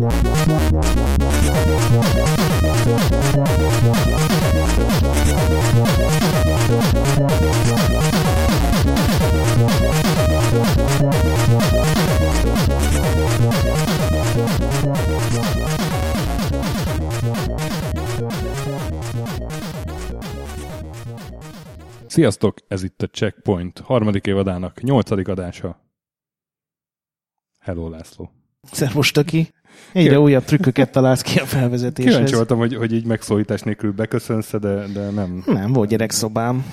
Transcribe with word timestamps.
Yeah. 0.00 0.33
Sziasztok, 22.14 22.56
ez 22.68 22.82
itt 22.82 23.02
a 23.02 23.06
Checkpoint 23.06 23.78
harmadik 23.78 24.26
évadának 24.26 24.82
nyolcadik 24.82 25.28
adása. 25.28 25.80
Hello, 27.60 27.88
László. 27.88 28.30
Szervus, 28.62 29.10
Töki. 29.10 29.52
Egyre 29.92 30.18
újabb 30.20 30.44
trükköket 30.44 30.92
találsz 30.92 31.22
ki 31.22 31.38
a 31.38 31.44
felvezetéshez. 31.44 32.12
Kíváncsi 32.12 32.34
voltam, 32.34 32.58
hogy, 32.58 32.74
hogy 32.74 32.92
így 32.92 33.06
megszólítás 33.06 33.62
nélkül 33.62 33.92
beköszönsz, 33.92 34.50
de, 34.50 34.86
de 34.86 35.10
nem. 35.10 35.42
Nem, 35.46 35.72
volt 35.72 35.88
gyerekszobám. 35.88 36.64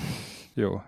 Jó. 0.54 0.80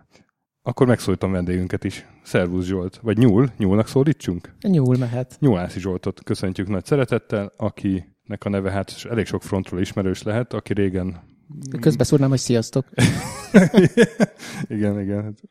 Akkor 0.63 0.87
megszólítom 0.87 1.33
vendégünket 1.33 1.85
is. 1.85 2.07
Szervusz 2.23 2.67
Zsolt. 2.67 2.99
Vagy 3.03 3.19
Nyúl? 3.19 3.51
Nyúlnak 3.57 3.89
szólítsunk? 3.89 4.55
Nyúl 4.61 4.97
mehet. 4.97 5.37
Nyúlászi 5.39 5.81
Zsoltot 5.81 6.23
köszöntjük 6.23 6.69
nagy 6.69 6.85
szeretettel, 6.85 7.53
akinek 7.57 8.45
a 8.45 8.49
neve 8.49 8.71
hát 8.71 9.07
elég 9.11 9.27
sok 9.27 9.43
frontról 9.43 9.81
ismerős 9.81 10.23
lehet, 10.23 10.53
aki 10.53 10.73
régen... 10.73 11.33
Közbeszúrnám, 11.81 12.29
hogy 12.29 12.39
sziasztok. 12.39 12.87
igen, 14.69 15.01
igen. 15.01 15.23
Hát 15.23 15.43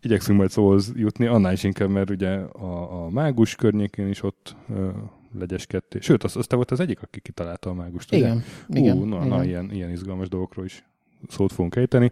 igyekszünk 0.00 0.38
majd 0.38 0.50
szóhoz 0.50 0.92
jutni, 0.94 1.26
annál 1.26 1.52
is 1.52 1.62
inkább, 1.64 1.88
mert 1.88 2.10
ugye 2.10 2.30
a, 2.38 3.04
a 3.04 3.10
mágus 3.10 3.54
környékén 3.54 4.08
is 4.08 4.22
ott 4.22 4.56
ö, 4.74 4.88
legyeskedtél. 5.38 6.00
Sőt, 6.00 6.24
az, 6.24 6.36
az 6.36 6.46
te 6.46 6.56
volt 6.56 6.70
az 6.70 6.80
egyik, 6.80 7.02
aki 7.02 7.20
kitalálta 7.20 7.70
a 7.70 7.74
mágust. 7.74 8.12
ugye? 8.12 8.18
Igen, 8.18 8.42
igen. 8.68 8.96
Ú, 8.96 9.04
na, 9.04 9.16
igen. 9.16 9.28
na 9.28 9.44
ilyen, 9.44 9.70
ilyen 9.72 9.90
izgalmas 9.90 10.28
dolgokról 10.28 10.64
is 10.64 10.84
szót 11.28 11.52
fogunk 11.52 11.76
ejteni. 11.76 12.10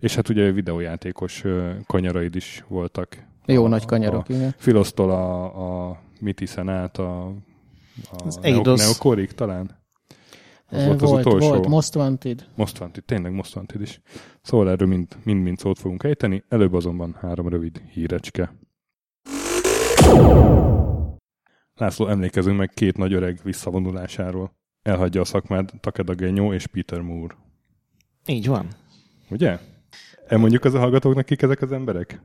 És 0.00 0.14
hát 0.14 0.28
ugye 0.28 0.50
videójátékos 0.52 1.44
ö, 1.44 1.70
kanyaraid 1.86 2.36
is 2.36 2.64
voltak. 2.68 3.24
Jó 3.46 3.64
a, 3.64 3.68
nagy 3.68 3.84
kanyarok, 3.84 4.28
A 4.28 4.32
igen. 4.32 4.54
Filosztól 4.56 5.10
a, 5.10 5.88
a 5.88 6.00
Mitiszen 6.20 6.68
át 6.68 6.98
a, 6.98 7.26
a 7.26 7.34
Az 8.24 8.34
Neo- 8.34 8.44
Eidos. 8.44 8.80
Neokorig 8.80 9.32
talán. 9.32 9.78
Az 10.70 10.78
Eh, 10.78 10.86
volt 10.86 11.02
az 11.02 11.10
volt, 11.10 11.26
utolsó. 11.26 11.48
volt 11.48 11.66
Most 11.68 11.94
Wanted. 11.96 12.48
Most 12.56 12.80
Wanted, 12.80 13.04
tényleg 13.04 13.32
Most 13.32 13.56
Wanted 13.56 13.80
is. 13.80 14.00
Szóval 14.42 14.70
erről 14.70 14.88
mind, 14.88 15.06
mind, 15.24 15.42
mind 15.42 15.58
szót 15.58 15.78
fogunk 15.78 16.02
ejteni, 16.02 16.44
előbb 16.48 16.72
azonban 16.74 17.16
három 17.20 17.48
rövid 17.48 17.82
hírecske. 17.92 18.52
László, 21.74 22.06
emlékezünk 22.08 22.56
meg 22.58 22.70
két 22.74 22.96
nagy 22.96 23.12
öreg 23.12 23.40
visszavonulásáról. 23.42 24.52
Elhagyja 24.82 25.20
a 25.20 25.24
szakmát 25.24 25.72
Takeda 25.80 26.14
Genyó 26.14 26.52
és 26.52 26.66
Peter 26.66 27.00
Moore. 27.00 27.34
Így 28.26 28.46
van. 28.46 28.66
Ugye? 29.30 29.58
Elmondjuk 30.26 30.64
az 30.64 30.74
a 30.74 30.78
hallgatóknak, 30.78 31.24
kik 31.24 31.42
ezek 31.42 31.62
az 31.62 31.72
emberek? 31.72 32.20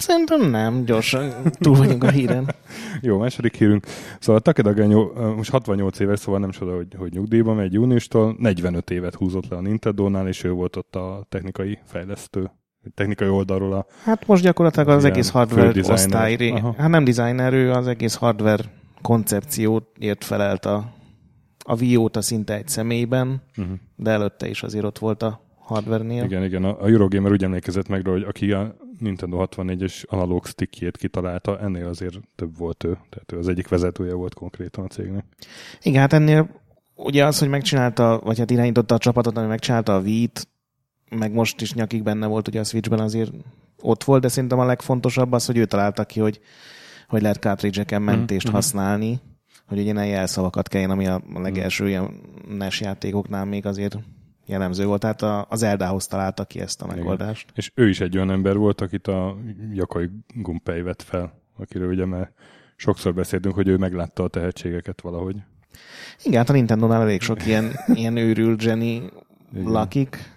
Szerintem 0.00 0.50
nem, 0.50 0.84
gyorsan 0.84 1.32
túl 1.52 1.76
vagyunk 1.76 2.04
a 2.04 2.10
híren. 2.10 2.54
Jó, 3.00 3.18
második 3.18 3.56
hírünk. 3.56 3.86
Szóval 4.20 4.40
Takeda 4.40 4.72
Genyó 4.72 5.12
most 5.36 5.50
68 5.50 5.98
éves, 5.98 6.18
szóval 6.18 6.40
nem 6.40 6.50
csoda, 6.50 6.76
hogy, 6.76 6.94
hogy 6.98 7.12
nyugdíjba 7.12 7.54
megy 7.54 7.72
júniustól. 7.72 8.36
45 8.38 8.90
évet 8.90 9.14
húzott 9.14 9.48
le 9.48 9.56
a 9.56 9.60
Nintendo-nál, 9.60 10.28
és 10.28 10.44
ő 10.44 10.50
volt 10.50 10.76
ott 10.76 10.96
a 10.96 11.26
technikai 11.28 11.78
fejlesztő, 11.84 12.50
technikai 12.94 13.28
oldalról 13.28 13.72
a 13.72 13.86
Hát 14.04 14.26
most 14.26 14.42
gyakorlatilag 14.42 14.88
az 14.88 15.04
egész 15.04 15.30
hardware 15.30 15.92
osztály, 15.92 16.50
Aha. 16.50 16.74
hát 16.78 16.88
nem 16.88 17.04
designer, 17.04 17.52
ő 17.52 17.70
az 17.70 17.86
egész 17.86 18.14
hardware 18.14 18.64
koncepcióért 19.02 20.24
felelt 20.24 20.64
a, 20.64 20.92
a 21.64 21.76
Wii 21.80 21.96
óta 21.96 22.22
szinte 22.22 22.54
egy 22.54 22.68
személyben, 22.68 23.42
uh-huh. 23.56 23.74
de 23.96 24.10
előtte 24.10 24.48
is 24.48 24.62
azért 24.62 24.84
ott 24.84 24.98
volt 24.98 25.22
a 25.22 25.40
hardware-nél. 25.58 26.24
Igen, 26.24 26.44
igen. 26.44 26.64
A, 26.64 26.82
a 26.82 26.86
Eurogamer 26.86 27.30
úgy 27.30 27.44
emlékezett 27.44 27.88
meg 27.88 28.06
hogy 28.06 28.22
aki 28.22 28.52
a 28.52 28.76
Nintendo 29.00 29.46
64-es 29.50 30.04
analóg 30.06 30.46
stickjét 30.46 30.96
kitalálta, 30.96 31.58
ennél 31.60 31.86
azért 31.86 32.18
több 32.36 32.56
volt 32.56 32.84
ő. 32.84 32.98
Tehát 33.10 33.32
ő 33.32 33.38
az 33.38 33.48
egyik 33.48 33.68
vezetője 33.68 34.14
volt 34.14 34.34
konkrétan 34.34 34.84
a 34.84 34.88
cégnek. 34.88 35.24
Igen, 35.82 36.00
hát 36.00 36.12
ennél 36.12 36.50
ugye 36.94 37.24
az, 37.26 37.38
hogy 37.38 37.48
megcsinálta, 37.48 38.20
vagy 38.24 38.38
hát 38.38 38.50
irányította 38.50 38.94
a 38.94 38.98
csapatot, 38.98 39.36
ami 39.36 39.46
megcsinálta 39.46 39.94
a 39.94 40.00
Wii-t, 40.00 40.48
meg 41.10 41.32
most 41.32 41.60
is 41.60 41.74
nyakig 41.74 42.02
benne 42.02 42.26
volt 42.26 42.48
ugye 42.48 42.60
a 42.60 42.64
Switchben 42.64 43.00
azért 43.00 43.32
ott 43.82 44.04
volt, 44.04 44.22
de 44.22 44.28
szerintem 44.28 44.58
a 44.58 44.64
legfontosabb 44.64 45.32
az, 45.32 45.46
hogy 45.46 45.56
ő 45.56 45.64
találta 45.64 46.04
ki, 46.04 46.20
hogy, 46.20 46.40
hogy 47.08 47.22
lehet 47.22 47.38
cartridge-eken 47.38 48.02
mentést 48.02 48.46
Mhm. 48.46 48.54
használni, 48.54 49.20
hogy 49.66 49.78
ugye 49.78 49.92
ne 49.92 50.06
jelszavakat 50.06 50.68
kelljen, 50.68 50.90
ami 50.90 51.06
a 51.06 51.22
legelső 51.34 51.88
ilyen 51.88 52.20
NES 52.48 52.80
játékoknál 52.80 53.44
még 53.44 53.66
azért 53.66 53.98
jellemző 54.50 54.84
volt. 54.86 55.00
Tehát 55.00 55.22
a- 55.22 55.46
az 55.48 55.62
Eldához 55.62 56.06
találta 56.06 56.44
ki 56.44 56.60
ezt 56.60 56.82
a 56.82 56.86
megoldást. 56.86 57.50
És 57.54 57.72
ő 57.74 57.88
is 57.88 58.00
egy 58.00 58.16
olyan 58.16 58.30
ember 58.30 58.56
volt, 58.56 58.80
akit 58.80 59.06
a 59.06 59.36
Jakai 59.72 60.08
Gumpei 60.34 60.82
vett 60.82 61.02
fel, 61.02 61.32
akiről 61.58 61.88
ugye 61.92 62.04
már 62.04 62.30
sokszor 62.76 63.14
beszéltünk, 63.14 63.54
hogy 63.54 63.68
ő 63.68 63.76
meglátta 63.76 64.22
a 64.22 64.28
tehetségeket 64.28 65.00
valahogy. 65.00 65.36
Igen, 66.22 66.38
hát 66.38 66.48
a 66.50 66.52
Nintendo-nál 66.52 67.00
elég 67.02 67.20
sok 67.20 67.46
ilyen, 67.46 67.72
ilyen 67.94 68.16
őrült 68.16 68.60
zseni 68.60 68.94
Igen. 68.94 69.12
lakik, 69.64 70.32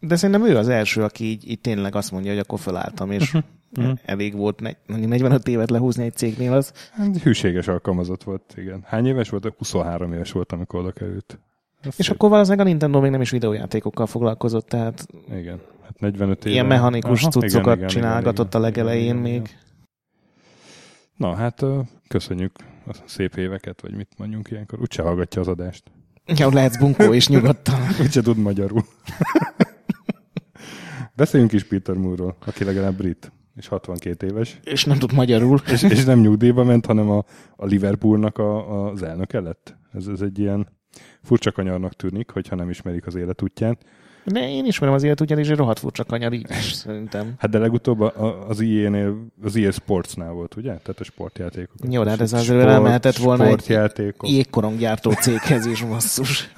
de 0.00 0.16
szerintem 0.16 0.46
ő 0.46 0.56
az 0.56 0.68
első, 0.68 1.02
aki 1.02 1.24
így, 1.24 1.50
így 1.50 1.60
tényleg 1.60 1.94
azt 1.94 2.10
mondja, 2.10 2.30
hogy 2.30 2.40
akkor 2.40 2.58
felálltam, 2.58 3.10
és 3.10 3.36
Mhm. 3.76 3.90
elég 4.04 4.34
volt 4.34 4.60
negy- 4.60 4.76
45 4.86 5.48
évet 5.48 5.70
lehúzni 5.70 6.04
egy 6.04 6.14
cégnél, 6.14 6.52
az 6.52 6.72
Hát 6.92 7.16
hűséges 7.22 7.68
alkalmazott 7.68 8.22
volt, 8.22 8.54
igen. 8.56 8.82
Hány 8.86 9.06
éves 9.06 9.28
volt? 9.28 9.52
23 9.58 10.12
éves 10.12 10.32
volt, 10.32 10.52
amikor 10.52 10.80
oda 10.80 10.92
került. 10.92 11.38
Ez 11.84 11.94
És 11.96 12.04
szép. 12.04 12.14
akkor 12.14 12.30
valószínűleg 12.30 12.66
a 12.66 12.68
Nintendo 12.68 13.00
még 13.00 13.10
nem 13.10 13.20
is 13.20 13.30
videójátékokkal 13.30 14.06
foglalkozott, 14.06 14.66
tehát 14.68 15.06
Igen, 15.36 15.60
hát 15.82 16.00
45 16.00 16.40
éve. 16.44 16.50
ilyen 16.54 16.66
mechanikus 16.66 17.20
Aha, 17.20 17.30
cuccokat 17.30 17.64
igen, 17.64 17.76
igen, 17.76 17.88
csinálgatott 17.88 18.46
igen, 18.48 18.60
a 18.60 18.64
legelején 18.64 19.04
igen, 19.04 19.16
még. 19.16 19.34
igen. 19.34 19.46
Na, 21.16 21.34
hát 21.34 21.64
köszönjük 22.08 22.52
a 22.86 22.94
szép 23.06 23.36
éveket, 23.36 23.80
vagy 23.80 23.94
mit 23.94 24.08
mondjunk 24.16 24.50
ilyenkor. 24.50 24.80
Úgyse 24.80 25.02
hallgatja 25.02 25.40
az 25.40 25.48
adást. 25.48 25.82
Ja, 26.26 26.52
lehetsz 26.52 26.76
bunkó 26.78 27.12
is 27.12 27.28
nyugodtan. 27.28 27.74
Úgyse 28.02 28.22
tud 28.22 28.36
magyarul. 28.36 28.82
Beszéljünk 31.16 31.52
is 31.52 31.64
Peter 31.64 31.94
Moore-ról, 31.94 32.36
aki 32.46 32.64
legalább 32.64 32.96
brit, 32.96 33.32
és 33.56 33.68
62 33.68 34.26
éves, 34.26 34.60
És 34.64 34.84
nem 34.84 34.98
tud 34.98 35.12
magyarul. 35.12 35.60
és, 35.72 35.82
és 35.82 36.04
nem 36.04 36.20
nyugdíjba 36.20 36.64
ment, 36.64 36.86
hanem 36.86 37.10
a, 37.10 37.24
a 37.56 37.64
Liverpoolnak 37.66 38.38
a, 38.38 38.82
az 38.90 39.02
elnöke 39.02 39.40
lett. 39.40 39.76
Ez, 39.92 40.06
ez 40.06 40.20
egy 40.20 40.38
ilyen 40.38 40.68
furcsa 41.24 41.52
kanyarnak 41.52 41.92
tűnik, 41.92 42.30
hogyha 42.30 42.56
nem 42.56 42.70
ismerik 42.70 43.06
az 43.06 43.14
életútját. 43.14 43.84
De 44.24 44.48
én 44.48 44.64
ismerem 44.64 44.94
az 44.94 45.02
élet, 45.02 45.20
ugyanis 45.20 45.48
egy 45.48 45.56
rohadt 45.56 45.78
furcsa 45.78 46.04
kanyar 46.04 46.32
így 46.32 46.50
is, 46.50 46.72
szerintem. 46.84 47.34
Hát 47.38 47.50
de 47.50 47.58
legutóbb 47.58 48.00
az 48.48 48.60
EA-nél, 48.60 49.26
az 49.42 49.56
EA 49.56 49.70
Sportsnál 49.70 50.32
volt, 50.32 50.56
ugye? 50.56 50.68
Tehát 50.68 51.00
a 51.00 51.04
sportjátékok. 51.04 51.76
Jó, 51.90 52.02
de 52.02 52.10
hát 52.10 52.20
ez 52.20 52.32
azért 52.32 52.66
elmehetett 52.66 53.16
volna 53.16 53.44
egy 53.44 53.50
Sportjátékok. 53.50 54.28
Jégkoronggyártó 54.30 55.12
céghez 55.24 55.66
is 55.66 55.82
basszus. 55.82 56.52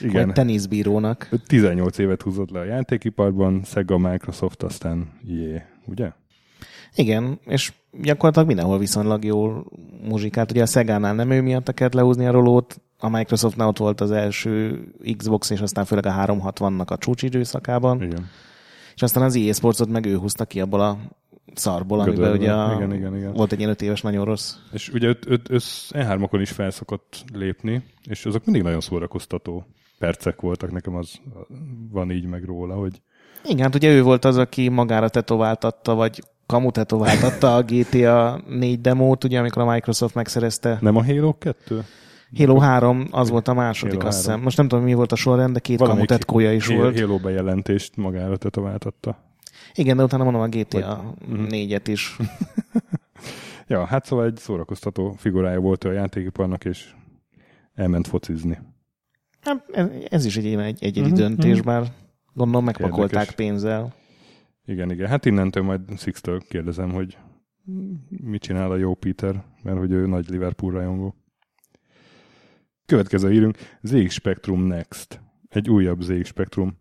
Vagy 0.00 0.08
Igen. 0.08 0.34
teniszbírónak. 0.34 1.28
Ő 1.30 1.36
18 1.46 1.98
évet 1.98 2.22
húzott 2.22 2.50
le 2.50 2.60
a 2.60 2.64
játékiparban, 2.64 3.62
Sega, 3.64 3.98
Microsoft, 3.98 4.62
aztán 4.62 5.12
EA, 5.28 5.62
ugye? 5.86 6.10
Igen, 6.96 7.38
és 7.46 7.72
gyakorlatilag 8.02 8.46
mindenhol 8.46 8.78
viszonylag 8.78 9.24
jól 9.24 9.66
muzsikált. 10.08 10.50
Ugye 10.50 10.62
a 10.62 10.66
Szegánál 10.66 11.14
nem 11.14 11.30
ő 11.30 11.42
miatt 11.42 11.74
kellett 11.74 11.94
lehúzni 11.94 12.26
a 12.26 12.30
rolót, 12.30 12.80
a 12.98 13.08
Microsoftnál 13.08 13.68
ott 13.68 13.78
volt 13.78 14.00
az 14.00 14.10
első 14.10 14.84
Xbox, 15.16 15.50
és 15.50 15.60
aztán 15.60 15.84
főleg 15.84 16.06
a 16.06 16.10
360-nak 16.10 16.86
a 16.86 16.98
csúcsidőszakában, 16.98 18.02
Igen. 18.02 18.28
és 18.94 19.02
aztán 19.02 19.22
az 19.22 19.36
EA 19.36 19.52
Sportsot 19.52 19.88
meg 19.88 20.06
ő 20.06 20.16
húzta 20.16 20.44
ki 20.44 20.60
abból 20.60 20.80
a 20.80 20.98
szarból, 21.54 22.00
amiben 22.00 22.32
ugye 22.32 22.52
a, 22.52 22.74
Igen, 22.74 22.94
igen, 22.94 23.16
igen. 23.16 23.32
volt 23.32 23.52
egy 23.52 23.58
ilyen 23.58 23.70
öt 23.70 23.82
éves 23.82 24.00
nagyon 24.00 24.24
rossz. 24.24 24.54
És 24.72 24.88
ugye 24.88 25.08
öt, 25.08 25.24
öt, 25.26 25.50
össz 25.50 25.90
E3-okon 25.92 26.38
is 26.40 26.50
felszokott 26.50 27.24
lépni, 27.32 27.84
és 28.04 28.26
azok 28.26 28.44
mindig 28.44 28.62
nagyon 28.62 28.80
szórakoztató 28.80 29.66
percek 29.98 30.40
voltak, 30.40 30.72
nekem 30.72 30.94
az 30.94 31.20
van 31.90 32.10
így 32.10 32.26
meg 32.26 32.44
róla, 32.44 32.74
hogy 32.74 33.00
Igen, 33.44 33.64
hát 33.64 33.74
ugye 33.74 33.90
ő 33.90 34.02
volt 34.02 34.24
az, 34.24 34.36
aki 34.36 34.68
magára 34.68 35.08
tetováltatta, 35.08 35.94
vagy 35.94 36.22
kamu 36.46 36.70
tetováltatta 36.70 37.56
a 37.56 37.62
GTA 37.62 38.40
4 38.48 38.80
demót, 38.80 39.24
ugye 39.24 39.38
amikor 39.38 39.62
a 39.62 39.70
Microsoft 39.72 40.14
megszerezte. 40.14 40.78
nem 40.80 40.96
a 40.96 41.04
Halo 41.04 41.32
2? 41.38 41.84
Halo 42.36 42.58
3 42.58 43.06
az 43.10 43.30
volt 43.30 43.48
a 43.48 43.54
második, 43.54 43.94
Halo 43.96 44.06
azt 44.06 44.16
hiszem. 44.16 44.30
3. 44.30 44.44
Most 44.44 44.56
nem 44.56 44.68
tudom, 44.68 44.84
mi 44.84 44.94
volt 44.94 45.12
a 45.12 45.16
sorrend, 45.16 45.52
de 45.52 45.58
két 45.58 45.78
kamu 45.78 46.04
tetkója 46.04 46.52
is 46.52 46.66
Halo- 46.66 46.82
volt. 46.82 47.00
Halo 47.00 47.18
bejelentést 47.18 47.96
magára 47.96 48.36
tetováltatta. 48.36 49.18
Igen, 49.74 49.96
de 49.96 50.02
utána 50.02 50.24
mondom 50.24 50.42
a 50.42 50.46
GTA 50.48 51.14
Mhm. 51.28 51.44
4-et 51.50 51.82
is. 51.86 52.16
Ja, 53.68 53.84
hát 53.84 54.04
szóval 54.04 54.24
egy 54.24 54.36
szórakoztató 54.36 55.14
figurája 55.18 55.60
volt 55.60 55.84
a 55.84 55.92
játékiparnak, 55.92 56.64
és 56.64 56.94
elment 57.74 58.06
focizni. 58.06 58.58
Hát 59.40 59.64
ez, 59.72 59.86
ez 60.08 60.24
is 60.24 60.36
egy 60.36 60.46
egy, 60.46 60.84
egyedi 60.84 61.06
Mhm, 61.08 61.14
döntés, 61.16 61.56
mhm. 61.58 61.66
bár 61.66 61.82
gondolom 62.34 62.64
megpakolták 62.64 63.12
Érdekes. 63.12 63.34
pénzzel. 63.34 63.94
Igen, 64.66 64.90
igen. 64.90 65.08
Hát 65.08 65.24
innentől 65.24 65.62
majd 65.62 65.80
Sixtől 65.98 66.40
kérdezem, 66.48 66.92
hogy 66.92 67.18
mit 68.08 68.42
csinál 68.42 68.70
a 68.70 68.76
jó 68.76 68.94
Peter, 68.94 69.44
mert 69.62 69.78
hogy 69.78 69.92
ő 69.92 70.06
nagy 70.06 70.28
Liverpool 70.28 70.72
rajongó. 70.72 71.14
Következő 72.86 73.32
írünk, 73.32 73.58
ZX 73.82 74.14
Spectrum 74.14 74.62
Next. 74.62 75.20
Egy 75.48 75.70
újabb 75.70 76.00
ZX 76.00 76.28
Spectrum 76.28 76.78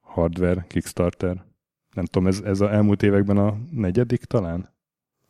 hardware 0.00 0.64
Kickstarter. 0.68 1.44
Nem 1.94 2.04
tudom, 2.04 2.28
ez, 2.28 2.40
ez 2.40 2.60
a 2.60 2.72
elmúlt 2.72 3.02
években 3.02 3.36
a 3.36 3.56
negyedik 3.70 4.24
talán? 4.24 4.74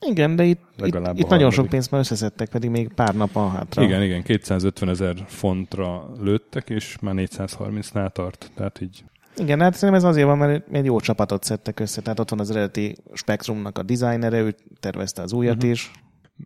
Igen, 0.00 0.36
de 0.36 0.44
itt, 0.44 0.60
itt, 0.74 0.80
Legalább 0.80 1.18
itt 1.18 1.24
a 1.24 1.28
nagyon 1.28 1.50
sok 1.50 1.68
pénzt 1.68 1.90
már 1.90 2.00
összeszedtek, 2.00 2.48
pedig 2.48 2.70
még 2.70 2.88
pár 2.88 3.14
nap 3.14 3.32
van 3.32 3.50
hátra. 3.50 3.82
Igen, 3.82 4.02
igen, 4.02 4.22
250 4.22 4.88
ezer 4.88 5.24
fontra 5.26 6.12
lőttek, 6.20 6.70
és 6.70 6.98
már 7.00 7.14
430-nál 7.16 8.10
tart. 8.10 8.50
Tehát 8.54 8.80
így 8.80 9.04
Igen, 9.36 9.60
hát 9.60 9.74
szerintem 9.74 10.04
ez 10.04 10.04
azért 10.10 10.26
van, 10.26 10.38
mert 10.38 10.68
egy 10.72 10.84
jó 10.84 11.00
csapatot 11.00 11.44
szedtek 11.44 11.80
össze. 11.80 12.02
Tehát 12.02 12.18
ott 12.20 12.30
van 12.30 12.40
az 12.40 12.50
eredeti 12.50 12.96
Spectrumnak 13.12 13.78
a 13.78 13.82
designere, 13.82 14.40
ő 14.40 14.54
tervezte 14.80 15.22
az 15.22 15.32
újat 15.32 15.62
Mhm. 15.62 15.70
is. 15.70 15.90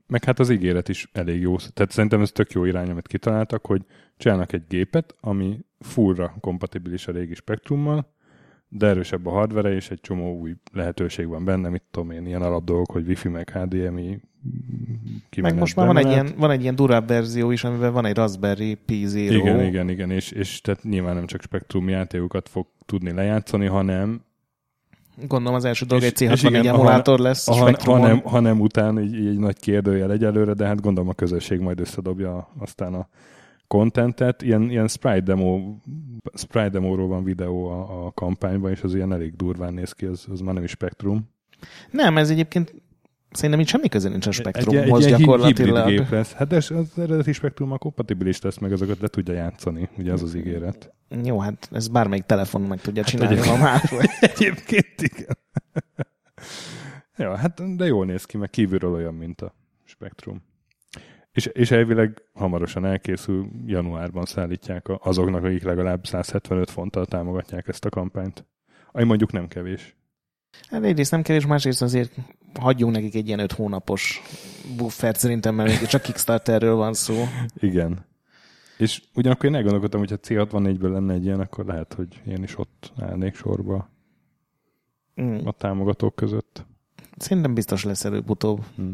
Meg 0.06 0.25
hát 0.25 0.38
az 0.38 0.50
ígéret 0.50 0.88
is 0.88 1.08
elég 1.12 1.40
jó. 1.40 1.56
Tehát 1.56 1.90
szerintem 1.90 2.20
ez 2.20 2.31
tök 2.31 2.52
jó 2.52 2.64
irány, 2.64 2.90
amit 2.90 3.06
kitaláltak, 3.06 3.66
hogy 3.66 3.84
csinálnak 4.16 4.52
egy 4.52 4.62
gépet, 4.69 5.14
ami 5.20 5.58
fullra 5.78 6.34
kompatibilis 6.40 7.06
a 7.08 7.12
régi 7.12 7.34
spektrummal, 7.34 8.12
de 8.69 8.87
erősebb 8.87 9.26
a 9.26 9.31
hardvere, 9.31 9.72
és 9.75 9.90
egy 9.90 10.00
csomó 10.00 10.38
új 10.38 10.54
lehetőség 10.72 11.26
van 11.26 11.44
benne, 11.44 11.69
mit 11.69 11.82
tudom 11.90 12.10
én, 12.10 12.26
ilyen 12.26 12.42
alapdolgok, 12.42 12.90
hogy 12.90 13.06
Wi-Fi, 13.06 13.28
meg 13.28 13.50
HDMI, 13.50 14.20
Meg 15.40 15.58
most 15.58 15.76
már 15.76 15.87
van 15.87 15.96
egy, 15.96 16.06
ilyen, 16.06 16.34
van 16.37 16.50
egy 16.50 16.62
ilyen 16.62 16.75
durább 16.75 17.08
verzió 17.08 17.50
is, 17.50 17.64
amiben 17.64 17.92
van 17.92 18.06
egy 18.06 18.16
Raspberry 18.16 18.75
Pi 18.75 19.06
Zero. 19.06 19.34
Igen, 19.34 19.64
igen, 19.64 19.88
igen, 19.88 20.10
és, 20.10 20.31
és 20.31 20.60
tehát 20.60 20.82
nyilván 20.82 21.14
nem 21.14 21.26
csak 21.26 21.42
spektrum 21.42 21.88
játékokat 21.88 22.48
fog 22.48 22.66
tudni 22.87 23.12
lejátszani, 23.12 23.66
hanem 23.66 24.22
Gondolom 25.26 25.54
az 25.54 25.64
első 25.64 25.87
dolog 25.87 26.04
egy 26.04 26.20
és 26.20 26.28
C64 26.28 26.48
igen, 26.48 26.66
emulátor 26.66 27.19
lesz 27.19 27.48
a 27.48 27.52
ha, 27.52 27.66
Spectrumon. 27.66 28.00
hanem, 28.00 28.20
hanem 28.20 28.60
után 28.60 29.00
így, 29.00 29.14
így 29.14 29.26
egy 29.26 29.38
nagy 29.38 29.58
kérdőjel 29.58 30.12
egyelőre, 30.12 30.52
de 30.52 30.66
hát 30.66 30.81
gondolom 30.81 31.08
a 31.08 31.14
közösség 31.14 31.60
majd 31.60 31.81
összedobja 31.81 32.48
aztán 32.58 32.94
a 32.94 33.08
contentet. 33.66 34.42
Ilyen, 34.42 34.70
ilyen 34.70 34.88
sprite, 34.88 35.20
demo, 35.20 35.60
sprite 36.34 36.69
demóról 36.69 37.08
van 37.08 37.25
videó 37.25 37.69
a, 37.69 38.06
a 38.06 38.10
kampányban, 38.10 38.70
és 38.70 38.82
az 38.82 38.94
ilyen 38.94 39.12
elég 39.12 39.37
durván 39.37 39.75
néz 39.75 39.92
ki, 39.92 40.06
az, 40.06 40.26
az 40.31 40.40
már 40.40 40.54
nem 40.54 40.64
is 40.64 40.70
spektrum. 40.70 41.28
Nem, 41.90 42.16
ez 42.16 42.31
egyébként 42.31 42.75
szerintem 43.31 43.61
itt 43.61 43.67
semmi 43.67 43.88
köze 43.88 44.09
nincs 44.09 44.27
a 44.27 44.31
egy, 44.53 44.67
hi- 44.67 45.09
gyakorlatilag. 45.09 45.77
hibrid 45.87 45.99
gép 45.99 46.11
lesz. 46.11 46.32
Hát 46.32 46.49
de 46.49 46.56
az 46.56 46.73
eredeti 46.97 47.32
spektrummal 47.32 47.79
kompatibilis 47.79 48.41
lesz, 48.41 48.59
meg 48.59 48.73
azokat 48.73 49.00
le 49.00 49.09
tudja 49.09 49.35
játszani, 49.35 49.88
ugye 49.99 50.12
az 50.12 50.23
az 50.23 50.35
ígéret. 50.35 50.93
Jó, 51.25 51.38
hát 51.41 51.69
ez 51.73 51.88
bármelyik 51.88 52.25
telefon 52.25 52.62
meg 52.62 52.81
tudja 52.81 53.03
Hát 53.03 53.11
csinálni, 53.11 53.37
ha 53.37 53.43
egyébként- 53.43 53.61
már. 53.93 54.09
Egyébként 54.35 54.94
igen. 55.03 55.37
ja, 57.17 57.37
hát 57.37 57.77
de 57.77 57.85
jól 57.87 58.06
néz 58.06 58.25
ki, 58.25 58.37
meg 58.37 58.50
kívülről 58.50 58.94
olyan, 58.94 59.15
mint 59.15 59.41
a 59.41 59.55
Spektrum. 59.85 60.43
És, 61.33 61.47
és 61.47 61.71
elvileg 61.71 62.23
hamarosan 62.33 62.85
elkészül, 62.85 63.49
januárban 63.67 64.25
szállítják 64.25 64.88
a- 64.88 65.00
azoknak, 65.03 65.44
akik 65.44 65.62
legalább 65.62 66.06
175 66.06 66.71
fonttal 66.71 67.06
támogatják 67.06 67.69
ezt 67.69 67.85
a 67.85 67.88
kampányt. 67.91 68.44
Ami 68.93 69.05
mondjuk 69.05 69.33
nem 69.33 69.49
kevés. 69.49 69.97
Hát 70.70 70.85
egyrészt 70.85 71.11
nem 71.11 71.23
kevés, 71.23 71.47
másrészt 71.47 71.82
azért 71.82 72.12
hagyjunk 72.61 72.94
nekik 72.94 73.14
egy 73.14 73.26
ilyen 73.26 73.38
öt 73.38 73.52
hónapos 73.52 74.23
buffert 74.76 75.19
szerintem, 75.19 75.55
mert 75.55 75.69
még 75.81 75.88
csak 75.88 76.02
Kickstarterről 76.02 76.75
van 76.75 76.94
szó. 76.94 77.25
Igen. 77.55 78.05
És 78.79 79.02
ugyanakkor 79.14 79.49
én 79.49 79.55
elgondolkodtam, 79.55 80.00
hogy 80.00 80.11
ha 80.11 80.17
C64-ből 80.17 80.91
lenne 80.93 81.14
egy 81.14 81.25
ilyen, 81.25 81.41
akkor 81.41 81.64
lehet, 81.64 81.94
hogy 81.94 82.20
én 82.26 82.43
is 82.43 82.58
ott 82.58 82.93
állnék 83.00 83.35
sorba 83.35 83.88
Mm. 85.20 85.38
a 85.47 85.52
támogatók 85.52 86.14
között. 86.14 86.67
Szerintem 87.17 87.55
biztos 87.55 87.85
lesz 87.85 88.05
előbb-utóbb. 88.05 88.64
Hm. 88.76 88.93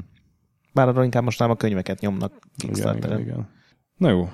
Bár 0.73 0.88
arról 0.88 1.05
inkább 1.05 1.23
most 1.23 1.38
már 1.38 1.50
a 1.50 1.56
könyveket 1.56 2.00
nyomnak 2.00 2.32
Igen, 2.32 2.47
Kickstarteren. 2.56 3.19
igen, 3.20 3.32
igen. 3.32 3.49
Na 3.97 4.11
jó. 4.11 4.29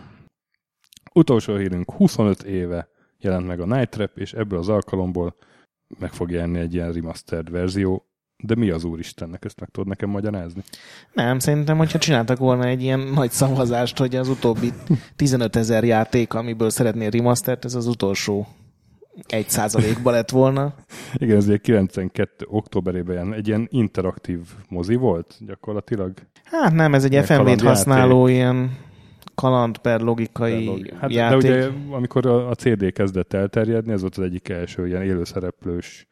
Utolsó 1.13 1.57
hírünk. 1.57 1.91
25 1.93 2.43
éve 2.43 2.89
jelent 3.19 3.47
meg 3.47 3.61
a 3.61 3.65
Night 3.67 3.89
Trap, 3.91 4.19
és 4.19 4.33
ebből 4.33 4.59
az 4.59 4.69
alkalomból 4.69 5.37
meg 5.99 6.13
fog 6.13 6.31
jelenni 6.31 6.59
egy 6.59 6.75
ilyen 6.75 6.93
remastered 6.93 7.51
verzió. 7.51 8.07
De 8.45 8.55
mi 8.55 8.71
az 8.71 8.85
úristennek? 8.85 9.45
Ezt 9.45 9.61
meg 9.61 9.69
tudod 9.69 9.89
nekem 9.89 10.11
magyarázni? 10.11 10.63
Nem, 11.13 11.39
szerintem, 11.39 11.77
hogyha 11.77 11.99
csináltak 11.99 12.39
volna 12.39 12.65
egy 12.65 12.83
ilyen 12.83 13.01
nagy 13.01 13.31
szavazást, 13.31 13.99
hogy 13.99 14.17
az 14.17 14.29
utóbbi 14.29 14.73
15 15.17 15.57
ezer 15.57 15.85
játék, 15.85 16.35
amiből 16.35 16.71
szeretnél 16.71 17.11
remastert, 17.11 17.65
ez 17.65 17.75
az 17.75 17.87
utolsó 17.87 18.47
egy 19.29 19.49
százalékba 19.49 20.11
lett 20.11 20.31
volna. 20.31 20.75
Igen, 21.15 21.37
ez 21.37 21.49
egy 21.49 21.61
92. 21.61 22.47
októberében 22.49 23.15
ilyen, 23.15 23.33
egy 23.33 23.49
ilyen 23.49 23.67
interaktív 23.71 24.39
mozi 24.69 24.95
volt 24.95 25.37
gyakorlatilag. 25.47 26.13
Hát 26.45 26.73
nem, 26.73 26.95
ez 26.95 27.05
egy 27.05 27.25
FMV-t 27.25 27.61
használó 27.61 28.27
ilyen 28.27 28.77
kaland 29.43 29.79
per 29.79 30.01
logikai 30.01 30.93
Hát, 31.01 31.11
de 31.11 31.15
játék. 31.15 31.39
ugye 31.41 31.69
amikor 31.91 32.27
a, 32.27 32.49
a 32.49 32.55
CD 32.55 32.93
kezdett 32.93 33.33
elterjedni, 33.33 33.93
ez 33.93 34.01
volt 34.01 34.17
az 34.17 34.25
egyik 34.25 34.49
első 34.49 34.87
ilyen 34.87 35.03
élőszereplős 35.03 36.07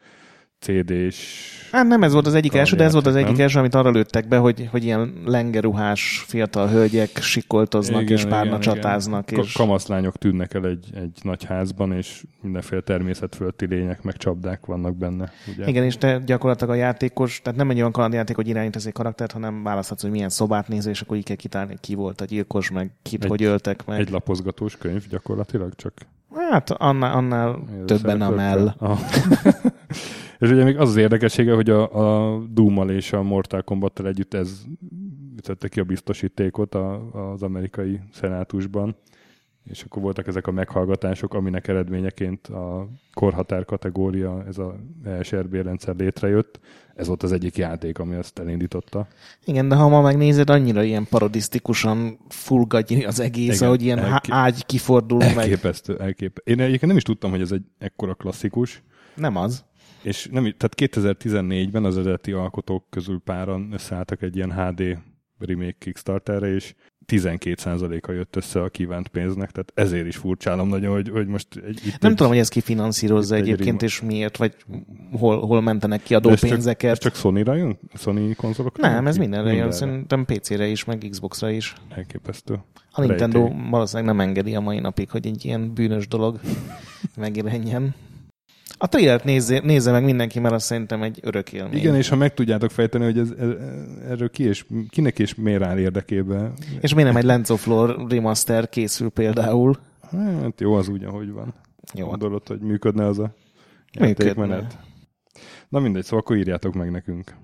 CD-s 0.60 1.58
Hát 1.72 1.86
nem 1.86 2.02
ez 2.02 2.12
volt 2.12 2.26
az 2.26 2.34
egyik 2.34 2.54
első, 2.54 2.76
de 2.76 2.84
ez 2.84 2.92
volt 2.92 3.06
az 3.06 3.14
egyik 3.16 3.38
első, 3.38 3.58
amit 3.58 3.74
arra 3.74 3.90
lőttek 3.90 4.28
be, 4.28 4.36
hogy, 4.36 4.68
hogy 4.70 4.84
ilyen 4.84 5.12
lengeruhás 5.24 6.24
fiatal 6.26 6.68
hölgyek 6.68 7.18
sikoltoznak 7.20 8.02
Igen, 8.02 8.16
és 8.16 8.24
párna 8.24 8.46
igen, 8.46 8.60
csatáznak. 8.60 9.30
igen. 9.30 9.44
És... 9.44 9.52
Ka- 9.52 9.64
kamaszlányok 9.66 10.16
tűnnek 10.16 10.54
el 10.54 10.66
egy, 10.66 10.86
egy 10.94 11.18
nagy 11.22 11.44
házban, 11.44 11.92
és 11.92 12.24
mindenféle 12.42 12.80
természet 12.80 13.34
fölötti 13.34 13.66
lények, 13.66 14.02
meg 14.02 14.16
csapdák 14.16 14.66
vannak 14.66 14.96
benne. 14.96 15.32
Ugye? 15.54 15.66
Igen, 15.66 15.84
és 15.84 15.96
te 15.96 16.18
gyakorlatilag 16.26 16.72
a 16.72 16.76
játékos, 16.76 17.40
tehát 17.42 17.58
nem 17.58 17.70
egy 17.70 17.78
olyan 17.78 17.92
kalandjáték, 17.92 18.36
hogy 18.36 18.48
irányítasz 18.48 18.86
egy 18.86 18.92
karaktert, 18.92 19.32
hanem 19.32 19.62
választhatsz, 19.62 20.02
hogy 20.02 20.10
milyen 20.10 20.28
szobát 20.28 20.68
nézel, 20.68 20.92
és 20.92 21.00
akkor 21.00 21.16
így 21.16 21.24
kell 21.24 21.36
kitálni, 21.36 21.76
ki 21.80 21.94
volt 21.94 22.20
a 22.20 22.24
gyilkos, 22.24 22.70
meg 22.70 22.90
kit 23.02 23.22
Egy- 23.24 23.30
hogy 23.30 23.42
öltek 23.42 23.86
meg. 23.86 24.00
Egy 24.00 24.10
lapozgatós 24.10 24.76
könyv 24.76 25.06
gyakorlatilag, 25.08 25.74
csak 25.74 25.92
Hát 26.50 26.70
annál, 26.70 27.12
annál 27.16 27.58
többen 27.86 28.20
a 28.22 28.30
mell. 28.30 28.74
Ah. 28.78 28.98
és 30.40 30.50
ugye 30.50 30.64
még 30.64 30.78
az 30.78 30.88
az 30.88 30.96
érdekessége, 30.96 31.54
hogy 31.54 31.70
a, 31.70 31.82
a 32.34 32.38
Doom-mal 32.50 32.90
és 32.90 33.12
a 33.12 33.22
Mortal 33.22 33.62
Kombat-tal 33.62 34.06
együtt 34.06 34.34
ez 34.34 34.62
ütötte 35.36 35.68
ki 35.68 35.80
a 35.80 35.84
biztosítékot 35.84 36.74
a, 36.74 37.10
az 37.32 37.42
amerikai 37.42 38.00
szenátusban, 38.12 38.96
és 39.64 39.82
akkor 39.82 40.02
voltak 40.02 40.26
ezek 40.26 40.46
a 40.46 40.50
meghallgatások, 40.50 41.34
aminek 41.34 41.68
eredményeként 41.68 42.46
a 42.46 42.88
korhatár 43.14 43.64
kategória, 43.64 44.44
ez 44.48 44.58
a 44.58 44.76
ESRB 45.04 45.54
rendszer 45.54 45.96
létrejött. 45.96 46.60
Ez 46.94 47.06
volt 47.06 47.22
az 47.22 47.32
egyik 47.32 47.56
játék, 47.56 47.98
ami 47.98 48.14
azt 48.14 48.38
elindította. 48.38 49.06
Igen, 49.44 49.68
de 49.68 49.74
ha 49.74 49.88
ma 49.88 50.00
megnézed, 50.00 50.50
annyira 50.50 50.82
ilyen 50.82 51.06
parodisztikusan 51.10 52.18
fullgagyi 52.28 53.04
az 53.04 53.20
egész, 53.20 53.54
Igen, 53.56 53.68
ahogy 53.68 53.82
ilyen 53.82 53.98
elké- 53.98 54.32
ágy 54.32 54.66
kifordul 54.66 55.18
meg. 55.18 55.36
Elképesztő, 55.36 55.98
elképesztő. 55.98 56.52
Én 56.52 56.60
egyébként 56.60 56.86
nem 56.86 56.96
is 56.96 57.02
tudtam, 57.02 57.30
hogy 57.30 57.40
ez 57.40 57.52
egy 57.52 57.64
ekkora 57.78 58.14
klasszikus, 58.14 58.82
Nem 59.14 59.36
az. 59.36 59.64
És 60.02 60.28
nem, 60.30 60.42
tehát 60.42 60.74
2014-ben 60.76 61.84
az 61.84 61.98
eredeti 61.98 62.32
alkotók 62.32 62.84
közül 62.90 63.20
páran 63.24 63.68
összeálltak 63.72 64.22
egy 64.22 64.36
ilyen 64.36 64.52
HD 64.52 64.98
remake 65.38 65.76
Kickstarterre, 65.78 66.54
és 66.54 66.74
12%-a 67.06 68.12
jött 68.12 68.36
össze 68.36 68.62
a 68.62 68.68
kívánt 68.68 69.08
pénznek, 69.08 69.50
tehát 69.50 69.72
ezért 69.74 70.06
is 70.06 70.16
furcsálom 70.16 70.68
nagyon, 70.68 70.92
hogy, 70.92 71.08
hogy 71.08 71.26
most 71.26 71.46
egy, 71.66 71.80
itt 71.86 72.00
Nem 72.00 72.10
egy, 72.10 72.16
tudom, 72.16 72.28
hogy 72.28 72.40
ezt 72.40 72.50
kifinanszírozza 72.50 73.34
egy 73.34 73.40
egyébként, 73.40 73.82
és 73.82 74.00
miért, 74.00 74.36
vagy 74.36 74.54
hol, 75.12 75.40
hol 75.40 75.60
mentenek 75.60 76.02
ki 76.02 76.16
de 76.16 76.30
ez 76.30 76.64
csak, 76.64 76.82
ez 76.82 76.98
csak 76.98 77.14
Sony-ra 77.14 77.54
jön? 77.54 77.78
Sony 77.94 78.36
konzolokra? 78.36 78.86
Nem, 78.86 78.94
jön 78.94 79.06
ez 79.06 79.14
ki? 79.14 79.20
mindenre 79.20 79.52
jön, 79.52 79.72
szerintem 79.72 80.24
PC-re 80.24 80.66
is, 80.66 80.84
meg 80.84 81.06
Xbox-ra 81.10 81.50
is. 81.50 81.74
Elképesztő. 81.88 82.60
A 82.92 83.00
Nintendo 83.00 83.42
Rejtély. 83.42 83.70
valószínűleg 83.70 84.16
nem 84.16 84.26
engedi 84.26 84.54
a 84.54 84.60
mai 84.60 84.78
napig, 84.78 85.10
hogy 85.10 85.26
egy 85.26 85.44
ilyen 85.44 85.74
bűnös 85.74 86.08
dolog 86.08 86.40
megjelenjen. 87.16 87.94
A 88.82 88.86
trailert 88.88 89.24
nézze, 89.24 89.60
nézze 89.62 89.90
meg 89.92 90.04
mindenki, 90.04 90.38
mert 90.40 90.54
azt 90.54 90.66
szerintem 90.66 91.02
egy 91.02 91.18
örök 91.22 91.52
élmény. 91.52 91.78
Igen, 91.78 91.94
és 91.94 92.08
ha 92.08 92.16
meg 92.16 92.34
tudjátok 92.34 92.70
fejteni, 92.70 93.04
hogy 93.04 93.18
ez, 93.18 93.30
ez, 93.30 93.48
erről 94.08 94.30
ki 94.30 94.42
és, 94.42 94.64
kinek 94.88 95.18
és 95.18 95.34
miért 95.34 95.62
áll 95.62 95.78
érdekébe, 95.78 96.52
És 96.80 96.94
miért 96.94 97.08
nem 97.08 97.18
egy 97.18 97.24
Lens 97.24 97.48
of 97.48 97.66
Lore 97.66 97.94
remaster 98.08 98.68
készül 98.68 99.08
például? 99.08 99.78
hát 100.10 100.60
jó, 100.60 100.74
az 100.74 100.88
úgy, 100.88 101.04
ahogy 101.04 101.30
van. 101.30 101.54
Jó, 101.94 102.06
Gondolod, 102.06 102.46
hogy 102.48 102.60
működne 102.60 103.06
az 103.06 103.18
a 103.18 103.34
Működne. 104.00 104.06
játékmenet? 104.24 104.78
Na 105.68 105.78
mindegy, 105.80 106.02
szóval 106.04 106.18
akkor 106.18 106.36
írjátok 106.36 106.74
meg 106.74 106.90
nekünk. 106.90 107.34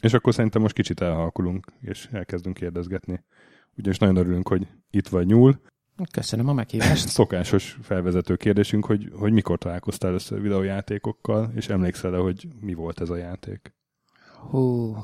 És 0.00 0.12
akkor 0.12 0.34
szerintem 0.34 0.62
most 0.62 0.74
kicsit 0.74 1.00
elhalkulunk, 1.00 1.66
és 1.80 2.08
elkezdünk 2.12 2.56
kérdezgetni. 2.56 3.24
Ugyanis 3.76 3.98
nagyon 3.98 4.16
örülünk, 4.16 4.48
hogy 4.48 4.66
itt 4.90 5.08
vagy 5.08 5.26
nyúl. 5.26 5.60
Köszönöm 6.10 6.48
a 6.48 6.52
meghívást. 6.52 7.08
Szokásos 7.18 7.78
felvezető 7.82 8.36
kérdésünk, 8.36 8.84
hogy, 8.84 9.12
hogy 9.14 9.32
mikor 9.32 9.58
találkoztál 9.58 10.10
először 10.10 10.40
videójátékokkal, 10.40 11.52
és 11.54 11.68
emlékszel-e, 11.68 12.18
hogy 12.18 12.48
mi 12.60 12.74
volt 12.74 13.00
ez 13.00 13.10
a 13.10 13.16
játék? 13.16 13.74
Hú, 14.50 14.96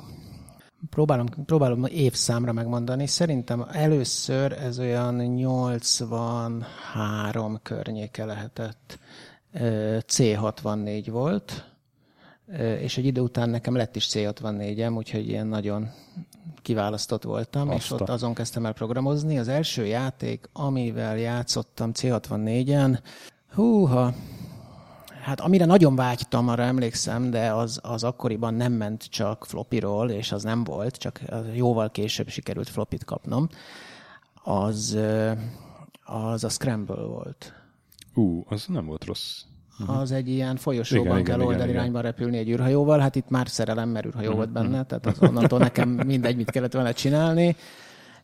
Próbálom, 0.90 1.26
próbálom 1.46 1.84
évszámra 1.84 2.52
megmondani. 2.52 3.06
Szerintem 3.06 3.66
először 3.72 4.52
ez 4.52 4.78
olyan 4.78 5.14
83 5.14 7.58
környéke 7.62 8.24
lehetett. 8.24 8.98
C64 10.06 11.06
volt, 11.10 11.72
és 12.80 12.98
egy 12.98 13.04
idő 13.04 13.20
után 13.20 13.50
nekem 13.50 13.76
lett 13.76 13.96
is 13.96 14.08
C64-em, 14.10 14.96
úgyhogy 14.96 15.28
ilyen 15.28 15.46
nagyon 15.46 15.90
kiválasztott 16.62 17.22
voltam, 17.22 17.68
Azta. 17.68 17.94
és 17.94 18.00
ott 18.00 18.08
azon 18.08 18.34
kezdtem 18.34 18.66
el 18.66 18.72
programozni. 18.72 19.38
Az 19.38 19.48
első 19.48 19.86
játék, 19.86 20.48
amivel 20.52 21.18
játszottam 21.18 21.90
C64-en, 21.94 22.98
húha, 23.54 24.12
hát 25.22 25.40
amire 25.40 25.64
nagyon 25.64 25.96
vágytam, 25.96 26.48
arra 26.48 26.62
emlékszem, 26.62 27.30
de 27.30 27.52
az, 27.52 27.80
az 27.82 28.04
akkoriban 28.04 28.54
nem 28.54 28.72
ment 28.72 29.04
csak 29.04 29.44
flopiról, 29.44 30.10
és 30.10 30.32
az 30.32 30.42
nem 30.42 30.64
volt, 30.64 30.96
csak 30.96 31.20
jóval 31.54 31.90
később 31.90 32.28
sikerült 32.28 32.68
flopit 32.68 33.04
kapnom, 33.04 33.48
az, 34.42 34.98
az 36.04 36.44
a 36.44 36.48
Scramble 36.48 37.04
volt. 37.04 37.52
Ú, 38.14 38.44
az 38.48 38.66
nem 38.66 38.86
volt 38.86 39.04
rossz. 39.04 39.42
Uh-huh. 39.82 40.00
Az 40.00 40.12
egy 40.12 40.28
ilyen 40.28 40.56
folyosóban 40.56 41.06
igen, 41.06 41.24
kell 41.24 41.36
igen, 41.36 41.46
oldalirányba 41.46 41.98
igen. 41.98 42.10
repülni 42.10 42.38
egy 42.38 42.48
űrhajóval, 42.48 42.98
hát 42.98 43.16
itt 43.16 43.28
már 43.28 43.48
szerelem, 43.48 43.88
mert 43.88 44.06
űrhajó 44.06 44.24
uh-huh. 44.24 44.36
volt 44.36 44.52
benne, 44.52 44.84
tehát 44.84 45.06
az 45.06 45.28
onnantól 45.28 45.58
nekem 45.58 45.88
mindegy, 46.06 46.36
mit 46.36 46.50
kellett 46.50 46.72
vele 46.72 46.92
csinálni. 46.92 47.56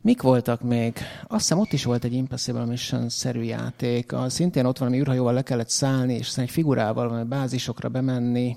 Mik 0.00 0.22
voltak 0.22 0.60
még? 0.60 0.96
Azt 1.22 1.40
hiszem 1.40 1.58
ott 1.58 1.72
is 1.72 1.84
volt 1.84 2.04
egy 2.04 2.12
Impossible 2.12 2.64
Mission-szerű 2.64 3.42
játék. 3.42 4.12
A, 4.12 4.28
szintén 4.28 4.64
ott 4.64 4.78
valami 4.78 4.98
űrhajóval 4.98 5.32
le 5.32 5.42
kellett 5.42 5.68
szállni, 5.68 6.14
és 6.14 6.36
egy 6.36 6.50
figurával 6.50 7.08
valami 7.08 7.28
bázisokra 7.28 7.88
bemenni. 7.88 8.56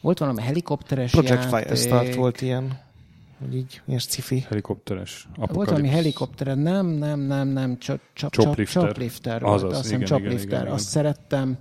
Volt 0.00 0.18
valami 0.18 0.42
helikopteres 0.42 1.10
Project 1.10 1.42
játék. 1.42 1.58
Firestart 1.58 2.14
volt 2.14 2.40
ilyen. 2.40 2.80
Hogy 3.38 3.54
így, 3.54 3.80
ilyen 3.86 3.98
sci-fi. 3.98 4.40
Helikopteres. 4.48 5.28
Apokalipsz. 5.28 5.54
Volt 5.54 5.68
valami 5.68 5.88
helikopter, 5.88 6.56
nem, 6.56 6.86
nem, 6.86 7.20
nem, 7.20 7.48
nem, 7.48 7.78
csak 7.78 8.00
Choplifter. 8.14 8.82
Choplifter 8.82 9.40
volt. 9.42 9.62
Azt 9.62 9.82
hiszem 9.82 10.00
Choplifter. 10.00 10.68
Azt 10.68 10.88
szerettem. 10.88 11.58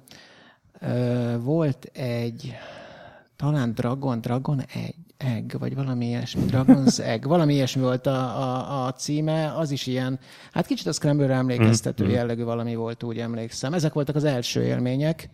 Volt 1.39 1.83
egy, 1.93 2.53
talán 3.35 3.73
Dragon, 3.73 4.21
Dragon 4.21 4.61
egy, 4.73 4.95
Egg, 5.17 5.59
vagy 5.59 5.75
valami 5.75 6.05
ilyesmi, 6.05 6.43
Dragon's 6.47 7.00
Egg, 7.11 7.25
valami 7.27 7.53
ilyesmi 7.53 7.81
volt 7.81 8.05
a, 8.05 8.41
a, 8.41 8.85
a 8.85 8.91
címe, 8.91 9.53
az 9.55 9.71
is 9.71 9.88
ilyen, 9.88 10.19
hát 10.51 10.65
kicsit 10.65 10.88
a 10.88 10.91
Scramble-re 10.91 11.33
emlékeztető 11.33 12.03
mm-hmm. 12.03 12.13
jellegű 12.13 12.43
valami 12.43 12.75
volt, 12.75 13.03
úgy 13.03 13.17
emlékszem. 13.17 13.73
Ezek 13.73 13.93
voltak 13.93 14.15
az 14.15 14.23
első 14.23 14.63
élmények, 14.63 15.29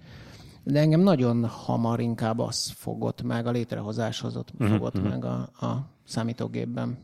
de 0.63 0.79
engem 0.79 0.99
nagyon 0.99 1.45
hamar 1.45 1.99
inkább 1.99 2.39
az 2.39 2.71
fogott 2.75 3.21
meg, 3.21 3.47
a 3.47 3.51
létrehozáshoz 3.51 4.35
ott 4.35 4.49
mm-hmm. 4.63 4.73
fogott 4.73 5.01
meg 5.03 5.25
a, 5.25 5.49
a 5.65 5.89
számítógépben. 6.05 6.97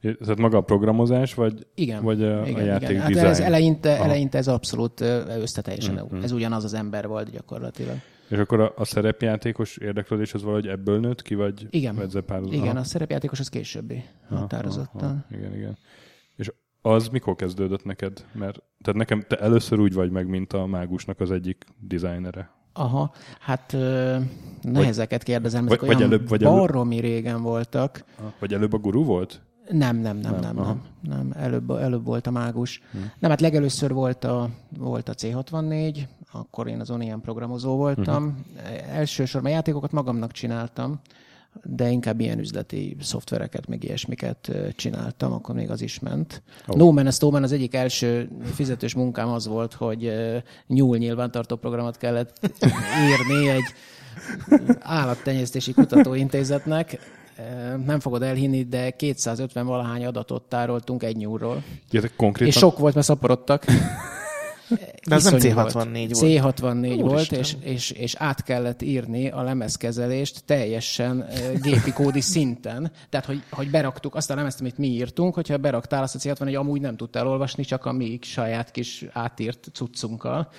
Tehát 0.00 0.38
maga 0.38 0.56
a 0.56 0.60
programozás, 0.60 1.34
vagy, 1.34 1.66
igen, 1.74 2.02
vagy 2.02 2.22
a, 2.22 2.46
igen, 2.46 2.60
a 2.60 2.64
játék 2.64 2.90
igen. 2.90 3.00
Hát 3.00 3.16
ez 3.16 3.40
eleinte, 3.40 3.98
eleinte 3.98 4.38
ez 4.38 4.48
abszolút 4.48 5.00
összeteljesen, 5.40 5.94
mm-hmm. 5.94 6.22
ez 6.22 6.32
ugyanaz 6.32 6.64
az 6.64 6.74
ember 6.74 7.06
volt 7.06 7.30
gyakorlatilag. 7.30 7.96
És 8.28 8.38
akkor 8.38 8.60
a, 8.60 8.72
a 8.76 8.84
szerepjátékos 8.84 9.76
érdeklődés 9.76 10.34
az 10.34 10.42
valahogy 10.42 10.66
ebből 10.66 11.00
nőtt 11.00 11.22
ki, 11.22 11.34
vagy 11.34 11.66
igen. 11.70 12.10
Igen, 12.50 12.76
a 12.76 12.84
szerepjátékos 12.84 13.40
az 13.40 13.48
későbbi 13.48 14.04
határozottan. 14.28 15.02
Aha, 15.02 15.06
aha, 15.06 15.36
igen, 15.36 15.54
igen. 15.54 15.78
És 16.36 16.52
az 16.82 17.08
mikor 17.08 17.34
kezdődött 17.34 17.84
neked? 17.84 18.24
Mert 18.32 18.62
tehát 18.82 18.98
nekem 18.98 19.24
te 19.28 19.36
először 19.36 19.80
úgy 19.80 19.92
vagy 19.92 20.10
meg, 20.10 20.26
mint 20.26 20.52
a 20.52 20.66
mágusnak 20.66 21.20
az 21.20 21.30
egyik 21.30 21.64
dizájnere. 21.78 22.50
Aha, 22.72 23.12
hát 23.40 23.72
ö, 23.72 24.16
nehezeket 24.62 25.22
kérdezem, 25.22 25.66
ezek 25.66 25.80
vagy, 25.80 25.88
olyan 25.88 26.00
vagy 26.00 26.12
előbb, 26.12 26.28
vagy 26.28 26.42
baromi 26.42 27.00
régen 27.00 27.42
voltak. 27.42 28.04
Vagy 28.38 28.54
előbb 28.54 28.72
a 28.72 28.78
guru 28.78 29.04
volt? 29.04 29.42
Nem, 29.72 29.96
nem, 29.96 30.16
nem, 30.16 30.32
nem, 30.32 30.40
nem, 30.40 30.54
nem, 30.54 30.82
nem. 31.02 31.32
Előbb, 31.36 31.70
előbb 31.70 32.04
volt 32.04 32.26
a 32.26 32.30
mágus. 32.30 32.82
Hmm. 32.90 33.10
Nem, 33.18 33.30
hát 33.30 33.40
legelőször 33.40 33.92
volt 33.92 34.24
a, 34.24 34.48
volt 34.78 35.08
a 35.08 35.14
C64, 35.14 35.98
akkor 36.32 36.68
én 36.68 36.80
azon 36.80 37.00
ilyen 37.00 37.20
programozó 37.20 37.76
voltam. 37.76 38.24
Uh-huh. 38.24 38.96
Elsősorban 38.96 39.50
játékokat 39.50 39.92
magamnak 39.92 40.32
csináltam, 40.32 41.00
de 41.64 41.88
inkább 41.88 42.20
ilyen 42.20 42.38
üzleti 42.38 42.96
szoftvereket, 43.00 43.66
meg 43.66 43.84
ilyesmiket 43.84 44.50
csináltam, 44.76 45.32
akkor 45.32 45.54
még 45.54 45.70
az 45.70 45.82
is 45.82 45.98
ment. 45.98 46.42
Oh. 46.66 46.76
No 46.76 46.92
Man 46.92 47.08
No 47.20 47.30
Man 47.30 47.42
az 47.42 47.52
egyik 47.52 47.74
első 47.74 48.28
fizetős 48.54 48.94
munkám 48.94 49.28
az 49.28 49.46
volt, 49.46 49.72
hogy 49.72 50.12
nyúl 50.66 50.96
nyilvántartó 50.96 51.56
programot 51.56 51.96
kellett 51.96 52.50
írni 53.08 53.48
egy 53.48 53.64
állattenyésztési 54.80 55.72
kutatóintézetnek, 55.72 56.98
nem 57.84 58.00
fogod 58.00 58.22
elhinni, 58.22 58.62
de 58.62 58.90
250 58.90 59.66
valahány 59.66 60.04
adatot 60.04 60.42
tároltunk 60.42 61.02
egy 61.02 61.16
nyúlról. 61.16 61.62
Ja, 61.90 62.02
konkrétan... 62.16 62.52
És 62.52 62.58
sok 62.58 62.78
volt, 62.78 62.94
mert 62.94 63.06
szaporodtak. 63.06 63.64
De 65.06 65.14
ez 65.14 65.24
nem 65.24 65.34
C64 65.38 66.08
volt. 66.12 66.56
C64 66.62 66.96
Úr 66.96 67.10
volt, 67.10 67.32
és, 67.32 67.56
és, 67.60 67.90
és 67.90 68.14
át 68.14 68.42
kellett 68.42 68.82
írni 68.82 69.28
a 69.28 69.42
lemezkezelést 69.42 70.42
teljesen 70.44 71.28
gépi 71.62 71.92
kódi 71.92 72.20
szinten. 72.20 72.92
Tehát, 73.08 73.26
hogy, 73.26 73.42
hogy 73.50 73.70
beraktuk 73.70 74.14
azt 74.14 74.30
a 74.30 74.34
lemezt, 74.34 74.60
amit 74.60 74.78
mi 74.78 74.86
írtunk, 74.86 75.34
hogyha 75.34 75.56
beraktál 75.56 76.02
azt 76.02 76.14
a 76.14 76.18
C64, 76.18 76.58
amúgy 76.58 76.80
nem 76.80 76.96
tudtál 76.96 77.26
olvasni, 77.26 77.64
csak 77.64 77.84
a 77.84 77.92
mi 77.92 78.18
saját 78.22 78.70
kis 78.70 79.04
átírt 79.12 79.68
cuccunkkal. 79.72 80.50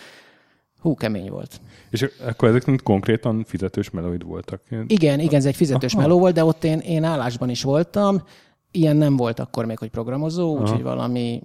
Hú, 0.81 0.95
kemény 0.95 1.29
volt. 1.29 1.61
És 1.89 2.07
akkor 2.25 2.49
ezek 2.49 2.81
konkrétan 2.83 3.43
fizetős 3.43 3.89
melóid 3.89 4.23
voltak? 4.23 4.61
Igen, 4.87 5.19
igen, 5.19 5.39
ez 5.39 5.45
egy 5.45 5.55
fizetős 5.55 5.93
Aha. 5.93 6.01
meló 6.01 6.19
volt, 6.19 6.33
de 6.33 6.43
ott 6.43 6.63
én, 6.63 6.79
én 6.79 7.03
állásban 7.03 7.49
is 7.49 7.63
voltam. 7.63 8.23
Ilyen 8.71 8.95
nem 8.95 9.17
volt 9.17 9.39
akkor 9.39 9.65
még, 9.65 9.77
hogy 9.77 9.89
programozó, 9.89 10.59
úgyhogy 10.59 10.81
valami, 10.81 11.43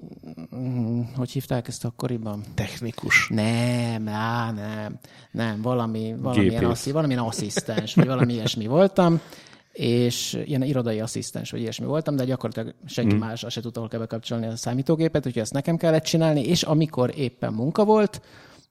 hm, 0.51 1.01
hogy 1.17 1.31
hívták 1.31 1.69
ezt 1.69 1.85
akkoriban? 1.85 2.41
Technikus. 2.55 3.29
Nem, 3.29 4.09
á, 4.09 4.53
nem, 4.53 4.99
nem, 5.31 5.63
valami, 5.63 6.15
valamilyen, 6.19 6.65
asszi, 6.65 6.93
valamilyen 6.93 7.23
asszisztens, 7.23 7.95
vagy 7.95 8.07
valami 8.07 8.33
ilyesmi 8.35 8.67
voltam 8.67 9.21
és 9.73 10.43
ilyen 10.45 10.63
irodai 10.63 11.01
asszisztens, 11.01 11.51
vagy 11.51 11.61
ilyesmi 11.61 11.87
voltam, 11.87 12.17
de 12.17 12.25
gyakorlatilag 12.25 12.75
senki 12.87 13.15
mm. 13.15 13.19
más 13.19 13.45
se 13.49 13.61
tudta, 13.61 13.81
hol 13.81 13.89
kell 13.89 14.01
bekapcsolni 14.01 14.47
a 14.47 14.57
számítógépet, 14.57 15.27
úgyhogy 15.27 15.43
ezt 15.43 15.53
nekem 15.53 15.77
kellett 15.77 16.05
csinálni, 16.05 16.41
és 16.41 16.63
amikor 16.63 17.13
éppen 17.17 17.53
munka 17.53 17.85
volt, 17.85 18.21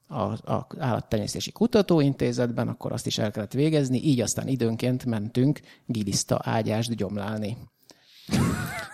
a, 0.08 0.22
a 0.54 0.68
állattenyésztési 0.80 1.52
kutatóintézetben, 1.52 2.68
akkor 2.68 2.92
azt 2.92 3.08
is 3.08 3.18
el 3.18 3.32
kellett 3.32 3.54
végezni, 3.54 4.04
így 4.04 4.22
aztán 4.22 4.48
időnként 4.48 5.06
mentünk 5.06 5.60
giliszta 5.86 6.40
ágyást 6.44 6.96
gyomlálni. 6.96 7.58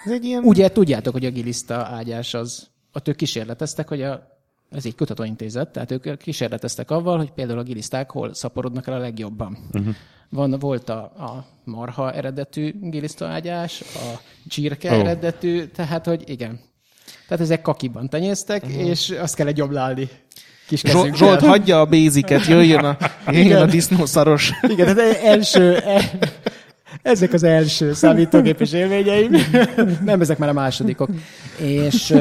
Ez 0.05 0.11
egy 0.11 0.23
ilyen... 0.25 0.43
Ugye 0.43 0.69
tudjátok, 0.69 1.13
hogy 1.13 1.25
a 1.25 1.31
giliszta 1.31 1.75
ágyás 1.75 2.33
az, 2.33 2.67
ott 2.93 3.07
ők 3.07 3.15
kísérleteztek, 3.15 3.87
hogy 3.87 4.01
a, 4.01 4.39
ez 4.71 4.85
egy 4.85 4.95
kutatóintézet, 4.95 5.71
tehát 5.71 5.91
ők 5.91 6.17
kísérleteztek 6.17 6.91
avval, 6.91 7.17
hogy 7.17 7.31
például 7.31 7.59
a 7.59 7.63
giliszták 7.63 8.11
hol 8.11 8.33
szaporodnak 8.33 8.87
el 8.87 8.93
a 8.93 8.97
legjobban. 8.97 9.57
Uh-huh. 9.73 9.95
Van, 10.29 10.59
volt 10.59 10.89
a, 10.89 11.01
a 11.03 11.45
marha 11.63 12.13
eredetű 12.13 12.73
giliszta 12.81 13.27
ágyás, 13.27 13.81
a 13.81 14.21
csirke 14.47 14.91
oh. 14.91 14.99
eredetű, 14.99 15.65
tehát 15.65 16.05
hogy 16.05 16.29
igen. 16.29 16.59
Tehát 17.27 17.43
ezek 17.43 17.61
kakiban 17.61 18.09
tenyésztek, 18.09 18.63
uh-huh. 18.63 18.87
és 18.87 19.09
azt 19.09 19.35
kellett 19.35 19.55
gyomlálni 19.55 20.09
kis 20.71 20.81
Zsolt, 20.91 21.15
Zsolt 21.15 21.39
hagyja 21.39 21.79
a 21.79 21.85
béziket, 21.85 22.45
jöjjön 22.45 22.85
a, 22.85 22.97
jöjjön 23.27 23.61
a 23.61 23.65
disznószaros. 23.65 24.51
Igen, 24.61 24.95
tehát 24.95 25.17
első, 25.23 25.75
e, 25.75 26.11
ezek 27.01 27.33
az 27.33 27.43
első 27.43 27.93
számítógépes 27.93 28.73
élményeim. 28.73 29.31
Nem, 30.05 30.21
ezek 30.21 30.37
már 30.37 30.49
a 30.49 30.53
másodikok. 30.53 31.09
És 31.57 32.13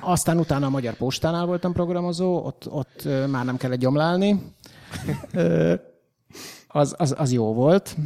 aztán 0.00 0.38
utána 0.38 0.66
a 0.66 0.70
Magyar 0.70 0.94
Postánál 0.94 1.46
voltam 1.46 1.72
programozó, 1.72 2.44
ott, 2.44 2.66
ott 2.68 3.08
már 3.30 3.44
nem 3.44 3.56
kellett 3.56 3.78
gyomlálni 3.78 4.42
az, 6.76 6.94
az, 6.98 7.14
az 7.18 7.32
jó 7.32 7.52
volt. 7.52 7.96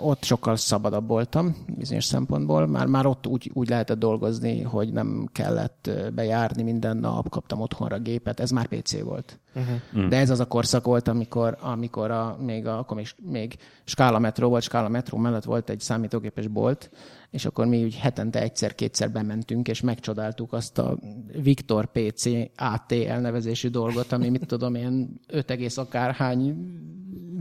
Ott 0.00 0.24
sokkal 0.24 0.56
szabadabb 0.56 1.08
voltam 1.08 1.56
bizonyos 1.76 2.04
szempontból. 2.04 2.66
Már, 2.66 2.86
már 2.86 3.06
ott 3.06 3.26
úgy, 3.26 3.50
úgy 3.54 3.68
lehetett 3.68 3.98
dolgozni, 3.98 4.62
hogy 4.62 4.92
nem 4.92 5.28
kellett 5.32 5.90
bejárni 6.14 6.62
minden 6.62 6.96
nap, 6.96 7.28
kaptam 7.28 7.60
otthonra 7.60 7.98
gépet, 7.98 8.40
ez 8.40 8.50
már 8.50 8.66
PC 8.66 9.00
volt. 9.00 9.38
Uh-huh. 9.54 10.08
De 10.08 10.16
ez 10.16 10.30
az 10.30 10.40
a 10.40 10.46
korszak 10.46 10.84
volt, 10.84 11.08
amikor, 11.08 11.56
amikor 11.60 12.10
a, 12.10 12.36
még, 12.40 12.66
a, 12.66 12.78
akkor 12.78 12.96
még, 12.96 13.06
még 13.22 13.56
Skála 13.84 14.18
Metro 14.18 14.48
volt, 14.48 14.62
Skála 14.62 14.88
Metro 14.88 15.18
mellett 15.18 15.44
volt 15.44 15.70
egy 15.70 15.80
számítógépes 15.80 16.46
bolt, 16.46 16.90
és 17.30 17.44
akkor 17.44 17.66
mi 17.66 17.84
úgy 17.84 17.96
hetente 17.96 18.40
egyszer-kétszer 18.40 19.10
bementünk, 19.10 19.68
és 19.68 19.80
megcsodáltuk 19.80 20.52
azt 20.52 20.78
a 20.78 20.98
Viktor 21.42 21.86
PC 21.92 22.26
AT 22.56 22.92
elnevezésű 22.92 23.68
dolgot, 23.68 24.12
ami 24.12 24.28
mit 24.28 24.46
tudom 24.46 24.74
én, 24.74 25.20
5, 25.26 25.78
akárhány 25.78 26.56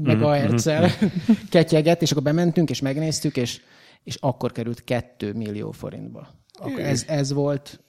megahertzel 0.03 0.81
mm-hmm. 0.81 1.33
ketyeget, 1.49 2.01
és 2.01 2.11
akkor 2.11 2.23
bementünk, 2.23 2.69
és 2.69 2.81
megnéztük, 2.81 3.37
és, 3.37 3.61
és 4.03 4.15
akkor 4.15 4.51
került 4.51 4.83
2 4.83 5.33
millió 5.33 5.71
forintba. 5.71 6.27
Akkor 6.59 6.79
ez, 6.79 7.05
ez 7.07 7.33
volt 7.33 7.79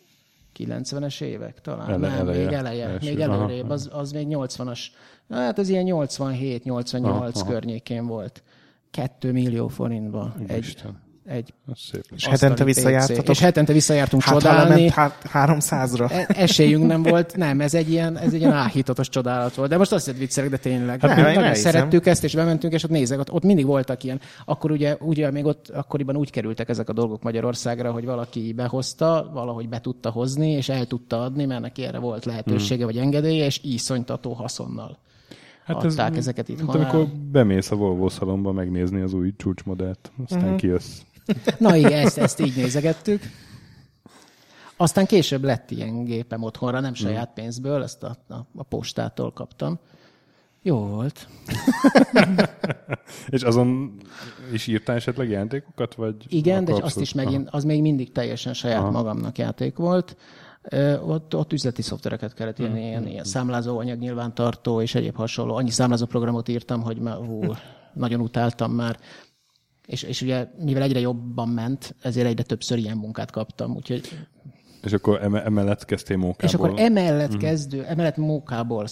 90-es 0.59 1.21
évek 1.21 1.61
talán, 1.61 1.89
Ele, 1.89 1.97
nem, 1.97 2.29
eleje, 2.29 2.45
még 2.45 2.53
eleje, 2.55 2.87
első, 2.87 3.09
még 3.09 3.21
előrébb, 3.21 3.71
az, 3.71 3.89
az 3.93 4.13
még 4.13 4.27
80-as, 4.31 4.81
hát 5.29 5.59
ez 5.59 5.69
ilyen 5.69 5.85
87-88 5.89 7.43
környékén 7.47 8.07
volt. 8.07 8.43
2 8.91 9.33
millió 9.33 9.69
forintba. 9.69 10.35
egy, 10.47 10.85
egy 11.27 11.55
szép. 11.75 12.05
És 12.15 12.27
hetente 12.27 12.65
visszajártatok? 12.65 13.29
És 13.29 13.41
hetente 13.41 13.73
visszajártunk 13.73 14.23
hát, 14.23 14.35
csodálni. 14.35 14.91
Hát 14.91 15.23
300-ra. 15.33 16.11
E- 16.11 16.27
esélyünk 16.29 16.87
nem 16.87 17.03
volt, 17.03 17.37
nem, 17.37 17.61
ez 17.61 17.75
egy 17.75 17.91
ilyen, 17.91 18.19
ez 18.19 18.33
egy 18.33 18.41
ilyen 18.41 18.53
áhítatos 18.53 19.09
csodálat 19.09 19.55
volt. 19.55 19.71
De 19.71 19.77
most 19.77 19.93
azt 19.93 20.05
hiszed 20.05 20.21
viccelek, 20.21 20.51
de 20.51 20.57
tényleg. 20.57 21.01
Hát, 21.01 21.17
nem, 21.17 21.35
nagyon 21.35 21.55
szerettük 21.55 22.07
ezt, 22.07 22.25
és 22.25 22.35
bementünk, 22.35 22.73
és 22.73 22.85
ott 22.85 22.91
nézek, 22.91 23.19
ott, 23.19 23.33
ott 23.33 23.43
mindig 23.43 23.67
voltak 23.67 24.05
ilyen. 24.05 24.21
Akkor 24.45 24.71
ugye, 24.71 24.97
ugye 25.01 25.31
még 25.31 25.45
ott 25.45 25.69
akkoriban 25.69 26.17
úgy 26.17 26.31
kerültek 26.31 26.69
ezek 26.69 26.89
a 26.89 26.93
dolgok 26.93 27.23
Magyarországra, 27.23 27.93
hogy 27.93 28.05
valaki 28.05 28.53
behozta, 28.53 29.31
valahogy 29.33 29.69
be 29.69 29.81
tudta 29.81 30.11
hozni, 30.11 30.51
és 30.51 30.69
el 30.69 30.87
tudta 30.87 31.23
adni, 31.23 31.45
mert 31.45 31.61
neki 31.61 31.83
erre 31.83 31.99
volt 31.99 32.25
lehetősége 32.25 32.85
hmm. 32.85 32.93
vagy 32.93 33.03
engedélye, 33.03 33.45
és 33.45 33.61
iszonytató 33.63 34.33
haszonnal. 34.33 34.99
Hát 35.67 35.85
adták 35.85 36.11
ez, 36.11 36.17
ezeket 36.17 36.49
itt. 36.49 36.61
Amikor 36.61 37.07
bemész 37.33 37.71
a 37.71 37.77
Volvo 37.77 38.09
szalomba 38.09 38.53
megnézni 38.53 39.01
az 39.01 39.13
új 39.13 39.33
csúcsmodellt, 39.37 40.13
aztán 40.25 40.43
uh-huh. 40.43 40.57
kijössz. 40.57 41.01
Na 41.59 41.77
igen, 41.77 42.07
ezt, 42.07 42.19
ezt 42.19 42.41
így 42.41 42.57
nézegettük. 42.57 43.23
Aztán 44.77 45.07
később 45.07 45.45
lett 45.45 45.71
ilyen 45.71 46.05
gépem 46.05 46.43
otthonra, 46.43 46.81
nem 46.81 46.95
saját 46.95 47.31
pénzből, 47.35 47.83
ezt 47.83 48.03
a, 48.03 48.17
a, 48.29 48.35
a 48.57 48.63
postától 48.63 49.33
kaptam. 49.33 49.79
Jó 50.67 50.79
volt. 50.79 51.29
és 53.29 53.43
azon 53.43 53.97
is 54.53 54.67
írtál 54.67 54.97
esetleg 54.97 55.29
játékokat? 55.29 55.95
Vagy 55.95 56.15
Igen, 56.29 56.65
de 56.65 56.73
azt 56.73 57.01
is 57.01 57.13
megint, 57.13 57.49
az 57.51 57.65
még 57.65 57.81
mindig 57.81 58.13
teljesen 58.13 58.55
saját 58.55 58.81
Aha. 58.81 58.91
magamnak 58.91 59.39
játék 59.39 59.77
volt. 59.77 60.17
Ott, 61.07 61.35
ott 61.35 61.53
üzleti 61.53 61.83
szoftvereket 61.83 62.35
kellett 62.35 62.59
írni, 62.59 62.81
mm. 62.81 62.83
ilyen, 62.83 63.07
ilyen 63.07 63.25
számlázó, 63.25 63.79
anyag 63.79 63.99
nyilvántartó 63.99 64.81
és 64.81 64.95
egyéb 64.95 65.17
hasonló. 65.17 65.55
Annyi 65.55 65.71
számlázó 65.71 66.07
programot 66.07 66.49
írtam, 66.49 66.83
hogy 66.83 66.99
már, 66.99 67.17
hú, 67.17 67.41
nagyon 67.93 68.21
utáltam 68.21 68.73
már. 68.73 68.99
És, 69.87 70.03
és 70.03 70.23
ugye, 70.23 70.49
mivel 70.59 70.83
egyre 70.83 71.01
jobban 71.01 71.49
ment, 71.49 71.95
ezért 72.03 72.27
egyre 72.27 72.43
többször 72.43 72.79
ilyen 72.79 72.97
munkát 72.97 73.31
kaptam, 73.31 73.75
úgyhogy 73.75 74.27
és 74.87 74.93
akkor 74.93 75.23
emellett 75.23 75.85
kezdtél 75.85 76.17
mókából? 76.17 76.49
És 76.49 76.55
akkor 76.55 76.73
emellett 76.77 77.27
uh-huh. 77.27 77.43
kezdő, 77.43 77.85
emellett 77.85 78.17
mókából 78.17 78.87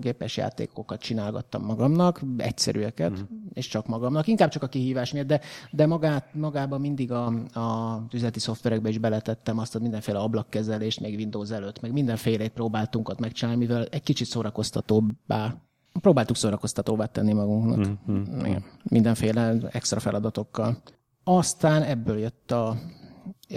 gépes 0.00 0.36
játékokat 0.36 1.00
csinálgattam 1.00 1.64
magamnak, 1.64 2.20
egyszerűeket, 2.36 3.10
uh-huh. 3.10 3.28
és 3.52 3.66
csak 3.66 3.86
magamnak, 3.86 4.26
inkább 4.26 4.48
csak 4.50 4.62
a 4.62 4.66
kihívás 4.66 5.12
miatt, 5.12 5.26
de, 5.26 5.40
de 5.70 5.86
magát, 5.86 6.34
magában 6.34 6.80
mindig 6.80 7.12
a, 7.12 7.26
a 7.52 8.02
üzleti 8.12 8.38
szoftverekbe 8.38 8.88
is 8.88 8.98
beletettem 8.98 9.58
azt 9.58 9.74
a 9.74 9.78
mindenféle 9.78 10.18
ablakkezelést, 10.18 11.00
még 11.00 11.16
Windows 11.16 11.50
előtt, 11.50 11.80
meg 11.80 11.92
mindenféle 11.92 12.48
próbáltunk 12.48 13.08
ott 13.08 13.20
megcsinálni, 13.20 13.60
mivel 13.60 13.84
egy 13.84 14.02
kicsit 14.02 14.26
szórakoztatóbbá 14.26 15.54
próbáltuk 16.00 16.36
szórakoztatóvá 16.36 17.06
tenni 17.06 17.32
magunknak. 17.32 17.78
Mm-hmm. 18.10 18.44
Igen, 18.44 18.64
mindenféle 18.82 19.54
extra 19.70 20.00
feladatokkal. 20.00 20.82
Aztán 21.24 21.82
ebből 21.82 22.18
jött 22.18 22.50
a, 22.50 22.76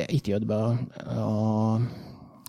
itt 0.05 0.27
jött 0.27 0.45
be 0.45 0.55
a, 0.55 0.77
a 1.05 1.79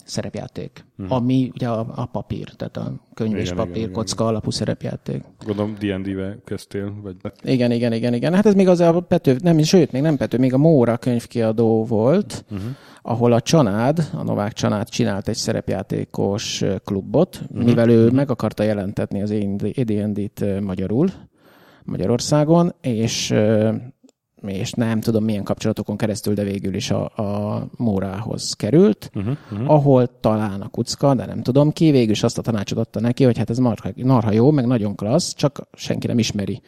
szerepjáték, 0.05 0.85
hmm. 0.97 1.07
ami 1.13 1.51
ugye 1.55 1.69
a, 1.69 1.87
a 1.95 2.07
papír, 2.07 2.49
tehát 2.49 2.77
a 2.77 2.93
könyv 3.15 3.31
igen, 3.31 3.43
és 3.43 3.53
papír, 3.53 3.77
igen, 3.77 3.93
kocka 3.93 4.15
igen. 4.15 4.27
alapú 4.27 4.51
szerepjáték. 4.51 5.23
Gondolom 5.45 5.75
D&D-vel 5.79 6.37
kezdtél? 6.45 6.93
Vagy... 7.03 7.17
Igen, 7.43 7.71
igen, 7.71 7.93
igen, 7.93 8.15
igen. 8.15 8.35
Hát 8.35 8.47
ez 8.47 8.55
még 8.55 8.69
az 8.69 8.81
a 8.81 9.01
Pető, 9.01 9.37
nem, 9.43 9.63
sőt, 9.63 9.93
még 9.93 10.03
nem 10.03 10.17
Pető, 10.17 10.39
még 10.39 10.55
a 10.55 10.59
Móra 10.59 10.97
könyvkiadó 10.97 11.85
volt, 11.85 12.45
uh-huh. 12.51 12.69
ahol 13.03 13.33
a 13.33 13.41
Csanád, 13.41 14.11
a 14.13 14.23
Novák 14.23 14.53
Csanád 14.53 14.89
csinált 14.89 15.29
egy 15.29 15.37
szerepjátékos 15.37 16.65
klubot, 16.85 17.41
uh-huh. 17.43 17.65
mivel 17.65 17.91
ő 17.91 18.01
uh-huh. 18.01 18.15
meg 18.15 18.31
akarta 18.31 18.63
jelentetni 18.63 19.23
az 19.23 19.35
AD&D-t 19.77 20.61
magyarul, 20.61 21.09
Magyarországon, 21.85 22.75
és 22.81 23.35
és 24.53 24.73
nem 24.73 25.01
tudom 25.01 25.25
milyen 25.25 25.45
kapcsolatokon 25.45 25.97
keresztül, 25.97 26.35
de 26.35 26.43
végül 26.43 26.75
is 26.75 26.91
a, 26.91 27.05
a 27.05 27.67
Mórához 27.77 28.53
került, 28.53 29.11
uh-huh, 29.15 29.37
uh-huh. 29.53 29.71
ahol 29.71 30.21
talán 30.21 30.61
a 30.61 30.69
kucka, 30.69 31.15
de 31.15 31.27
nem 31.27 31.43
tudom 31.43 31.73
ki, 31.73 31.91
végül 31.91 32.11
is 32.11 32.23
azt 32.23 32.39
a 32.39 32.43
tanácsot 32.43 32.79
adta 32.79 33.01
neki, 33.01 33.25
hogy 33.25 33.39
hát 33.39 33.51
ez 33.51 33.59
marha, 33.59 33.91
marha 34.03 34.33
jó, 34.33 34.51
meg 34.51 34.67
nagyon 34.67 34.95
klassz, 34.95 35.35
csak 35.35 35.69
senki 35.73 36.07
nem 36.07 36.19
ismeri. 36.19 36.63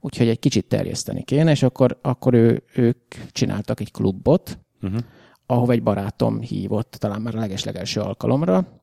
Úgyhogy 0.00 0.28
egy 0.28 0.38
kicsit 0.38 0.68
terjeszteni 0.68 1.22
kéne, 1.22 1.50
és 1.50 1.62
akkor, 1.62 1.98
akkor 2.02 2.34
ő, 2.34 2.62
ők 2.74 3.14
csináltak 3.32 3.80
egy 3.80 3.90
klubot, 3.90 4.58
uh-huh. 4.82 5.00
ahova 5.46 5.72
egy 5.72 5.82
barátom 5.82 6.40
hívott, 6.40 6.96
talán 6.98 7.22
már 7.22 7.34
a 7.34 7.38
legeslegelső 7.38 8.00
alkalomra, 8.00 8.82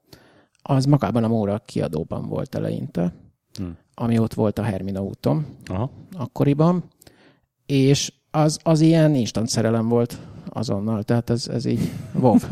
az 0.62 0.86
magában 0.86 1.24
a 1.24 1.28
Móra 1.28 1.62
kiadóban 1.66 2.28
volt 2.28 2.56
eleinte, 2.56 3.14
uh-huh. 3.60 3.76
ami 3.94 4.20
ott 4.20 4.34
volt 4.34 4.60
a 4.60 4.64
Hermina 4.64 5.04
úton 5.04 5.46
Aha. 5.66 5.92
akkoriban, 6.12 6.84
és 7.66 8.14
az, 8.32 8.60
az 8.64 8.80
ilyen 8.80 9.16
instant 9.16 9.50
szerelem 9.50 9.88
volt 9.88 10.18
azonnal, 10.50 11.04
tehát 11.04 11.30
ez, 11.30 11.48
ez 11.48 11.66
így 11.66 11.92
wow. 12.14 12.38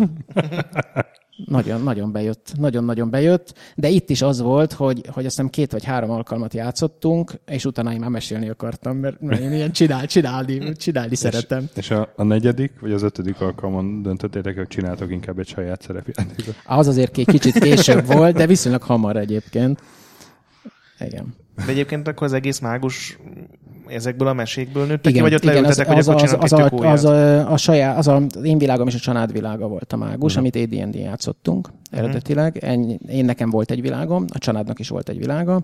nagyon, 1.46 1.84
nagyon 1.84 2.12
bejött, 2.12 2.52
nagyon-nagyon 2.58 3.10
bejött, 3.10 3.54
de 3.76 3.90
itt 3.90 4.10
is 4.10 4.22
az 4.22 4.42
volt, 4.42 4.74
hogy, 4.74 5.02
hogy 5.12 5.26
azt 5.26 5.36
hiszem 5.36 5.50
két 5.50 5.72
vagy 5.72 5.84
három 5.84 6.10
alkalmat 6.10 6.54
játszottunk, 6.54 7.32
és 7.46 7.66
utána 7.66 7.94
én 7.94 8.00
már 8.00 8.10
mesélni 8.10 8.50
akartam, 8.50 8.98
mert, 8.98 9.22
mert 9.22 9.42
én 9.42 9.52
ilyen 9.52 9.72
csinál, 9.72 10.06
csinálni, 10.06 10.72
csinálni 10.76 11.12
és, 11.12 11.18
szeretem. 11.18 11.70
És 11.76 11.92
a, 11.92 12.14
a, 12.16 12.24
negyedik, 12.24 12.72
vagy 12.80 12.92
az 12.92 13.02
ötödik 13.04 13.42
alkalmon 13.42 14.02
döntöttétek, 14.02 14.56
hogy 14.56 14.68
csináltok 14.68 15.12
inkább 15.12 15.40
egy 15.40 15.48
saját 15.48 15.82
szerepjátékot? 15.82 16.56
Az 16.66 16.88
azért 16.88 17.18
egy 17.18 17.26
kicsit 17.26 17.60
később 17.60 18.06
volt, 18.06 18.36
de 18.36 18.46
viszonylag 18.46 18.82
hamar 18.82 19.18
egyébként. 19.18 19.82
Igen. 21.00 21.36
De 21.66 21.72
egyébként 21.72 22.08
akkor 22.08 22.28
az 22.28 22.34
egész 22.34 22.60
mágus 22.60 23.18
ezekből 23.90 24.28
a 24.28 24.34
mesékből 24.34 24.86
nőttek 24.86 25.12
igen, 25.12 25.14
ki, 25.14 25.22
vagy 25.22 25.34
ott 25.34 25.44
igen, 25.44 25.54
leültetek, 25.54 25.98
az, 25.98 26.06
hogy 26.06 26.16
az, 26.24 26.34
akkor 26.34 26.44
az, 26.44 26.52
az, 26.52 26.54
a, 26.54 26.92
az, 26.92 27.06
a, 27.06 27.52
a 27.52 27.58
saját, 27.58 27.98
az 27.98 28.08
a, 28.08 28.22
én 28.44 28.58
világom 28.58 28.88
és 28.88 28.96
a 28.96 29.00
család 29.00 29.32
világa 29.32 29.68
volt 29.68 29.94
a 29.94 29.98
mágus, 29.98 30.36
uh-huh. 30.36 30.52
amit 30.56 30.74
AD&D 30.74 30.96
játszottunk 30.96 31.68
uh-huh. 31.68 32.00
eredetileg. 32.00 32.64
Én, 32.64 33.00
én 33.08 33.26
nekem 33.26 33.50
volt 33.50 33.72
egy 33.72 33.82
világom, 33.82 34.26
a 34.34 34.38
családnak 34.38 34.80
is 34.80 34.90
volt 34.90 35.10
egy 35.10 35.18
világa, 35.18 35.62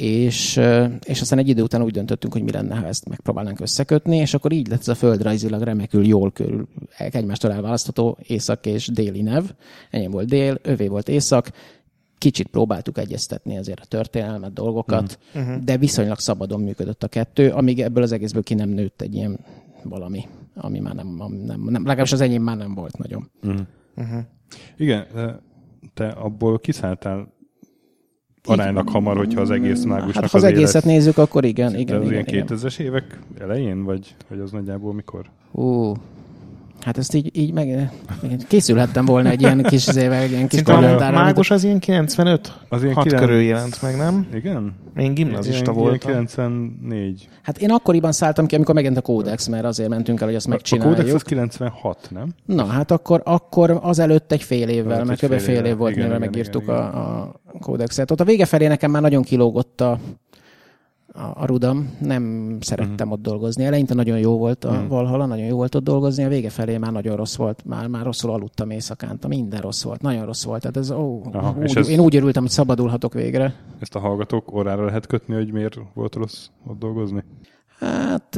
és, 0.00 0.60
és 1.04 1.20
aztán 1.20 1.38
egy 1.38 1.48
idő 1.48 1.62
után 1.62 1.82
úgy 1.82 1.92
döntöttünk, 1.92 2.32
hogy 2.32 2.42
mi 2.42 2.52
lenne, 2.52 2.74
ha 2.74 2.86
ezt 2.86 3.08
megpróbálnánk 3.08 3.60
összekötni, 3.60 4.16
és 4.16 4.34
akkor 4.34 4.52
így 4.52 4.68
lett 4.68 4.80
ez 4.80 4.88
a 4.88 4.94
földrajzilag 4.94 5.62
remekül 5.62 6.06
jól 6.06 6.30
körül 6.32 6.68
egymástól 6.96 7.52
elválasztható 7.52 8.18
észak 8.22 8.66
és 8.66 8.86
déli 8.86 9.22
nev. 9.22 9.44
Enyém 9.90 10.10
volt 10.10 10.28
dél, 10.28 10.58
övé 10.62 10.86
volt 10.86 11.08
észak, 11.08 11.50
kicsit 12.20 12.46
próbáltuk 12.46 12.98
egyeztetni 12.98 13.58
azért 13.58 13.80
a 13.80 13.84
történelmet, 13.84 14.52
dolgokat, 14.52 15.18
uh-huh. 15.34 15.56
de 15.56 15.76
viszonylag 15.76 16.18
szabadon 16.18 16.60
működött 16.60 17.02
a 17.02 17.08
kettő, 17.08 17.50
amíg 17.50 17.80
ebből 17.80 18.02
az 18.02 18.12
egészből 18.12 18.42
ki 18.42 18.54
nem 18.54 18.68
nőtt 18.68 19.00
egy 19.00 19.14
ilyen 19.14 19.38
valami, 19.82 20.28
ami 20.54 20.78
már 20.78 20.94
nem, 20.94 21.14
nem, 21.18 21.32
nem, 21.32 21.60
nem 21.60 21.82
legalábbis 21.84 22.12
az 22.12 22.20
enyém 22.20 22.42
már 22.42 22.56
nem 22.56 22.74
volt 22.74 22.98
nagyon. 22.98 23.30
Uh-huh. 23.42 23.60
Uh-huh. 23.96 24.20
Igen, 24.76 25.06
te 25.94 26.08
abból 26.08 26.58
kiszálltál 26.58 27.32
aránylag 28.44 28.88
hamar, 28.88 29.16
hogyha 29.16 29.40
az 29.40 29.50
egész 29.50 29.84
mágusnak 29.84 30.22
hát, 30.22 30.30
ha 30.30 30.36
az, 30.38 30.44
az 30.44 30.50
egészet 30.50 30.84
élet... 30.84 30.96
nézzük, 30.96 31.18
akkor 31.18 31.44
igen. 31.44 31.74
igen, 31.74 32.00
az 32.00 32.10
igen 32.10 32.26
ilyen 32.26 32.46
2000-es 32.48 32.78
évek 32.78 33.18
elején, 33.38 33.84
vagy, 33.84 34.16
vagy 34.28 34.38
az 34.38 34.50
nagyjából 34.50 34.94
mikor? 34.94 35.30
Ú, 35.50 35.92
Hát 36.80 36.98
ezt 36.98 37.14
így, 37.14 37.36
így 37.36 37.52
meg... 37.52 37.90
Készülhettem 38.48 39.04
volna 39.04 39.28
egy 39.28 39.40
ilyen 39.40 39.62
kis 39.62 39.82
zével, 39.82 40.22
egy 40.22 40.30
ilyen 40.30 40.48
kis 40.48 40.62
kommentárra. 40.62 41.18
A 41.18 41.22
mágos 41.22 41.50
az 41.50 41.64
ilyen 41.64 41.78
95? 41.78 42.52
Az 42.68 42.82
ilyen 42.82 42.94
6 42.94 43.04
9... 43.04 43.22
körül 43.22 43.40
jelent 43.40 43.82
meg, 43.82 43.96
nem? 43.96 44.26
Igen? 44.34 44.74
Én 44.96 45.14
gimnazista 45.14 45.72
ilyen, 45.72 45.84
voltam. 45.84 46.10
Ilyen 46.10 46.26
94. 46.26 47.28
Hát 47.42 47.58
én 47.58 47.70
akkoriban 47.70 48.12
szálltam 48.12 48.46
ki, 48.46 48.54
amikor 48.54 48.74
megjelent 48.74 49.00
a 49.00 49.04
Kódex, 49.12 49.46
mert 49.46 49.64
azért 49.64 49.88
mentünk 49.88 50.20
el, 50.20 50.26
hogy 50.26 50.36
azt 50.36 50.48
megcsináljuk. 50.48 50.92
A 50.92 50.96
Kódex 50.96 51.14
az 51.14 51.22
96, 51.22 52.08
nem? 52.10 52.28
Na, 52.44 52.64
hát 52.64 52.90
akkor, 52.90 53.22
akkor 53.24 53.78
azelőtt 53.82 54.32
egy 54.32 54.42
fél 54.42 54.68
évvel, 54.68 55.04
mert 55.04 55.24
kb. 55.24 55.38
fél 55.38 55.64
év 55.64 55.76
volt, 55.76 55.96
mire 55.96 56.18
megírtuk 56.18 56.62
igen, 56.62 56.74
igen. 56.74 56.86
a, 56.86 57.20
a 57.20 57.58
Kódexet. 57.60 58.10
Ott 58.10 58.20
a 58.20 58.24
vége 58.24 58.44
felé 58.44 58.66
nekem 58.66 58.90
már 58.90 59.02
nagyon 59.02 59.22
kilógott 59.22 59.80
a 59.80 59.98
a, 61.12 61.42
a 61.42 61.46
Rudam, 61.46 61.96
nem 61.98 62.56
szerettem 62.60 63.08
mm. 63.08 63.10
ott 63.10 63.22
dolgozni. 63.22 63.64
Eleinte 63.64 63.94
nagyon 63.94 64.18
jó 64.18 64.38
volt 64.38 64.64
a 64.64 64.72
mm. 64.72 64.88
Valhalla, 64.88 65.26
nagyon 65.26 65.46
jó 65.46 65.56
volt 65.56 65.74
ott 65.74 65.82
dolgozni, 65.82 66.24
a 66.24 66.28
vége 66.28 66.50
felé 66.50 66.78
már 66.78 66.92
nagyon 66.92 67.16
rossz 67.16 67.36
volt, 67.36 67.64
már, 67.64 67.86
már 67.86 68.04
rosszul 68.04 68.30
aludtam 68.30 68.70
éjszakánta, 68.70 69.28
minden 69.28 69.60
rossz 69.60 69.82
volt, 69.82 70.02
nagyon 70.02 70.24
rossz 70.24 70.44
volt. 70.44 70.60
Tehát 70.60 70.76
ez, 70.76 70.90
ó, 70.90 71.20
Aha, 71.32 71.54
úgy, 71.58 71.76
ez, 71.76 71.88
én 71.88 72.00
úgy 72.00 72.16
örültem, 72.16 72.42
hogy 72.42 72.50
szabadulhatok 72.50 73.12
végre. 73.12 73.54
Ezt 73.78 73.94
a 73.94 73.98
hallgatók 73.98 74.52
órára 74.52 74.84
lehet 74.84 75.06
kötni, 75.06 75.34
hogy 75.34 75.52
miért 75.52 75.78
volt 75.94 76.14
rossz 76.14 76.46
ott 76.66 76.78
dolgozni? 76.78 77.24
Hát 77.78 78.36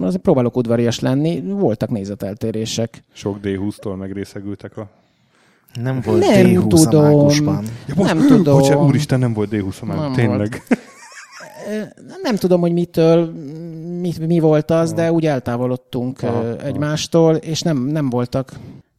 azért 0.00 0.22
próbálok 0.22 0.56
udvarias 0.56 1.00
lenni, 1.00 1.40
voltak 1.40 1.90
nézeteltérések. 1.90 3.04
Sok 3.12 3.38
D20-tól 3.42 3.96
megrészegültek 3.96 4.76
a 4.76 4.88
nem 5.82 6.00
volt 6.04 6.20
nem 6.20 6.46
D20 6.46 6.68
tudom. 6.68 7.04
a 7.04 7.08
mágusban. 7.08 7.64
Ja, 7.86 7.94
bocs, 7.94 8.06
nem 8.06 8.26
tudom. 8.26 8.58
Bocsánat, 8.58 8.84
úristen, 8.84 9.18
nem 9.18 9.32
volt 9.32 9.48
D20 9.52 9.80
a 9.80 9.84
mágusban. 9.84 10.12
Tényleg. 10.12 10.62
Volt. 10.68 10.80
Nem 12.22 12.36
tudom, 12.36 12.60
hogy 12.60 12.72
mitől, 12.72 13.32
mi, 14.00 14.12
mi 14.26 14.38
volt 14.38 14.70
az, 14.70 14.92
de 14.92 15.12
úgy 15.12 15.26
eltávolodtunk 15.26 16.22
aha, 16.22 16.56
egymástól, 16.56 17.34
és 17.34 17.60
nem, 17.60 17.78
nem 17.78 18.10
voltak 18.10 18.52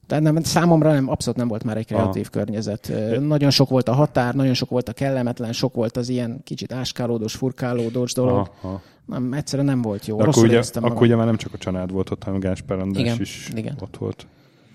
Tehát 0.07 0.23
nem, 0.23 0.43
számomra 0.43 0.91
nem, 0.91 1.09
abszolút 1.09 1.39
nem 1.39 1.47
volt 1.47 1.63
már 1.63 1.77
egy 1.77 1.85
kreatív 1.85 2.29
Aha. 2.31 2.43
környezet. 2.43 2.91
Nagyon 3.19 3.49
sok 3.49 3.69
volt 3.69 3.87
a 3.87 3.93
határ, 3.93 4.33
nagyon 4.33 4.53
sok 4.53 4.69
volt 4.69 4.89
a 4.89 4.93
kellemetlen, 4.93 5.53
sok 5.53 5.73
volt 5.75 5.97
az 5.97 6.09
ilyen 6.09 6.41
kicsit 6.43 6.71
áskálódós, 6.71 7.35
furkálódós 7.35 8.13
dolog. 8.13 8.49
Aha. 8.61 8.81
Nem, 9.05 9.33
egyszerűen 9.33 9.67
nem 9.67 9.81
volt 9.81 10.05
jó. 10.05 10.19
akkor 10.19 10.43
ugye, 10.43 10.61
akkor 10.73 11.01
ugye 11.01 11.15
már 11.15 11.25
nem 11.25 11.37
csak 11.37 11.53
a 11.53 11.57
család 11.57 11.91
volt 11.91 12.09
ott, 12.09 12.23
hanem 12.23 12.39
Gásper 12.39 12.79
András 12.79 13.03
igen, 13.03 13.17
is 13.19 13.49
igen. 13.55 13.77
ott 13.79 13.97
volt. 13.97 14.27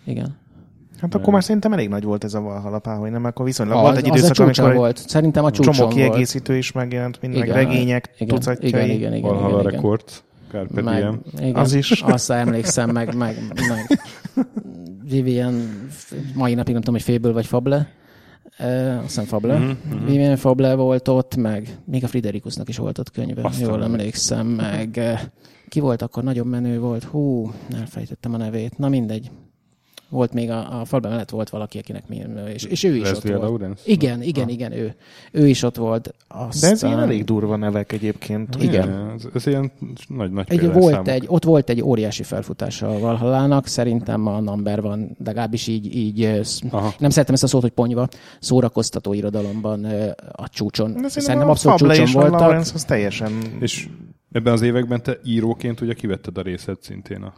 Igen. 0.04 0.36
Hát 1.00 1.14
akkor 1.14 1.32
már 1.32 1.44
szerintem 1.44 1.72
elég 1.72 1.88
nagy 1.88 2.04
volt 2.04 2.24
ez 2.24 2.34
a 2.34 2.40
Valhalapá, 2.40 2.96
hogy 2.96 3.10
nem, 3.10 3.24
akkor 3.24 3.44
viszonylag 3.44 3.76
az, 3.76 3.82
volt 3.82 3.96
egy 3.96 4.06
időszak, 4.06 4.30
az 4.30 4.38
amikor 4.38 4.74
volt. 4.74 5.08
Szerintem 5.08 5.44
a 5.44 5.50
csúcson 5.50 5.72
csomó 5.72 5.88
kiegészítő 5.88 6.56
is 6.56 6.72
megjelent, 6.72 7.20
mind 7.20 7.34
igen, 7.34 7.46
meg 7.46 7.56
regények, 7.56 8.10
igen, 8.18 8.34
tucatjai. 8.34 8.68
Igen, 8.68 8.90
igen, 8.90 9.14
igen, 9.14 9.30
Valhalla 9.30 9.70
igen, 9.70 10.00
Carpe 10.50 10.82
meg, 10.82 11.06
igen, 11.38 11.54
Az 11.54 11.72
is. 11.72 11.90
Azt 11.90 12.30
emlékszem, 12.30 12.90
meg, 12.90 13.14
meg, 13.14 13.36
meg 13.68 14.00
Vivian, 15.02 15.54
mai 16.34 16.54
napig 16.54 16.72
nem 16.72 16.82
tudom, 16.82 16.94
hogy 16.94 17.04
féből 17.04 17.32
vagy 17.32 17.46
fable. 17.46 17.88
Uh, 18.60 18.96
azt 18.96 19.04
hiszem 19.04 19.24
Fable. 19.24 19.58
Mm-hmm. 19.58 20.04
Vivian 20.06 20.36
Fable 20.36 20.74
volt 20.74 21.08
ott, 21.08 21.36
meg 21.36 21.78
még 21.84 22.04
a 22.04 22.06
Friderikusnak 22.08 22.68
is 22.68 22.76
volt 22.76 22.98
ott 22.98 23.10
könyve, 23.10 23.42
Aztán 23.42 23.68
jól 23.68 23.82
emlékszem, 23.82 24.46
meg 24.46 25.00
ki 25.68 25.80
volt 25.80 26.02
akkor, 26.02 26.22
nagyon 26.22 26.46
menő 26.46 26.80
volt, 26.80 27.04
hú, 27.04 27.52
elfelejtettem 27.80 28.34
a 28.34 28.36
nevét, 28.36 28.78
na 28.78 28.88
mindegy 28.88 29.30
volt 30.08 30.32
még 30.32 30.50
a, 30.50 30.80
a 30.80 30.84
falban 30.84 31.10
mellett 31.10 31.30
volt 31.30 31.50
valaki, 31.50 31.78
akinek 31.78 32.08
mi, 32.08 32.22
és, 32.54 32.64
és 32.64 32.84
ő 32.84 32.96
is 32.96 33.02
Leslie 33.02 33.34
ott 33.34 33.40
volt. 33.40 33.50
Lawrence? 33.50 33.82
Igen, 33.86 34.22
igen, 34.22 34.44
ah. 34.44 34.52
igen, 34.52 34.72
ő. 34.72 34.94
Ő 35.32 35.48
is 35.48 35.62
ott 35.62 35.76
volt. 35.76 36.14
Aztán... 36.28 36.70
De 36.70 36.76
ez 36.76 36.82
ilyen 36.82 36.98
elég 36.98 37.24
durva 37.24 37.56
nevek 37.56 37.92
egyébként. 37.92 38.54
Igen. 38.54 38.68
igen. 38.68 39.12
Ez, 39.16 39.24
ez 39.34 39.46
ilyen 39.46 39.72
nagy, 40.08 40.32
nagy 40.32 40.46
egy, 40.48 40.72
volt 40.72 41.08
egy, 41.08 41.24
Ott 41.26 41.44
volt 41.44 41.70
egy 41.70 41.82
óriási 41.82 42.22
felfutása 42.22 42.88
a 42.88 42.98
Valhallának, 42.98 43.66
szerintem 43.66 44.26
a 44.26 44.40
number 44.40 44.80
van, 44.80 45.16
legalábbis 45.24 45.66
így, 45.66 45.96
így 45.96 46.42
Aha. 46.70 46.94
nem 46.98 47.10
szeretem 47.10 47.34
ezt 47.34 47.42
a 47.42 47.46
szót, 47.46 47.62
hogy 47.62 47.70
ponyva, 47.70 48.08
szórakoztató 48.40 49.12
irodalomban 49.12 49.84
a 50.32 50.48
csúcson. 50.48 51.00
De 51.00 51.08
szerintem 51.08 51.50
abszolút 51.50 51.78
csúcson 51.78 52.22
voltak. 52.22 52.40
Lawrence 52.40 52.72
az 52.74 52.84
teljesen... 52.84 53.32
És 53.60 53.88
ebben 54.32 54.52
az 54.52 54.62
években 54.62 55.02
te 55.02 55.18
íróként 55.24 55.80
ugye 55.80 55.92
kivetted 55.92 56.38
a 56.38 56.42
részed 56.42 56.76
szintén 56.80 57.22
a 57.22 57.32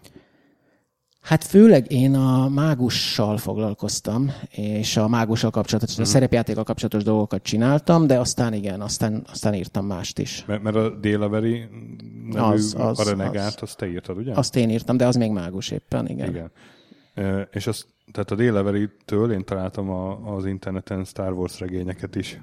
Hát 1.20 1.44
főleg 1.44 1.92
én 1.92 2.14
a 2.14 2.48
mágussal 2.48 3.36
foglalkoztam, 3.36 4.32
és 4.50 4.96
a 4.96 5.08
mágussal 5.08 5.50
kapcsolatos, 5.50 5.90
uh-huh. 5.90 6.04
a 6.04 6.08
mhm. 6.08 6.16
szerepjátékkal 6.16 6.64
kapcsolatos 6.64 7.02
dolgokat 7.02 7.42
csináltam, 7.42 8.06
de 8.06 8.18
aztán 8.18 8.54
igen, 8.54 8.80
aztán, 8.80 9.24
aztán 9.30 9.54
írtam 9.54 9.86
mást 9.86 10.18
is. 10.18 10.44
Mert, 10.46 10.62
mert 10.62 10.76
a 10.76 10.90
Délaveri 10.90 11.68
nevű 12.30 12.52
az, 12.52 12.74
az, 12.78 13.00
a 13.00 13.10
renegát, 13.10 13.54
az, 13.54 13.62
azt 13.62 13.76
te 13.76 13.88
írtad, 13.88 14.16
ugye? 14.16 14.32
Azt 14.34 14.56
én 14.56 14.70
írtam, 14.70 14.96
de 14.96 15.06
az 15.06 15.16
még 15.16 15.30
mágus 15.30 15.70
éppen, 15.70 16.08
igen. 16.08 16.28
Igen. 16.28 16.50
E, 17.14 17.48
és 17.52 17.66
azt, 17.66 17.86
tehát 18.12 18.30
a 18.30 18.34
Délaveri-től 18.34 19.32
én 19.32 19.44
találtam 19.44 19.90
a, 19.90 20.34
az 20.36 20.46
interneten 20.46 21.04
Star 21.04 21.32
Wars 21.32 21.60
regényeket 21.60 22.16
is. 22.16 22.40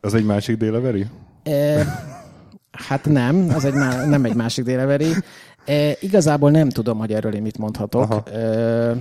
Az 0.00 0.14
egy 0.14 0.24
másik 0.24 0.56
Délaveri? 0.56 1.06
E, 1.42 1.84
hát 2.88 3.04
nem, 3.04 3.48
az 3.54 3.64
egy, 3.64 3.74
nem 4.08 4.24
egy 4.24 4.34
másik 4.34 4.64
Délaveri. 4.64 5.12
E, 5.68 5.96
igazából 6.00 6.50
nem 6.50 6.68
tudom, 6.68 6.98
hogy 6.98 7.12
erről 7.12 7.34
én 7.34 7.42
mit 7.42 7.58
mondhatok. 7.58 8.02
Aha. 8.02 8.22
E, 8.30 8.96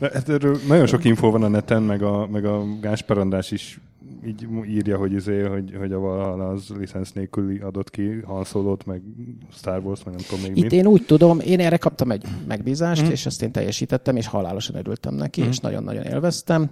Hát 0.00 0.28
erről 0.28 0.58
nagyon 0.68 0.86
sok 0.86 1.04
info 1.04 1.30
van 1.30 1.42
a 1.42 1.48
neten, 1.48 1.82
meg 1.82 2.02
a, 2.02 2.26
meg 2.26 2.44
a 2.44 2.64
Gáspár 2.80 3.18
András 3.18 3.50
is 3.50 3.80
így 4.26 4.48
írja, 4.68 4.96
hogy, 4.96 5.12
izé, 5.12 5.42
hogy, 5.42 5.76
hogy 5.78 5.92
a 5.92 5.98
Valhalla 5.98 6.48
az 6.48 6.68
licensz 6.78 7.12
nélkül 7.12 7.62
adott 7.62 7.90
ki 7.90 8.20
Han 8.24 8.44
Solo-t, 8.44 8.86
meg 8.86 9.02
Star 9.52 9.80
Wars, 9.84 10.04
meg 10.04 10.14
nem 10.14 10.24
tudom 10.28 10.44
még 10.44 10.56
Itt 10.56 10.62
mit. 10.62 10.72
én 10.72 10.86
úgy 10.86 11.04
tudom, 11.06 11.40
én 11.40 11.60
erre 11.60 11.76
kaptam 11.76 12.10
egy 12.10 12.24
megbízást, 12.46 13.06
mm. 13.06 13.10
és 13.10 13.26
azt 13.26 13.42
én 13.42 13.50
teljesítettem, 13.50 14.16
és 14.16 14.26
halálosan 14.26 14.76
örültem 14.76 15.14
neki, 15.14 15.42
mm. 15.42 15.48
és 15.48 15.58
nagyon-nagyon 15.58 16.04
élveztem 16.04 16.70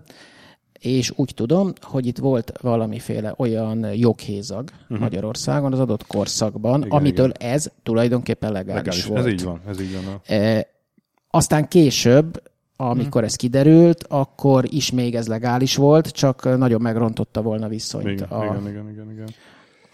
és 0.80 1.12
úgy 1.16 1.32
tudom, 1.34 1.72
hogy 1.80 2.06
itt 2.06 2.18
volt 2.18 2.52
valamiféle 2.60 3.34
olyan 3.36 3.94
joghézag 3.94 4.70
uh-huh. 4.82 4.98
Magyarországon 4.98 5.72
az 5.72 5.78
adott 5.78 6.06
korszakban, 6.06 6.78
igen, 6.78 6.90
amitől 6.90 7.32
igen. 7.38 7.52
ez 7.52 7.70
tulajdonképpen 7.82 8.52
legális, 8.52 8.84
legális 8.84 9.04
volt. 9.04 9.26
Ez 9.26 9.32
így 9.32 9.44
van, 9.44 9.60
ez 9.68 9.80
így 9.80 10.04
van. 10.04 10.20
E, 10.38 10.66
aztán 11.30 11.68
később, 11.68 12.42
amikor 12.76 13.06
uh-huh. 13.06 13.24
ez 13.24 13.34
kiderült, 13.34 14.04
akkor 14.08 14.64
is 14.68 14.90
még 14.90 15.14
ez 15.14 15.26
legális 15.26 15.76
volt, 15.76 16.08
csak 16.08 16.56
nagyon 16.56 16.80
megrontotta 16.80 17.42
volna 17.42 17.68
viszonyt. 17.68 18.08
Igen, 18.10 18.28
a, 18.28 18.44
igen, 18.44 18.68
igen, 18.68 18.90
igen, 18.90 19.10
igen 19.10 19.28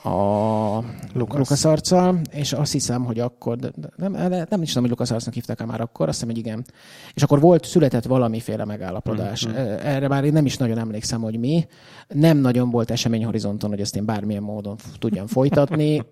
a 0.05 0.85
Lucas. 1.13 1.39
Lucas 1.39 1.65
arccal, 1.65 2.21
és 2.31 2.53
azt 2.53 2.73
hiszem, 2.73 3.05
hogy 3.05 3.19
akkor, 3.19 3.57
de 3.57 3.71
nem, 3.97 4.13
nem, 4.13 4.47
nem 4.49 4.63
is 4.63 4.69
tudom, 4.69 4.83
hogy 4.83 4.91
Lucas 4.91 5.11
arcnak 5.11 5.35
hívták 5.35 5.67
már 5.67 5.81
akkor, 5.81 6.09
azt 6.09 6.21
hiszem, 6.21 6.35
hogy 6.35 6.45
igen. 6.47 6.65
És 7.15 7.23
akkor 7.23 7.41
volt, 7.41 7.65
született 7.65 8.05
valamiféle 8.05 8.65
megállapodás. 8.65 9.49
Mm-hmm. 9.49 9.57
Erre 9.83 10.09
már 10.09 10.25
én 10.25 10.33
nem 10.33 10.47
is 10.47 10.57
nagyon 10.57 10.79
emlékszem, 10.79 11.21
hogy 11.21 11.39
mi. 11.39 11.67
Nem 12.09 12.39
nagyon 12.39 12.71
volt 12.71 12.91
eseményhorizonton, 12.91 13.71
hogy 13.71 13.81
ezt 13.81 13.97
én 13.97 14.05
bármilyen 14.05 14.43
módon 14.43 14.77
tudjam 14.99 15.27
folytatni, 15.27 16.03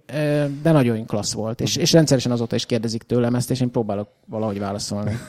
de 0.62 0.72
nagyon 0.72 1.06
klassz 1.06 1.32
volt. 1.32 1.60
És, 1.60 1.76
és 1.76 1.92
rendszeresen 1.92 2.32
azóta 2.32 2.54
is 2.54 2.66
kérdezik 2.66 3.02
tőlem 3.02 3.34
ezt, 3.34 3.50
és 3.50 3.60
én 3.60 3.70
próbálok 3.70 4.08
valahogy 4.26 4.58
válaszolni. 4.58 5.12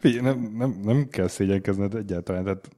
Figyelj, 0.00 0.22
nem, 0.22 0.54
nem, 0.58 0.80
nem 0.84 1.08
kell 1.10 1.28
szégyenkezned 1.28 1.94
egyáltalán. 1.94 2.44
Tehát 2.44 2.68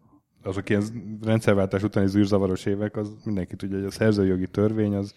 azok 0.43 0.69
ilyen 0.69 0.83
rendszerváltás 1.25 1.83
utáni 1.83 2.09
zűrzavaros 2.09 2.65
évek, 2.65 2.97
az 2.97 3.09
mindenki 3.25 3.57
tudja, 3.57 3.77
hogy 3.77 3.87
a 3.87 3.91
szerzőjogi 3.91 4.47
törvény 4.47 4.95
az, 4.95 5.15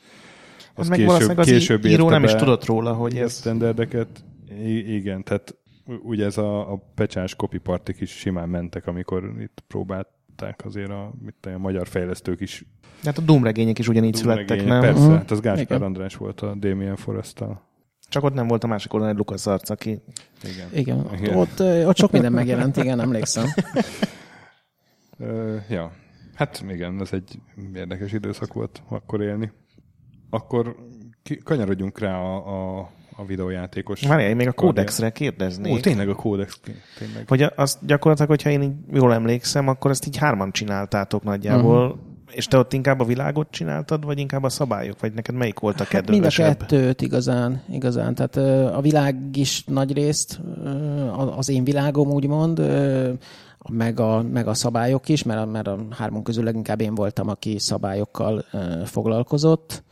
az 0.75 0.87
meg 0.87 0.97
később, 0.97 1.37
az 1.37 1.45
később 1.45 1.85
író 1.85 2.09
nem 2.09 2.23
is 2.23 2.35
tudott 2.35 2.65
róla, 2.65 2.93
hogy 2.93 3.17
ez... 3.17 3.37
Standardeket. 3.37 4.23
I- 4.49 4.95
igen, 4.95 5.23
tehát 5.23 5.55
ugye 6.03 6.25
ez 6.25 6.37
a, 6.37 6.71
a 6.71 6.91
pecsás 6.95 7.35
kopipartik 7.35 7.99
is 7.99 8.09
simán 8.09 8.49
mentek, 8.49 8.87
amikor 8.87 9.33
itt 9.39 9.63
próbálták 9.67 10.61
azért 10.63 10.89
a, 10.89 11.13
mit 11.25 11.49
a 11.55 11.57
magyar 11.57 11.87
fejlesztők 11.87 12.41
is. 12.41 12.65
Hát 13.03 13.17
a 13.17 13.21
Doom 13.21 13.43
regények 13.43 13.79
is 13.79 13.87
ugyanígy 13.87 14.15
születtek, 14.15 14.65
nem? 14.65 14.81
Persze, 14.81 14.99
uh-huh. 14.99 15.15
hát 15.15 15.31
az 15.31 15.39
Gáspár 15.39 15.63
igen. 15.63 15.81
András 15.81 16.15
volt 16.15 16.41
a 16.41 16.55
Damien 16.55 16.95
forrest 16.95 17.43
Csak 18.09 18.23
ott 18.23 18.33
nem 18.33 18.47
volt 18.47 18.63
a 18.63 18.67
másik 18.67 18.93
oldalon 18.93 19.13
egy 19.13 19.19
Lukasz 19.19 19.45
arc, 19.45 19.69
aki... 19.69 20.01
Igen. 20.43 20.67
igen. 20.73 21.09
igen. 21.21 21.35
Ott, 21.35 21.59
ott 21.59 21.97
sok 21.97 22.11
minden 22.11 22.31
megjelent, 22.31 22.77
igen, 22.77 22.99
emlékszem. 22.99 23.45
Ja, 25.69 25.91
hát 26.33 26.65
igen, 26.69 27.01
ez 27.01 27.09
egy 27.11 27.39
érdekes 27.73 28.13
időszak 28.13 28.53
volt 28.53 28.83
akkor 28.89 29.21
élni. 29.21 29.51
Akkor 30.29 30.75
ki, 31.23 31.37
kanyarodjunk 31.37 31.99
rá 31.99 32.17
a, 32.17 32.35
a, 32.77 32.89
a 33.15 33.25
videójátékos. 33.25 34.01
Várjál, 34.01 34.29
én 34.29 34.35
még 34.35 34.47
a 34.47 34.51
kódexre 34.51 35.09
kérdeznék. 35.09 35.73
Ó, 35.73 35.79
tényleg 35.79 36.09
a 36.09 36.15
kódex. 36.15 36.59
Tényleg. 36.97 37.27
Hogy 37.27 37.45
azt 37.55 37.85
gyakorlatilag, 37.85 38.29
hogyha 38.29 38.49
én 38.49 38.61
így 38.61 38.73
jól 38.91 39.13
emlékszem, 39.13 39.67
akkor 39.67 39.91
ezt 39.91 40.07
így 40.07 40.17
hárman 40.17 40.51
csináltátok 40.51 41.23
nagyjából. 41.23 41.85
Uh-huh. 41.85 41.99
És 42.31 42.45
te 42.45 42.57
ott 42.57 42.73
inkább 42.73 42.99
a 42.99 43.05
világot 43.05 43.47
csináltad, 43.51 44.05
vagy 44.05 44.19
inkább 44.19 44.43
a 44.43 44.49
szabályok? 44.49 44.99
Vagy 44.99 45.13
neked 45.13 45.35
melyik 45.35 45.59
volt 45.59 45.79
a 45.79 45.85
kedvesebb? 45.85 46.23
Hát 46.23 46.47
mind 46.47 46.61
a 46.61 46.65
kettőt 46.65 47.01
igazán, 47.01 47.61
igazán. 47.69 48.15
Tehát 48.15 48.35
a 48.75 48.81
világ 48.81 49.37
is 49.37 49.63
nagy 49.63 49.93
részt 49.93 50.39
az 51.37 51.49
én 51.49 51.63
világom, 51.63 52.09
úgymond 52.09 52.61
meg 53.69 53.99
a, 53.99 54.21
meg 54.21 54.47
a 54.47 54.53
szabályok 54.53 55.09
is, 55.09 55.23
mert 55.23 55.39
a, 55.39 55.45
mert 55.45 55.67
a 55.67 55.85
hármunk 55.89 56.23
közül 56.23 56.43
leginkább 56.43 56.81
én 56.81 56.95
voltam, 56.95 57.29
aki 57.29 57.59
szabályokkal 57.59 58.45
ö, 58.51 58.57
foglalkozott. 58.85 59.83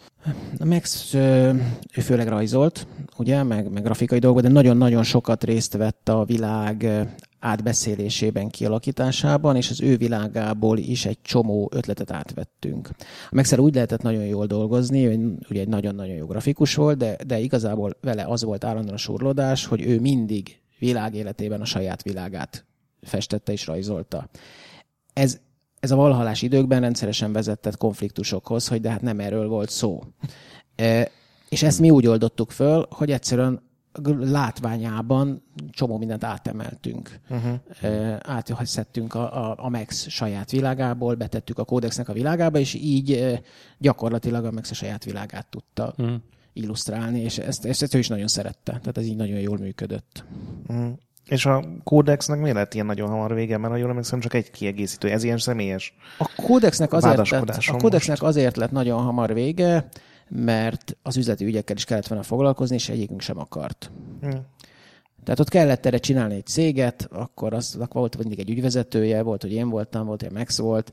Max 0.66 1.14
ö, 1.14 1.54
ő 1.96 2.02
főleg 2.02 2.28
rajzolt, 2.28 2.88
ugye, 3.18 3.44
meg, 3.44 3.72
meg 3.72 3.84
grafikai 3.84 4.20
dolgok, 4.20 4.42
de 4.42 4.50
nagyon-nagyon 4.50 5.04
sokat 5.04 5.44
részt 5.44 5.78
vett 5.78 6.10
a 6.10 6.26
világ 6.26 7.08
átbeszélésében, 7.40 8.50
kialakításában, 8.50 9.56
és 9.56 9.70
az 9.70 9.82
ő 9.82 9.98
világából 9.98 10.78
is 10.78 11.06
egy 11.06 11.18
csomó 11.22 11.70
ötletet 11.74 12.12
átvettünk. 12.12 12.90
A 13.00 13.36
Maxel 13.36 13.60
úgy 13.60 13.74
lehetett 13.74 14.02
nagyon 14.02 14.26
jól 14.26 14.46
dolgozni, 14.46 15.06
hogy 15.06 15.20
ugye 15.50 15.62
egy 15.62 15.68
nagyon-nagyon 15.68 16.16
jó 16.16 16.26
grafikus 16.26 16.76
volt, 16.76 16.98
de, 16.98 17.16
de 17.28 17.40
igazából 17.40 17.98
vele 18.02 18.24
az 18.24 18.44
volt 18.44 18.64
állandóan 18.64 18.96
a 18.96 18.98
surlódás, 18.98 19.66
hogy 19.66 19.82
ő 19.82 20.00
mindig 20.00 20.60
világéletében 20.80 21.62
a 21.62 21.66
saját 21.66 22.04
világát 22.04 22.66
festette 23.04 23.52
és 23.52 23.66
rajzolta. 23.68 24.30
Ez, 25.14 25.40
ez 25.80 25.92
a 25.92 25.96
valhalás 25.96 26.42
időkben 26.42 26.82
rendszeresen 26.82 27.34
vezetett 27.34 27.78
konfliktusokhoz, 27.78 28.68
hogy 28.68 28.82
de 28.82 28.90
hát 28.90 29.02
nem 29.02 29.20
erről 29.20 29.48
volt 29.48 29.70
szó. 29.70 30.04
E, 30.76 31.12
és 31.50 31.64
ezt 31.64 31.80
mi 31.80 31.90
úgy 31.90 32.08
oldottuk 32.08 32.52
föl, 32.52 32.88
hogy 32.90 33.12
egyszerűen 33.12 33.62
látványában 34.20 35.44
csomó 35.70 35.98
mindent 35.98 36.24
átemeltünk. 36.24 37.20
Uh-huh. 37.30 37.54
E, 37.82 38.20
Áthesztettünk 38.24 39.14
a, 39.14 39.50
a, 39.50 39.56
a 39.58 39.70
Max 39.70 40.10
saját 40.10 40.52
világából, 40.52 41.16
betettük 41.16 41.58
a 41.58 41.64
kódexnek 41.66 42.10
a 42.10 42.14
világába, 42.14 42.60
és 42.60 42.74
így 42.74 43.12
e, 43.12 43.42
gyakorlatilag 43.78 44.46
a 44.46 44.52
Max 44.52 44.72
a 44.72 44.74
saját 44.74 45.04
világát 45.04 45.48
tudta 45.48 45.94
uh-huh. 45.98 46.16
illusztrálni, 46.54 47.20
és 47.20 47.38
ezt, 47.38 47.66
ezt 47.66 47.96
ő 47.96 47.98
is 47.98 48.08
nagyon 48.08 48.28
szerette. 48.28 48.72
Tehát 48.72 48.98
ez 48.98 49.06
így 49.06 49.16
nagyon 49.16 49.40
jól 49.40 49.58
működött. 49.58 50.24
Uh-huh. 50.68 50.98
És 51.26 51.46
a 51.46 51.64
kódexnek 51.84 52.40
miért 52.40 52.56
lett 52.56 52.74
ilyen 52.74 52.86
nagyon 52.86 53.10
hamar 53.10 53.34
vége? 53.34 53.58
Mert 53.58 53.78
jól 53.78 53.90
emlékszem, 53.90 54.20
csak 54.20 54.34
egy 54.34 54.52
kiegészítő. 54.52 55.10
Ez 55.10 55.24
ilyen 55.24 55.38
személyes 55.38 55.96
A 56.18 56.32
kódexnek 56.36 56.94
azért, 56.94 57.30
lett, 57.30 57.50
a 57.68 57.78
kódexnek 57.78 58.22
azért 58.22 58.58
lett 58.58 58.72
nagyon 58.72 59.04
hamar 59.04 59.34
vége, 59.34 59.88
mert 60.28 60.98
az 61.02 61.18
üzleti 61.18 61.46
ügyekkel 61.46 61.76
is 61.76 61.86
kellett 61.86 62.08
volna 62.08 62.24
foglalkozni, 62.24 62.76
és 62.76 62.90
egyikünk 62.90 63.22
sem 63.22 63.40
akart. 63.40 63.92
Hmm. 64.22 64.46
Tehát 65.24 65.40
ott 65.40 65.50
kellett 65.50 65.86
erre 65.86 65.98
csinálni 65.98 66.36
egy 66.36 66.46
céget, 66.46 67.08
akkor 67.12 67.54
az 67.54 67.78
volt 67.90 68.18
mindig 68.18 68.40
egy 68.40 68.50
ügyvezetője, 68.50 69.22
volt, 69.22 69.42
hogy 69.42 69.54
én 69.54 69.70
voltam, 69.70 70.06
volt, 70.06 70.22
hogy 70.22 70.32
Max 70.32 70.58
volt, 70.58 70.92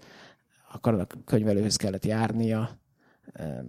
akkor 0.73 0.95
a 0.95 1.07
könyvelőhöz 1.25 1.77
kellett 1.77 2.05
járnia, 2.05 2.79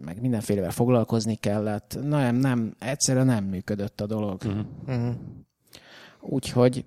meg 0.05 0.21
mindenfélevel 0.21 0.71
foglalkozni 0.71 1.35
kellett. 1.35 1.97
Na, 2.03 2.17
nem, 2.17 2.35
nem, 2.35 2.73
egyszerűen 2.79 3.25
nem 3.25 3.43
működött 3.43 4.01
a 4.01 4.05
dolog. 4.05 4.41
Uh-huh. 4.45 4.65
Uh-huh. 4.87 5.15
Úgyhogy 6.21 6.85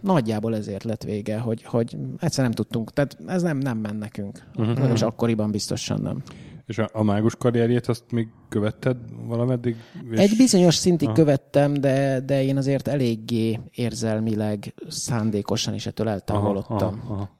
nagyjából 0.00 0.54
ezért 0.54 0.84
lett 0.84 1.02
vége, 1.02 1.38
hogy, 1.38 1.62
hogy 1.62 1.96
egyszer 2.18 2.44
nem 2.44 2.52
tudtunk, 2.52 2.92
tehát 2.92 3.16
ez 3.26 3.42
nem, 3.42 3.58
nem 3.58 3.78
ment 3.78 3.98
nekünk. 3.98 4.44
Uh-huh. 4.56 4.90
És 4.92 5.02
akkoriban 5.02 5.50
biztosan 5.50 6.00
nem. 6.00 6.22
És 6.66 6.78
a, 6.78 6.90
a 6.92 7.02
mágus 7.02 7.36
karrierjét 7.36 7.86
azt 7.86 8.04
még 8.10 8.28
követted 8.48 8.96
valameddig? 9.26 9.76
És... 10.10 10.18
Egy 10.18 10.36
bizonyos 10.36 10.74
szintig 10.74 11.08
Aha. 11.08 11.16
követtem, 11.16 11.74
de, 11.74 12.20
de 12.20 12.42
én 12.42 12.56
azért 12.56 12.88
eléggé 12.88 13.60
érzelmileg, 13.70 14.74
szándékosan 14.88 15.74
is 15.74 15.86
ettől 15.86 16.08
eltávolodtam. 16.08 16.76
Aha, 16.76 17.12
aha, 17.12 17.14
aha. 17.14 17.30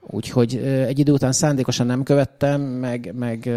Úgyhogy 0.00 0.56
egy 0.64 0.98
idő 0.98 1.12
után 1.12 1.32
szándékosan 1.32 1.86
nem 1.86 2.02
követtem, 2.02 2.60
meg, 2.60 3.14
meg 3.14 3.50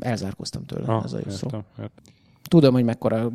elzárkoztam 0.00 0.64
tőle, 0.64 0.86
ah, 0.86 1.04
ez 1.04 1.12
a 1.12 1.18
jó 1.24 1.30
szó. 1.30 1.46
Értem. 1.46 1.64
Tudom, 2.50 2.72
hogy 2.72 2.84
mekkora 2.84 3.30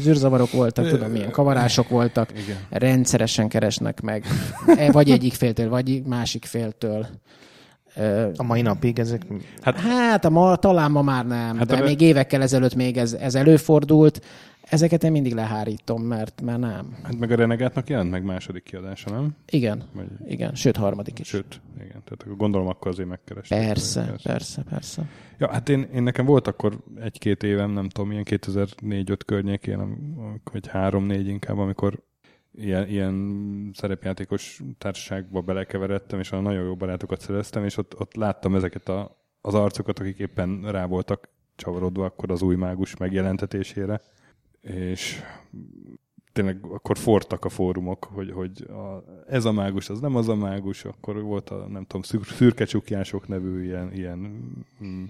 zűrzavarok 0.00 0.50
voltak, 0.50 0.88
tudom, 0.88 1.10
milyen 1.10 1.30
kavarások 1.30 1.88
voltak, 1.88 2.30
Igen. 2.30 2.56
rendszeresen 2.68 3.48
keresnek 3.48 4.00
meg, 4.00 4.24
e, 4.66 4.92
vagy 4.92 5.10
egyik 5.10 5.32
féltől, 5.32 5.68
vagy 5.68 6.02
másik 6.02 6.44
féltől. 6.44 7.06
A 8.36 8.42
mai 8.42 8.62
napig 8.62 8.98
ezek? 8.98 9.22
Hát, 9.60 9.80
hát 9.80 10.24
a 10.24 10.30
ma, 10.30 10.56
talán 10.56 10.90
ma 10.90 11.02
már 11.02 11.26
nem, 11.26 11.58
hát 11.58 11.66
de 11.66 11.76
a... 11.76 11.84
még 11.84 12.00
évekkel 12.00 12.42
ezelőtt 12.42 12.74
még 12.74 12.96
ez, 12.96 13.12
ez 13.12 13.34
előfordult. 13.34 14.20
Ezeket 14.70 15.04
én 15.04 15.10
mindig 15.10 15.34
lehárítom, 15.34 16.02
mert, 16.02 16.40
mert 16.40 16.58
nem. 16.58 16.96
Hát 17.02 17.18
meg 17.18 17.30
a 17.30 17.34
Renegátnak 17.34 17.88
jelent 17.88 18.10
meg 18.10 18.24
második 18.24 18.62
kiadása, 18.62 19.10
nem? 19.10 19.36
Igen, 19.46 19.82
Vagy... 19.92 20.06
igen, 20.26 20.54
sőt 20.54 20.76
harmadik 20.76 21.18
is. 21.18 21.28
Sőt, 21.28 21.60
igen, 21.76 22.02
tehát 22.04 22.36
gondolom 22.36 22.66
akkor 22.66 22.90
azért 22.90 23.08
megkerestem. 23.08 23.58
Persze, 23.58 24.00
persze, 24.00 24.28
persze, 24.28 24.62
persze. 24.62 25.02
Ja, 25.38 25.52
hát 25.52 25.68
én, 25.68 25.88
én 25.94 26.02
nekem 26.02 26.24
volt 26.24 26.46
akkor 26.46 26.78
egy-két 27.00 27.42
évem, 27.42 27.70
nem 27.70 27.88
tudom, 27.88 28.10
ilyen 28.10 28.24
2004-5 28.28 29.18
környékén, 29.26 29.78
vagy 30.52 30.70
3-4 30.72 31.22
inkább, 31.26 31.58
amikor 31.58 32.02
ilyen, 32.54 32.88
ilyen 32.88 33.70
szerepjátékos 33.74 34.62
társaságba 34.78 35.40
belekeveredtem, 35.40 36.18
és 36.18 36.32
olyan 36.32 36.44
nagyon 36.44 36.64
jó 36.64 36.76
barátokat 36.76 37.20
szereztem, 37.20 37.64
és 37.64 37.76
ott, 37.76 38.00
ott 38.00 38.14
láttam 38.14 38.54
ezeket 38.54 38.88
a, 38.88 39.16
az 39.40 39.54
arcokat, 39.54 39.98
akik 39.98 40.18
éppen 40.18 40.70
rá 40.70 40.86
voltak 40.86 41.28
csavarodva 41.56 42.04
akkor 42.04 42.30
az 42.30 42.42
új 42.42 42.56
mágus 42.56 42.96
megjelentetésére. 42.96 44.00
És 44.60 45.22
tényleg 46.32 46.64
akkor 46.64 46.98
fortak 46.98 47.44
a 47.44 47.48
fórumok, 47.48 48.04
hogy, 48.04 48.30
hogy 48.30 48.62
a, 48.70 49.04
ez 49.28 49.44
a 49.44 49.52
mágus, 49.52 49.88
az 49.88 50.00
nem 50.00 50.16
az 50.16 50.28
a 50.28 50.34
mágus, 50.34 50.84
akkor 50.84 51.22
volt 51.22 51.50
a, 51.50 51.66
nem 51.68 51.84
tudom, 51.84 52.02
szür, 52.02 52.26
szürkecsukjások 52.26 53.28
nevű 53.28 53.64
ilyen, 53.64 53.92
ilyen 53.92 54.18
mm, 54.84 55.04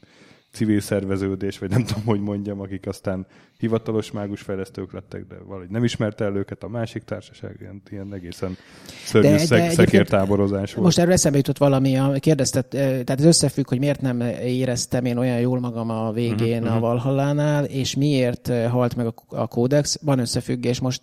civil 0.51 0.81
szerveződés, 0.81 1.59
vagy 1.59 1.71
nem 1.71 1.85
tudom, 1.85 2.05
hogy 2.05 2.21
mondjam, 2.21 2.61
akik 2.61 2.87
aztán 2.87 3.27
hivatalos 3.61 4.11
mágus 4.11 4.41
fejlesztők 4.41 4.93
lettek, 4.93 5.27
de 5.27 5.35
valahogy 5.47 5.69
nem 5.69 5.85
ismerte 5.85 6.25
el 6.25 6.37
őket 6.37 6.63
a 6.63 6.69
másik 6.69 7.03
társaság, 7.03 7.57
ilyen, 7.61 7.83
ilyen 7.91 8.15
egészen 8.15 8.57
szörnyű 9.05 9.29
de, 9.29 9.39
szek, 9.39 9.67
de 9.67 9.71
szekértáborozás 9.71 10.73
volt. 10.73 10.85
Most 10.85 10.99
erről 10.99 11.13
eszembe 11.13 11.37
jutott 11.37 11.59
valami, 11.59 11.99
kérdezted, 12.19 12.67
tehát 12.67 13.11
ez 13.11 13.25
összefügg, 13.25 13.69
hogy 13.69 13.79
miért 13.79 14.01
nem 14.01 14.21
éreztem 14.43 15.05
én 15.05 15.17
olyan 15.17 15.41
jól 15.41 15.61
magam 15.61 15.91
a 15.91 16.13
végén 16.13 16.63
uh-huh, 16.63 16.77
a 16.77 16.81
Valhallánál, 16.81 17.65
és 17.65 17.95
miért 17.95 18.53
halt 18.69 18.97
meg 18.97 19.07
a, 19.07 19.15
a 19.29 19.47
kódex. 19.47 19.99
Van 20.03 20.19
összefüggés, 20.19 20.81
most, 20.81 21.03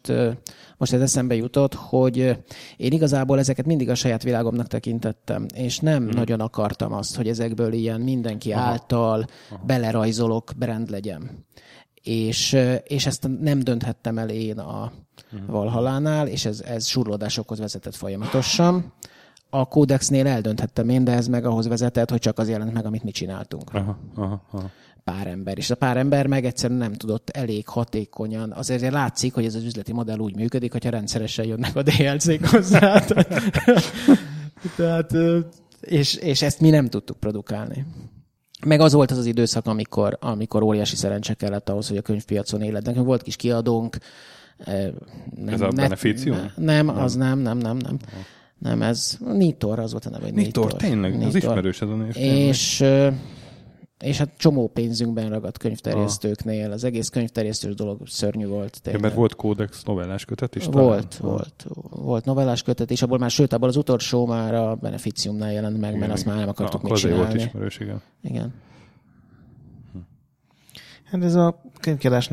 most 0.77 0.93
ez 0.93 1.01
eszembe 1.01 1.35
jutott, 1.35 1.73
hogy 1.73 2.17
én 2.77 2.91
igazából 2.91 3.39
ezeket 3.39 3.65
mindig 3.65 3.89
a 3.89 3.95
saját 3.95 4.23
világomnak 4.23 4.67
tekintettem, 4.67 5.45
és 5.55 5.79
nem 5.79 6.01
uh-huh. 6.01 6.17
nagyon 6.17 6.39
akartam 6.39 6.93
azt, 6.93 7.15
hogy 7.15 7.27
ezekből 7.27 7.73
ilyen 7.73 8.01
mindenki 8.01 8.51
Aha. 8.51 8.61
által 8.61 9.25
Aha. 9.49 9.63
belerajzolok 9.65 10.51
brand 10.57 10.89
legyen 10.89 11.45
és, 12.07 12.57
és 12.83 13.05
ezt 13.05 13.29
nem 13.41 13.59
dönthettem 13.59 14.17
el 14.17 14.29
én 14.29 14.59
a. 14.59 14.91
Valhalánál, 15.47 16.27
és 16.27 16.45
ez, 16.45 16.61
ez 16.61 16.85
surlódásokhoz 16.85 17.59
vezetett 17.59 17.95
folyamatosan. 17.95 18.93
A 19.49 19.65
kódexnél 19.65 20.27
eldönthettem 20.27 20.89
én, 20.89 21.03
de 21.03 21.11
ez 21.11 21.27
meg 21.27 21.45
ahhoz 21.45 21.67
vezetett, 21.67 22.09
hogy 22.09 22.19
csak 22.19 22.39
az 22.39 22.49
jelent 22.49 22.73
meg, 22.73 22.85
amit 22.85 23.03
mi 23.03 23.11
csináltunk. 23.11 23.73
Aha, 23.73 23.97
aha, 24.15 24.41
aha. 24.51 24.69
Pár 25.03 25.27
ember. 25.27 25.57
És 25.57 25.69
a 25.69 25.75
pár 25.75 25.97
ember 25.97 26.27
meg 26.27 26.45
egyszerűen 26.45 26.79
nem 26.79 26.93
tudott 26.93 27.29
elég 27.29 27.67
hatékonyan. 27.67 28.51
Azért 28.51 28.91
látszik, 28.91 29.33
hogy 29.33 29.45
ez 29.45 29.55
az 29.55 29.63
üzleti 29.63 29.93
modell 29.93 30.17
úgy 30.17 30.35
működik, 30.35 30.71
hogyha 30.71 30.89
rendszeresen 30.89 31.45
jönnek 31.45 31.75
a 31.75 31.83
DLC-k 31.83 32.45
hozzá. 32.45 32.99
Tehát, 34.75 35.13
és, 35.81 36.15
és 36.15 36.41
ezt 36.41 36.59
mi 36.59 36.69
nem 36.69 36.87
tudtuk 36.87 37.19
produkálni. 37.19 37.85
Meg 38.65 38.79
az 38.79 38.93
volt 38.93 39.11
az 39.11 39.17
az 39.17 39.25
időszak, 39.25 39.65
amikor, 39.65 40.17
amikor 40.21 40.63
óriási 40.63 40.95
szerencse 40.95 41.33
kellett 41.33 41.69
ahhoz, 41.69 41.87
hogy 41.87 41.97
a 41.97 42.01
könyvpiacon 42.01 42.61
élet. 42.61 42.85
Nekünk 42.85 43.05
volt 43.05 43.21
kis 43.21 43.35
kiadónk. 43.35 43.97
Nem, 45.35 45.53
ez 45.53 45.61
a 45.61 45.67
beneficium? 45.67 46.37
Ne, 46.37 46.73
nem, 46.73 46.85
nem, 46.85 46.97
az 46.97 47.15
nem, 47.15 47.39
nem, 47.39 47.57
nem, 47.57 47.77
nem. 47.77 47.97
Nem, 48.57 48.81
ez 48.81 49.17
Nitor, 49.33 49.79
az 49.79 49.91
volt 49.91 50.05
a 50.05 50.09
neve. 50.09 50.25
Nitor, 50.25 50.65
Nitor 50.65 50.73
tényleg, 50.73 51.11
Nitor. 51.11 51.27
az 51.27 51.35
ismerős 51.35 51.81
ez 51.81 51.89
a 51.89 51.95
név. 51.95 52.15
És, 52.15 52.83
és 53.99 54.17
hát 54.17 54.29
csomó 54.37 54.67
pénzünkben 54.67 55.29
ragadt 55.29 55.57
könyvterjesztőknél. 55.57 56.71
Az 56.71 56.83
egész 56.83 57.09
könyvterjesztős 57.09 57.75
dolog 57.75 58.07
szörnyű 58.07 58.47
volt. 58.47 58.81
Ja, 58.83 58.99
mert 58.99 59.13
volt 59.13 59.35
kódex 59.35 59.83
novellás 59.83 60.25
kötet 60.25 60.55
is? 60.55 60.65
Volt, 60.65 61.17
talán? 61.19 61.35
volt. 61.35 61.65
Volt 61.89 62.25
novellás 62.25 62.63
kötet, 62.63 62.91
és 62.91 63.01
abból 63.01 63.17
már, 63.17 63.31
sőt, 63.31 63.53
abból 63.53 63.67
az 63.67 63.75
utolsó 63.75 64.25
már 64.25 64.53
a 64.53 64.75
Beneficiumnál 64.75 65.51
jelent 65.51 65.79
meg, 65.79 65.89
igen, 65.89 65.99
mert 65.99 66.11
azt 66.11 66.25
már 66.25 66.37
nem 66.37 66.49
akartuk 66.49 66.81
Na, 66.81 66.89
még 66.89 66.97
csinálni. 66.97 67.23
volt 67.23 67.35
ismerős, 67.35 67.79
igen. 67.79 68.01
Igen. 68.21 68.53
Hát 71.03 71.23
ez 71.23 71.35
a 71.35 71.61
könyvkiadás 71.79 72.31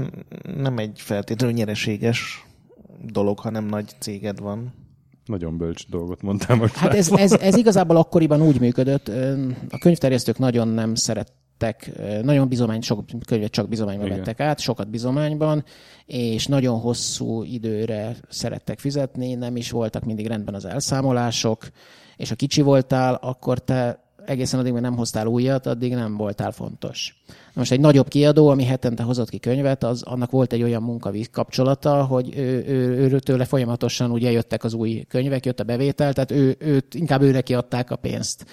nem 0.56 0.78
egy 0.78 1.00
feltétlenül 1.00 1.56
nyereséges 1.56 2.46
dolog, 3.02 3.38
ha 3.38 3.50
nem 3.50 3.64
nagy 3.64 3.94
céged 3.98 4.40
van. 4.40 4.74
Nagyon 5.24 5.56
bölcs 5.56 5.88
dolgot 5.88 6.22
mondtam 6.22 6.58
most. 6.58 6.74
Hát 6.74 6.94
ez, 6.94 7.12
ez, 7.12 7.32
ez 7.32 7.56
igazából 7.56 7.96
akkoriban 7.96 8.42
úgy 8.42 8.60
működött, 8.60 9.08
a 9.68 9.78
könyvterjesztők 9.78 10.38
nagyon 10.38 10.68
nem 10.68 10.94
szerettek, 11.58 12.22
nagyon 12.22 12.48
bizomány, 12.48 12.80
sok 12.80 13.04
könyvet 13.26 13.50
csak 13.50 13.68
bizományban 13.68 14.06
Igen. 14.06 14.18
vettek 14.18 14.40
át, 14.40 14.58
sokat 14.58 14.90
bizományban, 14.90 15.64
és 16.06 16.46
nagyon 16.46 16.80
hosszú 16.80 17.42
időre 17.42 18.16
szerettek 18.28 18.78
fizetni, 18.78 19.34
nem 19.34 19.56
is 19.56 19.70
voltak 19.70 20.04
mindig 20.04 20.26
rendben 20.26 20.54
az 20.54 20.64
elszámolások, 20.64 21.68
és 22.16 22.28
ha 22.28 22.34
kicsi 22.34 22.60
voltál, 22.60 23.14
akkor 23.14 23.58
te 23.58 24.02
egészen 24.26 24.60
addig, 24.60 24.72
mert 24.72 24.84
nem 24.84 24.96
hoztál 24.96 25.26
újat, 25.26 25.66
addig 25.66 25.94
nem 25.94 26.16
voltál 26.16 26.52
fontos. 26.52 27.22
Most 27.54 27.72
egy 27.72 27.80
nagyobb 27.80 28.08
kiadó, 28.08 28.48
ami 28.48 28.64
hetente 28.64 29.02
hozott 29.02 29.28
ki 29.28 29.38
könyvet, 29.38 29.84
az 29.84 30.02
annak 30.02 30.30
volt 30.30 30.52
egy 30.52 30.62
olyan 30.62 30.82
munkavíz 30.82 31.28
kapcsolata, 31.32 32.04
hogy 32.04 32.36
ő, 32.36 32.64
ő, 32.66 33.10
ő, 33.12 33.18
tőle 33.18 33.44
folyamatosan 33.44 34.10
ugye 34.10 34.30
jöttek 34.30 34.64
az 34.64 34.74
új 34.74 35.04
könyvek, 35.08 35.46
jött 35.46 35.60
a 35.60 35.64
bevétel, 35.64 36.12
tehát 36.12 36.30
ő, 36.30 36.56
őt, 36.58 36.94
inkább 36.94 37.22
őre 37.22 37.40
kiadták 37.40 37.90
a 37.90 37.96
pénzt. 37.96 38.44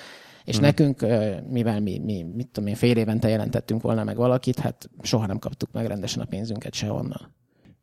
És 0.51 0.57
hmm. 0.57 0.65
nekünk, 0.65 1.05
mivel 1.49 1.79
mi, 1.79 1.99
mi, 1.99 2.25
mit 2.35 2.47
tudom 2.47 2.69
én, 2.69 2.75
fél 2.75 2.97
évente 2.97 3.29
jelentettünk 3.29 3.81
volna 3.81 4.03
meg 4.03 4.15
valakit, 4.15 4.59
hát 4.59 4.89
soha 5.01 5.25
nem 5.25 5.39
kaptuk 5.39 5.69
meg 5.71 5.85
rendesen 5.85 6.21
a 6.21 6.25
pénzünket 6.25 6.73
sehonnan. 6.73 7.33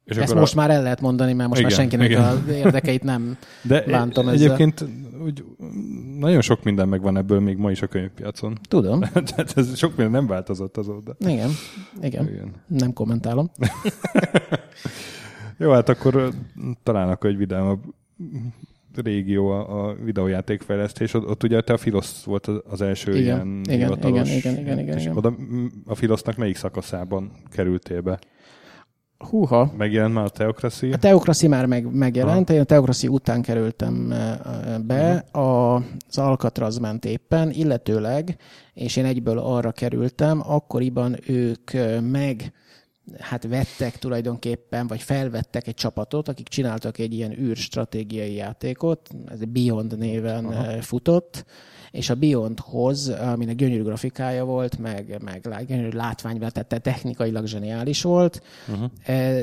És 0.04 0.16
Ezt 0.16 0.34
most 0.34 0.54
a... 0.54 0.56
már 0.56 0.70
el 0.70 0.82
lehet 0.82 1.00
mondani, 1.00 1.32
mert 1.32 1.48
most 1.48 1.60
igen, 1.60 1.72
már 1.72 1.80
senkinek 1.80 2.08
igen. 2.08 2.24
az 2.24 2.48
érdekeit 2.48 3.02
nem 3.02 3.36
De 3.62 3.84
bántom 3.86 4.28
ezzel. 4.28 4.44
egyébként 4.44 4.84
úgy, 5.24 5.44
nagyon 6.18 6.40
sok 6.40 6.62
minden 6.62 6.88
megvan 6.88 7.16
ebből 7.16 7.40
még 7.40 7.56
ma 7.56 7.70
is 7.70 7.82
a 7.82 7.86
könyvpiacon. 7.86 8.58
Tudom. 8.68 9.00
Tehát 9.28 9.52
ez 9.56 9.76
sok 9.76 9.96
minden 9.96 10.10
nem 10.10 10.26
változott 10.26 10.76
azóta. 10.76 11.16
Igen, 11.18 11.50
igen. 12.02 12.28
igen. 12.28 12.52
Nem 12.66 12.92
kommentálom. 12.92 13.50
Jó, 15.58 15.70
hát 15.70 15.88
akkor 15.88 16.32
talán 16.82 17.08
akkor 17.08 17.30
egy 17.30 17.36
vidámabb 17.36 17.80
régió 19.00 19.48
a, 19.48 19.88
a 19.88 19.94
videójátékfejlesztés, 20.04 21.14
ott, 21.14 21.28
ott 21.28 21.42
ugye 21.42 21.60
te 21.60 21.72
a 21.72 21.76
Filosz 21.76 22.22
volt 22.22 22.46
az 22.46 22.80
első 22.82 23.10
igen, 23.16 23.22
ilyen 23.22 23.60
igen, 23.64 23.78
hivatalos. 23.78 24.36
Igen, 24.36 24.52
igen, 24.52 24.62
igen, 24.62 24.78
igen, 24.78 24.98
igen. 24.98 25.16
Oda 25.16 25.34
a 25.86 25.94
Filosznak 25.94 26.36
melyik 26.36 26.56
szakaszában 26.56 27.30
kerültél 27.50 28.00
be? 28.00 28.18
Húha. 29.18 29.72
Megjelent 29.76 30.14
már 30.14 30.24
a 30.24 30.28
Teokrasi? 30.28 30.92
A 30.92 30.96
Teokrasi 30.96 31.46
már 31.46 31.66
meg, 31.66 31.92
megjelent, 31.92 32.48
ha. 32.48 32.54
én 32.54 32.60
a 32.60 32.64
Teokrasi 32.64 33.08
után 33.08 33.42
kerültem 33.42 34.14
be, 34.86 35.16
a, 35.16 35.74
az 35.74 36.18
Alcatraz 36.18 36.78
ment 36.78 37.04
éppen, 37.04 37.50
illetőleg, 37.50 38.36
és 38.74 38.96
én 38.96 39.04
egyből 39.04 39.38
arra 39.38 39.72
kerültem, 39.72 40.40
akkoriban 40.44 41.16
ők 41.26 41.70
meg 42.10 42.52
hát 43.18 43.46
vettek 43.46 43.98
tulajdonképpen, 43.98 44.86
vagy 44.86 45.02
felvettek 45.02 45.66
egy 45.66 45.74
csapatot, 45.74 46.28
akik 46.28 46.48
csináltak 46.48 46.98
egy 46.98 47.12
ilyen 47.12 47.38
űrstratégiai 47.38 48.34
játékot, 48.34 49.10
ez 49.26 49.44
Beyond 49.44 49.98
néven 49.98 50.44
Aha. 50.44 50.82
futott, 50.82 51.44
és 51.90 52.10
a 52.10 52.14
Beyondhoz, 52.14 53.08
aminek 53.08 53.56
gyönyörű 53.56 53.82
grafikája 53.82 54.44
volt, 54.44 54.78
meg, 54.78 55.22
meg 55.22 55.66
gyönyörű 55.66 55.96
látványban, 55.96 56.50
tehát 56.52 56.82
technikailag 56.82 57.46
zseniális 57.46 58.02
volt, 58.02 58.42
uh-huh. 58.68 58.90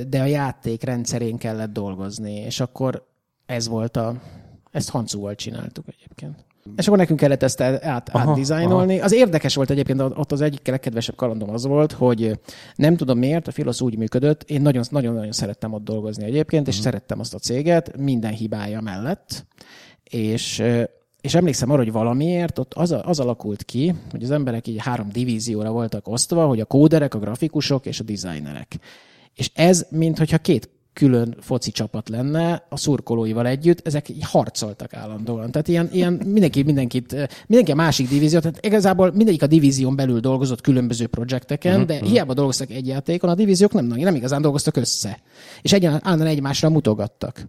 de 0.01 0.21
a 0.21 0.25
játék 0.25 0.83
rendszerén 0.83 1.37
kellett 1.37 1.73
dolgozni, 1.73 2.33
és 2.33 2.59
akkor 2.59 3.07
ez 3.45 3.67
volt 3.67 3.97
a... 3.97 4.21
Ezt 4.71 4.89
Hancúval 4.89 5.35
csináltuk 5.35 5.85
egyébként. 5.87 6.45
És 6.75 6.85
akkor 6.85 6.97
nekünk 6.97 7.19
kellett 7.19 7.43
ezt 7.43 7.61
át, 7.61 8.09
átdizájnolni. 8.15 8.99
Az 8.99 9.13
érdekes 9.13 9.55
volt 9.55 9.69
egyébként, 9.69 10.01
ott 10.01 10.31
az 10.31 10.41
egyik 10.41 10.67
legkedvesebb 10.67 11.15
kalandom 11.15 11.49
az 11.49 11.65
volt, 11.65 11.91
hogy 11.91 12.39
nem 12.75 12.95
tudom 12.95 13.17
miért, 13.17 13.47
a 13.47 13.51
Filosz 13.51 13.81
úgy 13.81 13.97
működött, 13.97 14.43
én 14.43 14.61
nagyon-nagyon 14.61 15.31
szerettem 15.31 15.73
ott 15.73 15.83
dolgozni 15.83 16.23
egyébként, 16.23 16.67
és 16.67 16.77
uh-huh. 16.77 16.91
szerettem 16.91 17.19
azt 17.19 17.33
a 17.33 17.37
céget 17.37 17.97
minden 17.97 18.31
hibája 18.31 18.81
mellett, 18.81 19.45
és 20.03 20.63
és 21.25 21.35
emlékszem 21.35 21.69
arra, 21.69 21.83
hogy 21.83 21.91
valamiért 21.91 22.59
ott 22.59 22.73
az, 22.73 22.95
az 23.03 23.19
alakult 23.19 23.63
ki, 23.63 23.95
hogy 24.11 24.23
az 24.23 24.31
emberek 24.31 24.67
így 24.67 24.81
három 24.81 25.09
divízióra 25.11 25.71
voltak 25.71 26.07
osztva, 26.07 26.45
hogy 26.45 26.59
a 26.59 26.65
kóderek, 26.65 27.13
a 27.13 27.19
grafikusok 27.19 27.85
és 27.85 27.99
a 27.99 28.03
designerek. 28.03 28.75
És 29.35 29.51
ez, 29.53 29.85
mintha 29.89 30.37
két 30.37 30.69
külön 30.95 31.35
foci 31.39 31.71
csapat 31.71 32.09
lenne 32.09 32.65
a 32.69 32.77
szurkolóival 32.77 33.47
együtt, 33.47 33.87
ezek 33.87 34.07
harcoltak 34.21 34.93
állandóan. 34.93 35.51
Tehát 35.51 35.67
ilyen, 35.67 35.89
ilyen 35.91 36.13
mindenki, 36.13 36.63
mindenkit, 36.63 37.15
mindenki 37.47 37.71
a 37.71 37.75
másik 37.75 38.09
divízió, 38.09 38.39
tehát 38.39 38.65
igazából 38.65 39.11
mindegyik 39.11 39.43
a 39.43 39.47
divízión 39.47 39.95
belül 39.95 40.19
dolgozott 40.19 40.61
különböző 40.61 41.07
projekteken, 41.07 41.73
uh-huh, 41.73 41.87
de 41.87 41.93
uh-huh. 41.93 42.09
hiába 42.09 42.33
dolgoztak 42.33 42.69
egy 42.69 42.87
játékon, 42.87 43.29
a 43.29 43.35
divíziók 43.35 43.73
nem, 43.73 43.85
nem 43.85 44.15
igazán 44.15 44.41
dolgoztak 44.41 44.75
össze. 44.75 45.19
És 45.61 45.73
egy, 45.73 45.85
állandóan 45.85 46.29
egymásra 46.29 46.69
mutogattak. 46.69 47.47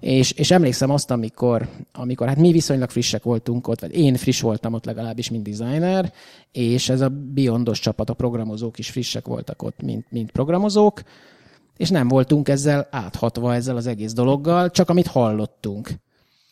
És, 0.00 0.32
és 0.32 0.50
emlékszem 0.50 0.90
azt, 0.90 1.10
amikor, 1.10 1.68
amikor 1.92 2.26
hát 2.26 2.36
mi 2.36 2.52
viszonylag 2.52 2.90
frissek 2.90 3.22
voltunk 3.22 3.68
ott, 3.68 3.80
vagy 3.80 3.96
én 3.96 4.16
friss 4.16 4.40
voltam 4.40 4.72
ott 4.72 4.84
legalábbis, 4.84 5.30
mint 5.30 5.48
designer, 5.48 6.12
és 6.52 6.88
ez 6.88 7.00
a 7.00 7.08
Beyondos 7.08 7.80
csapat, 7.80 8.10
a 8.10 8.14
programozók 8.14 8.78
is 8.78 8.90
frissek 8.90 9.26
voltak 9.26 9.62
ott, 9.62 9.82
mint, 9.82 10.06
mint 10.10 10.30
programozók, 10.30 11.02
és 11.76 11.88
nem 11.88 12.08
voltunk 12.08 12.48
ezzel 12.48 12.88
áthatva 12.90 13.54
ezzel 13.54 13.76
az 13.76 13.86
egész 13.86 14.12
dologgal, 14.12 14.70
csak 14.70 14.88
amit 14.88 15.06
hallottunk. 15.06 15.90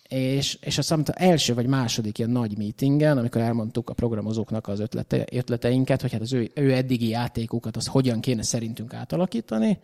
És, 0.09 0.55
és 0.55 0.79
azt 0.79 0.95
hiszem, 0.95 1.05
első 1.15 1.55
vagy 1.55 1.67
második 1.67 2.19
ilyen 2.19 2.31
nagy 2.31 2.59
meetingen, 2.59 3.19
amikor 3.19 3.41
elmondtuk 3.41 3.91
a 3.91 3.95
programozóknak 3.95 4.69
az 4.69 4.81
ötlete, 4.81 5.27
ötleteinket, 5.33 6.01
hogy 6.01 6.13
hát 6.13 6.21
az 6.21 6.33
ő, 6.33 6.51
ő 6.55 6.73
eddigi 6.73 7.09
játékukat, 7.09 7.77
az 7.77 7.87
hogyan 7.87 8.21
kéne 8.21 8.43
szerintünk 8.43 8.95
átalakítani, 8.95 9.79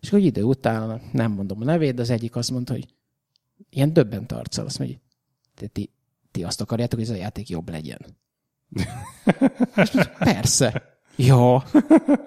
és 0.00 0.08
hogy 0.08 0.24
idő 0.24 0.42
után, 0.42 1.00
nem 1.12 1.32
mondom 1.32 1.60
a 1.60 1.64
nevét, 1.64 1.94
de 1.94 2.02
az 2.02 2.10
egyik 2.10 2.36
azt 2.36 2.50
mondta, 2.50 2.72
hogy 2.72 2.86
ilyen 3.70 3.92
döbbent 3.92 4.32
arccal, 4.32 4.64
azt 4.64 4.78
mondja, 4.78 4.96
hogy 5.58 5.70
ti, 5.70 5.90
ti 6.30 6.44
azt 6.44 6.60
akarjátok, 6.60 6.98
hogy 6.98 7.08
ez 7.08 7.14
a 7.14 7.18
játék 7.18 7.48
jobb 7.48 7.68
legyen. 7.68 8.00
és 9.76 9.90
persze. 10.18 10.95
Ja. 11.16 11.62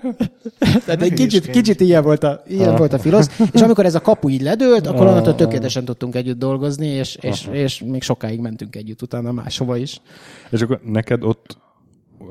Tehát 0.86 1.02
egy 1.02 1.13
kicsit, 1.13 1.49
kicsit 1.49 1.80
ilyen 1.80 2.04
volt 2.04 2.23
a, 2.23 2.43
ilyen 2.47 2.75
volt 2.75 2.93
a 2.93 2.99
filosz. 2.99 3.39
És 3.52 3.62
amikor 3.62 3.86
ez 3.86 3.95
a 3.95 4.02
kapu 4.02 4.30
így 4.30 4.41
ledőlt, 4.41 4.88
akkor 4.88 5.06
onnantól 5.08 5.36
tökéletesen 5.36 5.86
tudtunk 5.86 6.15
együtt 6.15 6.39
dolgozni, 6.39 6.88
és, 6.88 7.15
és, 7.21 7.47
és 7.52 7.84
még 7.86 8.02
sokáig 8.02 8.39
mentünk 8.39 8.75
együtt 8.75 9.02
utána 9.02 9.32
máshova 9.32 9.78
is. 9.78 10.02
És 10.49 10.62
akkor 10.62 10.80
neked 10.84 11.23
ott 11.23 11.58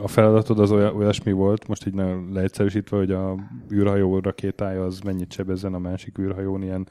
a 0.02 0.08
feladatod 0.08 0.58
az 0.58 0.70
olyasmi 0.70 1.32
volt, 1.32 1.68
most 1.68 1.86
így 1.86 1.94
nagyon 1.94 2.30
leegyszerűsítve, 2.32 2.96
hogy 2.96 3.10
a 3.10 3.36
űrhajó 3.72 4.18
rakétája 4.18 4.84
az 4.84 5.00
mennyit 5.00 5.32
sebezzen 5.32 5.74
a 5.74 5.78
másik 5.78 6.18
űrhajón, 6.18 6.62
ilyen 6.62 6.88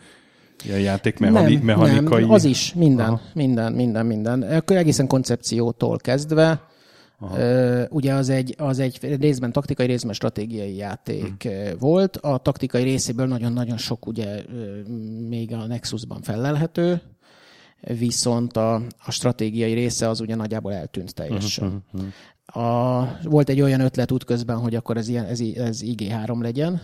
ilyen 0.64 0.80
játék 0.80 1.20
nem, 1.20 1.34
mechanikai... 1.34 2.22
Nem, 2.22 2.32
az 2.32 2.44
is, 2.44 2.74
minden, 2.74 3.06
Aha. 3.06 3.22
minden, 3.34 3.74
minden, 3.74 4.06
minden. 4.06 4.44
Egészen 4.66 5.08
koncepciótól 5.08 5.98
kezdve, 5.98 6.62
Aha. 7.20 7.88
Ugye 7.90 8.14
az 8.14 8.30
egy, 8.30 8.56
az 8.58 8.80
egy 8.80 9.18
részben 9.20 9.52
taktikai, 9.52 9.86
részben 9.86 10.14
stratégiai 10.14 10.76
játék 10.76 11.44
hmm. 11.44 11.78
volt. 11.80 12.18
A 12.18 12.38
taktikai 12.38 12.84
részéből 12.84 13.28
nagyon-nagyon 13.28 13.78
sok 13.78 14.08
ugye 14.08 14.44
még 15.28 15.54
a 15.54 15.66
Nexusban 15.66 16.22
felelhető, 16.22 17.02
viszont 17.82 18.58
a, 18.58 18.76
a 19.06 19.12
stratégiai 19.12 19.74
része 19.74 20.10
az 20.10 20.20
ugye 20.20 20.36
nagyjából 20.36 20.74
eltűnt 20.74 21.14
teljesen. 21.14 21.66
Uh-huh, 21.66 21.82
uh-huh. 21.94 22.64
A, 22.66 23.18
volt 23.24 23.50
egy 23.50 23.62
olyan 23.62 23.80
ötlet 23.80 24.12
útközben, 24.12 24.58
hogy 24.58 24.76
akkor 24.76 24.98
ez, 24.98 25.08
ilyen, 25.08 25.26
ez, 25.26 25.40
ez 25.56 25.82
IG3 25.84 26.42
legyen, 26.42 26.82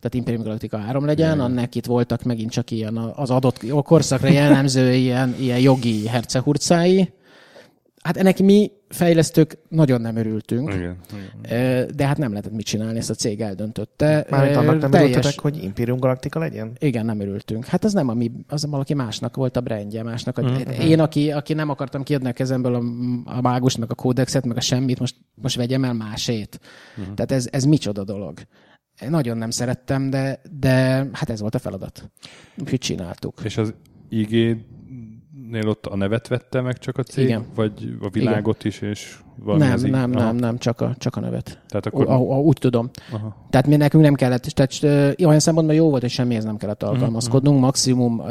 tehát 0.00 0.14
Imperium 0.14 0.42
Galactica 0.42 0.78
3 0.78 1.04
legyen, 1.04 1.34
yeah. 1.34 1.44
annak 1.44 1.74
itt 1.74 1.86
voltak 1.86 2.22
megint 2.22 2.50
csak 2.50 2.70
ilyen 2.70 2.96
az 2.96 3.30
adott 3.30 3.66
korszakra 3.82 4.28
jellemző 4.28 4.94
ilyen, 4.94 5.36
ilyen 5.38 5.58
jogi 5.58 6.06
hercehurcái, 6.06 7.12
Hát 8.02 8.16
ennek 8.16 8.38
mi 8.38 8.70
fejlesztők 8.88 9.58
nagyon 9.68 10.00
nem 10.00 10.16
örültünk, 10.16 10.74
igen, 10.74 10.96
igen. 11.44 11.90
de 11.96 12.06
hát 12.06 12.18
nem 12.18 12.30
lehetett 12.30 12.52
mit 12.52 12.66
csinálni, 12.66 12.98
ezt 12.98 13.10
a 13.10 13.14
cég 13.14 13.40
eldöntötte. 13.40 14.26
Mármint 14.30 14.56
annak 14.56 14.80
nem 14.80 14.90
teljes... 14.90 15.10
örültetek, 15.10 15.40
hogy 15.40 15.62
Imperium 15.62 15.98
Galactica 15.98 16.38
legyen? 16.38 16.72
Igen, 16.78 17.04
nem 17.04 17.20
örültünk. 17.20 17.64
Hát 17.64 17.84
az 17.84 17.92
nem 17.92 18.08
a 18.08 18.14
mi, 18.14 18.30
az 18.48 18.66
valaki 18.66 18.94
másnak 18.94 19.36
volt 19.36 19.56
a 19.56 19.60
brandje, 19.60 20.02
másnak. 20.02 20.38
A, 20.38 20.42
uh-huh. 20.42 20.88
Én, 20.88 21.00
aki, 21.00 21.30
aki 21.30 21.52
nem 21.52 21.68
akartam 21.68 22.02
kiadni 22.02 22.28
a 22.28 22.32
kezemből 22.32 22.74
a, 22.74 22.82
a 23.36 23.40
mágust, 23.40 23.78
meg 23.78 23.90
a 23.90 23.94
kódexet, 23.94 24.46
meg 24.46 24.56
a 24.56 24.60
semmit, 24.60 24.98
most, 24.98 25.16
most 25.34 25.56
vegyem 25.56 25.84
el 25.84 25.94
másét. 25.94 26.60
Uh-huh. 26.98 27.14
Tehát 27.14 27.32
ez, 27.32 27.48
ez 27.50 27.64
micsoda 27.64 28.04
dolog. 28.04 28.38
Én 29.02 29.10
nagyon 29.10 29.36
nem 29.36 29.50
szerettem, 29.50 30.10
de, 30.10 30.40
de 30.58 31.06
hát 31.12 31.30
ez 31.30 31.40
volt 31.40 31.54
a 31.54 31.58
feladat. 31.58 32.10
Úgyhogy 32.58 32.78
csináltuk. 32.78 33.40
És 33.44 33.56
az 33.56 33.74
IG 34.08 34.56
nél 35.50 35.68
ott 35.68 35.86
a 35.86 35.96
nevet 35.96 36.28
vette 36.28 36.60
meg 36.60 36.78
csak 36.78 36.98
a 36.98 37.02
cég? 37.02 37.24
Igen. 37.24 37.46
Vagy 37.54 37.72
a 38.00 38.08
világot 38.08 38.64
Igen. 38.64 38.72
is, 38.72 38.80
és 38.80 39.18
valami 39.44 39.64
Nem, 39.64 39.80
nem, 39.80 39.90
nem, 39.90 40.10
nem, 40.10 40.36
nem, 40.36 40.58
csak 40.58 40.80
a, 40.80 40.94
csak 40.98 41.16
a 41.16 41.20
nevet. 41.20 41.60
Tehát 41.68 41.86
akkor... 41.86 42.08
A, 42.08 42.14
a, 42.14 42.40
úgy 42.40 42.56
tudom. 42.60 42.90
Aha. 43.12 43.36
Tehát 43.50 43.66
mi 43.66 43.76
nekünk 43.76 44.02
nem 44.02 44.14
kellett, 44.14 44.42
tehát 44.42 45.16
olyan 45.24 45.38
szempontból 45.38 45.76
jó 45.76 45.88
volt, 45.88 46.00
hogy 46.00 46.10
semmihez 46.10 46.44
nem 46.44 46.56
kellett 46.56 46.82
mhm, 46.82 46.90
alkalmazkodnunk, 46.90 47.54
uh-huh. 47.54 47.64
maximum, 47.64 48.22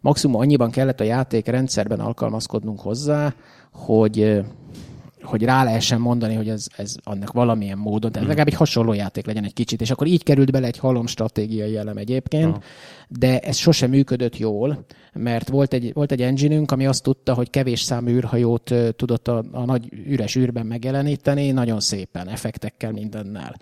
maximum 0.00 0.40
annyiban 0.40 0.70
kellett 0.70 1.00
a 1.00 1.04
játék 1.04 1.46
rendszerben 1.46 2.00
alkalmazkodnunk 2.00 2.80
hozzá, 2.80 3.34
hogy 3.72 4.44
hogy 5.24 5.42
rá 5.42 5.64
lehessen 5.64 6.00
mondani, 6.00 6.34
hogy 6.34 6.48
ez, 6.48 6.66
ez 6.76 6.94
annak 7.02 7.32
valamilyen 7.32 7.78
módon, 7.78 8.12
de 8.12 8.20
legalább 8.20 8.46
egy 8.46 8.54
hasonló 8.54 8.92
játék 8.92 9.26
legyen 9.26 9.44
egy 9.44 9.52
kicsit, 9.52 9.80
és 9.80 9.90
akkor 9.90 10.06
így 10.06 10.22
került 10.22 10.50
bele 10.50 10.66
egy 10.66 10.78
halom 10.78 11.06
stratégiai 11.06 11.76
elem 11.76 11.96
egyébként, 11.96 12.44
Aha. 12.44 12.60
de 13.08 13.40
ez 13.40 13.56
sosem 13.56 13.90
működött 13.90 14.36
jól, 14.36 14.84
mert 15.12 15.48
volt 15.48 15.72
egy, 15.72 15.92
volt 15.92 16.12
egy 16.12 16.22
engineünk, 16.22 16.70
ami 16.70 16.86
azt 16.86 17.02
tudta, 17.02 17.34
hogy 17.34 17.50
kevés 17.50 17.80
számú 17.80 18.08
űrhajót 18.08 18.74
tudott 18.96 19.28
a, 19.28 19.44
a 19.52 19.64
nagy 19.64 19.88
üres 20.06 20.36
űrben 20.36 20.66
megjeleníteni, 20.66 21.50
nagyon 21.50 21.80
szépen, 21.80 22.28
effektekkel, 22.28 22.92
mindennel 22.92 23.54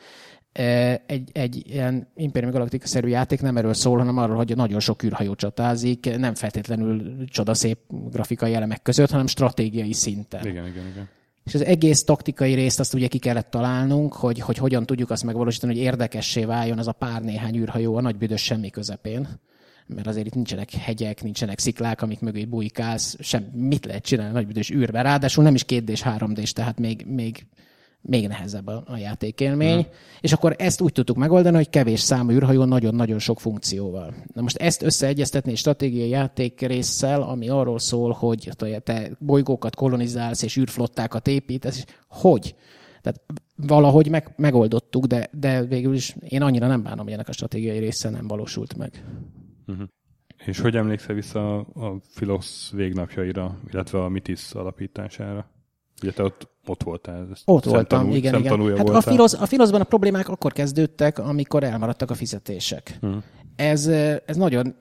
egy, 1.07 1.31
egy 1.33 1.62
ilyen 1.66 2.09
Imperium 2.14 2.53
Galactica-szerű 2.53 3.09
játék 3.09 3.40
nem 3.40 3.57
erről 3.57 3.75
szól, 3.75 3.98
hanem 3.98 4.18
arról, 4.18 4.37
hogy 4.37 4.57
nagyon 4.57 4.81
sok 4.81 5.03
űrhajó 5.03 5.35
csatázik, 5.35 6.18
nem 6.18 6.35
feltétlenül 6.35 7.25
csodaszép 7.27 7.79
grafikai 7.88 8.55
elemek 8.55 8.83
között, 8.83 9.11
hanem 9.11 9.27
stratégiai 9.27 9.92
szinten. 9.92 10.46
Igen, 10.46 10.66
igen, 10.66 10.87
igen. 10.87 11.09
És 11.44 11.55
az 11.55 11.64
egész 11.64 12.05
taktikai 12.05 12.55
részt 12.55 12.81
azt 12.81 12.94
ugye 12.94 13.07
ki 13.07 13.18
kellett 13.18 13.50
találnunk, 13.50 14.12
hogy, 14.12 14.40
hogy 14.40 14.57
hogyan 14.57 14.87
tudjuk 14.87 15.11
azt 15.11 15.24
megvalósítani, 15.24 15.72
hogy 15.72 15.83
érdekessé 15.83 16.44
váljon 16.44 16.78
ez 16.78 16.87
a 16.87 16.92
pár 16.92 17.22
néhány 17.22 17.57
űrhajó 17.57 17.96
a 17.96 18.00
nagy 18.00 18.16
büdös 18.16 18.42
semmi 18.42 18.70
közepén. 18.70 19.28
Mert 19.87 20.07
azért 20.07 20.26
itt 20.26 20.35
nincsenek 20.35 20.70
hegyek, 20.70 21.22
nincsenek 21.22 21.59
sziklák, 21.59 22.02
amik 22.02 22.20
mögé 22.20 22.44
bujkálsz, 22.44 23.16
sem 23.20 23.42
mit 23.52 23.85
lehet 23.85 24.05
csinálni 24.05 24.31
a 24.31 24.35
nagy 24.35 24.46
büdös 24.46 24.70
űrbe. 24.70 25.02
Ráadásul 25.02 25.44
nem 25.44 25.55
is 25.55 25.64
2 25.64 25.92
d 25.92 25.98
3 25.98 26.35
d 26.35 26.52
tehát 26.52 26.78
még, 26.78 27.07
még 27.07 27.46
még 28.02 28.28
nehezebb 28.28 28.66
a, 28.66 28.82
a 28.86 28.96
játékélmény. 28.96 29.82
Hmm. 29.82 29.92
És 30.20 30.32
akkor 30.32 30.54
ezt 30.58 30.80
úgy 30.80 30.92
tudtuk 30.92 31.16
megoldani, 31.16 31.56
hogy 31.56 31.68
kevés 31.68 32.00
számú 32.00 32.30
űrhajó 32.30 32.64
nagyon-nagyon 32.64 33.18
sok 33.18 33.40
funkcióval. 33.40 34.14
Na 34.34 34.42
most 34.42 34.56
ezt 34.56 34.82
összeegyeztetni 34.82 35.50
egy 35.50 35.56
stratégiai 35.56 36.08
játék 36.08 36.60
résszel, 36.60 37.22
ami 37.22 37.48
arról 37.48 37.78
szól, 37.78 38.12
hogy 38.12 38.50
te 38.84 39.10
bolygókat 39.18 39.74
kolonizálsz 39.74 40.42
és 40.42 40.56
űrflottákat 40.56 41.26
építesz, 41.26 41.84
hogy? 42.08 42.54
Tehát 43.00 43.20
valahogy 43.56 44.08
meg, 44.08 44.32
megoldottuk, 44.36 45.06
de, 45.06 45.28
de 45.32 45.64
végül 45.64 45.94
is 45.94 46.16
én 46.28 46.42
annyira 46.42 46.66
nem 46.66 46.82
bánom, 46.82 47.04
hogy 47.04 47.12
ennek 47.12 47.28
a 47.28 47.32
stratégiai 47.32 47.78
része 47.78 48.10
nem 48.10 48.26
valósult 48.26 48.76
meg. 48.76 49.04
Uh-huh. 49.66 49.86
És 50.46 50.60
hogy 50.60 50.76
emlékszel 50.76 51.14
vissza 51.14 51.58
a, 51.58 51.66
a 51.86 52.00
Filosz 52.08 52.70
végnapjaira, 52.70 53.58
illetve 53.70 54.02
a 54.02 54.08
Mitis 54.08 54.52
alapítására? 54.52 55.50
Ugye 56.02 56.12
te 56.12 56.22
ott, 56.22 56.48
ott 56.66 56.82
voltál. 56.82 57.28
Ezt 57.32 57.42
ott 57.44 57.64
voltam, 57.64 58.10
igen, 58.10 58.38
igen. 58.38 58.76
Hát 58.76 58.88
a, 58.88 59.00
filosz, 59.00 59.32
a 59.32 59.46
filoszban 59.46 59.80
a 59.80 59.84
problémák 59.84 60.29
akkor 60.29 60.52
kezdődtek, 60.52 61.18
amikor 61.18 61.64
elmaradtak 61.64 62.10
a 62.10 62.14
fizetések. 62.14 62.96
Hmm. 63.00 63.22
Ez, 63.56 63.87
ez 64.27 64.37
nagyon 64.37 64.74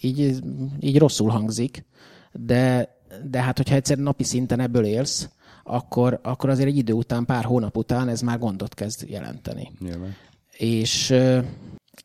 így, 0.00 0.42
így 0.80 0.98
rosszul 0.98 1.30
hangzik, 1.30 1.84
de, 2.32 2.96
de 3.24 3.42
hát 3.42 3.56
hogyha 3.56 3.74
egyszer 3.74 3.98
napi 3.98 4.24
szinten 4.24 4.60
ebből 4.60 4.84
élsz, 4.84 5.28
akkor, 5.64 6.20
akkor 6.22 6.50
azért 6.50 6.68
egy 6.68 6.76
idő 6.76 6.92
után, 6.92 7.24
pár 7.24 7.44
hónap 7.44 7.76
után 7.76 8.08
ez 8.08 8.20
már 8.20 8.38
gondot 8.38 8.74
kezd 8.74 9.08
jelenteni. 9.08 9.72
Nyilván. 9.78 10.16
És 10.56 11.10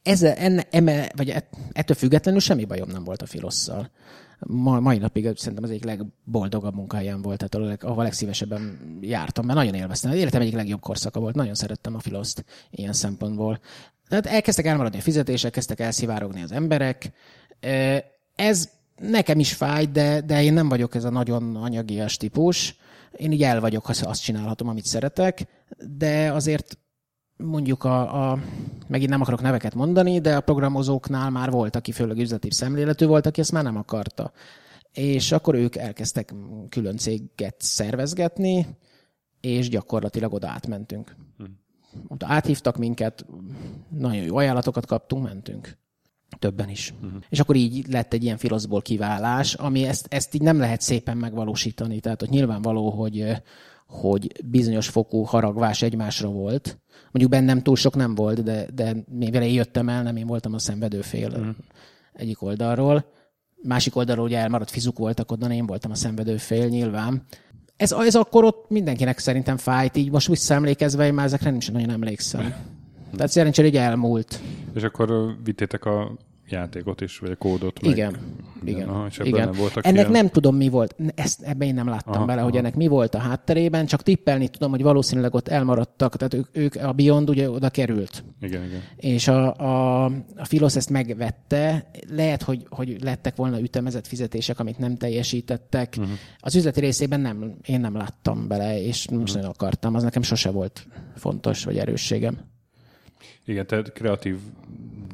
ez, 0.04 0.24
enne, 0.24 0.68
eme, 0.70 1.12
vagy 1.16 1.30
ettől 1.72 1.96
függetlenül 1.96 2.40
semmi 2.40 2.66
bajom 2.66 2.90
nem 2.90 3.04
volt 3.04 3.22
a 3.22 3.26
filosszal. 3.26 3.90
Ma, 4.40 4.80
mai 4.80 4.98
napig 4.98 5.32
szerintem 5.36 5.64
az 5.64 5.70
egyik 5.70 5.84
legboldogabb 5.84 6.76
munkahelyem 6.76 7.22
volt, 7.22 7.38
tehát 7.38 7.56
ahol, 7.56 7.92
ahol 7.92 8.04
legszívesebben 8.04 8.80
jártam, 9.02 9.46
mert 9.46 9.58
nagyon 9.58 9.74
élveztem. 9.74 10.12
Az 10.12 10.18
életem 10.18 10.42
egyik 10.42 10.54
legjobb 10.54 10.80
korszaka 10.80 11.20
volt, 11.20 11.36
nagyon 11.36 11.56
szerettem 11.56 11.96
a 11.96 12.00
filoszt 12.00 12.46
ilyen 12.70 12.94
szempontból. 12.94 13.60
Tehát 14.08 14.26
elkezdtek 14.26 14.66
elmaradni 14.66 14.98
a 14.98 15.02
fizetések, 15.02 15.52
kezdtek 15.52 15.80
elszivárogni 15.80 16.42
az 16.42 16.52
emberek. 16.52 17.12
Ez 18.36 18.70
nekem 18.96 19.40
is 19.40 19.54
fáj, 19.54 19.86
de, 19.86 20.22
de 20.22 20.44
én 20.44 20.54
nem 20.54 20.70
vagyok 20.70 20.96
ez 20.96 21.04
a 21.04 21.10
nagyon 21.10 21.56
anyagias 21.56 22.18
típus. 22.18 22.76
Én 23.16 23.32
így 23.32 23.44
el 23.44 23.60
vagyok, 23.60 23.86
ha 23.86 23.94
azt 24.02 24.24
csinálhatom, 24.24 24.68
amit 24.68 24.86
szeretek, 24.86 25.48
de 25.98 26.32
azért 26.32 26.78
mondjuk 27.38 27.84
a, 27.84 28.32
a, 28.32 28.40
megint 28.88 29.10
nem 29.10 29.22
akarok 29.22 29.42
neveket 29.42 29.76
mondani, 29.76 30.20
de 30.20 30.36
a 30.36 30.42
programozóknál 30.42 31.30
már 31.30 31.52
volt, 31.52 31.76
aki 31.76 31.92
főleg 31.92 32.18
üzleti 32.18 32.52
szemléletű 32.52 33.06
volt, 33.06 33.26
aki 33.26 33.40
ezt 33.40 33.52
már 33.52 33.64
nem 33.64 33.78
akarta. 33.78 34.32
És 34.94 35.32
akkor 35.32 35.56
ők 35.56 35.76
elkezdtek 35.76 36.34
külön 36.70 36.98
céget 36.98 37.56
szervezgetni, 37.58 38.68
és 39.42 39.70
gyakorlatilag 39.70 40.34
oda 40.34 40.48
átmentünk. 40.48 41.16
Hm. 41.38 41.44
Oda 42.08 42.26
áthívtak 42.30 42.78
minket, 42.78 43.26
nagyon 43.90 44.24
jó 44.24 44.38
ajánlatokat 44.38 44.86
kaptunk, 44.86 45.24
mentünk. 45.24 45.78
Többen 46.40 46.70
is. 46.70 46.94
Uh-huh. 47.02 47.22
És 47.30 47.40
akkor 47.40 47.56
így 47.56 47.88
lett 47.88 48.14
egy 48.14 48.24
ilyen 48.24 48.38
filoszból 48.38 48.82
kiválás, 48.82 49.54
ami 49.54 49.84
ezt, 49.84 50.06
ezt 50.10 50.34
így 50.34 50.42
nem 50.42 50.60
lehet 50.60 50.82
szépen 50.82 51.18
megvalósítani. 51.18 52.00
Tehát 52.00 52.20
hogy 52.20 52.30
nyilvánvaló, 52.30 52.90
hogy, 52.90 53.42
hogy 53.88 54.32
bizonyos 54.46 54.88
fokú 54.88 55.22
haragvás 55.22 55.82
egymásra 55.82 56.30
volt. 56.30 56.80
Mondjuk 57.04 57.30
bennem 57.30 57.62
túl 57.62 57.76
sok 57.76 57.96
nem 57.96 58.16
volt, 58.16 58.44
de, 58.44 58.68
de 58.74 58.96
még 59.10 59.32
vele 59.32 59.48
jöttem 59.48 59.90
el, 59.90 60.04
nem 60.04 60.16
én 60.16 60.28
voltam 60.28 60.54
a 60.54 60.60
szenvedőfél 60.60 61.30
uh-huh. 61.30 61.48
egyik 62.14 62.42
oldalról. 62.42 63.06
Másik 63.64 63.96
oldalról 63.96 64.26
ugye 64.26 64.38
elmaradt 64.38 64.70
fizuk 64.70 64.98
voltak 64.98 65.32
onnan, 65.32 65.52
én 65.52 65.66
voltam 65.66 65.92
a 65.92 65.96
szenvedőfél 65.96 66.68
nyilván. 66.68 67.24
Ez, 67.78 67.92
ez 67.92 68.16
akkor 68.16 68.44
ott 68.44 68.70
mindenkinek 68.70 69.20
szerintem 69.20 69.58
fájt, 69.58 69.98
így 69.98 70.12
most 70.12 70.28
visszaemlékezve, 70.28 71.06
én 71.06 71.14
már 71.14 71.26
ezekre 71.26 71.50
nem 71.50 71.58
is 71.58 71.68
nagyon 71.68 71.90
emlékszem. 71.90 72.54
Tehát 73.16 73.32
szerencsére 73.32 73.68
így 73.68 73.76
elmúlt. 73.76 74.40
És 74.74 74.84
akkor 74.84 75.38
vittétek 75.44 75.86
a 75.86 76.18
játékot 76.50 77.02
is, 77.02 77.18
vagy 77.18 77.32
a 77.32 77.36
kódot. 77.36 77.82
Meg 77.82 77.92
igen, 77.92 78.18
igen. 78.64 78.90
Aha, 78.90 79.06
és 79.10 79.20
igen. 79.24 79.48
Nem 79.48 79.58
voltak 79.58 79.86
ennek 79.86 80.00
ilyen... 80.00 80.12
nem 80.12 80.30
tudom, 80.30 80.56
mi 80.56 80.70
volt. 80.70 80.96
Ezt, 81.16 81.42
ebben 81.42 81.68
én 81.68 81.74
nem 81.74 81.88
láttam 81.88 82.14
aha, 82.14 82.26
bele, 82.26 82.40
aha. 82.40 82.50
hogy 82.50 82.60
ennek 82.60 82.76
mi 82.76 82.88
volt 82.88 83.16
a 83.16 83.18
hátterében, 83.18 83.86
csak 83.86 84.04
tippelni 84.04 84.48
tudom, 84.48 84.72
hogy 84.72 84.82
valószínűleg 84.82 85.34
ott 85.34 85.48
elmaradtak, 85.48 86.16
tehát 86.16 86.34
ők, 86.34 86.48
ők 86.52 86.76
a 86.76 86.92
Beyond 86.92 87.30
ugye 87.30 87.50
oda 87.50 87.70
került. 87.70 88.24
Igen, 88.42 88.64
igen. 88.64 88.82
És 88.96 89.28
a, 89.28 89.54
a, 89.56 90.04
a 90.36 90.46
Filos 90.46 90.76
ezt 90.76 90.90
megvette. 90.90 91.90
Lehet, 92.10 92.44
hogy, 92.44 92.66
hogy 92.70 93.04
lettek 93.04 93.36
volna 93.36 93.60
ütemezett 93.60 94.08
fizetések, 94.08 94.60
amit 94.60 94.78
nem 94.78 94.98
teljesítettek. 94.98 95.94
Uh-huh. 95.98 96.14
Az 96.40 96.56
üzleti 96.56 96.80
részében 96.80 97.20
nem, 97.20 97.58
én 97.66 97.80
nem 97.80 97.96
láttam 97.96 98.48
bele, 98.48 98.82
és 98.82 99.06
uh-huh. 99.06 99.20
most 99.20 99.34
nagyon 99.34 99.50
akartam. 99.50 99.96
Az 99.96 100.04
nekem 100.04 100.22
sose 100.22 100.50
volt 100.50 100.88
fontos, 101.16 101.64
vagy 101.64 101.78
erősségem. 101.78 102.38
Igen, 103.46 103.68
tehát 103.68 103.94
kreatív 103.94 104.38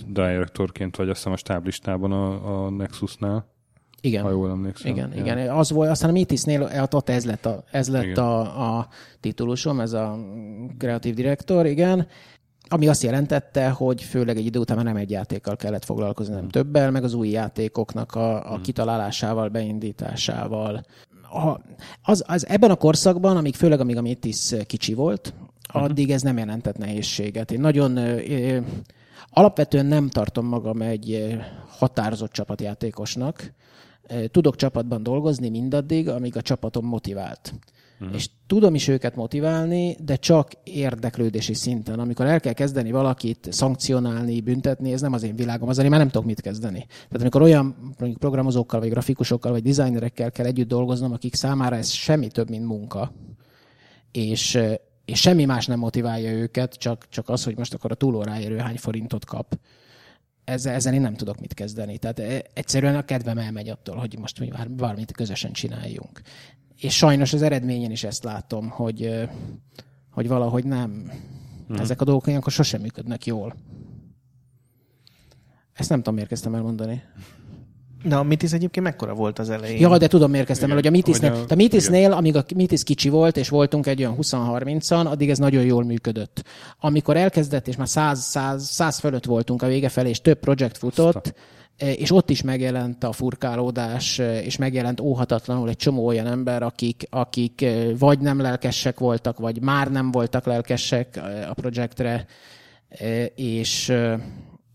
directorként 0.07 0.95
vagy 0.95 1.09
azt 1.09 1.17
hiszem 1.17 1.33
a 1.33 1.37
stáblistában 1.37 2.11
a, 2.11 2.65
a 2.65 2.69
Nexusnál. 2.69 3.51
Igen. 4.01 4.23
Ha 4.23 4.29
jól 4.29 4.49
emlékszem. 4.49 4.91
Igen, 4.91 5.13
igen. 5.13 5.37
igen. 5.37 5.55
Az 5.55 5.71
volt, 5.71 5.89
aztán 5.89 6.09
a 6.09 6.13
Mitisnél 6.13 6.67
eh, 6.67 6.83
ott 6.91 7.09
ez 7.09 7.25
lett, 7.25 7.45
a, 7.45 7.63
ez 7.71 7.89
lett 7.89 8.17
a, 8.17 8.39
a 8.77 8.87
titulusom, 9.19 9.79
ez 9.79 9.93
a 9.93 10.19
kreatív 10.77 11.13
direktor, 11.13 11.65
igen. 11.65 12.07
Ami 12.67 12.87
azt 12.87 13.03
jelentette, 13.03 13.69
hogy 13.69 14.03
főleg 14.03 14.37
egy 14.37 14.45
idő 14.45 14.59
után 14.59 14.75
már 14.75 14.85
nem 14.85 14.95
egy 14.95 15.09
játékkal 15.09 15.55
kellett 15.55 15.85
foglalkozni, 15.85 16.33
nem 16.33 16.49
többel, 16.49 16.91
meg 16.91 17.03
az 17.03 17.13
új 17.13 17.29
játékoknak 17.29 18.15
a, 18.15 18.51
a 18.51 18.53
hmm. 18.53 18.61
kitalálásával, 18.61 19.49
beindításával. 19.49 20.85
A, 21.33 21.59
az, 22.01 22.23
az 22.27 22.47
ebben 22.47 22.71
a 22.71 22.75
korszakban, 22.75 23.37
amíg 23.37 23.55
főleg 23.55 23.79
amíg 23.79 23.97
a 23.97 24.01
Mitis 24.01 24.53
kicsi 24.67 24.93
volt. 24.93 25.33
Addig 25.73 26.11
ez 26.11 26.21
nem 26.21 26.37
jelentett 26.37 26.77
nehézséget. 26.77 27.51
Én 27.51 27.59
nagyon 27.59 27.99
alapvetően 29.29 29.85
nem 29.85 30.09
tartom 30.09 30.45
magam 30.45 30.81
egy 30.81 31.37
határozott 31.67 32.31
csapatjátékosnak. 32.31 33.53
Tudok 34.31 34.55
csapatban 34.55 35.03
dolgozni 35.03 35.49
mindaddig, 35.49 36.09
amíg 36.09 36.37
a 36.37 36.41
csapatom 36.41 36.85
motivált. 36.85 37.53
Uh-huh. 37.99 38.15
És 38.15 38.29
tudom 38.47 38.75
is 38.75 38.87
őket 38.87 39.15
motiválni, 39.15 39.95
de 40.03 40.15
csak 40.15 40.51
érdeklődési 40.63 41.53
szinten. 41.53 41.99
Amikor 41.99 42.25
el 42.25 42.39
kell 42.39 42.53
kezdeni 42.53 42.91
valakit 42.91 43.47
szankcionálni, 43.51 44.41
büntetni, 44.41 44.93
ez 44.93 45.01
nem 45.01 45.13
az 45.13 45.23
én 45.23 45.35
világom, 45.35 45.69
az 45.69 45.77
én 45.77 45.89
már 45.89 45.99
nem 45.99 46.09
tudok 46.09 46.27
mit 46.27 46.41
kezdeni. 46.41 46.85
Tehát 46.87 47.21
amikor 47.21 47.41
olyan 47.41 47.75
mondjuk 47.99 48.19
programozókkal, 48.19 48.79
vagy 48.79 48.89
grafikusokkal, 48.89 49.51
vagy 49.51 49.63
designerekkel 49.63 50.31
kell 50.31 50.45
együtt 50.45 50.67
dolgoznom, 50.67 51.11
akik 51.11 51.35
számára 51.35 51.75
ez 51.75 51.89
semmi 51.89 52.27
több, 52.27 52.49
mint 52.49 52.65
munka, 52.65 53.11
és 54.11 54.59
és 55.13 55.19
semmi 55.19 55.45
más 55.45 55.65
nem 55.65 55.79
motiválja 55.79 56.31
őket, 56.31 56.73
csak, 56.73 57.09
csak 57.09 57.29
az, 57.29 57.43
hogy 57.43 57.57
most 57.57 57.73
akkor 57.73 57.91
a 57.91 57.95
túlóráérő 57.95 58.57
hány 58.57 58.77
forintot 58.77 59.25
kap. 59.25 59.59
Ezzel, 60.43 60.73
ezzel 60.73 60.93
én 60.93 61.01
nem 61.01 61.15
tudok 61.15 61.39
mit 61.39 61.53
kezdeni. 61.53 61.97
Tehát 61.97 62.19
e, 62.19 62.43
egyszerűen 62.53 62.95
a 62.95 63.05
kedvem 63.05 63.37
elmegy 63.37 63.69
attól, 63.69 63.95
hogy 63.95 64.19
most 64.19 64.39
mi 64.39 64.51
valamit 64.77 65.11
közösen 65.11 65.51
csináljunk. 65.51 66.21
És 66.77 66.95
sajnos 66.95 67.33
az 67.33 67.41
eredményen 67.41 67.91
is 67.91 68.03
ezt 68.03 68.23
látom, 68.23 68.69
hogy, 68.69 69.29
hogy 70.11 70.27
valahogy 70.27 70.65
nem. 70.65 71.11
Hmm. 71.67 71.77
Ezek 71.77 72.01
a 72.01 72.05
dolgok 72.05 72.27
ilyenkor 72.27 72.51
sosem 72.51 72.81
működnek 72.81 73.25
jól. 73.25 73.55
Ezt 75.73 75.89
nem 75.89 75.97
tudom, 75.97 76.13
miért 76.13 76.29
kezdtem 76.29 76.55
elmondani. 76.55 77.03
De 78.03 78.15
a 78.15 78.23
Mitis 78.23 78.51
egyébként 78.51 78.85
mekkora 78.85 79.13
volt 79.13 79.39
az 79.39 79.49
elején? 79.49 79.79
Ja, 79.79 79.97
de 79.97 80.07
tudom, 80.07 80.31
miért 80.31 80.45
kezdtem 80.45 80.69
el, 80.69 80.75
hogy 80.75 80.87
a 80.87 80.91
Mitisnél, 80.91 81.31
a, 81.31 81.45
a 81.47 81.55
Mitisnél, 81.55 82.11
amíg 82.11 82.35
a 82.35 82.45
Mitis 82.55 82.83
kicsi 82.83 83.09
volt, 83.09 83.37
és 83.37 83.49
voltunk 83.49 83.87
egy 83.87 83.99
olyan 83.99 84.15
20-30-an, 84.21 85.05
addig 85.05 85.29
ez 85.29 85.37
nagyon 85.37 85.63
jól 85.63 85.83
működött. 85.83 86.43
Amikor 86.79 87.17
elkezdett, 87.17 87.67
és 87.67 87.75
már 87.75 87.87
100, 87.87 88.19
100, 88.19 88.69
100 88.69 88.99
fölött 88.99 89.25
voltunk 89.25 89.61
a 89.61 89.67
vége 89.67 89.89
felé, 89.89 90.09
és 90.09 90.21
több 90.21 90.39
projekt 90.39 90.77
futott, 90.77 91.33
eh, 91.77 91.99
és 91.99 92.11
ott 92.11 92.29
is 92.29 92.41
megjelent 92.41 93.03
a 93.03 93.11
furkálódás, 93.11 94.19
eh, 94.19 94.45
és 94.45 94.57
megjelent 94.57 94.99
óhatatlanul 94.99 95.69
egy 95.69 95.77
csomó 95.77 96.05
olyan 96.05 96.27
ember, 96.27 96.63
akik, 96.63 97.07
akik 97.09 97.61
eh, 97.61 97.87
vagy 97.97 98.19
nem 98.19 98.41
lelkesek 98.41 98.99
voltak, 98.99 99.39
vagy 99.39 99.61
már 99.61 99.91
nem 99.91 100.11
voltak 100.11 100.45
lelkesek 100.45 101.21
a 101.49 101.53
projektre, 101.53 102.25
és 103.35 103.93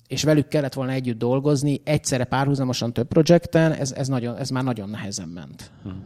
és 0.08 0.22
velük 0.22 0.48
kellett 0.48 0.74
volna 0.74 0.92
együtt 0.92 1.18
dolgozni, 1.18 1.80
egyszerre 1.84 2.24
párhuzamosan 2.24 2.92
több 2.92 3.08
projekten, 3.08 3.72
ez, 3.72 3.92
ez, 3.92 4.08
nagyon, 4.08 4.36
ez 4.36 4.50
már 4.50 4.64
nagyon 4.64 4.88
nehezen 4.88 5.28
ment. 5.28 5.70
Hmm. 5.82 6.04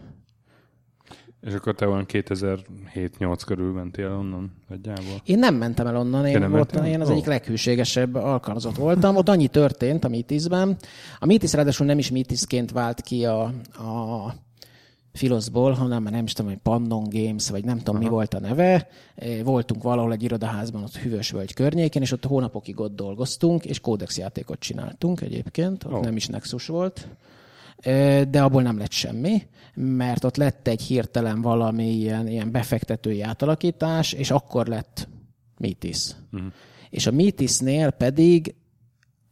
És 1.40 1.54
akkor 1.54 1.74
te 1.74 1.86
olyan 1.86 2.06
2007-8 2.08 3.40
körül 3.46 3.72
mentél 3.72 4.10
onnan 4.10 4.52
nagyjából? 4.68 5.22
Én 5.24 5.38
nem 5.38 5.54
mentem 5.54 5.86
el 5.86 5.96
onnan, 5.96 6.26
én, 6.26 6.50
voltam, 6.50 6.84
én 6.84 7.00
az 7.00 7.08
oh. 7.08 7.14
egyik 7.14 7.26
leghűségesebb 7.26 8.14
alkalmazott 8.14 8.76
voltam. 8.76 9.16
Ott 9.16 9.28
annyi 9.28 9.48
történt 9.48 10.04
a 10.04 10.08
Mitisben. 10.08 10.76
A 11.18 11.26
Mitis 11.26 11.52
ráadásul 11.52 11.86
nem 11.86 11.98
is 11.98 12.10
Mitisként 12.10 12.70
vált 12.70 13.00
ki 13.00 13.24
a, 13.24 13.42
a 13.72 14.32
Filoszból, 15.12 15.72
hanem 15.72 16.02
nem 16.02 16.24
is 16.24 16.32
tudom, 16.32 16.50
hogy 16.50 16.60
Pannon 16.62 17.08
Games, 17.08 17.50
vagy 17.50 17.64
nem 17.64 17.78
tudom, 17.78 17.94
Aha. 17.94 18.04
mi 18.04 18.10
volt 18.10 18.34
a 18.34 18.40
neve. 18.40 18.88
E, 19.14 19.42
voltunk 19.42 19.82
valahol 19.82 20.12
egy 20.12 20.22
irodaházban, 20.22 20.82
ott 20.82 20.96
Hűvösvölgy 20.96 21.54
környékén, 21.54 22.02
és 22.02 22.12
ott 22.12 22.24
hónapokig 22.24 22.80
ott 22.80 22.96
dolgoztunk, 22.96 23.64
és 23.64 23.80
kódex 23.80 24.18
játékot 24.18 24.58
csináltunk 24.58 25.20
egyébként, 25.20 25.84
ott 25.84 25.92
oh. 25.92 26.00
nem 26.00 26.16
is 26.16 26.26
Nexus 26.26 26.66
volt. 26.66 27.08
E, 27.76 28.24
de 28.24 28.42
abból 28.42 28.62
nem 28.62 28.78
lett 28.78 28.92
semmi, 28.92 29.46
mert 29.74 30.24
ott 30.24 30.36
lett 30.36 30.68
egy 30.68 30.82
hirtelen 30.82 31.40
valami 31.40 31.88
ilyen, 31.88 32.28
ilyen 32.28 32.50
befektetői 32.50 33.22
átalakítás, 33.22 34.12
és 34.12 34.30
akkor 34.30 34.66
lett 34.66 35.08
Mitis. 35.58 36.10
Uh-huh. 36.32 36.52
És 36.90 37.06
a 37.06 37.10
Mitisnél 37.10 37.90
pedig 37.90 38.54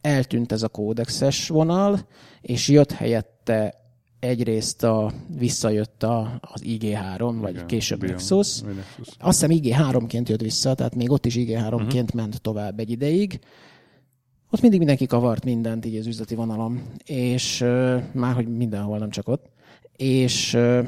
eltűnt 0.01 0.51
ez 0.51 0.63
a 0.63 0.67
kódexes 0.67 1.47
vonal, 1.47 1.99
és 2.41 2.67
jött 2.67 2.91
helyette 2.91 3.80
egyrészt 4.21 4.83
a, 4.83 5.11
visszajött 5.37 6.03
a, 6.03 6.39
az 6.41 6.61
IG3, 6.65 7.35
vagy 7.41 7.53
Igen, 7.53 7.67
később 7.67 7.99
Bion, 7.99 8.11
Nexus. 8.11 8.61
Nexus. 8.61 9.07
Azt 9.19 9.45
hiszem 9.45 9.57
IG3-ként 9.61 10.29
jött 10.29 10.41
vissza, 10.41 10.73
tehát 10.73 10.95
még 10.95 11.11
ott 11.11 11.25
is 11.25 11.35
IG3-ként 11.35 11.73
uh-huh. 11.73 11.91
Mhm. 11.91 12.05
ment 12.13 12.41
tovább 12.41 12.79
egy 12.79 12.89
ideig. 12.89 13.39
Ott 14.51 14.61
mindig 14.61 14.79
mindenki 14.79 15.05
kavart 15.05 15.43
mindent 15.43 15.85
így 15.85 15.95
az 15.95 16.07
üzleti 16.07 16.35
vonalon, 16.35 16.81
és 17.05 17.61
uh, 17.61 18.01
már 18.13 18.33
hogy 18.33 18.47
mindenhol, 18.47 18.97
nem 18.97 19.09
csak 19.09 19.27
ott. 19.27 19.45
És, 19.95 20.53
uh, 20.53 20.87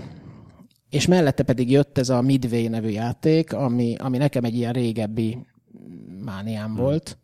és 0.89 1.07
mellette 1.07 1.43
pedig 1.43 1.71
jött 1.71 1.97
ez 1.97 2.09
a 2.09 2.21
Midway 2.21 2.69
nevű 2.69 2.89
játék, 2.89 3.53
ami, 3.53 3.95
ami 3.95 4.17
nekem 4.17 4.43
egy 4.43 4.55
ilyen 4.55 4.73
régebbi 4.73 5.37
mániám 6.23 6.71
uh-huh. 6.71 6.85
volt, 6.85 7.17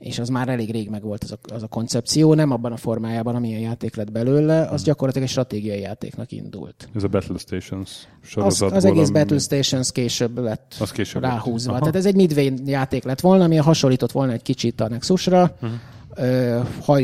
és 0.00 0.18
az 0.18 0.28
már 0.28 0.48
elég 0.48 0.70
rég 0.70 0.88
meg 0.88 1.02
volt 1.02 1.22
az 1.22 1.32
a, 1.32 1.54
az 1.54 1.62
a 1.62 1.66
koncepció, 1.66 2.34
nem 2.34 2.50
abban 2.50 2.72
a 2.72 2.76
formájában, 2.76 3.34
amilyen 3.34 3.60
játék 3.60 3.96
lett 3.96 4.12
belőle, 4.12 4.66
az 4.66 4.82
gyakorlatilag 4.82 5.26
egy 5.26 5.32
stratégiai 5.32 5.80
játéknak 5.80 6.32
indult. 6.32 6.88
Ez 6.94 7.02
a 7.02 7.08
Battle 7.08 7.38
Stations 7.38 7.90
sorozat. 8.22 8.70
Az, 8.70 8.76
az 8.76 8.84
egész 8.84 9.08
Battle 9.08 9.38
Stations 9.38 9.92
később 9.92 10.38
lett 10.38 10.76
az 10.80 10.92
később 10.92 11.22
ráhúzva. 11.22 11.72
Lett. 11.72 11.80
Tehát 11.80 11.96
ez 11.96 12.06
egy 12.06 12.14
Midway 12.14 12.52
játék 12.64 13.04
lett 13.04 13.20
volna, 13.20 13.44
ami 13.44 13.56
hasonlított 13.56 14.12
volna 14.12 14.32
egy 14.32 14.42
kicsit 14.42 14.80
a 14.80 14.88
Nexusra, 14.88 15.42
uh-huh 15.54 15.70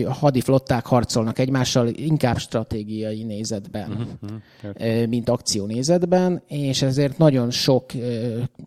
hadiflották 0.09 0.87
harcolnak 0.87 1.39
egymással, 1.39 1.89
inkább 1.89 2.39
stratégiai 2.39 3.23
nézetben, 3.23 4.19
uh-huh, 4.23 5.07
mint 5.07 5.29
akció 5.29 5.67
nézetben, 5.67 6.43
és 6.47 6.83
ezért 6.83 7.19
nagyon 7.19 7.51
sok, 7.51 7.85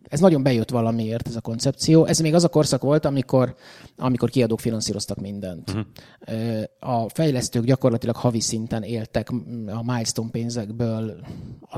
ez 0.04 0.20
nagyon 0.20 0.44
bejött 0.44 0.70
valamiért 0.70 1.28
ez 1.28 1.36
a 1.36 1.42
koncepció. 1.42 2.06
Ez 2.06 2.20
még 2.20 2.34
az 2.34 2.44
a 2.44 2.48
korszak 2.48 2.82
volt, 2.82 3.06
amikor, 3.06 3.56
amikor 3.98 4.30
kiadók 4.30 4.60
finanszíroztak 4.60 5.20
mindent. 5.20 5.70
Uh-huh. 5.70 6.64
A 6.80 7.10
fejlesztők 7.10 7.64
gyakorlatilag 7.64 8.16
havi 8.16 8.40
szinten 8.40 8.84
éltek 8.84 9.30
a 9.68 9.84
milestone 9.84 10.30
pénzekből, 10.30 11.16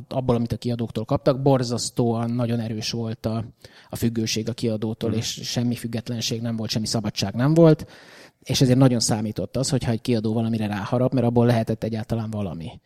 abból, 0.07 0.35
amit 0.35 0.51
a 0.51 0.57
kiadóktól 0.57 1.05
kaptak. 1.05 1.41
Borzasztóan 1.41 2.31
nagyon 2.31 2.59
erős 2.59 2.91
volt 2.91 3.25
a, 3.25 3.45
a 3.89 3.95
függőség 3.95 4.49
a 4.49 4.53
kiadótól, 4.53 5.09
uh-huh. 5.09 5.23
és 5.23 5.39
semmi 5.43 5.75
függetlenség 5.75 6.41
nem 6.41 6.55
volt, 6.55 6.69
semmi 6.69 6.85
szabadság 6.85 7.33
nem 7.33 7.53
volt 7.53 7.85
és 8.43 8.61
ezért 8.61 8.77
nagyon 8.77 8.99
számított 8.99 9.57
az, 9.57 9.69
hogyha 9.69 9.91
egy 9.91 10.01
kiadó 10.01 10.33
valamire 10.33 10.67
ráharap, 10.67 11.13
mert 11.13 11.25
abból 11.25 11.45
lehetett 11.45 11.83
egyáltalán 11.83 12.29
valami. 12.29 12.79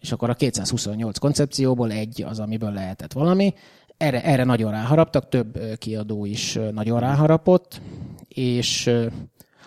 És 0.00 0.12
akkor 0.12 0.30
a 0.30 0.34
228 0.34 1.18
koncepcióból 1.18 1.92
egy 1.92 2.22
az, 2.22 2.38
amiből 2.38 2.72
lehetett 2.72 3.12
valami. 3.12 3.54
Erre, 3.96 4.24
erre 4.24 4.44
nagyon 4.44 4.70
ráharaptak, 4.70 5.28
több 5.28 5.58
kiadó 5.78 6.24
is 6.24 6.58
nagyon 6.72 7.00
ráharapott, 7.00 7.80
és 8.28 8.90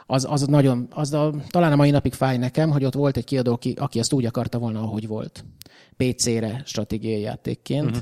az, 0.05 0.25
az 0.29 0.41
nagyon, 0.41 0.87
az 0.89 1.13
a, 1.13 1.33
talán 1.49 1.71
a 1.71 1.75
mai 1.75 1.89
napig 1.89 2.13
fáj 2.13 2.37
nekem, 2.37 2.69
hogy 2.69 2.85
ott 2.85 2.93
volt 2.93 3.17
egy 3.17 3.23
kiadó, 3.23 3.53
aki, 3.53 3.73
aki 3.77 3.99
ezt 3.99 4.13
úgy 4.13 4.25
akarta 4.25 4.57
volna, 4.57 4.81
ahogy 4.81 5.07
volt. 5.07 5.45
PC-re 5.97 6.61
stratégiai 6.65 7.21
játékként. 7.21 7.85
Uh-huh. 7.85 8.01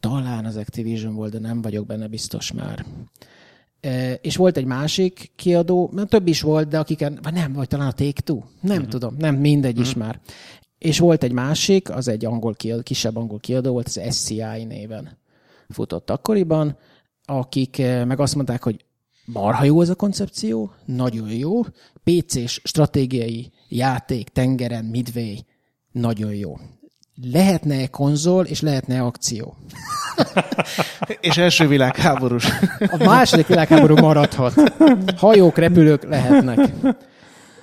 Talán 0.00 0.44
az 0.44 0.56
Activision 0.56 1.14
volt, 1.14 1.32
de 1.32 1.38
nem 1.38 1.62
vagyok 1.62 1.86
benne 1.86 2.06
biztos 2.06 2.52
már. 2.52 2.84
És 4.20 4.36
volt 4.36 4.56
egy 4.56 4.64
másik 4.64 5.32
kiadó, 5.36 5.90
mert 5.92 6.08
több 6.08 6.26
is 6.26 6.40
volt, 6.40 6.68
de 6.68 6.78
akiken, 6.78 7.18
vagy 7.22 7.32
nem, 7.32 7.52
vagy 7.52 7.68
talán 7.68 7.86
a 7.86 7.92
Take-Two, 7.92 8.40
nem 8.60 8.76
uh-huh. 8.76 8.90
tudom, 8.90 9.14
nem, 9.18 9.34
mindegy 9.34 9.78
uh-huh. 9.78 9.86
is 9.86 9.94
már. 9.94 10.20
És 10.78 10.98
volt 10.98 11.22
egy 11.22 11.32
másik, 11.32 11.90
az 11.90 12.08
egy 12.08 12.24
angol 12.24 12.54
kiadó, 12.54 12.82
kisebb 12.82 13.16
angol 13.16 13.38
kiadó 13.38 13.72
volt, 13.72 13.86
az 13.86 14.00
SCI 14.10 14.64
néven 14.68 15.18
futott 15.68 16.10
akkoriban, 16.10 16.76
akik 17.24 17.78
meg 17.78 18.20
azt 18.20 18.34
mondták, 18.34 18.62
hogy 18.62 18.84
marha 19.24 19.64
jó 19.64 19.80
ez 19.80 19.88
a 19.88 19.94
koncepció, 19.94 20.72
nagyon 20.84 21.30
jó, 21.30 21.62
PC-s 22.04 22.60
stratégiai 22.64 23.52
játék, 23.68 24.28
tengeren, 24.28 24.84
midway, 24.84 25.34
nagyon 25.92 26.34
jó 26.34 26.56
lehetne 27.32 27.86
konzol, 27.86 28.44
és 28.44 28.60
lehetne 28.60 29.00
akció. 29.00 29.56
és 31.20 31.36
első 31.36 31.68
világháborús. 31.68 32.46
A 32.78 33.04
második 33.04 33.46
világháború 33.46 33.96
maradhat. 33.96 34.54
Hajók, 35.16 35.58
repülők 35.58 36.02
lehetnek. 36.02 36.72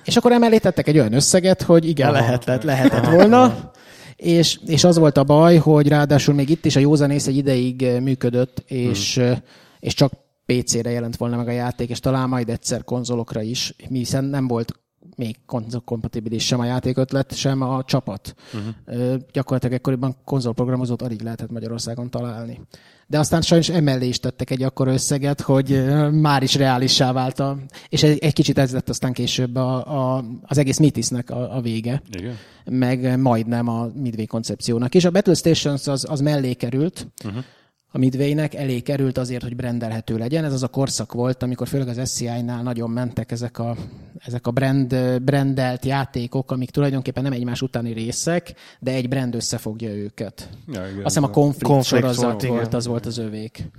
És 0.04 0.16
akkor 0.16 0.32
emellé 0.32 0.58
tettek 0.58 0.88
egy 0.88 0.98
olyan 0.98 1.12
összeget, 1.12 1.62
hogy 1.62 1.88
igen, 1.88 2.12
lehetett, 2.12 2.62
lehetett 2.62 3.06
volna. 3.06 3.70
És, 4.16 4.58
és 4.66 4.84
az 4.84 4.98
volt 4.98 5.16
a 5.16 5.24
baj, 5.24 5.56
hogy 5.56 5.88
ráadásul 5.88 6.34
még 6.34 6.48
itt 6.48 6.64
is 6.64 6.76
a 6.76 6.80
józanész 6.80 7.26
egy 7.26 7.36
ideig 7.36 7.86
működött, 8.00 8.62
és, 8.66 9.14
hmm. 9.14 9.36
és 9.80 9.94
csak 9.94 10.12
PC-re 10.46 10.90
jelent 10.90 11.16
volna 11.16 11.36
meg 11.36 11.48
a 11.48 11.50
játék, 11.50 11.90
és 11.90 12.00
talán 12.00 12.28
majd 12.28 12.48
egyszer 12.48 12.84
konzolokra 12.84 13.42
is, 13.42 13.74
hiszen 13.88 14.24
nem 14.24 14.46
volt 14.46 14.72
még 15.20 15.36
konzolkompatibilis 15.46 16.46
sem 16.46 16.60
a 16.60 16.64
játékötlet, 16.64 17.34
sem 17.34 17.60
a 17.60 17.84
csapat. 17.84 18.34
Uh-huh. 18.54 19.16
Gyakorlatilag 19.32 19.74
ekkoriban 19.74 20.16
konzolprogramozót 20.24 21.02
alig 21.02 21.22
lehetett 21.22 21.50
Magyarországon 21.50 22.10
találni. 22.10 22.60
De 23.06 23.18
aztán 23.18 23.42
sajnos 23.42 23.68
emellé 23.68 24.06
is 24.06 24.20
tettek 24.20 24.50
egy 24.50 24.62
akkor 24.62 24.88
összeget, 24.88 25.40
hogy 25.40 25.84
már 26.10 26.42
is 26.42 26.54
reálissá 26.54 27.12
vált 27.12 27.40
a, 27.40 27.58
és 27.88 28.02
egy 28.02 28.32
kicsit 28.32 28.58
ez 28.58 28.72
lett 28.72 28.88
aztán 28.88 29.12
később 29.12 29.56
a, 29.56 30.16
a, 30.16 30.24
az 30.42 30.58
egész 30.58 30.78
Mitisnek 30.78 31.30
a, 31.30 31.56
a 31.56 31.60
vége. 31.60 32.02
Igen. 32.10 32.36
Meg 32.64 33.18
majdnem 33.18 33.68
a 33.68 33.88
Midway 33.94 34.26
koncepciónak. 34.26 34.94
És 34.94 35.04
a 35.04 35.10
Battle 35.10 35.34
Stations 35.34 35.86
az, 35.86 36.06
az 36.08 36.20
mellé 36.20 36.52
került, 36.52 37.06
uh-huh 37.24 37.44
a 37.92 37.98
Midway-nek 37.98 38.54
elé 38.54 38.80
került 38.80 39.18
azért, 39.18 39.42
hogy 39.42 39.56
brendelhető 39.56 40.16
legyen. 40.16 40.44
Ez 40.44 40.52
az 40.52 40.62
a 40.62 40.68
korszak 40.68 41.12
volt, 41.12 41.42
amikor 41.42 41.68
főleg 41.68 41.88
az 41.88 42.10
SCI-nál 42.10 42.62
nagyon 42.62 42.90
mentek 42.90 43.32
ezek 43.32 43.58
a, 43.58 43.76
ezek 44.18 44.46
a 44.46 44.50
brand, 44.50 45.20
brandelt 45.22 45.84
játékok, 45.84 46.50
amik 46.50 46.70
tulajdonképpen 46.70 47.22
nem 47.22 47.32
egymás 47.32 47.62
utáni 47.62 47.92
részek, 47.92 48.54
de 48.80 48.92
egy 48.92 49.08
brand 49.08 49.34
összefogja 49.34 49.94
őket. 49.94 50.48
Ja, 50.66 50.86
igen, 50.86 50.96
Azt 50.96 51.04
hiszem 51.04 51.24
a 51.24 51.30
konflikt 51.30 51.84
sorozat 51.84 52.24
volt, 52.24 52.46
volt, 52.46 52.74
az 52.74 52.86
volt 52.86 53.06
az 53.06 53.18
övék. 53.18 53.70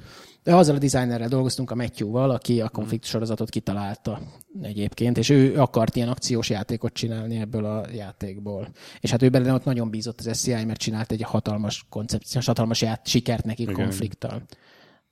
De 0.44 0.56
azzal 0.56 0.76
a 0.76 0.80
designerrel 0.80 1.28
dolgoztunk, 1.28 1.72
a 1.72 1.76
Matthew-val, 1.76 2.30
aki 2.30 2.62
a 2.62 2.70
konflikt 2.70 3.06
sorozatot 3.06 3.50
kitalálta 3.50 4.22
egyébként, 4.62 5.18
és 5.18 5.30
ő 5.30 5.60
akart 5.60 5.96
ilyen 5.96 6.10
akciós 6.10 6.50
játékot 6.50 6.94
csinálni 6.94 7.38
ebből 7.38 7.66
a 7.66 7.86
játékból. 7.94 8.68
És 9.00 9.12
hát 9.12 9.22
ő 9.22 9.30
bele 9.30 9.54
ott 9.54 9.64
nagyon 9.64 9.90
bízott 9.90 10.20
az 10.20 10.38
SCI, 10.38 10.66
mert 10.66 10.80
csinált 10.80 11.12
egy 11.12 11.22
hatalmas 11.22 11.86
koncepciós, 11.90 12.46
hatalmas 12.46 12.82
ját, 12.82 13.08
sikert 13.08 13.46
neki 13.46 13.62
Igen. 13.62 13.76
konflikttal. 13.76 14.44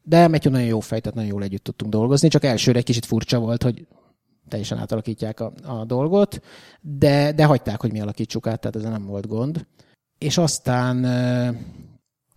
De 0.04 0.28
Matthew 0.28 0.52
nagyon 0.52 0.68
jó 0.68 0.80
fej, 0.80 1.00
tehát 1.00 1.16
nagyon 1.16 1.32
jól 1.32 1.44
együtt 1.44 1.64
tudtunk 1.64 1.92
dolgozni, 1.92 2.28
csak 2.28 2.44
elsőre 2.44 2.78
egy 2.78 2.86
kicsit 2.86 3.06
furcsa 3.06 3.40
volt, 3.40 3.64
hogy 3.64 3.88
teljesen 4.48 4.78
átalakítják 4.78 5.40
a, 5.40 5.54
a 5.64 5.86
dolgot, 5.86 6.42
de, 6.82 7.32
de 7.32 7.46
hagyták, 7.46 7.82
hogy 7.82 7.92
mi 7.92 8.02
alakítsuk 8.02 8.48
át, 8.48 8.60
tehát 8.60 8.76
ez 8.76 8.84
nem 8.84 9.06
volt 9.06 9.28
gond. 9.28 9.66
És 10.18 10.38
aztán 10.38 11.06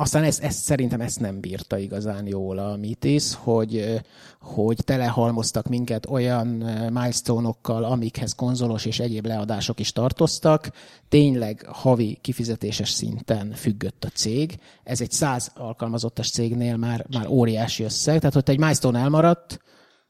aztán 0.02 0.24
ezt, 0.24 0.42
ezt, 0.42 0.58
szerintem 0.58 1.00
ezt 1.00 1.20
nem 1.20 1.40
bírta 1.40 1.78
igazán 1.78 2.26
jól 2.26 2.58
a 2.58 2.76
Mitis, 2.76 3.34
hogy, 3.34 4.00
hogy 4.40 4.76
telehalmoztak 4.84 5.68
minket 5.68 6.06
olyan 6.06 6.46
milestone-okkal, 6.92 7.84
amikhez 7.84 8.34
konzolos 8.34 8.84
és 8.84 9.00
egyéb 9.00 9.26
leadások 9.26 9.80
is 9.80 9.92
tartoztak. 9.92 10.70
Tényleg 11.08 11.66
havi 11.68 12.18
kifizetéses 12.20 12.90
szinten 12.90 13.52
függött 13.52 14.04
a 14.04 14.08
cég. 14.08 14.58
Ez 14.84 15.00
egy 15.00 15.10
száz 15.10 15.50
alkalmazottas 15.54 16.30
cégnél 16.30 16.76
már, 16.76 17.06
már 17.12 17.26
óriási 17.28 17.82
összeg. 17.82 18.18
Tehát, 18.18 18.34
hogy 18.34 18.42
egy 18.46 18.58
milestone 18.58 18.98
elmaradt, 18.98 19.60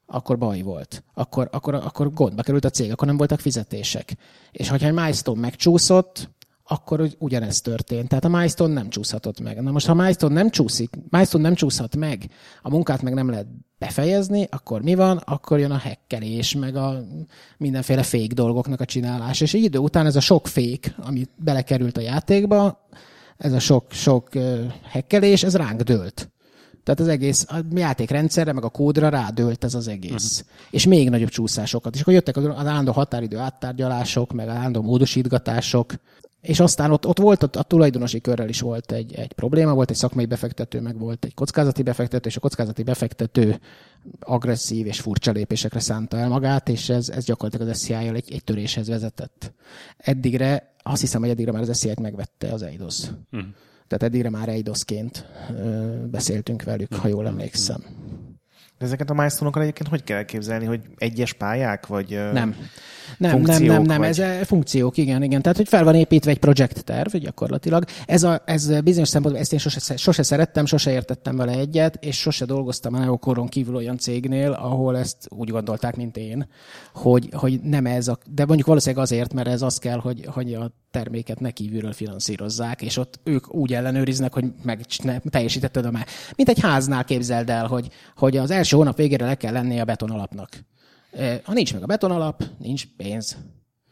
akkor 0.07 0.39
baj 0.39 0.63
volt. 0.63 1.05
Akkor, 1.15 1.49
akkor, 1.53 1.75
akkor 1.75 2.13
gondba 2.13 2.43
került 2.43 2.65
a 2.65 2.71
cég, 2.71 2.93
akkor 2.93 3.07
nem 3.07 3.17
voltak 3.17 3.41
fizetések. 3.41 4.17
És 4.51 4.69
hogyha 4.69 4.87
egy 4.87 4.95
milestone 4.95 5.41
megcsúszott, 5.41 6.31
akkor 6.65 7.09
ugyanez 7.19 7.61
történt. 7.61 8.09
Tehát 8.09 8.25
a 8.25 8.29
milestone 8.29 8.73
nem 8.73 8.89
csúszhatott 8.89 9.41
meg. 9.41 9.63
Na 9.63 9.71
most, 9.71 9.87
ha 9.87 9.95
milestone 9.95 10.35
nem 10.35 10.51
csúszik, 10.51 10.91
milestone 11.11 11.43
nem 11.43 11.55
csúszhat 11.55 11.97
meg, 11.97 12.31
a 12.63 12.71
munkát 12.71 13.03
meg 13.03 13.15
nem 13.15 13.31
lehet 13.31 13.47
befejezni, 13.79 14.47
akkor 14.51 14.83
mi 14.83 14.95
van? 14.95 15.17
Akkor 15.17 15.59
jön 15.59 15.71
a 15.71 15.79
hekkelés, 15.79 16.55
meg 16.55 16.77
a 16.77 17.05
mindenféle 17.59 18.03
fék 18.03 18.33
dolgoknak 18.33 18.81
a 18.81 18.85
csinálás. 18.85 19.41
És 19.41 19.55
egy 19.55 19.63
idő 19.63 19.79
után 19.79 20.07
ez 20.07 20.17
a 20.17 20.21
sok 20.21 20.47
fék, 20.47 20.95
ami 20.99 21.27
belekerült 21.37 21.97
a 21.97 22.01
játékba, 22.01 22.89
ez 23.37 23.53
a 23.53 23.59
sok, 23.59 23.93
sok 23.93 24.29
hekkelés, 24.83 25.43
ez 25.43 25.57
ránk 25.57 25.81
dőlt. 25.81 26.31
Tehát 26.85 27.01
az 27.01 27.09
egész 27.09 27.47
a 27.49 27.57
játékrendszerre, 27.75 28.53
meg 28.53 28.65
a 28.65 28.69
kódra 28.69 29.09
rádőlt 29.09 29.65
ez 29.65 29.75
az 29.75 29.89
egész. 29.89 30.41
Uh-huh. 30.41 30.71
És 30.71 30.87
még 30.87 31.11
nagyobb 31.11 31.29
csúszásokat. 31.29 31.95
És 31.95 32.01
akkor 32.01 32.13
jöttek 32.13 32.37
az 32.37 32.47
állandó 32.47 32.93
határidő 32.93 33.37
áttárgyalások, 33.37 34.33
meg 34.33 34.49
állandó 34.49 34.83
módosítgatások, 34.83 35.95
és 36.43 36.61
aztán 36.61 36.91
ott, 36.91 37.07
ott 37.07 37.19
volt, 37.19 37.43
a, 37.43 37.59
a 37.59 37.63
tulajdonosi 37.63 38.21
körrel 38.21 38.49
is 38.49 38.61
volt 38.61 38.93
egy, 38.93 39.15
egy 39.15 39.33
probléma, 39.33 39.75
volt 39.75 39.91
egy 39.91 39.97
szakmai 39.97 40.27
befektető, 40.27 40.81
meg 40.81 40.99
volt 40.99 41.25
egy 41.25 41.35
kockázati 41.35 41.83
befektető, 41.83 42.29
és 42.29 42.37
a 42.37 42.41
kockázati 42.41 42.83
befektető 42.83 43.61
agresszív 44.21 44.87
és 44.87 45.01
furcsa 45.01 45.31
lépésekre 45.33 45.81
szánta 45.81 46.17
el 46.17 46.29
magát, 46.29 46.69
és 46.69 46.89
ez, 46.89 47.09
ez 47.09 47.25
gyakorlatilag 47.25 47.69
az 47.69 47.79
SCI-jal 47.79 48.15
egy, 48.15 48.33
egy 48.33 48.45
töréshez 48.45 48.89
vezetett. 48.89 49.53
Eddigre, 49.97 50.75
azt 50.83 51.01
hiszem, 51.01 51.21
hogy 51.21 51.31
eddigre 51.31 51.53
már 51.53 51.63
az 51.63 51.77
SCI-t 51.77 52.01
megvette 52.01 52.53
az 52.53 52.63
EIDOS. 52.63 53.03
Mm. 53.37 53.41
Tehát 53.93 54.15
eddigre 54.15 54.31
már 54.31 54.49
EIDOS-ként 54.49 55.27
beszéltünk 56.11 56.63
velük, 56.63 56.95
ha 56.95 57.09
jól 57.09 57.27
emlékszem. 57.27 57.85
De 58.79 58.85
ezeket 58.85 59.11
a 59.11 59.15
milestone 59.15 59.61
egyébként 59.61 59.89
hogy 59.89 60.05
kell 60.05 60.17
elképzelni, 60.17 60.65
hogy 60.65 60.81
egyes 60.97 61.33
pályák, 61.33 61.87
vagy 61.87 62.09
Nem. 62.33 62.57
Nem, 63.19 63.41
nem, 63.41 63.63
nem, 63.63 63.83
nem, 63.83 63.99
vagy... 63.99 64.09
ez 64.09 64.19
eh, 64.19 64.41
funkciók, 64.45 64.97
igen, 64.97 65.23
igen. 65.23 65.43
Tehát, 65.43 65.57
hogy 65.57 65.69
fel 65.69 65.85
van 65.85 65.95
építve 65.95 66.31
egy 66.31 66.39
projekt 66.39 66.85
terv 66.85 67.15
gyakorlatilag. 67.17 67.85
Ez, 68.07 68.23
a, 68.23 68.43
ez 68.45 68.81
bizonyos 68.81 69.09
szempontból, 69.09 69.43
ezt 69.43 69.53
én 69.53 69.59
sose, 69.59 69.97
sose 69.97 70.23
szerettem, 70.23 70.67
sose 70.67 70.91
értettem 70.91 71.37
vele 71.37 71.53
egyet, 71.53 72.05
és 72.05 72.19
sose 72.19 72.45
dolgoztam 72.45 72.95
a 72.95 73.17
koron 73.17 73.49
kívül 73.49 73.75
olyan 73.75 73.99
cégnél, 73.99 74.53
ahol 74.53 74.99
ezt 74.99 75.27
úgy 75.29 75.49
gondolták, 75.49 75.97
mint 75.97 76.17
én, 76.17 76.49
hogy, 76.95 77.29
hogy 77.33 77.61
nem 77.63 77.87
ez 77.87 78.09
a, 78.09 78.19
de 78.35 78.45
mondjuk 78.45 78.69
valószínűleg 78.69 79.05
azért, 79.05 79.33
mert 79.33 79.49
ez 79.49 79.63
az 79.63 79.79
kell, 79.79 79.99
hogy, 79.99 80.27
hogy 80.27 80.55
a 80.55 80.73
terméket 80.91 81.41
ne 81.41 81.51
kívülről 81.51 81.93
finanszírozzák, 81.93 82.83
és 82.83 82.97
ott 82.97 83.21
ők 83.25 83.55
úgy 83.55 83.75
ellenőriznek, 83.75 84.33
hogy 84.35 84.45
meg 84.63 84.81
teljesítetted 85.31 85.85
a 85.85 85.91
már. 85.91 86.07
Mint 86.37 86.49
egy 86.49 86.61
háznál 86.61 87.05
képzeld 87.05 87.51
el, 87.51 87.67
hogy, 87.67 87.89
hogy 88.17 88.37
az 88.37 88.51
első 88.51 88.77
hónap 88.77 88.97
végére 88.97 89.27
le 89.27 89.35
kell 89.35 89.53
lennie 89.53 89.81
a 89.81 89.85
beton 89.85 90.11
alapnak 90.11 90.49
Ha 91.43 91.53
nincs 91.53 91.73
meg 91.73 91.83
a 91.83 91.87
betonalap, 91.87 92.45
nincs 92.59 92.87
pénz. 92.97 93.37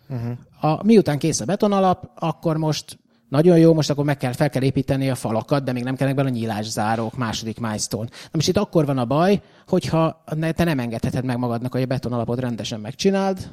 Uh-huh. 0.09 0.39
A, 0.61 0.85
miután 0.85 1.19
kész 1.19 1.41
a 1.41 1.45
betonalap, 1.45 2.11
akkor 2.15 2.57
most 2.57 2.99
nagyon 3.29 3.59
jó, 3.59 3.75
most 3.75 3.91
akkor 3.91 4.05
meg 4.05 4.17
kell, 4.17 4.33
fel 4.33 4.51
kell 4.51 4.63
építeni 4.63 5.11
a 5.11 5.15
falakat, 5.15 5.65
de 5.65 5.73
még 5.73 5.83
nem 5.83 5.97
kellnek 5.97 6.17
bele 6.17 6.29
a 6.29 6.33
nyílászárók, 6.33 7.17
második 7.17 7.61
milestone. 7.61 8.09
Na 8.11 8.29
most 8.33 8.49
itt 8.49 8.57
akkor 8.57 8.87
van 8.87 8.99
a 8.99 9.05
baj, 9.05 9.43
hogyha 9.69 10.25
te 10.55 10.65
nem 10.65 10.79
engedheted 10.79 11.25
meg 11.25 11.39
magadnak, 11.39 11.73
hogy 11.73 11.83
a 11.83 11.87
betonalapot 11.87 12.41
rendesen 12.41 12.81
megcsináld, 12.81 13.51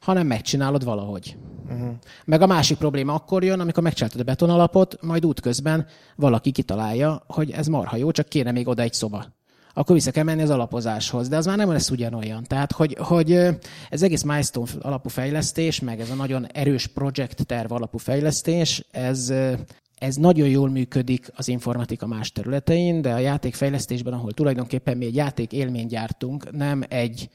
hanem 0.00 0.26
megcsinálod 0.26 0.84
valahogy. 0.84 1.36
Uh-huh. 1.68 1.88
Meg 2.24 2.42
a 2.42 2.46
másik 2.46 2.78
probléma 2.78 3.14
akkor 3.14 3.44
jön, 3.44 3.60
amikor 3.60 3.82
megcsináltad 3.82 4.20
a 4.20 4.24
betonalapot, 4.24 5.02
majd 5.02 5.26
útközben 5.26 5.86
valaki 6.16 6.50
kitalálja, 6.50 7.22
hogy 7.26 7.50
ez 7.50 7.66
marha 7.66 7.96
jó, 7.96 8.10
csak 8.10 8.28
kéne 8.28 8.50
még 8.50 8.68
oda 8.68 8.82
egy 8.82 8.92
szoba 8.92 9.35
akkor 9.78 9.94
vissza 9.94 10.10
kell 10.10 10.24
menni 10.24 10.42
az 10.42 10.50
alapozáshoz. 10.50 11.28
De 11.28 11.36
az 11.36 11.46
már 11.46 11.56
nem 11.56 11.70
lesz 11.70 11.90
ugyanolyan. 11.90 12.44
Tehát, 12.44 12.72
hogy, 12.72 12.96
hogy 12.98 13.32
ez 13.90 14.02
egész 14.02 14.22
milestone 14.22 14.70
alapú 14.80 15.08
fejlesztés, 15.08 15.80
meg 15.80 16.00
ez 16.00 16.10
a 16.10 16.14
nagyon 16.14 16.46
erős 16.46 16.86
projekt 16.86 17.46
terv 17.46 17.72
alapú 17.72 17.98
fejlesztés, 17.98 18.84
ez, 18.90 19.32
ez 19.98 20.16
nagyon 20.16 20.48
jól 20.48 20.70
működik 20.70 21.30
az 21.34 21.48
informatika 21.48 22.06
más 22.06 22.32
területein, 22.32 23.02
de 23.02 23.12
a 23.12 23.18
játékfejlesztésben, 23.18 24.12
ahol 24.12 24.32
tulajdonképpen 24.32 24.96
mi 24.96 25.04
egy 25.04 25.14
játék 25.14 25.52
élményt 25.52 25.90
gyártunk, 25.90 26.52
nem 26.52 26.82
egy 26.88 27.28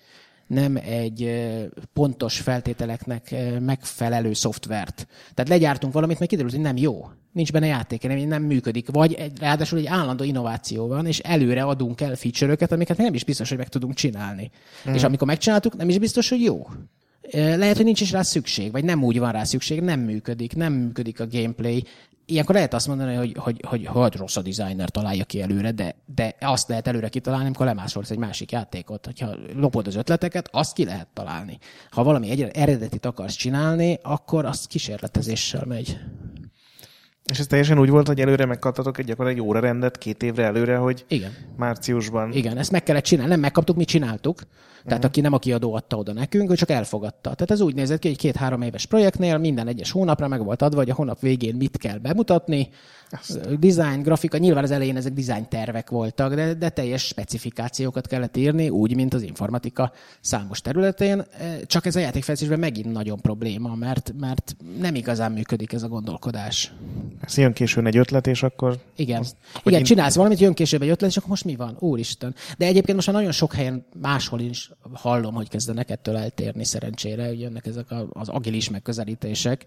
nem 0.54 0.76
egy 0.76 1.50
pontos 1.94 2.40
feltételeknek 2.40 3.36
megfelelő 3.60 4.34
szoftvert. 4.34 5.08
Tehát 5.34 5.50
legyártunk 5.50 5.94
valamit, 5.94 6.20
mert 6.20 6.30
kiderült, 6.30 6.56
hogy 6.56 6.64
nem 6.64 6.78
jó. 6.78 7.10
Nincs 7.32 7.52
benne 7.52 7.66
játék, 7.66 8.08
nem, 8.08 8.18
nem 8.18 8.44
működik. 8.44 8.90
Vagy 8.90 9.14
egy, 9.14 9.40
ráadásul 9.40 9.80
egy 9.80 9.86
állandó 9.86 10.24
innováció 10.24 10.88
van, 10.88 11.06
és 11.06 11.20
előre 11.20 11.64
adunk 11.64 12.02
el 12.02 12.16
feature-öket, 12.16 12.72
amiket 12.72 12.98
nem 12.98 13.14
is 13.14 13.24
biztos, 13.24 13.50
hogy 13.50 13.58
meg 13.58 13.70
tudunk 13.70 13.94
csinálni. 13.94 14.52
Mm. 14.90 14.94
És 14.94 15.04
amikor 15.04 15.28
megcsináltuk, 15.28 15.78
nem 15.78 15.90
is 15.90 15.98
biztos, 15.98 16.30
hogy 16.30 16.42
jó. 16.42 16.68
Lehet, 17.32 17.76
hogy 17.76 17.86
nincs 17.86 18.02
is 18.02 18.12
rá 18.12 18.22
szükség, 18.22 18.72
vagy 18.72 18.84
nem 18.84 19.04
úgy 19.04 19.20
van 19.20 19.32
rá 19.32 19.44
szükség, 19.44 19.82
nem 19.82 20.00
működik, 20.00 20.56
nem 20.56 20.74
működik 20.74 21.20
a 21.20 21.28
gameplay, 21.28 21.84
ilyenkor 22.32 22.56
lehet 22.56 22.74
azt 22.74 22.88
mondani, 22.88 23.16
hogy, 23.16 23.36
hogy, 23.38 23.66
hogy, 23.68 23.86
hogy 23.86 24.16
rossz 24.16 24.36
a 24.36 24.42
designer 24.42 24.90
találja 24.90 25.24
ki 25.24 25.42
előre, 25.42 25.72
de, 25.72 25.96
de 26.06 26.36
azt 26.40 26.68
lehet 26.68 26.88
előre 26.88 27.10
kitalálni, 27.10 27.46
amikor 27.46 27.66
lemásolsz 27.66 28.10
egy 28.10 28.18
másik 28.18 28.52
játékot. 28.52 29.06
Hogyha 29.06 29.36
lopod 29.56 29.88
az 29.88 29.96
ötleteket, 29.96 30.50
azt 30.52 30.74
ki 30.74 30.86
lehet 30.86 31.08
találni. 31.14 31.58
Ha 31.90 32.04
valami 32.04 32.30
egy 32.30 32.42
eredetit 32.42 33.06
akarsz 33.06 33.36
csinálni, 33.36 34.00
akkor 34.02 34.46
az 34.46 34.66
kísérletezéssel 34.66 35.66
megy. 35.66 36.00
És 37.30 37.40
ez 37.40 37.48
teljesen 37.48 37.80
úgy 37.80 37.90
volt, 37.90 38.08
hogy 38.08 38.20
előre 38.20 38.46
megkaptatok 38.46 38.98
egy 38.98 39.06
gyakorlatilag 39.06 39.46
egy 39.46 39.50
óra 39.50 39.60
rendet 39.60 39.98
két 39.98 40.24
évre 40.24 40.44
előre, 40.44 40.78
hogy 40.78 41.06
Igen. 41.08 41.32
márciusban. 41.58 42.32
Igen, 42.32 42.58
ezt 42.58 42.72
meg 42.72 42.84
kellett 42.84 43.04
csinálni. 43.04 43.32
Nem 43.32 43.40
megkaptuk, 43.40 43.76
mi 43.76 43.86
csináltuk. 43.86 44.42
Tehát 44.84 44.98
uh-huh. 44.98 45.06
aki 45.06 45.22
nem 45.22 45.34
a 45.34 45.38
kiadó 45.38 45.74
adta 45.74 45.98
oda 45.98 46.14
nekünk, 46.14 46.52
ő 46.52 46.56
csak 46.56 46.70
elfogadta. 46.70 47.34
Tehát 47.34 47.52
ez 47.52 47.62
úgy 47.62 47.76
nézett 47.76 48.00
ki, 48.00 48.08
hogy 48.08 48.18
két-három 48.18 48.62
éves 48.62 48.86
projektnél 48.86 49.38
minden 49.38 49.68
egyes 49.68 49.92
hónapra 49.92 50.28
meg 50.28 50.44
volt 50.44 50.62
adva, 50.62 50.78
hogy 50.78 50.90
a 50.90 50.94
hónap 50.94 51.20
végén 51.20 51.56
mit 51.56 51.78
kell 51.78 51.98
bemutatni, 51.98 52.70
azt. 53.12 53.60
Design, 53.60 54.02
grafika, 54.02 54.38
nyilván 54.38 54.64
az 54.64 54.72
elején 54.72 54.96
ezek 54.96 55.14
design 55.14 55.50
tervek 55.50 55.90
voltak, 55.90 56.34
de, 56.34 56.54
de 56.54 56.70
teljes 56.70 57.06
specifikációkat 57.06 58.08
kellett 58.08 58.38
írni, 58.38 58.70
úgy, 58.70 58.96
mint 58.96 59.14
az 59.14 59.22
informatika 59.22 59.92
számos 60.22 60.62
területén. 60.62 61.26
Csak 61.66 61.86
ez 61.86 61.96
a 61.96 62.00
játékfejlesztésben 62.00 62.60
megint 62.60 62.92
nagyon 62.92 63.20
probléma, 63.20 63.76
mert, 63.76 64.14
mert 64.20 64.56
nem 64.80 64.96
igazán 64.96 65.32
működik 65.32 65.74
ez 65.74 65.84
a 65.84 65.88
gondolkodás. 65.88 66.74
Ez 67.22 67.38
jön 67.38 67.54
későn 67.54 67.86
egy 67.86 67.98
ötlet, 67.98 68.28
és 68.28 68.44
akkor... 68.44 68.78
Igen, 68.96 69.20
azt, 69.20 69.36
Igen 69.64 69.80
én... 69.80 69.86
csinálsz 69.86 70.16
valamit, 70.16 70.40
jön 70.40 70.54
később 70.54 70.82
egy 70.82 70.90
ötlet, 70.90 71.10
és 71.10 71.18
akkor 71.18 71.30
most 71.30 71.46
mi 71.46 71.56
van? 71.56 71.76
Úristen. 71.80 72.36
De 72.58 72.66
egyébként 72.66 72.96
most 72.96 73.08
már 73.08 73.16
nagyon 73.16 73.32
sok 73.32 73.54
helyen 73.54 73.86
máshol 74.02 74.40
is 74.40 74.72
hallom, 74.94 75.34
hogy 75.34 75.50
kezdenek 75.50 75.90
ettől 75.90 76.18
eltérni 76.18 76.66
szerencsére, 76.66 77.28
hogy 77.28 77.40
jönnek 77.40 77.66
ezek 77.66 77.86
az 78.10 78.30
agilis 78.30 78.70
megközelítések, 78.70 79.66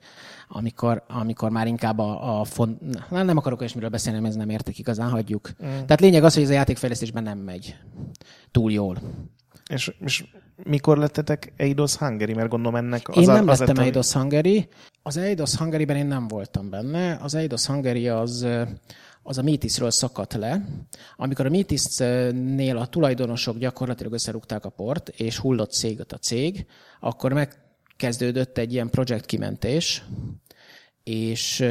amikor, 0.49 1.05
amikor 1.09 1.51
már 1.51 1.67
inkább 1.67 1.99
a, 1.99 2.41
a 2.41 2.45
font, 2.45 2.81
nem, 3.11 3.27
nem 3.27 3.37
akarok 3.37 3.61
olyasmiről 3.61 3.91
beszélni, 3.91 4.19
mert 4.19 4.33
ez 4.33 4.39
nem 4.39 4.51
értek 4.51 4.79
igazán, 4.79 5.11
hagyjuk. 5.11 5.51
Mm. 5.65 5.69
Tehát 5.69 6.01
lényeg 6.01 6.25
az, 6.25 6.35
hogy 6.35 6.43
ez 6.43 6.51
a 6.51 6.53
játékfejlesztésben 6.53 7.23
nem 7.23 7.39
megy 7.39 7.77
túl 8.51 8.73
jól. 8.73 8.99
És, 9.71 9.95
és 10.01 10.25
mikor 10.63 10.99
lettetek 10.99 11.53
Eidos 11.57 11.97
Hungary? 11.97 12.35
Mert 12.35 12.49
gondolom 12.49 12.77
ennek 12.77 13.09
az 13.09 13.17
Én 13.17 13.27
nem 13.27 13.49
az 13.49 13.59
lettem 13.59 13.79
Eidos 13.79 14.13
Hungary. 14.13 14.69
Az 15.03 15.17
Eidos 15.17 15.55
Hungary-ben 15.55 15.97
én 15.97 16.07
nem 16.07 16.29
voltam 16.29 16.71
benne. 16.71 17.19
Az 17.23 17.35
Eidos 17.35 17.67
Hungary 17.67 18.09
az 18.09 18.47
az 19.27 19.39
a 19.39 19.43
Métisről 19.43 19.91
szakadt 19.91 20.35
le. 20.35 20.65
Amikor 21.17 21.47
a 21.47 21.51
Métisnél 21.51 22.77
a 22.77 22.87
tulajdonosok 22.87 23.59
gyakorlatilag 23.59 24.13
összerúgták 24.13 24.65
a 24.65 24.69
port, 24.71 25.09
és 25.09 25.39
hullott 25.39 25.73
céget 25.73 26.13
a 26.13 26.19
cég, 26.19 26.67
akkor 27.01 27.33
megkezdődött 27.33 28.59
egy 28.59 28.73
ilyen 28.73 28.91
projektkimentés, 28.91 30.05
és, 31.05 31.65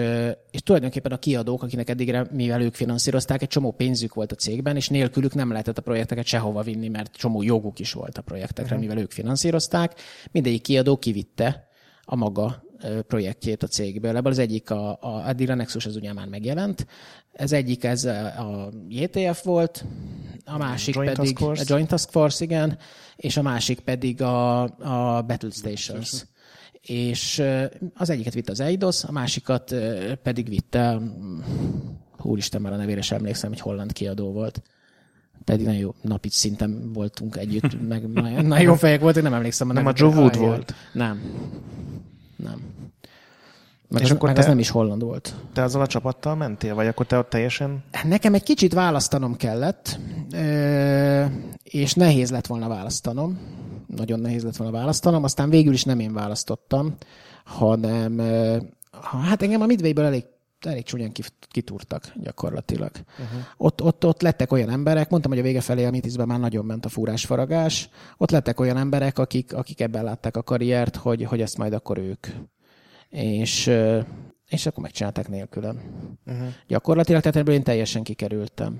és 0.51 0.61
tulajdonképpen 0.63 1.11
a 1.11 1.17
kiadók, 1.17 1.63
akinek 1.63 1.89
eddigre, 1.89 2.27
mivel 2.31 2.61
ők 2.61 2.73
finanszírozták, 2.73 3.41
egy 3.41 3.47
csomó 3.47 3.71
pénzük 3.71 4.13
volt 4.13 4.31
a 4.31 4.35
cégben, 4.35 4.75
és 4.75 4.89
nélkülük 4.89 5.33
nem 5.33 5.51
lehetett 5.51 5.77
a 5.77 5.81
projekteket 5.81 6.25
sehova 6.25 6.61
vinni, 6.61 6.87
mert 6.87 7.15
csomó 7.15 7.41
joguk 7.41 7.79
is 7.79 7.93
volt 7.93 8.17
a 8.17 8.21
projektekre, 8.21 8.75
uh-huh. 8.75 8.79
mivel 8.79 9.03
ők 9.03 9.11
finanszírozták. 9.11 9.93
Mindegyik 10.31 10.61
kiadó 10.61 10.97
kivitte 10.97 11.67
a 12.01 12.15
maga 12.15 12.63
projektjét 13.07 13.63
a 13.63 13.67
cégből. 13.67 14.15
Ebből 14.15 14.31
az 14.31 14.39
egyik, 14.39 14.69
a, 14.69 14.97
a, 15.01 15.27
eddig 15.27 15.49
a 15.49 15.55
Nexus 15.55 15.85
az 15.85 15.95
ugye 15.95 16.13
már 16.13 16.27
megjelent, 16.27 16.87
ez 17.31 17.51
egyik 17.51 17.83
ez 17.83 18.05
a 18.05 18.71
JTF 18.87 19.43
volt, 19.43 19.85
a 20.45 20.57
másik 20.57 20.95
Joint 20.95 21.13
pedig 21.13 21.41
a 21.41 21.53
Joint 21.65 21.87
Task 21.87 22.09
Force, 22.09 22.43
igen, 22.43 22.77
és 23.15 23.37
a 23.37 23.41
másik 23.41 23.79
pedig 23.79 24.21
a, 24.21 24.61
a 24.61 25.21
Battle 25.21 25.49
Stations 25.51 26.25
és 26.87 27.43
az 27.93 28.09
egyiket 28.09 28.33
vitte 28.33 28.51
az 28.51 28.59
Eidos, 28.59 29.03
a 29.03 29.11
másikat 29.11 29.75
pedig 30.23 30.49
vitte, 30.49 30.99
úristen 32.21 32.61
már 32.61 32.73
a 32.73 32.75
nevére 32.75 33.01
sem 33.01 33.17
emlékszem, 33.17 33.51
egy 33.51 33.59
holland 33.59 33.91
kiadó 33.93 34.31
volt. 34.31 34.61
Pedig 35.43 35.65
nagyon 35.65 35.79
jó 35.79 35.93
napi 36.01 36.29
szinten 36.29 36.93
voltunk 36.93 37.35
együtt, 37.35 37.81
meg 37.87 38.09
nagyon, 38.09 38.45
nagyon 38.45 38.65
jó 38.65 38.73
fejek 38.73 39.01
voltak, 39.01 39.23
nem 39.23 39.33
emlékszem. 39.33 39.67
Nem 39.67 39.85
a 39.85 39.91
Joe 39.95 40.15
Wood 40.15 40.37
volt? 40.37 40.75
Nem. 40.93 41.21
Nem. 42.35 42.61
Meg, 43.93 44.01
és 44.01 44.09
az, 44.09 44.15
akkor 44.15 44.27
meg 44.27 44.37
te, 44.37 44.41
az 44.41 44.47
nem 44.47 44.59
is 44.59 44.69
holland 44.69 45.03
volt. 45.03 45.35
Te 45.53 45.63
azzal 45.63 45.81
a 45.81 45.87
csapattal 45.87 46.35
mentél, 46.35 46.75
vagy 46.75 46.87
akkor 46.87 47.05
te 47.05 47.17
ott 47.17 47.29
teljesen... 47.29 47.83
Nekem 48.03 48.33
egy 48.33 48.43
kicsit 48.43 48.73
választanom 48.73 49.35
kellett, 49.35 49.99
és 51.63 51.93
nehéz 51.93 52.31
lett 52.31 52.47
volna 52.47 52.67
választanom 52.67 53.39
nagyon 53.95 54.19
nehéz 54.19 54.43
lett 54.43 54.55
volna 54.55 54.77
választanom, 54.77 55.23
aztán 55.23 55.49
végül 55.49 55.73
is 55.73 55.83
nem 55.83 55.99
én 55.99 56.13
választottam, 56.13 56.95
hanem 57.45 58.19
hát 59.01 59.41
engem 59.41 59.61
a 59.61 59.65
Midwayből 59.65 60.05
elég 60.05 60.25
elég 60.65 60.83
csúnyán 60.83 61.11
kitúrtak 61.47 62.11
gyakorlatilag. 62.15 62.91
Uh-huh. 62.93 63.39
Ott, 63.57 63.81
ott, 63.81 64.05
ott 64.05 64.21
lettek 64.21 64.51
olyan 64.51 64.69
emberek, 64.69 65.09
mondtam, 65.09 65.31
hogy 65.31 65.41
a 65.41 65.43
vége 65.43 65.61
felé 65.61 65.85
a 65.85 65.89
Mitisben 65.89 66.27
már 66.27 66.39
nagyon 66.39 66.65
ment 66.65 66.85
a 66.85 66.89
fúrásfaragás, 66.89 67.89
ott 68.17 68.31
lettek 68.31 68.59
olyan 68.59 68.77
emberek, 68.77 69.17
akik, 69.17 69.53
akik 69.53 69.81
ebben 69.81 70.03
látták 70.03 70.37
a 70.37 70.43
karriert, 70.43 70.95
hogy, 70.95 71.23
hogy 71.23 71.41
ezt 71.41 71.57
majd 71.57 71.73
akkor 71.73 71.97
ők. 71.97 72.27
És, 73.13 73.71
és 74.49 74.65
akkor 74.65 74.83
megcsinálták 74.83 75.27
nélkülem. 75.27 75.81
Uh-huh. 76.25 76.47
Gyakorlatilag, 76.67 77.21
tehát 77.21 77.37
ebből 77.37 77.55
én 77.55 77.63
teljesen 77.63 78.03
kikerültem. 78.03 78.79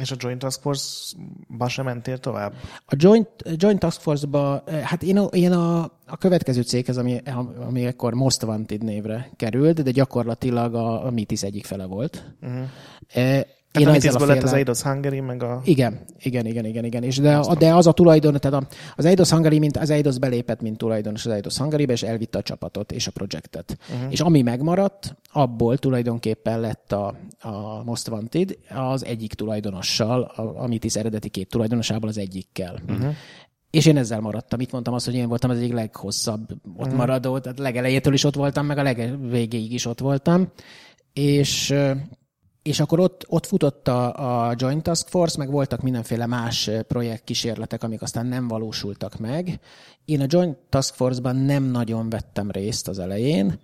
És 0.00 0.10
a 0.10 0.16
Joint 0.18 0.38
Task 0.38 0.60
Force-ba 0.60 1.68
sem 1.68 1.84
mentél 1.84 2.18
tovább? 2.18 2.52
A 2.86 2.94
Joint, 2.96 3.28
Joint 3.56 3.78
Task 3.78 4.00
Force-ba, 4.00 4.62
hát 4.82 5.02
én 5.02 5.18
a, 5.18 5.24
én 5.24 5.52
a, 5.52 5.82
a 6.06 6.16
következő 6.18 6.62
céghez, 6.62 6.96
ami, 6.96 7.20
ami 7.66 7.84
ekkor 7.86 8.14
Most 8.14 8.42
Wanted 8.42 8.82
névre 8.82 9.30
került, 9.36 9.82
de 9.82 9.90
gyakorlatilag 9.90 10.74
a, 10.74 11.06
a 11.06 11.10
Mitis 11.10 11.42
egyik 11.42 11.64
fele 11.64 11.84
volt. 11.84 12.34
Uh-huh. 12.42 13.40
Tehát 13.84 14.04
én 14.04 14.10
a 14.10 14.26
lett 14.26 14.42
az 14.42 14.52
Eidos 14.52 14.82
Hungary, 14.82 15.20
meg 15.20 15.42
a... 15.42 15.60
Igen, 15.64 15.98
igen, 16.18 16.46
igen, 16.46 16.64
igen, 16.64 16.84
igen. 16.84 17.02
És 17.02 17.16
de, 17.16 17.40
de 17.58 17.74
az 17.74 17.86
a 17.86 17.92
tulajdon, 17.92 18.34
tehát 18.40 18.66
az 18.96 19.04
Eidos 19.04 19.30
Hungary, 19.30 19.58
mint 19.58 19.76
az 19.76 19.90
Eidos 19.90 20.18
belépett, 20.18 20.60
mint 20.60 20.78
tulajdonos 20.78 21.26
az 21.26 21.32
Eidos 21.32 21.56
hungary 21.56 21.86
és 21.88 22.02
elvitte 22.02 22.38
a 22.38 22.42
csapatot 22.42 22.92
és 22.92 23.06
a 23.06 23.10
projektet. 23.10 23.78
Uh-huh. 23.94 24.12
És 24.12 24.20
ami 24.20 24.42
megmaradt, 24.42 25.16
abból 25.32 25.78
tulajdonképpen 25.78 26.60
lett 26.60 26.92
a, 26.92 27.14
a 27.40 27.84
Most 27.84 28.08
Wanted 28.08 28.58
az 28.74 29.04
egyik 29.04 29.34
tulajdonossal, 29.34 30.22
a, 30.22 30.62
a 30.62 30.66
Mitis 30.66 30.94
eredeti 30.94 31.28
két 31.28 31.48
tulajdonosából 31.48 32.08
az 32.08 32.18
egyikkel. 32.18 32.78
Uh-huh. 32.88 33.14
És 33.70 33.86
én 33.86 33.96
ezzel 33.96 34.20
maradtam. 34.20 34.60
Itt 34.60 34.72
mondtam 34.72 34.94
azt, 34.94 35.04
hogy 35.04 35.14
én 35.14 35.28
voltam 35.28 35.50
az 35.50 35.56
egyik 35.56 35.72
leghosszabb 35.72 36.48
ott 36.76 36.92
maradó, 36.92 37.38
tehát 37.38 37.58
legelejétől 37.58 38.12
is 38.12 38.24
ott 38.24 38.34
voltam, 38.34 38.66
meg 38.66 38.78
a 38.78 38.82
legvégéig 38.82 39.72
is 39.72 39.86
ott 39.86 39.98
voltam. 39.98 40.48
És 41.12 41.74
és 42.62 42.80
akkor 42.80 43.00
ott, 43.00 43.24
ott 43.28 43.46
futott 43.46 43.88
a, 43.88 44.48
a 44.48 44.54
Joint 44.56 44.82
Task 44.82 45.08
Force, 45.08 45.38
meg 45.38 45.50
voltak 45.50 45.82
mindenféle 45.82 46.26
más 46.26 46.70
projektkísérletek, 46.88 47.82
amik 47.82 48.02
aztán 48.02 48.26
nem 48.26 48.48
valósultak 48.48 49.18
meg. 49.18 49.60
Én 50.04 50.20
a 50.20 50.26
Joint 50.28 50.56
Task 50.68 50.94
Force-ban 50.94 51.36
nem 51.36 51.64
nagyon 51.64 52.08
vettem 52.08 52.50
részt 52.50 52.88
az 52.88 52.98
elején, 52.98 53.58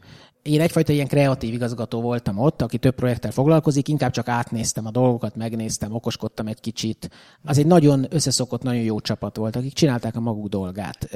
én 0.45 0.61
egyfajta 0.61 0.93
ilyen 0.93 1.07
kreatív 1.07 1.53
igazgató 1.53 2.01
voltam 2.01 2.39
ott, 2.39 2.63
aki 2.63 2.79
több 2.79 2.95
projekttel 2.95 3.31
foglalkozik, 3.31 3.89
inkább 3.89 4.11
csak 4.11 4.29
átnéztem 4.29 4.87
a 4.87 4.91
dolgokat, 4.91 5.37
megnéztem, 5.37 5.95
okoskodtam 5.95 6.47
egy 6.47 6.61
kicsit. 6.61 7.11
Az 7.43 7.59
egy 7.59 7.67
nagyon 7.67 8.07
összeszokott, 8.11 8.63
nagyon 8.63 8.83
jó 8.83 9.01
csapat 9.01 9.37
volt, 9.37 9.57
akik 9.57 9.73
csinálták 9.73 10.17
a 10.17 10.21
maguk 10.21 10.49
dolgát. 10.49 11.09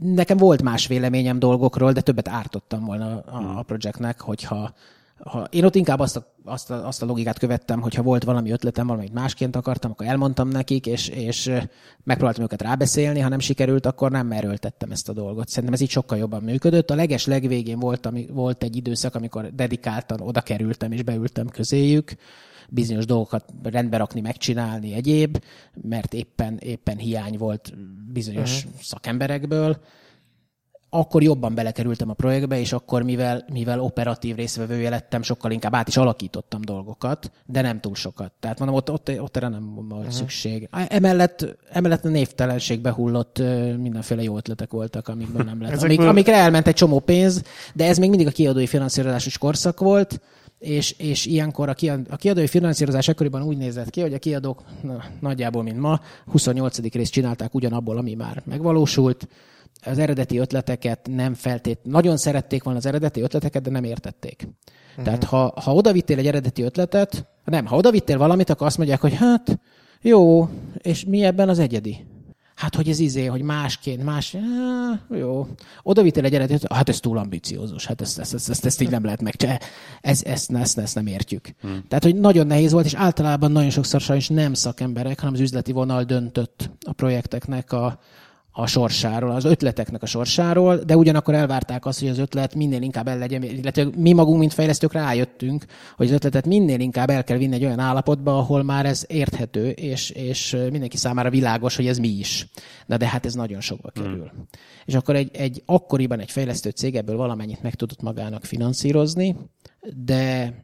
Nekem 0.00 0.36
volt 0.36 0.62
más 0.62 0.86
véleményem 0.86 1.38
dolgokról, 1.38 1.92
de 1.92 2.00
többet 2.00 2.28
ártottam 2.28 2.84
volna 2.84 3.20
a, 3.20 3.58
a 3.58 3.62
projektnek, 3.62 4.20
hogyha 4.20 4.74
ha, 5.24 5.46
én 5.50 5.64
ott 5.64 5.74
inkább 5.74 5.98
azt 5.98 6.16
a, 6.16 6.34
azt, 6.44 6.70
a, 6.70 6.86
azt 6.86 7.02
a 7.02 7.06
logikát 7.06 7.38
követtem, 7.38 7.80
hogyha 7.80 8.02
volt 8.02 8.24
valami 8.24 8.50
ötletem, 8.50 8.86
valamit 8.86 9.12
másként 9.12 9.56
akartam, 9.56 9.90
akkor 9.90 10.06
elmondtam 10.06 10.48
nekik, 10.48 10.86
és, 10.86 11.08
és 11.08 11.52
megpróbáltam 12.04 12.44
őket 12.44 12.62
rábeszélni, 12.62 13.20
ha 13.20 13.28
nem 13.28 13.38
sikerült, 13.38 13.86
akkor 13.86 14.10
nem 14.10 14.32
erőltettem 14.32 14.90
ezt 14.90 15.08
a 15.08 15.12
dolgot. 15.12 15.48
Szerintem 15.48 15.72
ez 15.72 15.80
így 15.80 15.90
sokkal 15.90 16.18
jobban 16.18 16.42
működött. 16.42 16.90
A 16.90 16.94
leges 16.94 17.26
legvégén 17.26 17.78
volt, 17.78 18.06
ami, 18.06 18.26
volt 18.32 18.62
egy 18.62 18.76
időszak, 18.76 19.14
amikor 19.14 19.54
dedikáltan 19.54 20.20
oda 20.20 20.40
kerültem 20.40 20.92
és 20.92 21.02
beültem 21.02 21.48
közéjük, 21.48 22.14
bizonyos 22.68 23.06
dolgokat 23.06 23.44
rendbe 23.62 23.96
rakni, 23.96 24.20
megcsinálni 24.20 24.92
egyéb, 24.92 25.38
mert 25.82 26.14
éppen, 26.14 26.58
éppen 26.58 26.96
hiány 26.96 27.36
volt 27.38 27.72
bizonyos 28.12 28.64
uh-huh. 28.64 28.80
szakemberekből 28.80 29.80
akkor 30.90 31.22
jobban 31.22 31.54
belekerültem 31.54 32.10
a 32.10 32.12
projektbe, 32.12 32.58
és 32.58 32.72
akkor, 32.72 33.02
mivel, 33.02 33.44
mivel 33.52 33.80
operatív 33.80 34.36
részvevője 34.36 34.90
lettem, 34.90 35.22
sokkal 35.22 35.50
inkább 35.50 35.74
át 35.74 35.88
is 35.88 35.96
alakítottam 35.96 36.60
dolgokat, 36.64 37.30
de 37.46 37.60
nem 37.60 37.80
túl 37.80 37.94
sokat. 37.94 38.32
Tehát 38.40 38.58
mondom, 38.58 38.76
ott, 38.76 38.90
ott, 38.90 39.20
ott 39.20 39.36
erre 39.36 39.48
nem 39.48 39.74
volt 39.74 39.90
uh-huh. 39.90 40.10
szükség. 40.10 40.68
Emellett, 40.88 41.56
emellett 41.70 42.04
a 42.04 42.08
névtelenségbe 42.08 42.90
hullott 42.92 43.38
mindenféle 43.78 44.22
jó 44.22 44.36
ötletek 44.36 44.70
voltak, 44.70 45.08
amikből 45.08 45.42
nem 45.42 45.62
lett. 45.62 45.82
Amik, 45.82 46.00
amikre 46.00 46.34
elment 46.34 46.66
egy 46.66 46.74
csomó 46.74 46.98
pénz, 46.98 47.42
de 47.74 47.84
ez 47.86 47.98
még 47.98 48.08
mindig 48.08 48.26
a 48.26 48.30
kiadói 48.30 48.66
finanszírozásos 48.66 49.38
korszak 49.38 49.80
volt, 49.80 50.20
és, 50.58 50.94
és 50.98 51.26
ilyenkor 51.26 51.68
a, 51.68 51.74
kiad, 51.74 52.06
a 52.10 52.16
kiadói 52.16 52.46
finanszírozás 52.46 53.08
ekkoriban 53.08 53.42
úgy 53.42 53.56
nézett 53.56 53.90
ki, 53.90 54.00
hogy 54.00 54.14
a 54.14 54.18
kiadók 54.18 54.62
na, 54.82 55.04
nagyjából, 55.20 55.62
mint 55.62 55.78
ma, 55.78 56.00
28. 56.26 56.78
részt 56.92 57.12
csinálták 57.12 57.54
ugyanabból, 57.54 57.96
ami 57.96 58.14
már 58.14 58.42
megvalósult, 58.44 59.28
az 59.86 59.98
eredeti 59.98 60.38
ötleteket 60.38 61.08
nem 61.10 61.34
feltét. 61.34 61.78
Nagyon 61.82 62.16
szerették 62.16 62.62
volna 62.62 62.78
az 62.78 62.86
eredeti 62.86 63.20
ötleteket, 63.20 63.62
de 63.62 63.70
nem 63.70 63.84
értették. 63.84 64.48
Uh-huh. 64.90 65.04
Tehát 65.04 65.24
ha, 65.24 65.52
ha 65.62 65.74
odavittél 65.74 66.18
egy 66.18 66.26
eredeti 66.26 66.62
ötletet, 66.62 67.26
nem, 67.44 67.66
ha 67.66 67.76
odavittél 67.76 68.18
valamit, 68.18 68.50
akkor 68.50 68.66
azt 68.66 68.76
mondják, 68.76 69.00
hogy 69.00 69.14
hát 69.14 69.58
jó, 70.02 70.48
és 70.78 71.04
mi 71.04 71.24
ebben 71.24 71.48
az 71.48 71.58
egyedi? 71.58 72.06
Hát, 72.56 72.74
hogy 72.74 72.88
ez 72.88 72.98
izé, 72.98 73.26
hogy 73.26 73.42
másként, 73.42 74.04
más, 74.04 74.36
jó. 75.10 75.46
Oda 75.82 76.02
vittél 76.02 76.24
egy 76.24 76.34
eredetet, 76.34 76.72
hát 76.72 76.88
ez 76.88 77.00
túl 77.00 77.18
ambiciózus, 77.18 77.86
hát 77.86 78.00
ezt, 78.00 78.18
ezt, 78.18 78.34
ezt, 78.34 78.48
ezt, 78.48 78.64
ezt 78.64 78.80
így 78.80 78.90
nem 78.90 79.04
lehet 79.04 79.22
megcsinálni. 79.22 79.60
Ez, 80.00 80.22
ezt, 80.24 80.52
ezt, 80.52 80.78
ezt 80.78 80.94
nem 80.94 81.06
értjük. 81.06 81.48
Hmm. 81.60 81.84
Tehát, 81.88 82.04
hogy 82.04 82.16
nagyon 82.16 82.46
nehéz 82.46 82.72
volt, 82.72 82.84
és 82.84 82.94
általában 82.94 83.52
nagyon 83.52 83.70
sokszor 83.70 84.00
sajnos 84.00 84.28
nem 84.28 84.54
szakemberek, 84.54 85.18
hanem 85.18 85.34
az 85.34 85.40
üzleti 85.40 85.72
vonal 85.72 86.02
döntött 86.02 86.70
a 86.86 86.92
projekteknek 86.92 87.72
a, 87.72 87.98
a 88.58 88.66
sorsáról, 88.66 89.30
az 89.30 89.44
ötleteknek 89.44 90.02
a 90.02 90.06
sorsáról, 90.06 90.76
de 90.76 90.96
ugyanakkor 90.96 91.34
elvárták 91.34 91.86
azt, 91.86 92.00
hogy 92.00 92.08
az 92.08 92.18
ötlet 92.18 92.54
minél 92.54 92.82
inkább 92.82 93.08
el 93.08 93.18
legyen, 93.18 93.42
illetve 93.42 93.88
mi 93.96 94.12
magunk, 94.12 94.38
mint 94.38 94.52
fejlesztők 94.52 94.92
rájöttünk, 94.92 95.64
hogy 95.96 96.06
az 96.06 96.12
ötletet 96.12 96.46
minél 96.46 96.80
inkább 96.80 97.10
el 97.10 97.24
kell 97.24 97.36
vinni 97.36 97.54
egy 97.54 97.64
olyan 97.64 97.78
állapotba, 97.78 98.38
ahol 98.38 98.62
már 98.62 98.86
ez 98.86 99.04
érthető, 99.08 99.68
és, 99.68 100.10
és 100.10 100.56
mindenki 100.70 100.96
számára 100.96 101.30
világos, 101.30 101.76
hogy 101.76 101.86
ez 101.86 101.98
mi 101.98 102.08
is. 102.08 102.48
Na 102.86 102.96
de 102.96 103.06
hát 103.06 103.26
ez 103.26 103.34
nagyon 103.34 103.60
sokba 103.60 103.90
hmm. 103.94 104.04
kerül. 104.04 104.30
Hmm. 104.34 104.46
És 104.84 104.94
akkor 104.94 105.14
egy, 105.14 105.30
egy 105.32 105.62
akkoriban 105.66 106.20
egy 106.20 106.30
fejlesztő 106.30 106.70
cég 106.70 106.96
ebből 106.96 107.16
valamennyit 107.16 107.62
meg 107.62 107.74
tudott 107.74 108.02
magának 108.02 108.44
finanszírozni, 108.44 109.36
de 110.04 110.54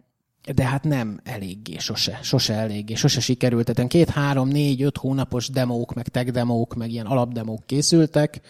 de 0.54 0.64
hát 0.64 0.84
nem 0.84 1.20
eléggé, 1.24 1.76
sose, 1.78 2.18
sose 2.22 2.54
eléggé, 2.54 2.94
sose 2.94 3.20
sikerült. 3.20 3.72
Tehát 3.72 3.90
két, 3.90 4.08
három, 4.08 4.48
négy, 4.48 4.82
öt 4.82 4.96
hónapos 4.96 5.48
demók, 5.48 5.94
meg 5.94 6.08
tech 6.08 6.30
demók, 6.30 6.74
meg 6.74 6.90
ilyen 6.90 7.06
alapdemók 7.06 7.66
készültek, 7.66 8.40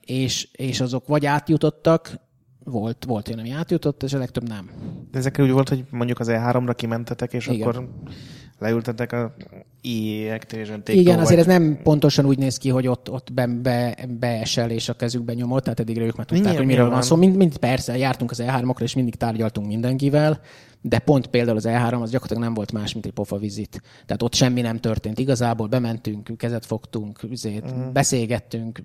és, 0.00 0.48
és 0.52 0.80
azok 0.80 1.06
vagy 1.06 1.26
átjutottak, 1.26 2.20
volt, 2.64 3.04
volt 3.04 3.28
olyan, 3.28 3.40
ami 3.40 3.50
átjutott, 3.50 4.02
és 4.02 4.12
a 4.12 4.18
legtöbb 4.18 4.48
nem. 4.48 4.70
De 5.10 5.18
ezek 5.18 5.38
úgy 5.38 5.50
volt, 5.50 5.68
hogy 5.68 5.84
mondjuk 5.90 6.20
az 6.20 6.26
E3-ra 6.30 6.72
kimentetek, 6.76 7.32
és 7.32 7.46
Igen. 7.46 7.68
akkor 7.68 7.88
leültetek 8.58 9.12
a 9.12 9.34
EA 9.82 10.34
Activision 10.34 10.78
take 10.78 10.98
Igen, 10.98 11.18
azért 11.18 11.44
vagy... 11.44 11.54
ez 11.54 11.60
nem 11.60 11.78
pontosan 11.82 12.24
úgy 12.24 12.38
néz 12.38 12.56
ki, 12.56 12.68
hogy 12.68 12.86
ott, 12.86 13.10
ott 13.10 13.32
be, 13.32 13.46
be, 13.46 13.96
beesel 14.18 14.70
és 14.70 14.88
a 14.88 14.92
kezükbe 14.94 15.34
nyomott, 15.34 15.62
tehát 15.62 15.80
eddigre 15.80 16.04
ők 16.04 16.16
már 16.16 16.26
tudták, 16.26 16.56
hogy 16.56 16.66
miről 16.66 16.90
van 16.90 17.02
szó. 17.02 17.16
Mind, 17.16 17.36
mind 17.36 17.56
persze, 17.56 17.96
jártunk 17.96 18.30
az 18.30 18.42
E3-okra, 18.42 18.80
és 18.80 18.94
mindig 18.94 19.14
tárgyaltunk 19.14 19.66
mindenkivel, 19.66 20.40
de 20.82 20.98
pont 20.98 21.26
például 21.26 21.56
az 21.56 21.64
E3 21.68 22.00
az 22.00 22.10
gyakorlatilag 22.10 22.42
nem 22.42 22.54
volt 22.54 22.72
más, 22.72 22.92
mint 22.92 23.06
egy 23.06 23.12
pofa 23.12 23.36
vizit. 23.36 23.82
Tehát 24.06 24.22
ott 24.22 24.34
semmi 24.34 24.60
nem 24.60 24.78
történt. 24.78 25.18
Igazából 25.18 25.66
bementünk, 25.66 26.30
kezet 26.36 26.66
fogtunk, 26.66 27.22
üzét, 27.22 27.62
uh-huh. 27.64 27.92
Beszélgettünk, 27.92 28.82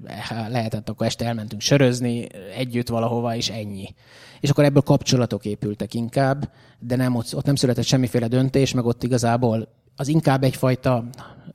lehetett, 0.50 0.90
akkor 0.90 1.06
este 1.06 1.26
elmentünk 1.26 1.62
sörözni 1.62 2.28
együtt 2.58 2.88
valahova, 2.88 3.36
és 3.36 3.50
ennyi. 3.50 3.94
És 4.40 4.50
akkor 4.50 4.64
ebből 4.64 4.82
kapcsolatok 4.82 5.46
épültek 5.46 5.94
inkább, 5.94 6.52
de 6.80 6.96
nem 6.96 7.16
ott, 7.16 7.36
ott 7.36 7.46
nem 7.46 7.56
született 7.56 7.86
semmiféle 7.86 8.28
döntés, 8.28 8.74
meg 8.74 8.86
ott 8.86 9.04
igazából 9.04 9.68
az 9.96 10.08
inkább 10.08 10.44
egyfajta, 10.44 11.04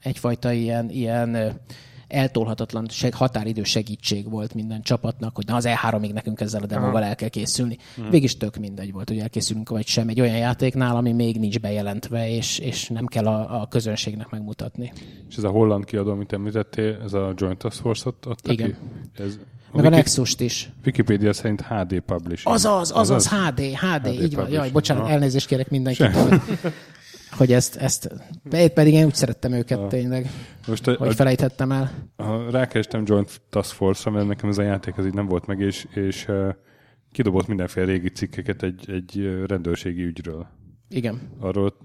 egyfajta 0.00 0.52
ilyen, 0.52 0.90
ilyen 0.90 1.60
eltolhatatlan 2.12 2.86
seg, 2.88 3.14
határidő 3.14 3.62
segítség 3.62 4.30
volt 4.30 4.54
minden 4.54 4.82
csapatnak, 4.82 5.34
hogy 5.34 5.46
na 5.46 5.54
az 5.54 5.68
E3-ig 5.68 6.12
nekünk 6.12 6.40
ezzel 6.40 6.62
a 6.62 6.66
demóval 6.66 7.02
el 7.02 7.14
kell 7.14 7.28
készülni. 7.28 7.78
Hmm. 7.94 8.10
Végis 8.10 8.36
tök 8.36 8.56
mindegy 8.56 8.92
volt, 8.92 9.08
hogy 9.08 9.18
elkészülünk 9.18 9.68
vagy 9.68 9.86
sem 9.86 10.08
egy 10.08 10.20
olyan 10.20 10.36
játéknál, 10.36 10.96
ami 10.96 11.12
még 11.12 11.38
nincs 11.38 11.60
bejelentve, 11.60 12.30
és, 12.30 12.58
és 12.58 12.88
nem 12.88 13.06
kell 13.06 13.26
a, 13.26 13.60
a 13.60 13.66
közönségnek 13.66 14.30
megmutatni. 14.30 14.92
És 15.28 15.36
ez 15.36 15.44
a 15.44 15.50
holland 15.50 15.84
kiadó, 15.84 16.10
amit 16.10 16.32
említettél, 16.32 17.00
ez 17.04 17.12
a 17.12 17.32
Joint 17.36 17.58
Task 17.58 17.80
Force-ot 17.80 18.26
adta 18.26 18.52
Igen. 18.52 18.68
Ki? 18.68 19.22
Ez 19.22 19.38
meg 19.72 19.84
a 19.84 19.88
Nexus-t 19.88 20.40
is. 20.40 20.70
Wikipedia 20.84 21.32
szerint 21.32 21.60
HD 21.60 22.00
publishing. 22.00 22.54
Azaz, 22.54 22.90
azaz, 22.90 23.10
az, 23.10 23.28
HD, 23.28 23.60
HD, 23.60 24.06
HD 24.06 24.22
így 24.22 24.34
van. 24.34 24.50
Jaj, 24.50 24.70
bocsánat, 24.70 25.08
elnézést 25.08 25.46
kérek 25.46 25.70
mindenkit 25.70 26.10
hogy 27.36 27.52
ezt, 27.52 27.76
ezt 27.76 28.08
pedig 28.74 28.92
én 28.92 29.04
úgy 29.04 29.14
szerettem 29.14 29.52
őket 29.52 29.78
a, 29.78 29.86
tényleg, 29.86 30.30
most 30.66 30.86
a, 30.86 30.94
hogy 30.94 31.14
felejthettem 31.14 31.72
el. 31.72 31.90
A, 32.16 32.50
rákerestem 32.50 33.02
Joint 33.06 33.40
Task 33.50 33.74
Force-ra, 33.74 34.10
mert 34.10 34.26
nekem 34.26 34.48
ez 34.48 34.58
a 34.58 34.62
játék 34.62 34.98
az 34.98 35.06
így 35.06 35.14
nem 35.14 35.26
volt 35.26 35.46
meg, 35.46 35.60
és, 35.60 35.86
és 35.94 36.28
uh, 36.28 36.54
kidobott 37.12 37.46
mindenféle 37.46 37.86
régi 37.86 38.08
cikkeket 38.08 38.62
egy, 38.62 38.90
egy 38.90 39.42
rendőrségi 39.46 40.02
ügyről. 40.02 40.46
Igen. 40.88 41.20
Arról 41.38 41.76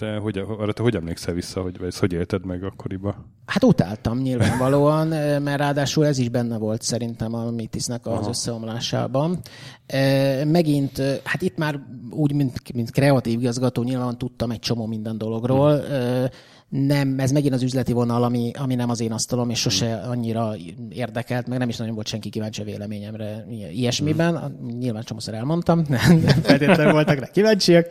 te 0.00 0.16
hogy, 0.16 0.38
arra 0.38 0.72
te 0.72 0.82
hogy 0.82 0.94
emlékszel 0.94 1.34
vissza, 1.34 1.62
hogy 1.62 1.76
ezt 1.82 1.98
hogy 1.98 2.12
élted 2.12 2.44
meg 2.44 2.64
akkoriban? 2.64 3.14
Hát 3.46 3.64
utáltam 3.64 4.18
nyilvánvalóan, 4.18 5.06
mert 5.46 5.58
ráadásul 5.58 6.06
ez 6.06 6.18
is 6.18 6.28
benne 6.28 6.58
volt 6.58 6.82
szerintem 6.82 7.34
a 7.34 7.50
Mitisnek 7.50 8.06
az 8.06 8.12
Aha. 8.12 8.28
összeomlásában. 8.28 9.38
Megint, 10.44 11.02
hát 11.24 11.42
itt 11.42 11.56
már 11.56 11.80
úgy, 12.10 12.34
mint, 12.34 12.72
mint 12.74 12.90
kreatív 12.90 13.40
igazgató 13.40 13.82
nyilván 13.82 14.18
tudtam 14.18 14.50
egy 14.50 14.58
csomó 14.58 14.86
minden 14.86 15.18
dologról, 15.18 15.78
hmm 15.78 16.26
nem, 16.70 17.18
ez 17.18 17.30
megint 17.30 17.54
az 17.54 17.62
üzleti 17.62 17.92
vonal, 17.92 18.22
ami, 18.22 18.50
ami 18.58 18.74
nem 18.74 18.90
az 18.90 19.00
én 19.00 19.12
asztalom, 19.12 19.50
és 19.50 19.60
sose 19.60 19.94
annyira 19.94 20.54
érdekelt, 20.88 21.46
meg 21.46 21.58
nem 21.58 21.68
is 21.68 21.76
nagyon 21.76 21.94
volt 21.94 22.06
senki 22.06 22.28
kíváncsi 22.28 22.60
a 22.60 22.64
véleményemre 22.64 23.46
ilyesmiben. 23.72 24.38
Hmm. 24.38 24.78
Nyilván 24.78 25.02
csomószor 25.02 25.34
elmondtam, 25.34 25.84
nem, 25.88 26.16
nem 26.26 26.40
feltétlenül 26.42 26.92
voltak 26.92 27.18
rá 27.18 27.26
kíváncsiak. 27.26 27.86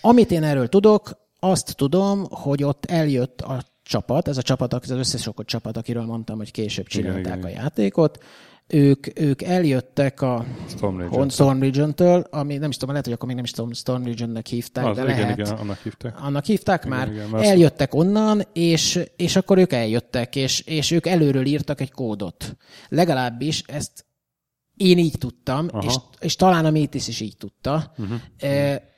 Amit 0.00 0.30
én 0.30 0.42
erről 0.42 0.68
tudok, 0.68 1.20
azt 1.40 1.76
tudom, 1.76 2.26
hogy 2.30 2.62
ott 2.62 2.84
eljött 2.84 3.40
a 3.40 3.62
csapat, 3.82 4.28
ez 4.28 4.36
a 4.36 4.42
csapat, 4.42 4.72
az 4.72 4.90
összesokott 4.90 5.46
csapat, 5.46 5.76
akiről 5.76 6.04
mondtam, 6.04 6.36
hogy 6.36 6.50
később 6.50 6.86
csinálták 6.86 7.20
igen, 7.20 7.38
igen, 7.38 7.50
a 7.50 7.62
játékot, 7.62 8.18
ők, 8.66 9.20
ők 9.20 9.42
eljöttek 9.42 10.20
a 10.20 10.44
Storm, 10.68 10.98
Region. 10.98 11.28
Storm 11.28 12.22
ami 12.30 12.56
nem 12.56 12.70
is 12.70 12.76
tudom, 12.76 12.90
lehet, 12.90 13.04
hogy 13.04 13.14
akkor 13.14 13.26
még 13.26 13.36
nem 13.36 13.44
is 13.44 13.50
tudom, 13.50 13.72
Storm 13.72 14.04
Region-nek 14.04 14.46
hívták, 14.46 14.84
Az, 14.84 14.96
de 14.96 15.02
igen, 15.02 15.16
lehet. 15.16 15.38
Igen, 15.38 15.52
annak 15.52 15.78
hívták. 15.82 16.20
Annak 16.20 16.44
hívták 16.44 16.84
igen, 16.84 16.98
már. 16.98 17.12
Igen, 17.12 17.28
már 17.28 17.44
eljöttek 17.44 17.94
onnan, 17.94 18.42
és, 18.52 19.00
és 19.16 19.36
akkor 19.36 19.58
ők 19.58 19.72
eljöttek, 19.72 20.36
és, 20.36 20.60
és 20.60 20.90
ők 20.90 21.06
előről 21.06 21.46
írtak 21.46 21.80
egy 21.80 21.92
kódot. 21.92 22.56
Legalábbis 22.88 23.62
ezt 23.66 24.04
én 24.76 24.98
így 24.98 25.18
tudtam, 25.18 25.68
és, 25.80 25.94
és 26.20 26.36
talán 26.36 26.64
a 26.64 26.70
Métis 26.70 27.08
is 27.08 27.20
így 27.20 27.36
tudta. 27.36 27.92
Uh-huh. 27.98 28.20
E, 28.38 28.90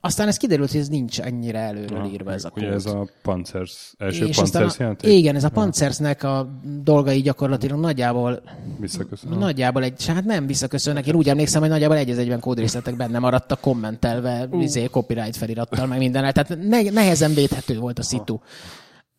aztán 0.00 0.28
ez 0.28 0.36
kiderült, 0.36 0.70
hogy 0.70 0.80
ez 0.80 0.88
nincs 0.88 1.20
ennyire 1.20 1.58
előről 1.58 2.04
írva 2.04 2.32
ez 2.32 2.44
a 2.44 2.50
kód. 2.50 2.62
Ugye 2.62 2.72
ez 2.72 2.86
a 2.86 3.08
Panzers, 3.22 3.94
első 3.98 4.26
és 4.26 4.36
Panzers 4.36 4.78
játék? 4.78 5.12
Igen, 5.12 5.36
ez 5.36 5.44
a 5.44 5.48
Panzersnek 5.48 6.22
a 6.22 6.48
dolgai 6.82 7.20
gyakorlatilag 7.20 7.80
nagyjából 7.80 8.42
visszaköszön. 8.78 9.38
Nagyjából 9.38 9.82
egy, 9.82 10.06
hát 10.06 10.24
nem 10.24 10.46
visszaköszönnek. 10.46 11.06
Én 11.06 11.14
úgy 11.14 11.28
emlékszem, 11.28 11.60
hogy 11.60 11.70
nagyjából 11.70 11.96
egy 11.96 12.10
az 12.10 12.18
egyben 12.18 12.40
kódrészletek 12.40 12.96
benne 12.96 13.18
maradtak 13.18 13.60
kommentelve, 13.60 14.48
uh. 14.50 14.62
izé, 14.62 14.84
copyright 14.84 15.36
felirattal, 15.36 15.86
meg 15.86 15.98
minden. 15.98 16.32
Tehát 16.32 16.58
ne, 16.62 16.82
nehezen 16.82 17.34
védhető 17.34 17.78
volt 17.78 17.98
a 17.98 18.02
szitu. 18.02 18.38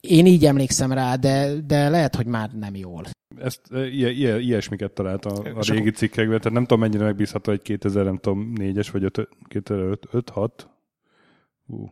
Én 0.02 0.26
így 0.26 0.46
emlékszem 0.46 0.92
rá, 0.92 1.16
de, 1.16 1.54
de 1.68 1.90
lehet, 1.90 2.16
hogy 2.16 2.26
már 2.26 2.50
nem 2.60 2.76
jól. 2.76 3.04
Ezt 3.42 3.62
ilyes, 3.72 4.44
ilyesmiket 4.44 4.92
talált 4.92 5.26
a, 5.26 5.44
a 5.56 5.72
régi 5.72 5.92
cikkekben, 5.92 6.38
tehát 6.38 6.54
nem 6.54 6.66
tudom 6.66 6.80
mennyire 6.80 7.04
megbízható 7.04 7.52
egy 7.52 7.62
2000, 7.62 8.04
nem 8.04 8.18
tudom, 8.18 8.54
4-es 8.56 8.88
vagy 8.92 9.12
2005-6. 9.50 10.50
Uh, 11.72 11.89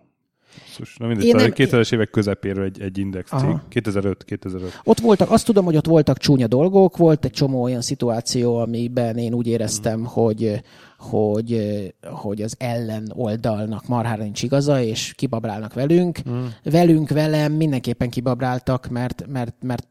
Szus, 0.68 0.98
na 0.98 1.08
mindegy, 1.08 1.34
nem... 1.34 1.52
2000-es 1.56 1.94
évek 1.94 2.10
közepéről 2.10 2.64
egy, 2.64 2.82
egy 2.82 2.98
index 2.98 3.30
cég. 3.38 3.56
2005, 3.70 4.24
2005. 4.24 4.80
Ott 4.84 5.00
voltak, 5.00 5.32
azt 5.32 5.46
tudom, 5.46 5.66
hogy 5.66 5.76
ott 5.76 5.86
voltak 5.86 6.18
csúnya 6.18 6.48
dolgok, 6.48 6.98
volt 6.98 7.26
egy 7.26 7.32
csomó 7.32 7.62
olyan 7.62 7.82
szituáció, 7.82 8.58
amiben 8.58 9.18
én 9.18 9.34
úgy 9.34 9.48
éreztem, 9.48 10.00
mm. 10.00 10.04
hogy 10.04 10.62
hogy, 10.98 11.94
hogy 12.02 12.42
az 12.42 12.56
ellen 12.58 13.12
oldalnak 13.16 13.88
marhára 13.88 14.24
nincs 14.24 14.44
igaza, 14.44 14.82
és 14.82 15.14
kibabrálnak 15.16 15.74
velünk. 15.74 16.20
Mm. 16.30 16.46
Velünk, 16.64 17.10
velem 17.10 17.54
mindenképpen 17.54 18.10
kibabráltak, 18.10 18.88
mert, 18.90 19.26
mert, 19.28 19.56
mert 19.62 19.88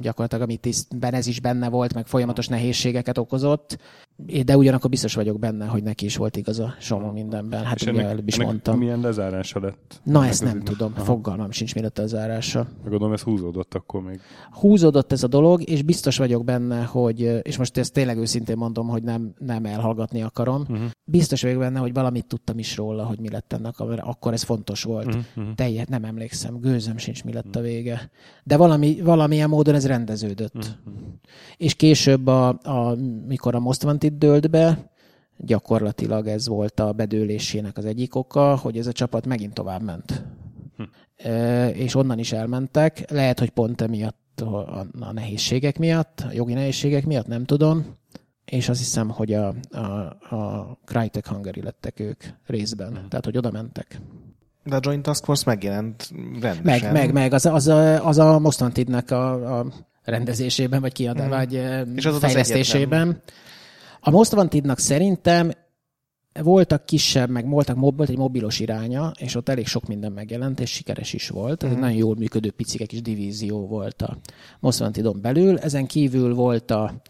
gyakorlatilag 0.00 0.44
amit 0.44 0.60
tisztben 0.60 1.14
ez 1.14 1.26
is 1.26 1.40
benne 1.40 1.68
volt, 1.68 1.94
meg 1.94 2.06
folyamatos 2.06 2.48
nehézségeket 2.48 3.18
okozott, 3.18 3.78
de 4.26 4.56
ugyanakkor 4.56 4.90
biztos 4.90 5.14
vagyok 5.14 5.38
benne, 5.38 5.66
hogy 5.66 5.82
neki 5.82 6.04
is 6.04 6.16
volt 6.16 6.36
igaza 6.36 6.74
Somo 6.80 7.12
mindenben. 7.12 7.64
Hát 7.64 7.82
ugye 7.82 7.90
ennek, 7.90 8.04
előbb 8.04 8.28
is 8.28 8.38
mondtam. 8.38 8.78
milyen 8.78 9.00
lezárása 9.00 9.60
lett? 9.60 10.00
Na, 10.04 10.26
ezt 10.26 10.44
nem 10.44 10.62
tudom. 10.62 10.92
Aha. 10.94 11.04
Fogalmam 11.04 11.50
sincs, 11.50 11.74
mi 11.74 11.80
lett 11.80 11.98
a 11.98 12.06
zárása. 12.06 12.66
Megadom, 12.84 13.12
ez 13.12 13.20
húzódott 13.20 13.74
akkor 13.74 14.02
még. 14.02 14.20
Húzódott 14.50 15.12
ez 15.12 15.22
a 15.22 15.26
dolog, 15.26 15.68
és 15.68 15.82
biztos 15.82 16.16
vagyok 16.16 16.44
benne, 16.44 16.82
hogy, 16.82 17.40
és 17.42 17.56
most 17.58 17.76
ezt 17.76 17.92
tényleg 17.92 18.18
őszintén 18.18 18.56
mondom, 18.56 18.88
hogy 18.88 19.02
nem, 19.02 19.34
nem 19.38 19.64
elhallgatni 19.64 20.22
akarom. 20.22 20.60
Uh-huh. 20.60 20.78
Biztos 21.04 21.42
vagyok 21.42 21.58
benne, 21.58 21.78
hogy 21.78 21.92
valamit 21.92 22.26
tudtam 22.26 22.58
is 22.58 22.76
róla, 22.76 23.04
hogy 23.04 23.18
mi 23.20 23.30
lett 23.30 23.52
ennek, 23.52 23.78
mert 23.78 24.00
akkor 24.00 24.32
ez 24.32 24.42
fontos 24.42 24.82
volt. 24.82 25.06
Uh-huh. 25.06 25.22
Mhm, 25.34 25.50
Teljes, 25.54 25.86
nem 25.86 26.04
emlékszem, 26.04 26.60
gőzöm 26.60 26.96
sincs, 26.96 27.24
mi 27.24 27.32
lett 27.32 27.56
a 27.56 27.60
vége. 27.60 28.10
De 28.44 28.56
valami, 28.56 29.00
valamilyen 29.00 29.48
módon 29.48 29.74
ez 29.74 29.86
rendeződött. 29.86 30.54
Uh-huh. 30.54 31.02
És 31.56 31.74
később, 31.74 32.26
a, 32.26 32.48
a, 32.48 32.96
mikor 33.26 33.54
a 33.54 33.60
Most 33.60 33.84
Wanted 33.84 34.07
dőlt 34.12 34.50
be, 34.50 34.90
gyakorlatilag 35.36 36.26
ez 36.26 36.48
volt 36.48 36.80
a 36.80 36.92
bedőlésének 36.92 37.76
az 37.76 37.84
egyik 37.84 38.14
oka, 38.14 38.56
hogy 38.56 38.78
ez 38.78 38.86
a 38.86 38.92
csapat 38.92 39.26
megint 39.26 39.54
tovább 39.54 39.82
ment. 39.82 40.24
Hm. 40.76 40.82
E, 41.16 41.68
és 41.68 41.94
onnan 41.94 42.18
is 42.18 42.32
elmentek. 42.32 43.10
Lehet, 43.10 43.38
hogy 43.38 43.50
pont 43.50 43.80
emiatt 43.80 44.40
a, 44.40 44.78
a 45.00 45.12
nehézségek 45.12 45.78
miatt, 45.78 46.20
a 46.28 46.32
jogi 46.32 46.52
nehézségek 46.52 47.06
miatt, 47.06 47.26
nem 47.26 47.44
tudom. 47.44 47.96
És 48.44 48.68
azt 48.68 48.78
hiszem, 48.78 49.08
hogy 49.08 49.32
a, 49.32 49.54
a, 49.70 49.78
a 50.36 50.78
Crytek 50.84 51.26
Hungary 51.26 51.62
lettek 51.62 52.00
ők 52.00 52.24
részben. 52.46 52.96
Hm. 52.96 53.08
Tehát, 53.08 53.24
hogy 53.24 53.36
oda 53.36 53.50
mentek. 53.50 54.00
De 54.64 54.76
a 54.76 54.80
Joint 54.82 55.02
Task 55.02 55.24
Force 55.24 55.42
megjelent 55.46 56.10
rendesen. 56.40 56.62
Meg, 56.62 56.92
meg, 56.92 57.12
meg. 57.12 57.32
Az, 57.32 57.46
az, 57.46 57.66
a, 57.66 58.06
az 58.06 58.18
a 58.18 58.38
Mostantidnek 58.38 59.10
a, 59.10 59.58
a 59.58 59.66
rendezésében, 60.02 60.80
vagy 60.80 60.92
kiadá, 60.92 61.20
hmm. 61.20 61.30
vagy 61.30 61.52
és 61.94 62.06
az 62.06 62.18
fejlesztésében. 62.18 63.08
Az 63.08 63.32
a 64.00 64.10
Most 64.10 64.32
Wantednak 64.32 64.78
szerintem 64.78 65.50
voltak 66.42 66.84
kisebb, 66.84 67.30
meg 67.30 67.48
voltak, 67.48 67.76
volt 67.76 68.08
egy 68.08 68.16
mobilos 68.16 68.60
iránya, 68.60 69.12
és 69.18 69.34
ott 69.34 69.48
elég 69.48 69.66
sok 69.66 69.86
minden 69.86 70.12
megjelent, 70.12 70.60
és 70.60 70.70
sikeres 70.70 71.12
is 71.12 71.28
volt. 71.28 71.62
Ez 71.62 71.68
egy 71.68 71.74
mhm. 71.74 71.84
nagyon 71.84 71.98
jól 71.98 72.14
működő 72.14 72.50
picike 72.50 72.86
kis 72.86 73.02
divízió 73.02 73.66
volt 73.66 74.02
a 74.02 74.16
Most 74.60 74.80
Wantedon 74.80 75.20
belül. 75.20 75.58
Ezen 75.58 75.86
kívül 75.86 76.34
volt 76.34 76.70
a, 76.70 77.02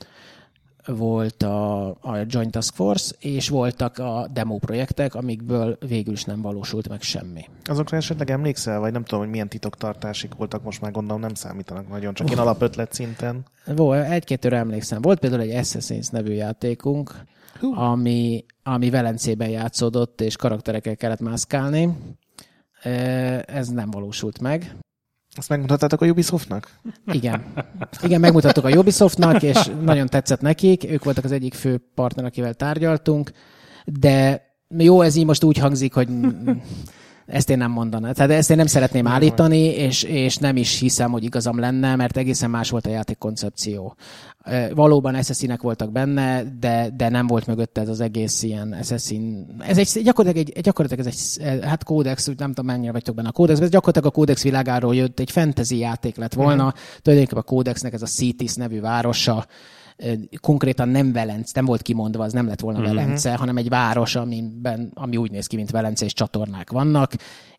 volt 0.97 1.43
a, 1.43 1.89
a 1.89 2.17
Joint 2.27 2.51
Task 2.51 2.75
Force, 2.75 3.15
és 3.19 3.49
voltak 3.49 3.99
a 3.99 4.29
demo 4.33 4.59
projektek, 4.59 5.15
amikből 5.15 5.79
végül 5.87 6.13
is 6.13 6.25
nem 6.25 6.43
valósult 6.43 6.89
meg 6.89 7.03
semmi. 7.03 7.45
Azokra 7.65 7.97
esetleg 7.97 8.31
emlékszel, 8.31 8.81
vagy 8.81 8.93
nem 8.93 9.05
tudom, 9.05 9.21
hogy 9.21 9.31
milyen 9.31 9.49
titoktartásik 9.49 10.35
voltak, 10.35 10.63
most 10.63 10.81
már 10.81 10.91
gondolom 10.91 11.21
nem 11.21 11.35
számítanak 11.35 11.89
nagyon, 11.89 12.15
csak 12.15 12.31
én 12.31 12.39
alapötlet 12.39 12.93
szinten. 12.93 13.45
Volt, 13.67 14.09
egy-kettőre 14.09 14.57
emlékszem. 14.57 15.03
Volt 15.03 15.19
például 15.19 15.43
egy 15.43 15.65
Assassin's 15.65 16.11
nevű 16.11 16.33
játékunk, 16.33 17.25
ami, 17.61 18.45
ami 18.63 18.91
Velencében 18.91 19.49
játszódott, 19.49 20.21
és 20.21 20.37
karakterekkel 20.37 20.97
kellett 20.97 21.21
mászkálni. 21.21 21.97
Ez 23.47 23.69
nem 23.69 23.91
valósult 23.91 24.41
meg. 24.41 24.77
Azt 25.39 25.49
megmutattátok 25.49 26.01
a 26.01 26.07
Ubisoftnak? 26.07 26.71
Igen. 27.07 27.43
Igen, 28.03 28.21
megmutattuk 28.21 28.65
a 28.65 28.69
Ubisoftnak, 28.69 29.43
és 29.43 29.71
nagyon 29.83 30.07
tetszett 30.07 30.41
nekik. 30.41 30.91
Ők 30.91 31.05
voltak 31.05 31.25
az 31.25 31.33
egyik 31.33 31.55
fő 31.55 31.81
partner, 31.95 32.25
akivel 32.25 32.55
tárgyaltunk, 32.55 33.31
de 33.85 34.47
jó, 34.79 35.01
ez 35.01 35.17
így 35.17 35.25
most 35.25 35.45
úgy 35.45 35.59
hangzik, 35.59 35.95
hogy 35.95 36.09
ezt 37.29 37.51
én 37.51 37.59
nem 37.59 37.71
mondanám. 37.71 38.13
Tehát 38.13 38.31
ezt 38.31 38.51
én 38.51 38.57
nem 38.57 38.67
szeretném 38.67 39.03
nem 39.03 39.13
állítani, 39.13 39.65
és, 39.65 40.03
és 40.03 40.37
nem 40.37 40.57
is 40.57 40.79
hiszem, 40.79 41.11
hogy 41.11 41.25
igazam 41.25 41.59
lenne, 41.59 41.97
mert 41.97 42.17
egészen 42.17 42.51
más 42.51 42.71
volt 42.71 42.87
a 42.87 42.91
játék 42.91 43.19
koncepció. 43.19 43.97
Valóban 44.75 45.15
Assassin-nek 45.15 45.63
voltak 45.63 45.93
benne, 45.93 46.45
de, 46.61 46.91
de 46.97 47.09
nem 47.09 47.27
volt 47.27 47.47
mögötte 47.47 47.81
ez 47.81 47.89
az 47.89 48.01
egész 48.01 48.43
ilyen 48.43 48.73
Assassin. 48.73 49.47
Ez 49.59 49.79
egy, 49.79 50.03
gyakorlatilag, 50.03 50.49
egy, 50.49 50.63
gyakorlatilag 50.63 51.07
ez 51.07 51.37
egy, 51.39 51.63
hát 51.63 51.85
kódex, 51.85 52.27
nem 52.27 52.53
tudom 52.53 52.67
mennyire 52.67 52.93
vagytok 52.93 53.15
benne 53.15 53.29
a 53.29 53.33
kódex, 53.33 53.61
ez 53.61 53.71
gyakorlatilag 53.71 54.15
a 54.15 54.19
kódex 54.19 54.43
világáról 54.43 54.95
jött, 54.95 55.21
egy 55.21 55.31
fantasy 55.31 55.79
játék 55.79 56.17
lett 56.17 56.35
volna. 56.35 56.65
Uh-huh. 56.65 56.81
Tulajdonképpen 57.03 57.43
a 57.43 57.47
kódexnek 57.47 57.93
ez 57.93 58.03
a 58.03 58.07
Cities 58.07 58.55
nevű 58.55 58.81
városa, 58.81 59.47
konkrétan 60.41 60.89
nem 60.89 61.13
Velence, 61.13 61.53
nem 61.55 61.65
volt 61.65 61.83
kimondva, 61.83 62.25
az 62.25 62.33
nem 62.33 62.47
lett 62.47 62.61
volna 62.61 62.79
uh-huh. 62.79 62.95
Velence, 62.95 63.35
hanem 63.35 63.57
egy 63.57 63.69
város, 63.69 64.15
amiben, 64.15 64.91
ami 64.95 65.17
úgy 65.17 65.31
néz 65.31 65.47
ki, 65.47 65.57
mint 65.57 65.71
Velence, 65.71 66.05
és 66.05 66.13
csatornák 66.13 66.71
vannak, 66.71 67.13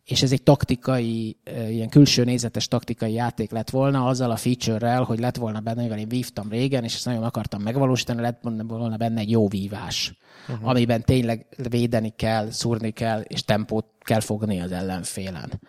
és 0.04 0.22
ez 0.22 0.32
egy 0.32 0.42
taktikai, 0.42 1.36
ilyen 1.68 1.88
külső 1.88 2.24
nézetes 2.24 2.68
taktikai 2.68 3.12
játék 3.12 3.50
lett 3.50 3.70
volna, 3.70 4.06
azzal 4.06 4.30
a 4.30 4.36
feature-rel, 4.36 5.02
hogy 5.02 5.18
lett 5.18 5.36
volna 5.36 5.60
benne, 5.60 5.82
mivel 5.82 5.98
én 5.98 6.08
vívtam 6.08 6.48
régen, 6.48 6.84
és 6.84 6.94
ezt 6.94 7.04
nagyon 7.04 7.22
akartam 7.22 7.62
megvalósítani, 7.62 8.20
lett 8.20 8.40
volna 8.66 8.96
benne 8.96 9.20
egy 9.20 9.30
jó 9.30 9.48
vívás, 9.48 10.18
uh-huh. 10.48 10.68
amiben 10.68 11.02
tényleg 11.02 11.46
védeni 11.68 12.12
kell, 12.16 12.50
szúrni 12.50 12.90
kell, 12.90 13.20
és 13.20 13.44
tempót 13.44 13.86
kell 13.98 14.20
fogni 14.20 14.60
az 14.60 14.72
ellenfélen 14.72 15.60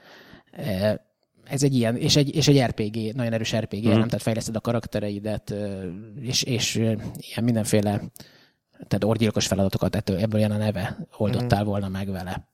ez 1.51 1.63
egy 1.63 1.75
ilyen, 1.75 1.95
és 1.95 2.15
egy, 2.15 2.35
és 2.35 2.47
egy 2.47 2.61
RPG, 2.61 3.15
nagyon 3.15 3.33
erős 3.33 3.55
RPG, 3.55 3.87
mm. 3.87 3.89
nem? 3.89 4.07
Tehát 4.07 4.21
fejleszted 4.21 4.55
a 4.55 4.59
karaktereidet, 4.59 5.53
és, 6.19 6.43
és 6.43 6.75
ilyen 6.75 7.43
mindenféle 7.43 8.01
tehát 8.87 9.03
orgyilkos 9.03 9.47
feladatokat 9.47 9.95
ettől, 9.95 10.17
ebből 10.17 10.39
ilyen 10.39 10.51
a 10.51 10.57
neve 10.57 11.07
oldottál 11.17 11.63
mm. 11.63 11.65
volna 11.65 11.87
meg 11.87 12.11
vele. 12.11 12.47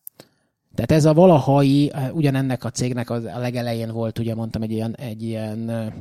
Tehát 0.76 0.91
ez 0.91 1.06
a 1.06 1.14
valahai, 1.14 1.91
ugyanennek 2.12 2.64
a 2.64 2.70
cégnek 2.70 3.10
az, 3.10 3.24
a 3.24 3.39
legelején 3.39 3.91
volt, 3.91 4.20
ugye 4.20 4.36
mondtam, 4.36 4.62
egy 4.62 4.72
ilyen, 4.72 4.95
egy 4.95 5.24
ilyen 5.24 5.93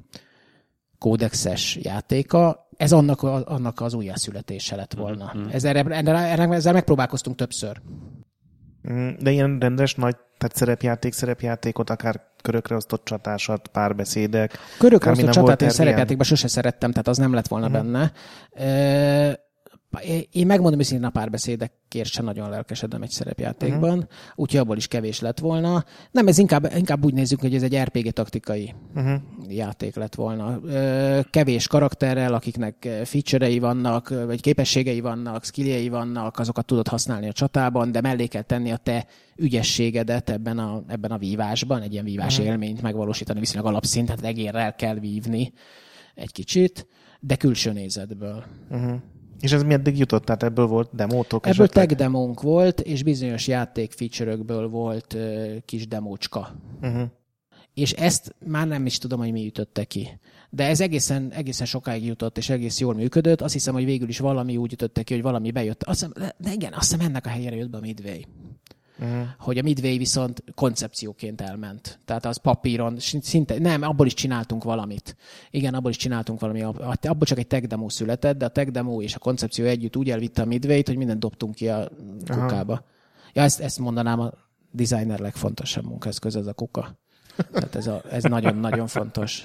kódexes 0.99 1.79
játéka, 1.83 2.69
ez 2.77 2.93
annak, 2.93 3.23
annak 3.23 3.81
az 3.81 3.95
újjászületése 3.95 4.77
lett 4.77 4.95
volna. 4.95 5.33
Mm-hmm. 5.37 5.49
Ezzel, 5.49 5.77
erre, 5.77 5.95
erre, 5.95 6.55
ezzel 6.55 6.73
megpróbálkoztunk 6.73 7.37
többször. 7.37 7.81
Mm, 8.91 9.09
de 9.19 9.31
ilyen 9.31 9.59
rendes 9.59 9.95
nagy 9.95 10.17
tehát 10.39 10.57
szerepjáték, 10.57 11.13
szerepjátékot, 11.13 11.91
akár 11.91 12.21
körökre 12.43 12.75
osztott 12.75 13.05
csatásat, 13.05 13.69
párbeszédek. 13.69 14.59
Körökre 14.79 15.11
osztott 15.11 15.31
csatát 15.31 15.63
én 15.63 15.71
szerepjátékban 15.71 16.27
sose 16.27 16.49
szerettem, 16.49 16.91
tehát 16.91 17.09
az 17.09 17.17
nem 17.17 17.35
lett 17.35 17.49
volna 17.49 17.67
uh-huh. 17.67 17.83
benne. 17.83 18.13
Én 20.31 20.47
megmondom 20.47 20.81
hogy 20.89 21.05
a 21.05 21.11
párbeszédekért 21.11 22.09
sem 22.09 22.25
nagyon 22.25 22.51
lelkesedem 22.51 23.03
egy 23.03 23.11
szerepjátékban, 23.11 23.91
uh-huh. 23.91 24.11
úgyhogy 24.35 24.61
abból 24.61 24.77
is 24.77 24.87
kevés 24.87 25.21
lett 25.21 25.39
volna. 25.39 25.85
Nem, 26.11 26.27
ez 26.27 26.39
inkább, 26.39 26.73
inkább 26.77 27.05
úgy 27.05 27.15
nézzük, 27.15 27.41
hogy 27.41 27.55
ez 27.55 27.63
egy 27.63 27.79
RPG 27.79 28.11
taktikai 28.11 28.75
uh-huh. 28.95 29.21
játék 29.49 29.95
lett 29.95 30.15
volna. 30.15 30.61
Kevés 31.31 31.67
karakterrel, 31.67 32.35
akiknek 32.35 32.89
feature 33.05 33.61
vannak, 33.61 34.09
vagy 34.09 34.41
képességei 34.41 35.01
vannak, 35.01 35.45
skilljei 35.45 35.89
vannak, 35.89 36.39
azokat 36.39 36.67
tudod 36.67 36.89
használni 36.89 37.29
a 37.29 37.33
csatában, 37.33 37.93
de 37.93 38.01
mellé 38.01 38.27
kell 38.27 38.43
tenni 38.43 38.73
a 38.73 38.77
te 38.77 39.07
ügyességedet 39.37 40.31
ebben 40.31 40.59
a, 40.59 40.83
ebben 40.87 41.11
a 41.11 41.19
vívásban, 41.19 41.83
egy 41.83 41.93
ilyen 41.93 42.05
vívás 42.05 42.33
uh-huh. 42.33 42.53
élményt 42.53 42.83
megvalósítani 42.83 43.41
viszonylag 43.41 43.67
alapszinten, 43.67 44.17
tehát 44.17 44.31
egérrel 44.31 44.75
kell 44.75 44.99
vívni 44.99 45.53
egy 46.15 46.33
kicsit, 46.33 46.87
de 47.21 47.37
külső 47.37 47.73
nézetből. 47.73 48.45
Uh-huh. 48.71 49.01
És 49.41 49.53
ez 49.53 49.63
meddig 49.63 49.99
jutott? 49.99 50.25
Tehát 50.25 50.43
ebből 50.43 50.67
volt 50.67 50.91
demótok? 50.93 51.47
Ebből 51.47 51.69
tech 51.69 51.95
demónk 51.95 52.43
volt, 52.43 52.81
és 52.81 53.03
bizonyos 53.03 53.47
játék 53.47 53.93
feature 53.93 54.37
volt 54.67 55.15
uh, 55.15 55.57
kis 55.65 55.89
demócska. 55.89 56.57
Uh-huh. 56.83 57.09
És 57.75 57.93
ezt 57.93 58.35
már 58.47 58.67
nem 58.67 58.87
is 58.87 58.99
tudom, 58.99 59.19
hogy 59.19 59.33
mi 59.33 59.47
ütötte 59.47 59.85
ki. 59.85 60.09
De 60.51 60.67
ez 60.67 60.81
egészen, 60.81 61.33
egészen 61.33 61.67
sokáig 61.67 62.05
jutott, 62.05 62.39
és 62.39 62.49
egész 62.49 62.81
jól 62.81 62.95
működött. 62.95 63.41
Azt 63.41 63.53
hiszem, 63.53 63.75
hogy 63.75 63.85
végül 63.85 64.09
is 64.09 64.19
valami 64.19 64.57
úgy 64.57 64.73
ütötte 64.73 65.03
ki, 65.03 65.15
hogy 65.15 65.23
valami 65.23 65.51
bejött. 65.51 65.83
Azt 65.83 66.01
hiszem, 66.01 66.33
de 66.39 66.53
igen, 66.53 66.73
azt 66.73 66.91
hiszem 66.91 67.07
ennek 67.07 67.27
a 67.27 67.29
helyére 67.29 67.57
jött 67.57 67.71
be 67.71 67.77
a 67.77 67.81
Midway. 67.81 68.21
Uh-huh. 68.99 69.27
Hogy 69.39 69.59
a 69.59 69.63
Midway 69.63 69.97
viszont 69.97 70.43
koncepcióként 70.55 71.41
elment. 71.41 71.99
Tehát 72.05 72.25
az 72.25 72.37
papíron, 72.37 72.97
szinte, 72.99 73.59
nem, 73.59 73.83
abból 73.83 74.07
is 74.07 74.15
csináltunk 74.15 74.65
valamit. 74.65 75.17
Igen, 75.51 75.75
abból 75.75 75.91
is 75.91 75.97
csináltunk 75.97 76.41
valami, 76.41 76.63
abból 76.63 77.27
csak 77.27 77.39
egy 77.39 77.47
tech 77.47 77.67
demo 77.67 77.89
született, 77.89 78.39
de 78.39 78.45
a 78.45 78.49
tech 78.49 78.71
demo 78.71 79.03
és 79.03 79.15
a 79.15 79.19
koncepció 79.19 79.65
együtt 79.65 79.97
úgy 79.97 80.11
elvitte 80.11 80.43
a 80.43 80.45
Midway-t, 80.45 80.87
hogy 80.87 80.97
mindent 80.97 81.21
dobtunk 81.21 81.55
ki 81.55 81.69
a 81.69 81.89
kukába. 82.27 82.73
Uh-huh. 82.73 82.87
Ja, 83.33 83.43
ezt, 83.43 83.61
ezt 83.61 83.79
mondanám 83.79 84.21
a 84.21 84.33
designer 84.71 85.19
legfontosabb 85.19 85.85
munkaeszköz, 85.85 86.37
ez 86.37 86.47
a 86.47 86.53
kuka. 86.53 86.99
Tehát 87.53 87.75
ez, 87.75 87.87
a, 87.87 88.03
ez 88.11 88.23
nagyon-nagyon 88.23 88.87
fontos. 88.87 89.45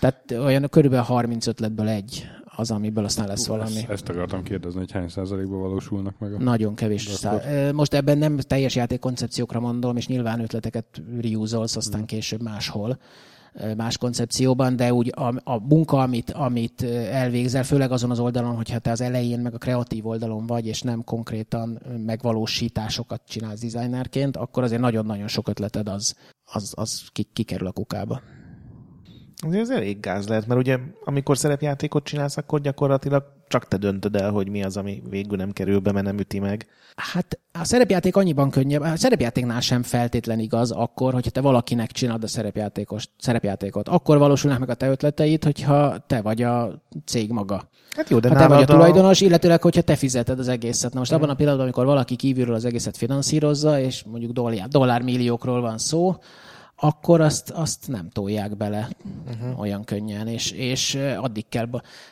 Tehát 0.00 0.30
olyan 0.30 0.68
körülbelül 0.68 1.04
30 1.04 1.46
ötletből 1.46 1.88
egy 1.88 2.28
az, 2.56 2.70
amiből 2.70 3.04
aztán 3.04 3.26
lesz 3.26 3.46
valami. 3.46 3.76
Ezt, 3.76 3.90
ezt 3.90 4.08
akartam 4.08 4.42
kérdezni, 4.42 4.78
hogy 4.78 4.92
hány 4.92 5.08
százalékban 5.08 5.60
valósulnak 5.60 6.18
meg 6.18 6.34
a... 6.34 6.38
Nagyon 6.38 6.74
kevés. 6.74 7.02
Szá- 7.02 7.72
Most 7.72 7.94
ebben 7.94 8.18
nem 8.18 8.36
teljes 8.36 8.74
játékkoncepciókra 8.74 9.60
mondom, 9.60 9.96
és 9.96 10.06
nyilván 10.06 10.40
ötleteket 10.40 11.02
reúzolsz 11.20 11.76
aztán 11.76 11.98
hmm. 11.98 12.06
később 12.06 12.42
máshol 12.42 12.98
más 13.76 13.98
koncepcióban, 13.98 14.76
de 14.76 14.92
úgy 14.92 15.12
a, 15.16 15.52
a 15.52 15.58
munka, 15.68 15.98
amit, 15.98 16.30
amit 16.30 16.82
elvégzel, 17.10 17.64
főleg 17.64 17.90
azon 17.90 18.10
az 18.10 18.18
oldalon, 18.18 18.56
hogyha 18.56 18.78
te 18.78 18.90
az 18.90 19.00
elején 19.00 19.40
meg 19.40 19.54
a 19.54 19.58
kreatív 19.58 20.06
oldalon 20.06 20.46
vagy, 20.46 20.66
és 20.66 20.82
nem 20.82 21.04
konkrétan 21.04 21.80
megvalósításokat 22.06 23.22
csinálsz 23.28 23.60
designerként, 23.60 24.36
akkor 24.36 24.62
azért 24.62 24.80
nagyon-nagyon 24.80 25.28
sok 25.28 25.48
ötleted 25.48 25.88
az, 25.88 26.14
az, 26.44 26.72
az 26.76 27.08
kikerül 27.32 27.66
a 27.66 27.72
kukába. 27.72 28.20
Ez 29.50 29.70
elég 29.70 30.00
gáz 30.00 30.28
lehet, 30.28 30.46
mert 30.46 30.60
ugye 30.60 30.78
amikor 31.04 31.38
szerepjátékot 31.38 32.04
csinálsz, 32.04 32.36
akkor 32.36 32.60
gyakorlatilag 32.60 33.24
csak 33.48 33.68
te 33.68 33.76
döntöd 33.76 34.16
el, 34.16 34.30
hogy 34.30 34.48
mi 34.48 34.64
az, 34.64 34.76
ami 34.76 35.02
végül 35.08 35.36
nem 35.36 35.52
kerül 35.52 35.78
be, 35.78 35.92
mert 35.92 36.06
nem 36.06 36.18
üti 36.18 36.38
meg. 36.38 36.66
Hát 36.96 37.38
a 37.52 37.64
szerepjáték 37.64 38.16
annyiban 38.16 38.50
könnyebb, 38.50 38.80
a 38.80 38.96
szerepjátéknál 38.96 39.60
sem 39.60 39.82
feltétlen 39.82 40.38
igaz 40.38 40.70
akkor, 40.70 41.12
hogyha 41.12 41.30
te 41.30 41.40
valakinek 41.40 41.92
csinálod 41.92 42.22
a 42.22 42.26
szerepjátékos, 42.26 43.08
szerepjátékot. 43.18 43.88
Akkor 43.88 44.18
valósulnak 44.18 44.58
meg 44.58 44.70
a 44.70 44.74
te 44.74 44.88
ötleteid, 44.88 45.44
hogyha 45.44 45.96
te 46.06 46.20
vagy 46.20 46.42
a 46.42 46.82
cég 47.04 47.30
maga. 47.30 47.68
Hát 47.90 48.10
jó, 48.10 48.18
de 48.18 48.28
ha 48.28 48.34
te 48.34 48.46
vagy 48.46 48.62
a 48.62 48.64
tulajdonos, 48.64 49.22
a... 49.22 49.24
illetőleg, 49.24 49.62
hogyha 49.62 49.82
te 49.82 49.96
fizeted 49.96 50.38
az 50.38 50.48
egészet. 50.48 50.92
Na 50.92 50.98
most 50.98 51.12
abban 51.12 51.28
a 51.28 51.34
pillanatban, 51.34 51.66
amikor 51.66 51.84
valaki 51.84 52.16
kívülről 52.16 52.54
az 52.54 52.64
egészet 52.64 52.96
finanszírozza, 52.96 53.80
és 53.80 54.02
mondjuk 54.02 54.32
dollár, 54.32 54.68
dollármilliókról 54.68 55.60
van 55.60 55.78
szó, 55.78 56.16
akkor 56.76 57.20
azt, 57.20 57.50
azt 57.50 57.88
nem 57.88 58.08
tolják 58.10 58.56
bele 58.56 58.88
uh-huh. 59.26 59.60
olyan 59.60 59.84
könnyen, 59.84 60.26
és, 60.26 60.50
és 60.50 60.94
addig 61.16 61.48
kell. 61.48 61.68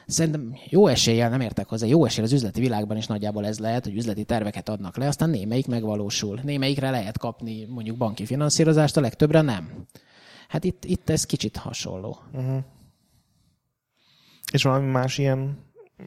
Szerintem 0.06 0.56
jó 0.68 0.86
eséllyel, 0.86 1.30
nem 1.30 1.40
értek 1.40 1.68
hozzá, 1.68 1.86
jó 1.86 2.04
eséllyel 2.04 2.26
az 2.26 2.32
üzleti 2.32 2.60
világban 2.60 2.96
is 2.96 3.06
nagyjából 3.06 3.46
ez 3.46 3.58
lehet, 3.58 3.84
hogy 3.84 3.96
üzleti 3.96 4.24
terveket 4.24 4.68
adnak 4.68 4.96
le, 4.96 5.06
aztán 5.06 5.30
némelyik 5.30 5.66
megvalósul. 5.66 6.40
Némelyikre 6.42 6.90
lehet 6.90 7.18
kapni 7.18 7.64
mondjuk 7.64 7.96
banki 7.96 8.26
finanszírozást, 8.26 8.96
a 8.96 9.00
legtöbbre 9.00 9.40
nem. 9.40 9.86
Hát 10.48 10.64
itt, 10.64 10.84
itt 10.84 11.10
ez 11.10 11.24
kicsit 11.24 11.56
hasonló. 11.56 12.18
Uh-huh. 12.32 12.58
És 14.52 14.62
valami 14.62 14.90
más 14.90 15.18
ilyen 15.18 15.58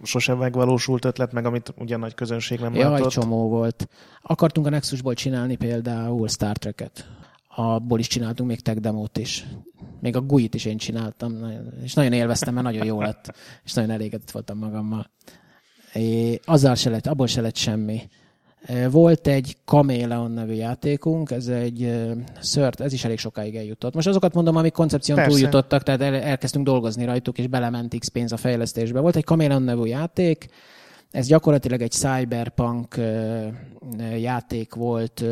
sosem 0.04 0.38
megvalósult 0.38 1.06
ötlet, 1.06 1.32
meg 1.32 1.46
amit 1.46 1.74
ugyan 1.78 2.00
nagy 2.00 2.14
közönség 2.14 2.60
nem 2.60 2.74
Jaj, 2.76 2.92
látott? 2.92 3.12
csomó 3.12 3.50
volt. 3.50 3.88
Akartunk 4.22 4.68
a 4.68 4.70
Nexusból 4.70 5.14
csinálni 5.14 5.56
például 5.56 6.28
Star 6.28 6.58
Trek-et 6.58 7.08
abból 7.56 8.00
is 8.00 8.08
csináltunk 8.08 8.50
még 8.50 8.60
tech 8.60 8.80
demót 8.80 9.18
is. 9.18 9.46
Még 10.00 10.16
a 10.16 10.22
GUI-t 10.22 10.54
is 10.54 10.66
én 10.66 10.78
csináltam, 10.78 11.52
és 11.84 11.94
nagyon 11.94 12.14
élveztem, 12.14 12.54
mert 12.54 12.66
nagyon 12.66 12.86
jó 12.86 13.02
lett, 13.02 13.36
és 13.64 13.74
nagyon 13.74 13.92
elégedett 13.92 14.32
voltam 14.32 14.58
magammal. 14.58 15.12
É, 15.94 16.40
azzal 16.46 16.76
se 16.76 16.90
lett, 16.90 17.08
abból 17.08 17.28
se 17.28 17.42
lett 17.42 17.56
semmi. 17.56 18.02
Volt 18.90 19.28
egy 19.28 19.58
Chameleon 19.66 20.32
nevű 20.32 20.54
játékunk, 20.54 21.32
ez 21.32 21.48
egy 21.48 22.10
szört, 22.40 22.80
ez 22.80 22.94
is 22.94 23.06
elég 23.06 23.18
sokáig 23.20 23.56
eljutott. 23.56 23.94
Most 23.94 24.08
azokat 24.08 24.34
mondom, 24.34 24.56
amik 24.56 24.72
koncepción 24.72 25.18
Persze. 25.18 25.32
túljutottak, 25.32 25.84
tehát 25.84 26.02
el, 26.02 26.16
elkezdtünk 26.16 26.66
dolgozni 26.66 27.06
rajtuk, 27.06 27.38
és 27.38 27.48
belement 27.48 27.96
X 28.00 28.08
pénz 28.08 28.32
a 28.32 28.38
fejlesztésbe. 28.38 29.00
Volt 29.00 29.16
egy 29.16 29.24
Chameleon 29.24 29.62
nevű 29.62 29.86
játék, 29.86 30.48
ez 31.16 31.28
gyakorlatilag 31.28 31.82
egy 31.82 31.92
cyberpunk 31.92 33.00
játék 34.18 34.74
volt, 34.74 35.24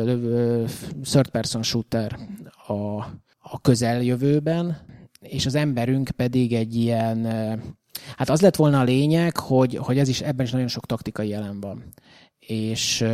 third 1.02 1.28
person 1.30 1.62
shooter 1.62 2.18
a, 2.66 2.72
a 3.38 3.60
közeljövőben, 3.62 4.76
és 5.20 5.46
az 5.46 5.54
emberünk 5.54 6.10
pedig 6.10 6.52
egy 6.52 6.74
ilyen, 6.74 7.24
hát 8.16 8.30
az 8.30 8.40
lett 8.40 8.56
volna 8.56 8.80
a 8.80 8.84
lényeg, 8.84 9.36
hogy, 9.36 9.76
hogy 9.76 9.98
ez 9.98 10.08
is 10.08 10.20
ebben 10.20 10.46
is 10.46 10.52
nagyon 10.52 10.68
sok 10.68 10.86
taktikai 10.86 11.28
jelen 11.28 11.60
van. 11.60 11.84
És 12.38 13.04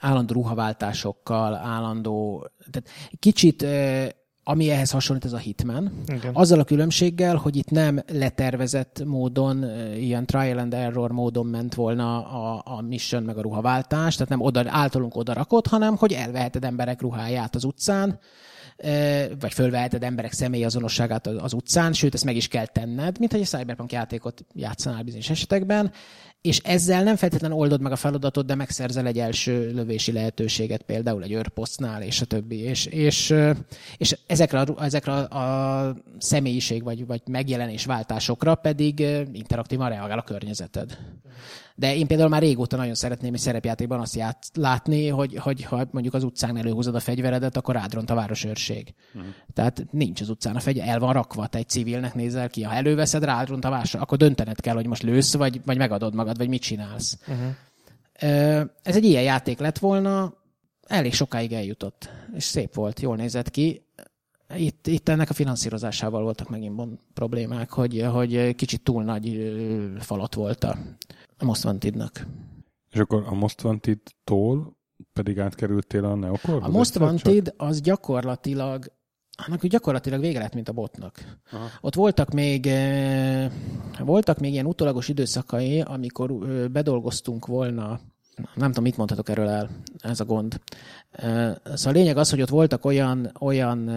állandó 0.00 0.34
ruhaváltásokkal, 0.34 1.54
állandó, 1.54 2.48
tehát 2.70 2.88
kicsit 3.18 3.66
ami 4.48 4.70
ehhez 4.70 4.90
hasonlít, 4.90 5.24
ez 5.24 5.32
a 5.32 5.38
Hitman. 5.38 5.92
Igen. 6.06 6.34
Azzal 6.34 6.60
a 6.60 6.64
különbséggel, 6.64 7.36
hogy 7.36 7.56
itt 7.56 7.70
nem 7.70 8.02
letervezett 8.12 9.02
módon, 9.04 9.64
ilyen 9.96 10.26
trial 10.26 10.58
and 10.58 10.74
error 10.74 11.10
módon 11.10 11.46
ment 11.46 11.74
volna 11.74 12.26
a, 12.26 12.62
a 12.64 12.80
mission 12.80 13.22
meg 13.22 13.36
a 13.36 13.40
ruhaváltás, 13.40 14.14
tehát 14.14 14.28
nem 14.28 14.40
oda, 14.40 14.64
általunk 14.66 15.16
oda 15.16 15.32
rakott, 15.32 15.66
hanem 15.66 15.96
hogy 15.96 16.12
elveheted 16.12 16.64
emberek 16.64 17.00
ruháját 17.00 17.54
az 17.54 17.64
utcán, 17.64 18.18
vagy 19.40 19.52
fölveheted 19.52 20.02
emberek 20.02 20.32
személyazonosságát 20.32 21.26
az 21.26 21.52
utcán, 21.52 21.92
sőt, 21.92 22.14
ezt 22.14 22.24
meg 22.24 22.36
is 22.36 22.48
kell 22.48 22.66
tenned, 22.66 23.18
mint 23.18 23.32
hogy 23.32 23.40
egy 23.40 23.46
cyberpunk 23.46 23.92
játékot 23.92 24.44
játszanál 24.54 25.02
bizonyos 25.02 25.30
esetekben, 25.30 25.92
és 26.46 26.58
ezzel 26.58 27.02
nem 27.02 27.16
feltétlenül 27.16 27.56
oldod 27.56 27.80
meg 27.80 27.92
a 27.92 27.96
feladatot, 27.96 28.46
de 28.46 28.54
megszerzel 28.54 29.06
egy 29.06 29.18
első 29.18 29.70
lövési 29.74 30.12
lehetőséget, 30.12 30.82
például 30.82 31.22
egy 31.22 31.32
őrposztnál, 31.32 32.02
és 32.02 32.20
a 32.20 32.24
többi. 32.24 32.58
És, 32.58 32.86
és, 32.86 33.34
és 33.96 34.16
ezekre, 34.26 34.60
a, 34.60 34.84
ezekre 34.84 35.12
a, 35.12 35.96
személyiség 36.18 36.82
vagy, 36.82 37.06
vagy 37.06 37.20
megjelenés 37.24 37.84
váltásokra 37.84 38.54
pedig 38.54 39.00
interaktívan 39.32 39.88
reagál 39.88 40.18
a 40.18 40.22
környezeted. 40.22 40.98
De 41.78 41.96
én 41.96 42.06
például 42.06 42.28
már 42.28 42.42
régóta 42.42 42.76
nagyon 42.76 42.94
szeretném 42.94 43.34
egy 43.34 43.40
szerepjátékban 43.40 44.00
azt 44.00 44.14
ját, 44.14 44.46
látni, 44.54 45.08
hogy, 45.08 45.36
hogy 45.36 45.64
ha 45.64 45.88
mondjuk 45.90 46.14
az 46.14 46.24
utcán 46.24 46.56
előhúzod 46.56 46.94
a 46.94 47.00
fegyveredet, 47.00 47.56
akkor 47.56 47.74
rádront 47.74 48.10
a 48.10 48.14
városőrség. 48.14 48.94
Uh-huh. 49.14 49.30
Tehát 49.52 49.86
nincs 49.90 50.20
az 50.20 50.28
utcán 50.28 50.56
a 50.56 50.60
fegyver, 50.60 50.88
el 50.88 50.98
van 50.98 51.12
rakva, 51.12 51.46
te 51.46 51.58
egy 51.58 51.68
civilnek 51.68 52.14
nézel 52.14 52.48
ki. 52.48 52.62
Ha 52.62 52.74
előveszed, 52.74 53.24
rádront 53.24 53.64
a 53.64 53.70
városőrség, 53.70 54.00
akkor 54.00 54.18
döntened 54.18 54.60
kell, 54.60 54.74
hogy 54.74 54.86
most 54.86 55.02
lősz, 55.02 55.34
vagy, 55.34 55.60
vagy 55.64 55.76
megadod 55.76 56.14
magad, 56.14 56.36
vagy 56.36 56.48
mit 56.48 56.62
csinálsz. 56.62 57.18
Uh-huh. 57.28 57.54
Ez 58.82 58.96
egy 58.96 59.04
ilyen 59.04 59.22
játék 59.22 59.58
lett 59.58 59.78
volna, 59.78 60.34
elég 60.86 61.14
sokáig 61.14 61.52
eljutott, 61.52 62.10
és 62.34 62.44
szép 62.44 62.74
volt, 62.74 63.00
jól 63.00 63.16
nézett 63.16 63.50
ki. 63.50 63.84
Itt, 64.56 64.86
itt 64.86 65.08
ennek 65.08 65.30
a 65.30 65.34
finanszírozásával 65.34 66.22
voltak 66.22 66.48
megint 66.48 67.00
problémák, 67.14 67.70
hogy, 67.70 68.04
hogy 68.12 68.54
kicsit 68.54 68.82
túl 68.82 69.02
nagy 69.04 69.54
falat 69.98 70.34
volt 70.34 70.64
a, 70.64 70.76
a 71.38 71.44
Most 71.44 71.64
Wanted-nak. 71.64 72.26
És 72.90 72.98
akkor 72.98 73.24
a 73.26 73.34
Most 73.34 73.64
Wanted-tól 73.64 74.76
pedig 75.12 75.38
átkerültél 75.38 76.04
a 76.04 76.14
Neocore? 76.14 76.64
A 76.64 76.68
Most 76.68 76.98
Wanted 76.98 77.54
az 77.56 77.80
gyakorlatilag 77.80 78.94
annak 79.46 79.60
hogy 79.60 79.70
gyakorlatilag 79.70 80.20
vége 80.20 80.38
lett, 80.38 80.54
mint 80.54 80.68
a 80.68 80.72
botnak. 80.72 81.38
Aha. 81.50 81.66
Ott 81.80 81.94
voltak 81.94 82.30
még, 82.30 82.68
voltak 83.98 84.38
még 84.38 84.52
ilyen 84.52 84.66
utólagos 84.66 85.08
időszakai, 85.08 85.80
amikor 85.80 86.32
bedolgoztunk 86.70 87.46
volna, 87.46 88.00
nem 88.54 88.68
tudom, 88.68 88.84
mit 88.84 88.96
mondhatok 88.96 89.28
erről 89.28 89.48
el, 89.48 89.70
ez 89.98 90.20
a 90.20 90.24
gond. 90.24 90.60
Szóval 91.64 91.74
a 91.84 91.90
lényeg 91.90 92.16
az, 92.16 92.30
hogy 92.30 92.42
ott 92.42 92.48
voltak 92.48 92.84
olyan, 92.84 93.32
olyan 93.40 93.90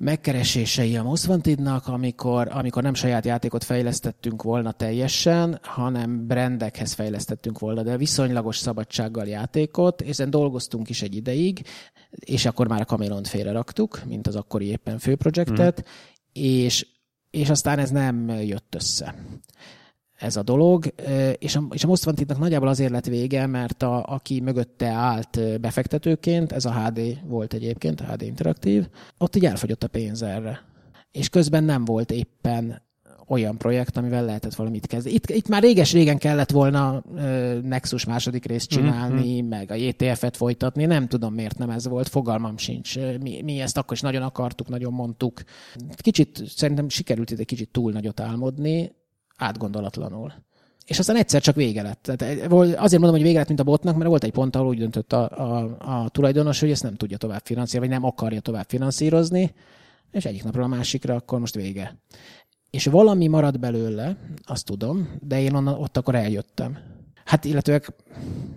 megkeresései 0.00 0.96
a 0.96 1.02
Most 1.02 1.26
Wanted-nak, 1.26 1.86
amikor, 1.86 2.48
amikor 2.50 2.82
nem 2.82 2.94
saját 2.94 3.24
játékot 3.24 3.64
fejlesztettünk 3.64 4.42
volna 4.42 4.72
teljesen, 4.72 5.58
hanem 5.62 6.26
brandekhez 6.26 6.92
fejlesztettünk 6.92 7.58
volna, 7.58 7.82
de 7.82 7.96
viszonylagos 7.96 8.56
szabadsággal 8.56 9.26
játékot, 9.26 10.00
és 10.00 10.08
ezen 10.08 10.30
dolgoztunk 10.30 10.88
is 10.88 11.02
egy 11.02 11.16
ideig, 11.16 11.62
és 12.10 12.46
akkor 12.46 12.68
már 12.68 12.80
a 12.80 12.84
Camelon 12.84 13.24
félre 13.24 13.52
raktuk, 13.52 14.00
mint 14.06 14.26
az 14.26 14.36
akkori 14.36 14.66
éppen 14.66 14.98
főprojektet, 14.98 15.80
mm. 15.80 15.90
és, 16.42 16.86
és 17.30 17.50
aztán 17.50 17.78
ez 17.78 17.90
nem 17.90 18.28
jött 18.28 18.74
össze 18.74 19.14
ez 20.20 20.36
a 20.36 20.42
dolog, 20.42 20.84
és 21.38 21.56
a, 21.56 21.62
és 21.70 21.84
a 21.84 21.86
Most 21.86 22.06
Wanted-nak 22.06 22.38
nagyjából 22.38 22.68
azért 22.68 22.90
lett 22.90 23.06
vége, 23.06 23.46
mert 23.46 23.82
a, 23.82 24.04
aki 24.06 24.40
mögötte 24.40 24.86
állt 24.86 25.60
befektetőként, 25.60 26.52
ez 26.52 26.64
a 26.64 26.84
HD 26.84 27.00
volt 27.28 27.52
egyébként, 27.54 28.00
a 28.00 28.04
HD 28.04 28.22
Interaktív, 28.22 28.88
ott 29.18 29.36
így 29.36 29.44
elfogyott 29.44 29.84
a 29.84 29.88
pénz 29.88 30.22
erre. 30.22 30.60
És 31.12 31.28
közben 31.28 31.64
nem 31.64 31.84
volt 31.84 32.10
éppen 32.10 32.82
olyan 33.30 33.58
projekt, 33.58 33.96
amivel 33.96 34.24
lehetett 34.24 34.54
valamit 34.54 34.86
kezdeni. 34.86 35.14
Itt, 35.14 35.30
itt 35.30 35.48
már 35.48 35.62
réges-régen 35.62 36.18
kellett 36.18 36.50
volna 36.50 37.02
uh, 37.06 37.60
Nexus 37.60 38.04
második 38.04 38.44
részt 38.44 38.70
mhm, 38.70 38.80
csinálni, 38.80 39.36
mm-hmm. 39.36 39.48
meg 39.48 39.70
a 39.70 39.74
JTF-et 39.74 40.36
folytatni, 40.36 40.84
nem 40.84 41.08
tudom 41.08 41.34
miért 41.34 41.58
nem 41.58 41.70
ez 41.70 41.88
volt, 41.88 42.08
fogalmam 42.08 42.56
sincs. 42.56 42.98
Mi, 43.20 43.42
mi 43.42 43.60
ezt 43.60 43.76
akkor 43.76 43.92
is 43.92 44.00
nagyon 44.00 44.22
akartuk, 44.22 44.68
nagyon 44.68 44.92
mondtuk. 44.92 45.42
Kicsit, 45.96 46.42
szerintem 46.46 46.88
sikerült 46.88 47.30
itt 47.30 47.38
egy 47.38 47.46
kicsit 47.46 47.68
túl 47.70 47.92
nagyot 47.92 48.20
álmodni, 48.20 48.92
átgondolatlanul. 49.40 50.32
És 50.86 50.98
aztán 50.98 51.16
egyszer 51.16 51.42
csak 51.42 51.54
vége 51.54 51.82
lett. 51.82 52.02
Tehát 52.02 52.22
eh, 52.22 52.52
azért 52.82 53.00
mondom, 53.00 53.10
hogy 53.10 53.22
vége 53.22 53.38
lett, 53.38 53.48
mint 53.48 53.60
a 53.60 53.64
botnak, 53.64 53.96
mert 53.96 54.08
volt 54.08 54.24
egy 54.24 54.32
pont, 54.32 54.56
ahol 54.56 54.68
úgy 54.68 54.78
döntött 54.78 55.12
a, 55.12 55.30
a, 55.30 55.76
a 55.78 56.08
tulajdonos, 56.08 56.60
hogy 56.60 56.70
ezt 56.70 56.82
nem 56.82 56.94
tudja 56.94 57.16
tovább 57.16 57.42
finanszírozni, 57.44 57.88
vagy 57.88 58.00
nem 58.00 58.10
akarja 58.10 58.40
tovább 58.40 58.68
finanszírozni, 58.68 59.54
és 60.10 60.24
egyik 60.24 60.44
napról 60.44 60.64
a 60.64 60.66
másikra 60.66 61.14
akkor 61.14 61.38
most 61.38 61.54
vége. 61.54 61.98
És 62.70 62.86
valami 62.86 63.26
marad 63.26 63.58
belőle, 63.58 64.16
azt 64.44 64.64
tudom, 64.64 65.18
de 65.20 65.40
én 65.40 65.54
onnan, 65.54 65.74
ott 65.74 65.96
akkor 65.96 66.14
eljöttem. 66.14 66.78
Hát 67.30 67.44
illetőleg 67.44 67.84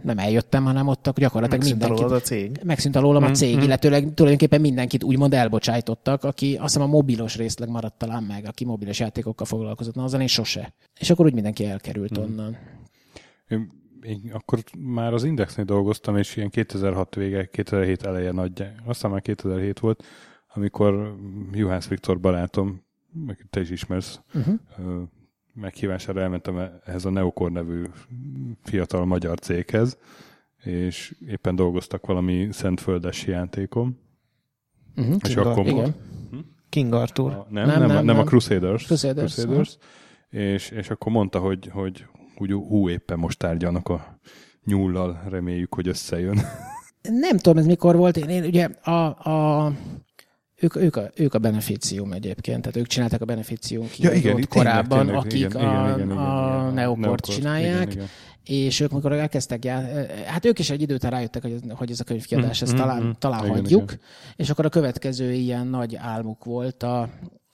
nem 0.02 0.18
eljöttem, 0.18 0.64
hanem 0.64 0.88
ott 0.88 1.02
gyakorlatilag 1.16 1.50
Megszűnt 1.52 1.80
mindenkit. 1.80 2.00
alólad 2.00 2.22
a 2.22 2.26
cég. 2.26 2.60
Megszűnt 2.64 2.96
alólam 2.96 3.24
a 3.24 3.28
Mm, 3.30 3.34
cég, 3.34 3.56
mm. 3.58 3.62
illetőleg 3.62 4.14
tulajdonképpen 4.14 4.62
mindenkit 4.62 5.04
úgymond 5.04 5.34
elbocsájtottak, 5.34 6.24
aki 6.24 6.54
azt 6.54 6.74
hiszem 6.74 6.82
a 6.82 6.92
mobilos 6.92 7.36
részleg 7.36 7.70
maradt 7.70 7.98
talán 7.98 8.24
meg, 8.24 8.46
aki 8.46 8.66
mobilos 8.66 9.00
játékokkal 9.00 9.46
foglalkozott, 9.46 9.96
na 9.96 10.04
azon 10.04 10.22
én 10.22 10.28
sose. 10.28 10.74
És 11.00 11.10
akkor 11.10 11.26
úgy 11.26 11.34
mindenki 11.34 11.66
elkerült 11.66 12.20
Mm. 12.20 12.24
onnan. 12.24 12.58
Én, 13.50 13.72
én 14.02 14.30
akkor 14.34 14.60
már 14.78 15.14
az 15.14 15.24
Indexnél 15.24 15.66
dolgoztam, 15.66 16.18
és 16.18 16.36
ilyen 16.36 16.50
2006 16.50 17.16
vége, 17.16 17.46
2007 17.46 18.04
eleje 18.04 18.32
nagy, 18.32 18.64
aztán 18.86 19.12
már 19.12 19.22
2007 19.22 19.80
volt, 19.80 20.04
amikor 20.54 21.16
Juhász 21.52 21.88
Viktor 21.88 22.20
barátom, 22.20 22.82
akit 23.28 23.48
te 23.50 23.60
is 23.60 23.70
ismersz, 23.70 24.20
Uh-huh. 24.34 25.04
Meghívására 25.54 26.22
elmentem 26.22 26.80
ehhez 26.86 27.06
a 27.06 27.10
Neokor 27.10 27.52
nevű 27.52 27.84
fiatal 28.64 29.06
magyar 29.06 29.40
céghez, 29.40 29.98
és 30.64 31.16
éppen 31.28 31.56
dolgoztak 31.56 32.06
valami 32.06 32.48
szentföldes 32.52 33.26
játékom. 33.26 34.00
Uh-huh. 34.96 35.16
És 35.24 35.34
Kinga, 35.34 35.52
akkor 35.52 35.68
igen. 35.68 35.96
King 36.70 36.94
Arthur. 36.94 37.32
A, 37.32 37.48
nem, 37.50 37.68
nem, 37.68 37.80
Nem, 37.80 37.88
nem, 37.88 38.06
nem, 38.06 38.20
a. 38.20 38.24
Crusaders. 38.24 38.86
Crusaders, 38.86 39.34
Crusaders 39.34 39.78
és, 40.34 40.70
és 40.70 40.90
akkor 40.90 41.12
mondta, 41.12 41.40
hogy, 41.40 41.70
hogy 41.74 42.06
úgy, 42.38 42.52
hú, 42.52 42.90
éppen 42.90 43.20
most 43.20 43.38
tárgyalnak 43.38 43.90
a 43.90 44.20
nyúllal, 44.66 45.24
reméljük, 45.30 45.74
hogy 45.74 45.88
összejön. 45.88 46.40
Nem 47.02 47.38
tudom, 47.38 47.58
ez 47.58 47.66
mikor 47.66 47.96
volt. 47.96 48.18
Én, 48.18 48.30
én 48.30 48.44
ugye 48.44 48.66
a, 48.66 49.06
a 49.30 49.74
ők, 50.64 50.76
ők, 50.76 50.96
a, 50.96 51.10
ők 51.16 51.34
a 51.34 51.40
beneficium 51.40 52.14
egyébként, 52.14 52.62
tehát 52.62 52.78
ők 52.78 52.88
csinálták 52.88 53.22
a 53.22 53.26
beneficium 53.26 53.88
Ja, 53.98 54.12
igen, 54.12 54.38
itt 54.38 54.48
korábban, 54.48 55.06
tényleg, 55.06 55.16
akik 55.16 55.34
igen, 55.34 55.52
a, 55.52 55.60
igen, 55.60 55.96
igen, 55.96 56.06
igen, 56.06 56.18
a 56.18 56.70
Neokort 56.72 57.00
Neokort, 57.00 57.26
csinálják, 57.26 57.92
igen, 57.92 57.92
igen. 57.92 58.08
és 58.44 58.80
ők 58.80 58.92
mikor 58.92 59.12
elkezdtek 59.12 59.66
já... 59.66 59.82
hát 60.26 60.46
ők 60.46 60.60
is 60.60 60.70
egy 60.70 60.82
idő 60.82 60.94
után 60.94 61.12
rájöttek, 61.12 61.42
hogy 61.42 61.60
hogy 61.70 61.92
ez 61.92 62.00
a 62.00 62.04
könyvkiadás, 62.04 62.62
Mm, 62.62 62.64
ezt 62.64 62.74
mm, 62.74 62.78
talán, 62.78 63.04
mm. 63.04 63.10
talán 63.20 63.44
Igen, 63.44 63.56
hagyjuk, 63.56 63.92
igen. 63.92 64.00
és 64.36 64.50
akkor 64.50 64.66
a 64.66 64.70
következő 64.70 65.32
ilyen 65.32 65.68
nagy 65.68 65.96
álmuk 65.96 66.44
volt 66.44 66.84
a, 66.84 67.10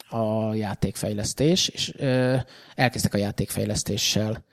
a 0.09 0.53
játékfejlesztés, 0.53 1.67
és 1.67 1.93
ö, 1.97 2.35
elkezdtek 2.75 3.13
a 3.13 3.17
játékfejlesztéssel 3.17 4.43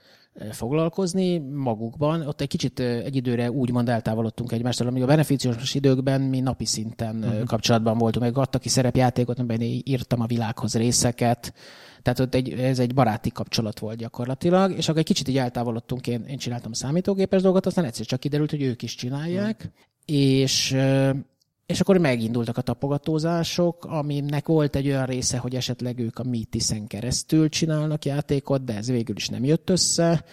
foglalkozni 0.50 1.38
magukban. 1.38 2.26
Ott 2.26 2.40
egy 2.40 2.48
kicsit 2.48 2.80
egy 2.80 3.16
időre 3.16 3.50
úgymond 3.50 3.88
eltávolodtunk 3.88 4.52
egymástól, 4.52 4.86
amíg 4.86 5.02
a 5.02 5.06
beneficiós 5.06 5.74
időkben 5.74 6.20
mi 6.20 6.40
napi 6.40 6.64
szinten 6.64 7.16
uh-huh. 7.16 7.44
kapcsolatban 7.44 7.98
voltunk, 7.98 8.24
meg 8.24 8.38
adtak 8.38 8.60
ki 8.60 8.68
szerepjátékot, 8.68 9.38
amiben 9.38 9.60
én 9.60 9.80
írtam 9.84 10.20
a 10.20 10.26
világhoz 10.26 10.74
részeket, 10.74 11.54
tehát 12.02 12.20
ott 12.20 12.34
egy, 12.34 12.52
ez 12.52 12.78
egy 12.78 12.94
baráti 12.94 13.30
kapcsolat 13.30 13.78
volt 13.78 13.96
gyakorlatilag, 13.96 14.72
és 14.72 14.88
akkor 14.88 15.00
egy 15.00 15.06
kicsit 15.06 15.28
így 15.28 15.38
eltávolodtunk, 15.38 16.06
én, 16.06 16.24
én 16.28 16.38
csináltam 16.38 16.72
számítógépes 16.72 17.42
dolgot, 17.42 17.66
aztán 17.66 17.84
egyszer 17.84 18.06
csak 18.06 18.20
kiderült, 18.20 18.50
hogy 18.50 18.62
ők 18.62 18.82
is 18.82 18.94
csinálják, 18.94 19.56
uh-huh. 19.56 19.72
és 20.06 20.76
és 21.66 21.80
akkor 21.80 21.98
megindultak 21.98 22.56
a 22.56 22.62
tapogatózások, 22.62 23.84
aminek 23.84 24.46
volt 24.46 24.76
egy 24.76 24.86
olyan 24.86 25.06
része, 25.06 25.38
hogy 25.38 25.54
esetleg 25.54 25.98
ők 25.98 26.18
a 26.18 26.24
Mythisen 26.24 26.86
keresztül 26.86 27.48
csinálnak 27.48 28.04
játékot, 28.04 28.64
de 28.64 28.76
ez 28.76 28.88
végül 28.88 29.16
is 29.16 29.28
nem 29.28 29.44
jött 29.44 29.70
össze. 29.70 30.24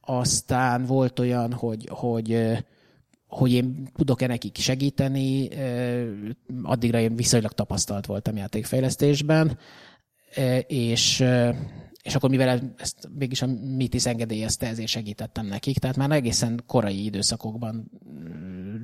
Aztán 0.00 0.84
volt 0.84 1.18
olyan, 1.18 1.52
hogy, 1.52 1.88
hogy 1.90 2.58
hogy 3.26 3.52
én 3.52 3.88
tudok-e 3.96 4.26
nekik 4.26 4.56
segíteni, 4.56 5.48
addigra 6.62 7.00
én 7.00 7.16
viszonylag 7.16 7.52
tapasztalt 7.52 8.06
voltam 8.06 8.36
játékfejlesztésben, 8.36 9.58
és 10.66 11.24
és 12.02 12.14
akkor 12.14 12.30
mivel 12.30 12.74
ezt 12.76 13.08
mégis 13.18 13.42
a 13.42 13.46
MITIS 13.76 14.06
engedélyezte, 14.06 14.66
ezért 14.66 14.88
segítettem 14.88 15.46
nekik. 15.46 15.78
Tehát 15.78 15.96
már 15.96 16.10
egészen 16.10 16.62
korai 16.66 17.04
időszakokban 17.04 17.90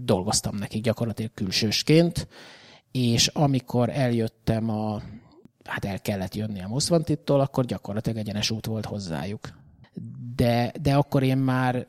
dolgoztam 0.06 0.56
nekik 0.56 0.82
gyakorlatilag 0.82 1.30
külsősként, 1.34 2.28
és 2.92 3.26
amikor 3.26 3.88
eljöttem 3.88 4.70
a, 4.70 5.02
hát 5.64 5.84
el 5.84 6.00
kellett 6.00 6.34
jönni 6.34 6.60
a 6.62 6.68
Most 6.68 6.90
Wanted-tól, 6.90 7.40
akkor 7.40 7.64
gyakorlatilag 7.64 8.18
egyenes 8.18 8.50
út 8.50 8.66
volt 8.66 8.84
hozzájuk. 8.84 9.48
De, 10.36 10.72
de 10.80 10.94
akkor 10.94 11.22
én 11.22 11.38
már, 11.38 11.84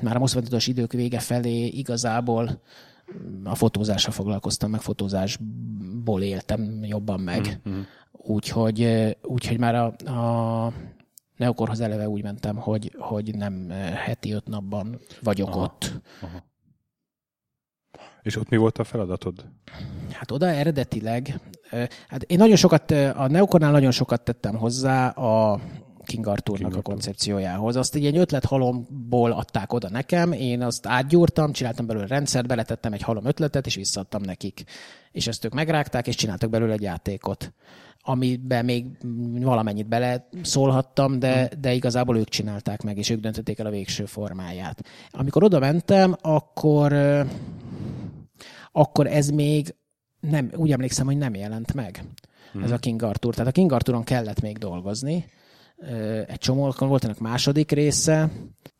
már 0.00 0.16
a 0.16 0.18
Most 0.18 0.34
Wanted-os 0.34 0.66
idők 0.66 0.92
vége 0.92 1.18
felé 1.18 1.66
igazából 1.66 2.60
a 3.44 3.54
fotózással 3.54 4.12
foglalkoztam, 4.12 4.70
meg 4.70 4.80
fotózásból 4.80 6.22
éltem 6.22 6.84
jobban 6.84 7.20
meg. 7.20 7.60
Mhm. 7.64 7.78
Úgyhogy, 8.12 9.10
úgyhogy 9.22 9.58
már 9.58 9.74
a, 9.74 10.10
a 10.10 10.72
Neokorhoz 11.36 11.80
eleve 11.80 12.08
úgy 12.08 12.22
mentem, 12.22 12.56
hogy, 12.56 12.96
hogy 12.98 13.34
nem 13.34 13.68
heti 13.94 14.32
öt 14.32 14.46
napban 14.46 15.00
vagyok 15.22 15.48
Aha. 15.48 15.62
ott. 15.62 16.00
És 18.22 18.36
ott 18.36 18.48
mi 18.48 18.56
volt 18.56 18.78
a 18.78 18.84
feladatod? 18.84 19.44
Hát 20.10 20.30
oda 20.30 20.46
eredetileg, 20.46 21.40
hát 22.08 22.22
én 22.22 22.38
nagyon 22.38 22.56
sokat, 22.56 22.90
a 22.90 23.26
Neokornál 23.28 23.70
nagyon 23.70 23.90
sokat 23.90 24.22
tettem 24.22 24.56
hozzá 24.56 25.08
a 25.08 25.60
King 26.04 26.26
Arthurnak 26.26 26.70
King 26.70 26.72
a 26.72 26.76
Arthur. 26.76 26.82
koncepciójához. 26.82 27.76
Azt 27.76 27.94
egy 27.94 28.02
ilyen 28.02 28.16
ötlethalomból 28.16 29.32
adták 29.32 29.72
oda 29.72 29.88
nekem, 29.90 30.32
én 30.32 30.62
azt 30.62 30.86
átgyúrtam, 30.86 31.52
csináltam 31.52 31.86
belőle 31.86 32.06
rendszert, 32.06 32.46
beletettem 32.46 32.92
egy 32.92 33.02
halom 33.02 33.26
ötletet, 33.26 33.66
és 33.66 33.74
visszaadtam 33.74 34.22
nekik. 34.22 34.64
És 35.12 35.26
ezt 35.26 35.44
ők 35.44 35.54
megrágták, 35.54 36.06
és 36.06 36.14
csináltak 36.14 36.50
belőle 36.50 36.72
egy 36.72 36.82
játékot 36.82 37.52
amiben 38.04 38.64
még 38.64 38.84
valamennyit 39.40 39.88
bele 39.88 40.28
szólhattam, 40.42 41.18
de, 41.18 41.50
de 41.60 41.72
igazából 41.72 42.18
ők 42.18 42.28
csinálták 42.28 42.82
meg, 42.82 42.98
és 42.98 43.10
ők 43.10 43.20
döntötték 43.20 43.58
el 43.58 43.66
a 43.66 43.70
végső 43.70 44.04
formáját. 44.04 44.84
Amikor 45.10 45.44
oda 45.44 45.58
mentem, 45.58 46.16
akkor, 46.20 46.92
akkor 48.72 49.06
ez 49.06 49.28
még 49.28 49.74
nem, 50.20 50.50
úgy 50.56 50.72
emlékszem, 50.72 51.06
hogy 51.06 51.16
nem 51.16 51.34
jelent 51.34 51.74
meg 51.74 52.04
ez 52.62 52.70
a 52.70 52.78
King 52.78 53.02
Arthur. 53.02 53.34
Tehát 53.34 53.50
a 53.50 53.52
King 53.52 53.72
Arthuron 53.72 54.04
kellett 54.04 54.40
még 54.40 54.58
dolgozni. 54.58 55.24
Egy 56.26 56.38
csomó, 56.38 56.64
akkor 56.64 56.88
volt 56.88 57.04
ennek 57.04 57.18
második 57.18 57.70
része. 57.70 58.30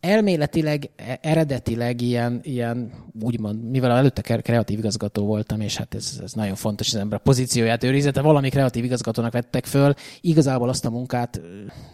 Elméletileg, 0.01 0.91
e- 0.97 1.19
eredetileg 1.23 2.01
ilyen, 2.01 2.41
ilyen 2.43 2.93
úgymond, 3.21 3.71
mivel 3.71 3.91
előtte 3.91 4.21
kre- 4.21 4.43
kreatív 4.43 4.79
igazgató 4.79 5.25
voltam, 5.27 5.61
és 5.61 5.77
hát 5.77 5.95
ez, 5.95 6.21
ez 6.23 6.33
nagyon 6.33 6.55
fontos, 6.55 6.87
az 6.87 6.95
ember 6.95 7.19
a 7.19 7.23
pozícióját 7.23 7.85
őrizze, 7.85 8.11
tehát 8.11 8.29
valami 8.29 8.49
kreatív 8.49 8.85
igazgatónak 8.85 9.33
vettek 9.33 9.65
föl. 9.65 9.95
Igazából 10.21 10.69
azt 10.69 10.85
a 10.85 10.91
munkát, 10.91 11.41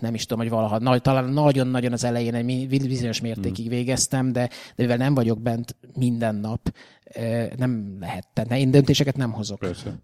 nem 0.00 0.14
is 0.14 0.26
tudom, 0.26 0.42
hogy 0.42 0.52
valaha, 0.52 0.78
nagy, 0.78 1.02
talán 1.02 1.24
nagyon-nagyon 1.24 1.92
az 1.92 2.04
elején 2.04 2.34
egy 2.34 2.68
bizonyos 2.68 3.20
mértékig 3.20 3.68
végeztem, 3.68 4.32
de, 4.32 4.48
de 4.76 4.82
mivel 4.82 4.96
nem 4.96 5.14
vagyok 5.14 5.40
bent 5.40 5.76
minden 5.94 6.34
nap, 6.34 6.72
nem 7.56 7.96
lehet. 8.00 8.26
Tehát 8.32 8.52
én 8.52 8.70
döntéseket 8.70 9.16
nem 9.16 9.32
hozok 9.32 9.58
Persze. 9.58 9.98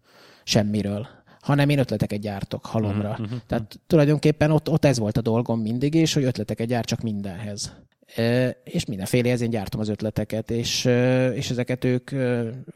semmiről, 0.44 1.06
hanem 1.40 1.68
én 1.68 1.78
ötleteket 1.78 2.20
gyártok 2.20 2.66
halomra. 2.66 3.12
Mhm, 3.18 3.22
mhm, 3.22 3.34
Tehát 3.46 3.80
tulajdonképpen 3.86 4.50
ott, 4.50 4.70
ott 4.70 4.84
ez 4.84 4.98
volt 4.98 5.16
a 5.16 5.20
dolgom 5.20 5.60
mindig 5.60 5.94
is, 5.94 6.14
hogy 6.14 6.24
ötleteket 6.24 6.66
gyártsak 6.66 7.00
mindenhez. 7.00 7.72
És 8.64 8.84
mindenfélehez 8.84 9.40
én 9.40 9.50
gyártom 9.50 9.80
az 9.80 9.88
ötleteket, 9.88 10.50
és, 10.50 10.84
és 11.34 11.50
ezeket 11.50 11.84
ők 11.84 12.10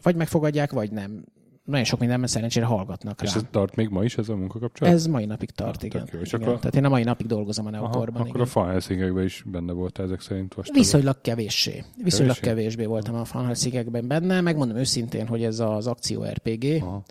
vagy 0.02 0.16
megfogadják, 0.16 0.72
vagy 0.72 0.90
nem. 0.90 1.24
Nagyon 1.68 1.84
sok 1.84 1.98
mindenben 1.98 2.28
szerencsére 2.28 2.66
hallgatnak 2.66 3.22
És 3.22 3.30
rá. 3.34 3.36
ez 3.36 3.46
tart 3.50 3.74
még 3.76 3.88
ma 3.88 4.04
is 4.04 4.16
ez 4.16 4.28
a 4.28 4.36
munkakapcsolat? 4.36 4.92
Ez 4.94 5.06
mai 5.06 5.24
napig 5.24 5.50
tart, 5.50 5.76
Ah, 5.76 5.84
igen. 5.84 6.08
jó. 6.12 6.18
És 6.20 6.32
igen. 6.32 6.46
akkor- 6.48 6.58
Tehát 6.58 6.74
én 6.76 6.84
a 6.84 6.88
mai 6.88 7.02
napig 7.02 7.26
dolgozom 7.26 7.66
a 7.66 7.68
Aha, 7.68 7.78
Neokorban. 7.80 8.16
akkor 8.20 8.28
igen. 8.28 8.40
a 8.40 8.46
Fanhelsingekben 8.46 9.24
is 9.24 9.44
benne 9.46 9.72
volt 9.72 9.98
ezek 9.98 10.20
szerint 10.20 10.56
most. 10.56 10.72
Viszonylag 10.72 11.20
kevéssé. 11.20 11.84
Viszonylag 12.02 12.36
Kevéssé? 12.38 12.54
kevésbé 12.56 12.84
voltam 12.84 13.14
a 13.14 13.24
Fanhelsingekben 13.24 14.08
benne. 14.08 14.40
Megmondom 14.40 14.76
őszintén, 14.76 15.26
hogy 15.26 15.42
ez 15.44 15.58
az 15.60 15.86
akció 15.86 16.24
RPG, 16.24 16.82
Aha. 16.82 17.02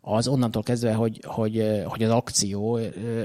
az 0.00 0.28
onnantól 0.28 0.62
kezdve, 0.62 0.94
hogy, 0.94 1.20
hogy, 1.26 1.82
hogy 1.84 2.02
az 2.02 2.10
akció, 2.10 2.78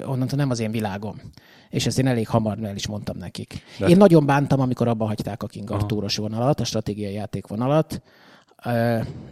onnantól 0.06 0.38
nem 0.38 0.50
az 0.50 0.60
én 0.60 0.72
világom. 0.72 1.22
És 1.70 1.86
ezt 1.86 2.00
én 2.00 2.08
elég 2.08 2.28
hamar 2.28 2.58
el 2.64 2.76
is 2.76 2.88
mondtam 2.88 3.18
nekik. 3.18 3.64
De-. 3.80 3.88
Én 3.88 3.98
nagyon 3.98 4.26
bántam, 4.26 4.60
amikor 4.60 4.88
abba 4.88 5.06
hagyták 5.06 5.44
a 5.44 5.48
King 5.48 5.70
Aha. 5.72 5.80
Arthuros 5.80 6.18
vonalat, 6.18 6.60
a 6.60 6.64
stratégiai 6.64 7.14
játékvonalat, 7.14 7.94
eh, 7.94 8.00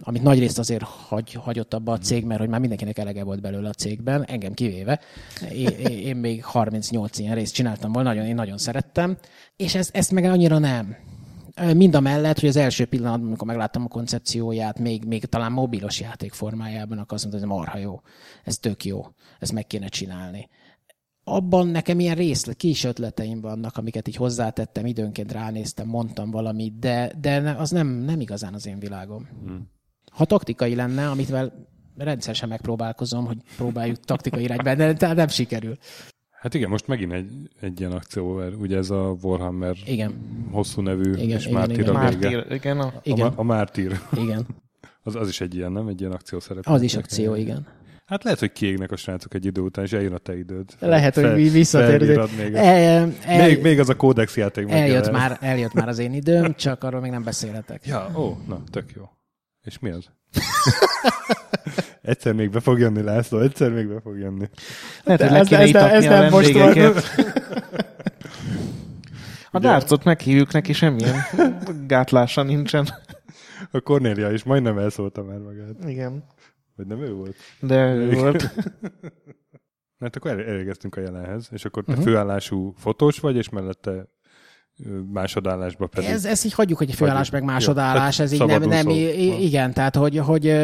amit 0.02 0.24
nagyrészt 0.24 0.60
azért 0.60 0.84
hagy, 0.84 1.34
hagyott 1.34 1.74
abba 1.74 1.92
a 1.92 1.98
cég, 1.98 2.26
mert 2.26 2.40
hogy 2.40 2.50
már 2.50 2.60
mindenkinek 2.60 2.98
elege 2.98 3.24
volt 3.24 3.42
belőle 3.42 3.70
a 3.70 3.74
cégben, 3.74 4.26
engem 4.26 4.54
kivéve. 4.54 5.00
Én, 5.52 5.68
én 5.90 6.16
még 6.16 6.44
38 6.44 7.20
ilyen 7.20 7.36
részt 7.36 7.54
csináltam 7.54 7.92
volna, 7.92 8.10
nagyon, 8.10 8.26
én 8.26 8.36
nagyon 8.36 8.58
szerettem, 8.58 9.18
és 9.56 9.76
ezt, 9.76 9.96
ezt 9.96 10.12
meg 10.12 10.24
annyira 10.24 10.58
nem. 10.58 10.96
Mind 11.74 11.96
a 11.96 12.00
mellett, 12.00 12.40
hogy 12.40 12.50
az 12.50 12.56
első 12.56 12.86
pillanatban, 12.86 13.28
amikor 13.28 13.48
megláttam 13.48 13.84
a 13.84 13.88
koncepcióját, 13.88 14.80
még, 14.80 15.06
még 15.06 15.26
talán 15.26 15.52
mobilos 15.52 16.00
játék 16.00 16.34
formájában, 16.34 16.98
akkor 16.98 17.14
azt 17.14 17.24
mondta, 17.26 17.46
hogy 17.46 17.52
ez 17.52 17.58
marha 17.58 17.78
jó, 17.78 18.02
ez 18.44 18.58
tök 18.58 18.86
jó, 18.86 19.06
ezt 19.40 19.52
meg 19.52 19.68
kéne 19.68 19.88
csinálni. 19.88 20.50
Abban 21.30 21.68
nekem 21.68 22.00
ilyen 22.00 22.16
részlet, 22.16 22.56
kis 22.56 22.84
ötleteim 22.84 23.42
vannak, 23.42 23.78
amiket 23.78 24.08
így 24.08 24.16
hozzátettem, 24.16 24.86
időnként 24.86 25.32
ránéztem, 25.32 25.88
mondtam 25.88 26.32
valamit, 26.32 26.80
de, 26.80 27.12
de 27.22 27.56
az 27.58 27.70
nem, 27.70 27.88
nem 27.88 28.20
igazán 28.20 28.54
az 28.54 28.68
én 28.68 28.80
világom. 28.80 29.28
Hmm. 29.46 29.70
Ha 30.12 30.26
taktikai 30.26 30.76
lenne, 30.76 31.10
amit 31.10 31.30
vel 31.30 31.68
rendszeresen 31.98 32.50
megpróbálkozom, 32.50 33.26
hogy 33.26 33.38
próbáljuk 33.58 34.00
taktikai 34.00 34.44
irányba, 34.44 34.76
de 34.76 34.94
de 34.94 35.14
nem 35.14 35.28
sikerül. 35.28 35.78
Hát 36.30 36.54
igen, 36.54 36.70
most 36.70 36.88
megint 36.88 37.14
egy, 37.14 37.50
egy 37.62 37.80
ilyen 37.80 37.92
akció, 37.92 38.34
mert 38.34 38.56
ugye 38.56 38.78
ez 38.78 38.90
a 38.90 39.16
Warhammer 39.22 39.76
igen. 39.86 40.14
hosszú 40.52 40.82
nevű 40.82 41.14
igen, 41.14 41.38
és 41.38 41.46
igen, 41.46 41.58
Mártír 41.58 41.80
igen. 41.80 41.96
a 41.96 42.10
vége. 42.10 42.30
Mártír, 42.30 42.54
igen. 42.54 42.80
A... 42.80 42.94
Igen. 43.04 43.28
A, 43.28 43.34
a 43.36 43.44
Mártír. 43.44 44.00
Igen. 44.14 44.48
Az, 45.04 45.16
az 45.16 45.28
is 45.28 45.42
egy 45.42 45.56
ilyen, 45.56 45.72
nem? 45.72 45.88
Egy 45.88 46.00
ilyen 46.00 46.12
akció 46.12 46.40
szerep. 46.40 46.68
Az 46.68 46.82
is 46.82 46.96
akció, 46.96 47.36
igen. 47.36 47.68
Hát 48.10 48.24
lehet, 48.24 48.40
hogy 48.40 48.52
kiégnek 48.52 48.92
a 48.92 48.96
srácok 48.96 49.34
egy 49.34 49.46
idő 49.46 49.62
után, 49.62 49.86
és 49.86 49.92
eljön 49.92 50.14
a 50.14 50.18
te 50.18 50.38
időd. 50.38 50.70
Lehet, 50.80 51.16
hogy 51.16 51.34
mi 51.34 51.50
visszatérünk. 51.50 52.00
felírod 52.00 52.30
Még, 52.38 52.54
El, 52.54 53.14
el, 53.26 53.48
még, 53.48 53.62
még 53.62 53.80
az 53.80 53.90
a 53.90 53.96
kódex 53.96 54.38
játék. 54.38 54.66
meg 54.66 54.74
eljött, 54.78 55.12
már, 55.12 55.38
eljött 55.42 55.74
már 55.74 55.88
az 55.88 56.00
én 56.00 56.14
időm, 56.14 56.56
csak 56.56 56.84
arról 56.84 57.02
még 57.02 57.12
nem 57.12 57.24
beszélhetek. 57.24 57.86
Ja, 57.86 58.12
ó, 58.16 58.38
na, 58.48 58.64
tök 58.72 58.92
jó. 58.96 59.04
És 59.64 59.80
mi 59.80 59.90
az? 59.90 60.06
egyszer 62.02 62.34
még 62.34 62.50
be 62.50 62.60
fog 62.60 62.80
jönni, 62.80 63.02
László, 63.02 63.40
egyszer 63.40 63.72
még 63.72 63.88
be 63.88 64.00
fog 64.04 64.18
jönni. 64.18 64.50
Lehet, 65.04 65.22
hogy 65.22 65.32
le 65.32 65.38
ez- 65.38 65.48
kéne 65.48 65.92
ez 65.92 66.04
ez 66.04 66.12
a 66.12 66.20
nem 66.20 66.30
most 66.32 66.52
vendégeket. 66.54 67.04
A 69.52 69.60
dárcot 69.60 70.04
meghívjuk 70.04 70.52
neki, 70.54 70.74
semmilyen 70.74 71.16
gátlása 71.88 72.44
nincsen. 72.44 72.88
A 73.72 73.80
Cornélia 73.80 74.32
is 74.32 74.44
majdnem 74.44 74.78
elszólta 74.78 75.24
már 75.24 75.38
magát. 75.38 75.90
Igen. 75.90 76.24
Vagy 76.80 76.88
nem 76.88 77.02
ő 77.02 77.14
volt? 77.14 77.36
De 77.60 77.94
ő 77.94 78.12
volt. 78.12 78.54
Mert 79.98 80.16
akkor 80.16 80.32
el- 80.32 80.46
elérkeztünk 80.46 80.96
a 80.96 81.02
jelenhez, 81.02 81.48
és 81.52 81.66
akkor 81.66 81.84
te 81.84 81.92
uh-huh. 81.92 82.08
főállású 82.08 82.74
fotós 82.78 83.20
vagy, 83.20 83.36
és 83.36 83.50
mellette 83.50 84.08
másodállásba 85.12 85.88
pedig. 85.88 86.10
Ez, 86.10 86.26
ezt 86.26 86.46
így 86.46 86.54
hagyjuk, 86.54 86.78
hogy 86.78 86.94
főállás 86.94 87.30
meg 87.30 87.44
másodállás, 87.44 88.18
jó, 88.18 88.24
ez 88.24 88.32
így 88.32 88.46
nem, 88.46 88.64
nem 88.64 88.90
igen, 89.40 89.74
tehát 89.74 89.96
hogy, 89.96 90.18
hogy, 90.18 90.56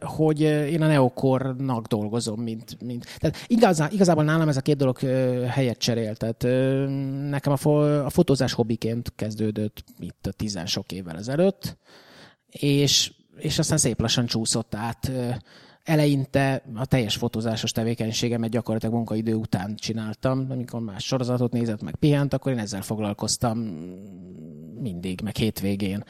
hogy 0.00 0.40
én 0.40 0.82
a 0.82 0.86
neokornak 0.86 1.86
dolgozom, 1.86 2.40
mint, 2.40 2.82
mint 2.82 3.06
tehát 3.18 3.44
igazá, 3.46 3.88
igazából 3.90 4.24
nálam 4.24 4.48
ez 4.48 4.56
a 4.56 4.60
két 4.60 4.76
dolog 4.76 4.98
helyet 5.46 5.78
cserél, 5.78 6.16
tehát 6.16 6.42
nekem 7.30 7.52
a, 7.52 7.56
fo- 7.56 8.04
a 8.04 8.10
fotózás 8.10 8.52
hobbiként 8.52 9.12
kezdődött 9.16 9.84
itt 9.98 10.26
a 10.26 10.32
tizen 10.32 10.66
sok 10.66 10.92
évvel 10.92 11.16
ezelőtt, 11.16 11.76
és, 12.46 13.12
és 13.40 13.58
aztán 13.58 13.78
szép 13.78 14.00
lassan 14.00 14.26
csúszott 14.26 14.74
át. 14.74 15.10
Eleinte 15.84 16.62
a 16.74 16.86
teljes 16.86 17.16
fotózásos 17.16 17.72
tevékenységemet 17.72 18.50
gyakorlatilag 18.50 18.94
munkaidő 18.94 19.34
után 19.34 19.76
csináltam, 19.76 20.46
amikor 20.50 20.80
más 20.80 21.04
sorozatot 21.04 21.52
nézett, 21.52 21.82
meg 21.82 21.94
pihent, 21.96 22.32
akkor 22.32 22.52
én 22.52 22.58
ezzel 22.58 22.82
foglalkoztam 22.82 23.58
mindig, 24.80 25.20
meg 25.20 25.36
hétvégén. 25.36 26.04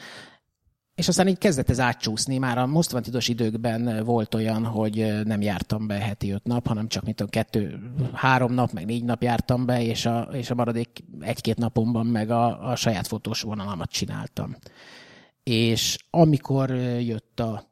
És 0.95 1.07
aztán 1.07 1.27
így 1.27 1.37
kezdett 1.37 1.69
ez 1.69 1.79
átcsúszni, 1.79 2.37
már 2.37 2.57
a 2.57 2.65
most 2.65 2.91
vantidos 2.91 3.27
időkben 3.27 4.03
volt 4.03 4.35
olyan, 4.35 4.65
hogy 4.65 5.23
nem 5.23 5.41
jártam 5.41 5.87
be 5.87 5.93
heti 5.93 6.31
öt 6.31 6.43
nap, 6.43 6.67
hanem 6.67 6.87
csak 6.87 7.03
mint 7.03 7.21
a 7.21 7.25
kettő, 7.25 7.79
három 8.13 8.53
nap, 8.53 8.71
meg 8.71 8.85
négy 8.85 9.03
nap 9.03 9.23
jártam 9.23 9.65
be, 9.65 9.83
és 9.83 10.05
a, 10.05 10.29
és 10.31 10.49
a 10.49 10.55
maradék 10.55 11.03
egy-két 11.19 11.57
napomban 11.57 12.05
meg 12.05 12.29
a, 12.29 12.69
a 12.69 12.75
saját 12.75 13.07
fotós 13.07 13.41
vonalamat 13.41 13.91
csináltam. 13.91 14.55
És 15.43 15.97
amikor 16.09 16.69
jött 16.99 17.39
a, 17.39 17.63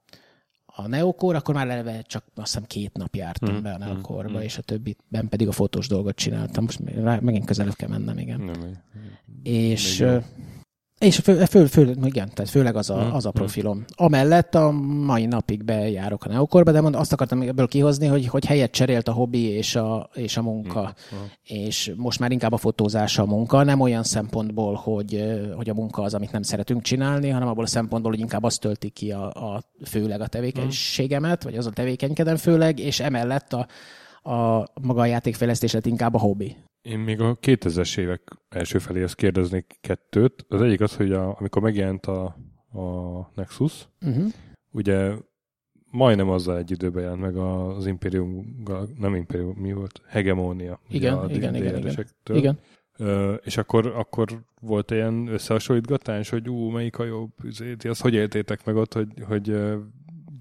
a 0.66 0.88
Neokor, 0.88 1.36
akkor 1.36 1.54
már 1.56 1.70
eleve 1.70 2.02
csak 2.02 2.24
azt 2.36 2.46
hiszem 2.54 2.64
két 2.68 2.94
nap 2.98 3.16
jártam 3.16 3.54
Mhm, 3.54 3.64
be 3.64 3.72
a 3.74 3.78
mhm, 3.78 3.88
Neokorba, 3.88 4.32
mhm. 4.32 4.42
és 4.42 4.58
a 4.58 4.62
többiben 4.62 5.30
pedig 5.30 5.48
a 5.48 5.52
fotós 5.52 5.88
dolgot 5.88 6.16
csináltam. 6.16 6.64
Most 6.64 6.80
megint 7.22 7.46
közelebb 7.46 7.76
kell 7.76 7.90
mennem, 7.90 8.18
igen. 8.18 8.40
Nem, 8.40 8.62
egy- 8.64 8.78
És, 9.44 9.98
Még 10.00 10.22
és 11.00 11.18
fő, 11.18 11.46
fő, 11.46 11.66
fő, 11.66 11.96
igen, 12.04 12.30
tehát 12.34 12.50
főleg 12.50 12.76
az 12.76 12.90
a, 12.90 13.06
Mm, 13.06 13.12
az 13.12 13.26
a 13.26 13.30
mm. 13.30 13.32
profilom. 13.32 13.86
Amellett 13.96 14.56
a 14.56 14.72
mai 15.06 15.26
napig 15.26 15.64
bejárok 15.64 16.26
a 16.26 16.30
Neokorba, 16.30 16.72
de 16.72 16.82
mond, 16.82 16.96
azt 16.96 17.14
akartam 17.14 17.42
ebből 17.42 17.68
kihozni, 17.68 18.08
hogy, 18.08 18.28
hogy 18.28 18.46
helyet 18.46 18.72
cserélt 18.72 19.08
a 19.08 19.12
hobbi 19.12 19.44
és 19.44 19.76
a, 19.76 20.10
és 20.14 20.38
a 20.38 20.42
munka. 20.42 20.82
Mhm. 20.82 21.22
És 21.44 21.92
most 21.96 22.20
már 22.20 22.32
inkább 22.32 22.52
a 22.52 22.58
fotózás 22.58 23.18
a 23.18 23.26
munka, 23.26 23.64
nem 23.64 23.80
olyan 23.80 24.04
szempontból, 24.04 24.74
hogy, 24.74 25.24
hogy 25.56 25.70
a 25.70 25.74
munka 25.74 26.02
az, 26.02 26.14
amit 26.14 26.32
nem 26.32 26.42
szeretünk 26.42 26.82
csinálni, 26.82 27.30
hanem 27.30 27.48
abból 27.48 27.64
a 27.64 27.68
szempontból, 27.68 28.12
hogy 28.12 28.20
inkább 28.20 28.44
azt 28.44 28.60
tölti 28.60 28.90
ki 28.90 29.12
a, 29.12 29.26
a 29.26 29.64
főleg 29.86 30.22
a 30.22 30.28
tevékenységemet, 30.28 31.44
vagy 31.44 31.56
az 31.56 31.66
a 31.66 31.72
tevékenykedem 31.72 32.36
főleg, 32.36 32.80
és 32.80 33.00
emellett 33.00 33.54
a, 33.54 33.68
a 34.32 34.68
maga 34.82 35.02
a 35.02 35.06
játékfejlesztés 35.06 35.72
lett 35.72 35.86
inkább 35.86 36.14
a 36.14 36.20
hobbi. 36.20 36.56
Én 36.82 37.00
még 37.00 37.22
a 37.22 37.38
2000-es 37.38 37.98
évek 37.98 38.22
első 38.50 38.80
feléhez 38.80 39.14
kérdeznék 39.14 39.78
kettőt. 39.82 40.46
Az 40.48 40.62
egyik 40.62 40.82
az, 40.82 40.96
hogy 40.96 41.12
a, 41.12 41.38
amikor 41.40 41.62
megjelent 41.62 42.06
a, 42.06 42.24
a 42.72 43.32
Nexus, 43.36 43.88
Uh-huh. 44.02 44.32
ugye 44.72 45.14
majdnem 45.92 46.30
azzal 46.30 46.58
egy 46.58 46.72
időben 46.72 47.04
jelent 47.04 47.22
meg 47.22 47.36
az 47.36 47.86
Imperium, 47.86 48.64
nem 48.98 49.16
Imperium, 49.16 49.56
mi 49.58 49.74
volt? 49.74 50.02
Hegemónia. 50.08 50.80
Igen, 50.90 51.14
a 51.14 51.30
igen, 51.30 51.56
igen, 51.56 51.78
igen. 51.78 52.06
Igen. 52.34 52.60
Ö, 52.98 53.34
és 53.34 53.58
akkor, 53.58 53.88
akkor 53.88 54.44
volt 54.62 54.92
ilyen 54.92 55.28
összehasonlítgatás, 55.28 56.30
hogy 56.30 56.50
ú, 56.50 56.70
melyik 56.70 57.00
a 57.00 57.06
jobb, 57.06 57.32
izé, 57.44 57.76
ti 57.76 57.88
azt 57.88 58.02
hogy 58.02 58.14
éltétek 58.14 58.66
meg 58.66 58.76
ott, 58.76 58.94
hogy, 58.94 59.08
hogy 59.28 59.50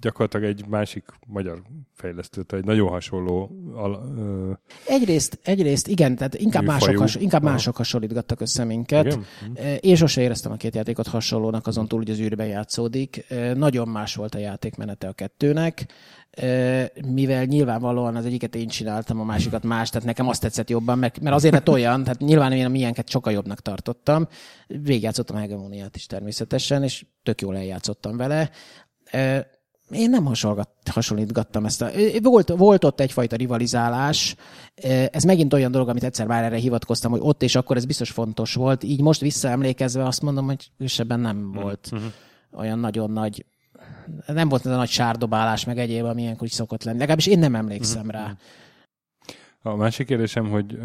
gyakorlatilag 0.00 0.46
egy 0.46 0.66
másik 0.66 1.04
magyar 1.26 1.62
fejlesztő, 1.94 2.42
tehát 2.42 2.64
egy 2.64 2.70
nagyon 2.70 2.88
hasonló 2.88 3.50
al, 3.74 4.14
ö, 4.18 4.52
Egyrészt, 4.86 5.38
egyrészt 5.42 5.88
igen, 5.88 6.16
tehát 6.16 6.34
inkább 6.34 6.62
Műfajú. 6.62 6.80
mások, 6.80 7.00
has, 7.00 7.14
inkább 7.14 7.42
Aha. 7.42 7.50
mások 7.50 7.76
hasonlítgattak 7.76 8.40
össze 8.40 8.64
minket. 8.64 9.06
igen? 9.06 9.78
Én 9.80 9.96
sose 9.96 10.20
éreztem 10.20 10.52
a 10.52 10.56
két 10.56 10.74
játékot 10.74 11.06
hasonlónak, 11.06 11.66
azon 11.66 11.88
túl, 11.88 11.98
hogy 11.98 12.10
az 12.10 12.18
űrben 12.18 12.46
játszódik. 12.46 13.26
Nagyon 13.54 13.88
más 13.88 14.14
volt 14.14 14.34
a 14.34 14.38
játékmenete 14.38 15.08
a 15.08 15.12
kettőnek, 15.12 15.86
mivel 17.06 17.44
nyilvánvalóan 17.44 18.16
az 18.16 18.24
egyiket 18.24 18.54
én 18.54 18.68
csináltam, 18.68 19.20
a 19.20 19.24
másikat 19.24 19.62
más, 19.62 19.90
tehát 19.90 20.06
nekem 20.06 20.28
azt 20.28 20.40
tetszett 20.40 20.70
jobban, 20.70 20.98
mert, 20.98 21.20
mert 21.20 21.34
azért 21.34 21.54
lett 21.54 21.68
olyan, 21.68 22.02
tehát 22.02 22.18
nyilván 22.18 22.52
én 22.52 22.64
a 22.64 22.68
milyenket 22.68 23.08
sokkal 23.08 23.32
jobbnak 23.32 23.60
tartottam. 23.60 24.28
Végigjátszottam 24.66 25.36
a 25.36 25.40
hegemóniát 25.40 25.96
is 25.96 26.06
természetesen, 26.06 26.82
és 26.82 27.06
tök 27.22 27.40
jól 27.40 27.56
eljátszottam 27.56 28.16
vele. 28.16 28.50
Én 29.90 30.10
nem 30.10 30.28
hasonlítgattam 30.90 31.64
ezt 31.64 31.82
a... 31.82 31.88
Volt, 32.22 32.48
volt 32.48 32.84
ott 32.84 33.00
egyfajta 33.00 33.36
rivalizálás, 33.36 34.36
ez 35.10 35.22
megint 35.22 35.52
olyan 35.52 35.70
dolog, 35.70 35.88
amit 35.88 36.04
egyszer 36.04 36.26
már 36.26 36.44
erre 36.44 36.56
hivatkoztam, 36.56 37.10
hogy 37.10 37.20
ott 37.22 37.42
és 37.42 37.54
akkor 37.54 37.76
ez 37.76 37.84
biztos 37.84 38.10
fontos 38.10 38.54
volt. 38.54 38.82
Így 38.82 39.00
most 39.00 39.20
visszaemlékezve 39.20 40.04
azt 40.06 40.22
mondom, 40.22 40.44
hogy 40.46 40.70
különösebben 40.76 41.20
nem 41.20 41.52
volt 41.52 41.88
Mhm. 41.90 42.02
olyan 42.52 42.78
nagyon 42.78 43.10
nagy 43.10 43.44
nem 44.26 44.48
volt 44.48 44.66
ez 44.66 44.72
a 44.72 44.76
nagy 44.76 44.88
sárdobálás, 44.88 45.64
meg 45.64 45.78
egyéb, 45.78 46.04
ami 46.04 46.22
ilyenkor 46.22 46.46
is 46.46 46.52
szokott 46.52 46.82
lenni. 46.84 46.98
Legalábbis 46.98 47.26
én 47.26 47.38
nem 47.38 47.54
emlékszem 47.54 48.10
rá. 48.10 48.36
A 49.62 49.74
másik 49.74 50.06
kérdésem, 50.06 50.48
hogy 50.50 50.78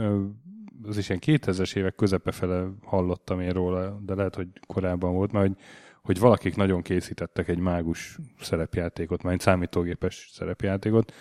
az 0.88 0.98
is 0.98 1.10
ilyen 1.10 1.22
2000-es 1.26 1.76
évek 1.76 1.96
közepe 1.96 2.32
fele 2.32 2.66
hallottam 2.86 3.40
én 3.40 3.52
róla, 3.52 4.00
de 4.06 4.16
lehet, 4.16 4.36
hogy 4.36 4.48
korábban 4.68 5.14
volt, 5.14 5.32
mert 5.32 5.48
hogy, 5.48 5.58
hogy 6.04 6.20
valakik 6.20 6.56
nagyon 6.56 6.82
készítettek 6.82 7.48
egy 7.48 7.60
mágus 7.60 8.18
szerepjátékot, 8.42 9.24
már 9.24 9.34
egy 9.34 9.40
számítógépes 9.40 10.30
szerepjátékot. 10.34 11.14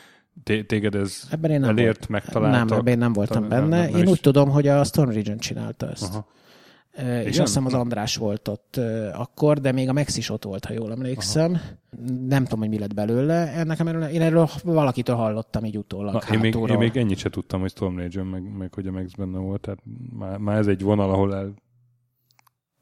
Té- 0.43 0.67
téged 0.67 0.95
ez 0.95 1.29
Ebben 1.31 1.51
én 1.51 1.61
nem 1.61 1.69
elért, 1.69 1.97
volt. 1.97 2.09
megtalálta? 2.09 2.59
Nem, 2.65 2.79
ebben 2.79 2.93
én 2.93 2.99
nem 2.99 3.13
voltam 3.13 3.49
benne. 3.49 3.61
nem, 3.61 3.69
nem 3.69 3.97
én 3.97 4.03
is. 4.03 4.11
úgy 4.11 4.21
tudom, 4.21 4.51
hogy 4.51 4.69
a 4.69 4.85
Storm 4.85 5.11
Region 5.11 5.39
csinálta 5.39 5.91
ezt. 5.91 6.15
Aha. 6.15 6.27
És 6.97 7.03
Igen? 7.05 7.27
azt 7.27 7.37
hiszem 7.37 7.67
az 7.67 7.75
András 7.75 8.17
volt 8.17 8.49
ott 8.49 8.81
akkor, 9.13 9.61
de 9.61 9.73
még 9.73 9.89
a 9.89 9.93
Max 9.93 10.17
is 10.17 10.31
ott 10.31 10.45
volt, 10.45 10.65
ha 10.65 10.73
jól 10.73 10.93
emlékszem. 10.93 11.53
Aha. 11.53 11.63
Nem 12.29 12.43
tudom, 12.43 12.59
hogy 12.59 12.69
mi 12.69 12.79
lett 12.79 12.95
belőle. 12.95 13.65
Nekem 13.65 13.87
erről, 13.89 14.03
én 14.03 14.21
erről 14.21 14.49
valakitől 14.65 15.17
hallottam 15.17 15.65
így 15.65 15.77
utólag. 15.79 16.13
Na, 16.13 16.35
én, 16.35 16.39
még, 16.39 16.55
én 16.69 16.79
még 16.79 16.97
ennyit 16.97 17.19
se 17.19 17.31
tudtam, 17.31 17.61
hogy 17.61 17.71
Storm 17.71 17.99
Legion, 17.99 18.27
meg, 18.27 18.57
meg 18.57 18.75
hogy 18.75 18.87
a 18.87 18.91
Max 18.91 19.13
benne 19.13 19.39
volt, 19.39 19.61
tehát 19.61 19.79
már, 20.19 20.39
már 20.39 20.59
ez 20.59 20.67
egy 20.67 20.83
vonal, 20.83 21.11
ahol 21.11 21.35
el 21.35 21.55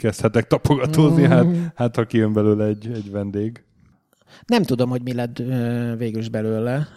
kezdhetek 0.00 0.46
tapogatózni, 0.46 1.22
Mm. 1.26 1.28
hát, 1.28 1.46
hát 1.74 1.96
ha 1.96 2.06
kijön 2.06 2.32
belőle 2.32 2.64
egy, 2.64 2.90
egy 2.94 3.10
vendég. 3.10 3.64
Nem 4.46 4.62
tudom, 4.62 4.90
hogy 4.90 5.02
mi 5.02 5.12
lett 5.12 5.38
végül 5.96 6.20
is 6.20 6.28
belőle. 6.28 6.88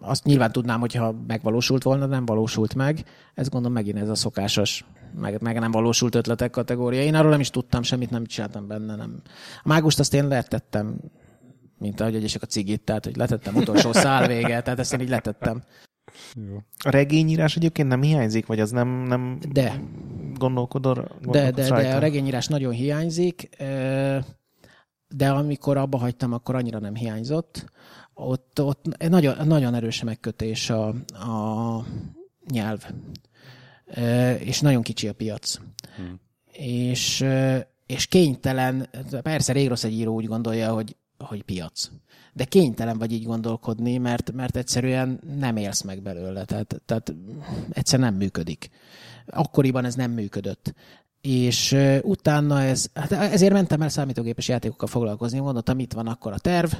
Azt 0.00 0.24
nyilván 0.24 0.52
tudnám, 0.52 0.80
hogyha 0.80 1.14
megvalósult 1.26 1.82
volna, 1.82 2.06
nem 2.06 2.24
valósult 2.26 2.74
meg. 2.74 3.04
Ez 3.34 3.48
gondolom 3.48 3.74
megint 3.74 3.98
ez 3.98 4.08
a 4.08 4.14
szokásos, 4.14 4.84
meg, 5.20 5.40
meg 5.40 5.58
nem 5.58 5.70
valósult 5.70 6.14
ötletek 6.14 6.50
kategória. 6.50 7.02
Én 7.02 7.14
arról 7.14 7.30
nem 7.30 7.40
is 7.40 7.50
tudtam 7.50 7.82
semmit, 7.82 8.10
nem 8.10 8.26
csináltam 8.26 8.66
benne. 8.66 8.96
Nem. 8.96 9.22
A 9.62 9.68
mágust 9.68 9.98
azt 9.98 10.14
én 10.14 10.28
letettem, 10.28 10.96
mint 11.78 12.00
ahogy 12.00 12.14
egyesek 12.14 12.42
a 12.42 12.46
cigit, 12.46 12.80
tehát 12.80 13.04
hogy 13.04 13.16
letettem 13.16 13.56
utolsó 13.56 13.92
szál 13.92 14.26
vége, 14.26 14.62
tehát 14.62 14.78
ezt 14.78 14.92
én 14.92 15.00
így 15.00 15.08
letettem. 15.08 15.62
Jó. 16.34 16.56
A 16.78 16.90
regényírás 16.90 17.56
egyébként 17.56 17.88
nem 17.88 18.02
hiányzik, 18.02 18.46
vagy 18.46 18.60
az 18.60 18.70
nem, 18.70 18.88
nem 18.88 19.38
De, 19.48 19.80
gondolkodol? 20.34 20.94
de, 20.94 21.02
de, 21.02 21.16
gondolkodsz 21.20 21.68
de 21.68 21.74
rajta? 21.74 21.96
a 21.96 21.98
regényírás 21.98 22.46
nagyon 22.46 22.72
hiányzik, 22.72 23.48
de 25.08 25.30
amikor 25.30 25.76
abba 25.76 25.98
hagytam, 25.98 26.32
akkor 26.32 26.54
annyira 26.54 26.78
nem 26.78 26.94
hiányzott. 26.94 27.64
Ott, 28.14 28.60
ott 28.60 29.08
nagyon, 29.08 29.46
nagyon 29.46 29.74
erős 29.74 30.02
a 30.02 30.04
megkötés 30.04 30.70
a, 30.70 30.88
a 31.12 31.84
nyelv, 32.50 32.86
és 34.38 34.60
nagyon 34.60 34.82
kicsi 34.82 35.08
a 35.08 35.12
piac. 35.12 35.58
Hmm. 35.96 36.20
És, 36.52 37.24
és 37.86 38.06
kénytelen, 38.06 38.88
persze 39.22 39.52
rég 39.52 39.68
rossz 39.68 39.84
egy 39.84 39.92
író 39.92 40.14
úgy 40.14 40.26
gondolja, 40.26 40.72
hogy 40.72 40.96
hogy 41.24 41.42
piac. 41.42 41.90
De 42.32 42.44
kénytelen 42.44 42.98
vagy 42.98 43.12
így 43.12 43.24
gondolkodni, 43.24 43.98
mert, 43.98 44.32
mert 44.32 44.56
egyszerűen 44.56 45.20
nem 45.38 45.56
élsz 45.56 45.82
meg 45.82 46.02
belőle. 46.02 46.44
Tehát, 46.44 46.82
tehát 46.86 47.14
egyszer 47.70 47.98
nem 47.98 48.14
működik. 48.14 48.70
Akkoriban 49.26 49.84
ez 49.84 49.94
nem 49.94 50.10
működött 50.10 50.74
és 51.20 51.76
utána 52.02 52.62
ez, 52.62 52.86
hát 52.94 53.12
ezért 53.12 53.52
mentem 53.52 53.82
el 53.82 53.88
számítógépes 53.88 54.48
játékokkal 54.48 54.88
foglalkozni, 54.88 55.38
mondottam, 55.38 55.78
itt 55.78 55.92
van 55.92 56.06
akkor 56.06 56.32
a 56.32 56.38
terv, 56.38 56.72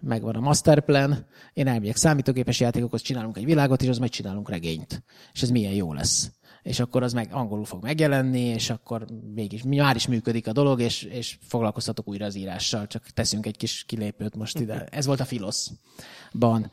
megvan 0.00 0.34
a 0.34 0.40
masterplan, 0.40 1.26
én 1.52 1.66
elmegyek 1.66 1.96
számítógépes 1.96 2.60
játékokhoz, 2.60 3.02
csinálunk 3.02 3.36
egy 3.36 3.44
világot, 3.44 3.82
és 3.82 3.88
az 3.88 3.98
majd 3.98 4.10
csinálunk 4.10 4.48
regényt. 4.48 5.02
És 5.32 5.42
ez 5.42 5.50
milyen 5.50 5.72
jó 5.72 5.92
lesz. 5.92 6.30
És 6.62 6.80
akkor 6.80 7.02
az 7.02 7.12
meg 7.12 7.28
angolul 7.32 7.64
fog 7.64 7.82
megjelenni, 7.82 8.40
és 8.40 8.70
akkor 8.70 9.06
mégis 9.34 9.62
már 9.62 9.96
is 9.96 10.06
működik 10.06 10.46
a 10.46 10.52
dolog, 10.52 10.80
és, 10.80 11.02
és 11.02 11.38
foglalkoztatok 11.42 12.08
újra 12.08 12.24
az 12.24 12.36
írással, 12.36 12.86
csak 12.86 13.06
teszünk 13.06 13.46
egy 13.46 13.56
kis 13.56 13.84
kilépőt 13.84 14.36
most 14.36 14.58
ide. 14.58 14.84
Ez 14.90 15.06
volt 15.06 15.20
a 15.20 15.24
Filoszban. 15.24 16.70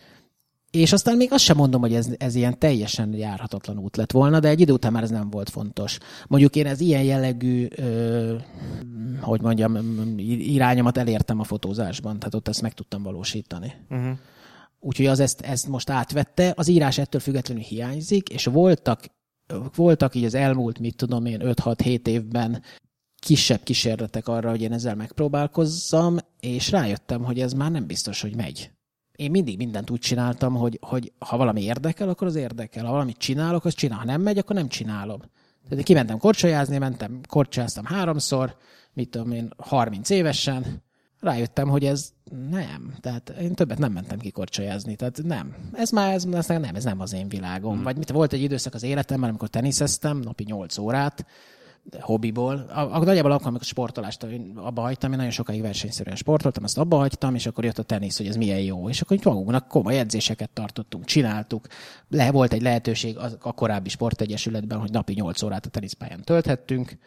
És 0.71 0.93
aztán 0.93 1.17
még 1.17 1.31
azt 1.31 1.43
sem 1.43 1.57
mondom, 1.57 1.81
hogy 1.81 1.93
ez, 1.93 2.07
ez 2.17 2.35
ilyen 2.35 2.59
teljesen 2.59 3.13
járhatatlan 3.13 3.77
út 3.77 3.97
lett 3.97 4.11
volna, 4.11 4.39
de 4.39 4.47
egy 4.47 4.59
idő 4.59 4.73
után 4.73 4.91
már 4.91 5.03
ez 5.03 5.09
nem 5.09 5.29
volt 5.29 5.49
fontos. 5.49 5.97
Mondjuk 6.27 6.55
én 6.55 6.65
ez 6.65 6.79
ilyen 6.79 7.03
jellegű, 7.03 7.67
ö, 7.75 8.35
hogy 9.21 9.41
mondjam, 9.41 9.77
irányomat 10.27 10.97
elértem 10.97 11.39
a 11.39 11.43
fotózásban, 11.43 12.19
tehát 12.19 12.35
ott 12.35 12.47
ezt 12.47 12.61
meg 12.61 12.73
tudtam 12.73 13.03
valósítani. 13.03 13.73
Uh-huh. 13.89 14.17
Úgyhogy 14.79 15.05
az 15.05 15.19
ezt, 15.19 15.41
ezt 15.41 15.67
most 15.67 15.89
átvette, 15.89 16.53
az 16.55 16.67
írás 16.67 16.97
ettől 16.97 17.21
függetlenül 17.21 17.63
hiányzik, 17.63 18.29
és 18.29 18.45
voltak, 18.45 19.05
voltak 19.75 20.15
így 20.15 20.25
az 20.25 20.33
elmúlt, 20.33 20.79
mit 20.79 20.95
tudom 20.95 21.25
én, 21.25 21.39
5-6-7 21.43 22.07
évben 22.07 22.63
kisebb 23.19 23.63
kísérletek 23.63 24.27
arra, 24.27 24.49
hogy 24.49 24.61
én 24.61 24.73
ezzel 24.73 24.95
megpróbálkozzam, 24.95 26.17
és 26.39 26.71
rájöttem, 26.71 27.23
hogy 27.23 27.39
ez 27.39 27.53
már 27.53 27.71
nem 27.71 27.85
biztos, 27.85 28.21
hogy 28.21 28.35
megy 28.35 28.71
én 29.19 29.31
mindig 29.31 29.57
mindent 29.57 29.89
úgy 29.89 29.99
csináltam, 29.99 30.55
hogy, 30.55 30.79
hogy 30.81 31.11
ha 31.19 31.37
valami 31.37 31.61
érdekel, 31.63 32.09
akkor 32.09 32.27
az 32.27 32.35
érdekel. 32.35 32.85
Ha 32.85 32.91
valamit 32.91 33.17
csinálok, 33.17 33.65
az 33.65 33.73
csinál. 33.73 33.97
Ha 33.97 34.05
nem 34.05 34.21
megy, 34.21 34.37
akkor 34.37 34.55
nem 34.55 34.67
csinálom. 34.67 35.19
Tehát 35.69 35.83
kimentem 35.83 36.17
korcsolyázni, 36.17 36.77
mentem, 36.77 37.19
korcsolyáztam 37.27 37.85
háromszor, 37.85 38.55
mit 38.93 39.09
tudom 39.09 39.31
én, 39.31 39.49
30 39.57 40.09
évesen, 40.09 40.83
rájöttem, 41.19 41.67
hogy 41.67 41.85
ez 41.85 42.13
nem. 42.49 42.93
Tehát 43.01 43.29
én 43.41 43.53
többet 43.53 43.77
nem 43.77 43.91
mentem 43.91 44.19
ki 44.19 44.31
korcsolyázni. 44.31 44.95
Tehát 44.95 45.21
nem. 45.23 45.55
Ez 45.73 45.89
már, 45.89 46.13
ez, 46.13 46.25
ez 46.25 46.47
nem, 46.47 46.75
ez 46.75 46.83
nem 46.83 46.99
az 46.99 47.13
én 47.13 47.27
világom. 47.27 47.73
Hmm. 47.73 47.83
Vagy 47.83 47.97
mit, 47.97 48.09
volt 48.09 48.33
egy 48.33 48.41
időszak 48.41 48.73
az 48.73 48.83
életemben, 48.83 49.29
amikor 49.29 49.47
teniszeztem, 49.47 50.17
napi 50.17 50.43
8 50.43 50.77
órát, 50.77 51.25
hobbiból. 51.99 52.55
A, 52.55 52.79
a 52.79 53.03
nagyjából 53.03 53.31
akkor, 53.31 53.47
amikor 53.47 53.65
sportolást 53.65 54.25
abba 54.55 54.81
hagytam, 54.81 55.11
én 55.11 55.17
nagyon 55.17 55.31
sokáig 55.31 55.61
versenyszerűen 55.61 56.15
sportoltam, 56.15 56.63
azt 56.63 56.77
abba 56.77 56.97
hagytam, 56.97 57.35
és 57.35 57.45
akkor 57.45 57.63
jött 57.63 57.79
a 57.79 57.83
tenisz, 57.83 58.17
hogy 58.17 58.27
ez 58.27 58.35
milyen 58.35 58.59
jó. 58.59 58.89
És 58.89 59.01
akkor 59.01 59.17
magunknak 59.23 59.67
komoly 59.67 59.99
edzéseket 59.99 60.49
tartottunk, 60.49 61.05
csináltuk. 61.05 61.67
Le, 62.09 62.31
volt 62.31 62.53
egy 62.53 62.61
lehetőség 62.61 63.17
a, 63.17 63.27
a 63.39 63.53
korábbi 63.53 63.89
sportegyesületben, 63.89 64.79
hogy 64.79 64.91
napi 64.91 65.13
8 65.13 65.41
órát 65.41 65.65
a 65.65 65.69
teniszpályán 65.69 66.23
tölthettünk, 66.23 66.97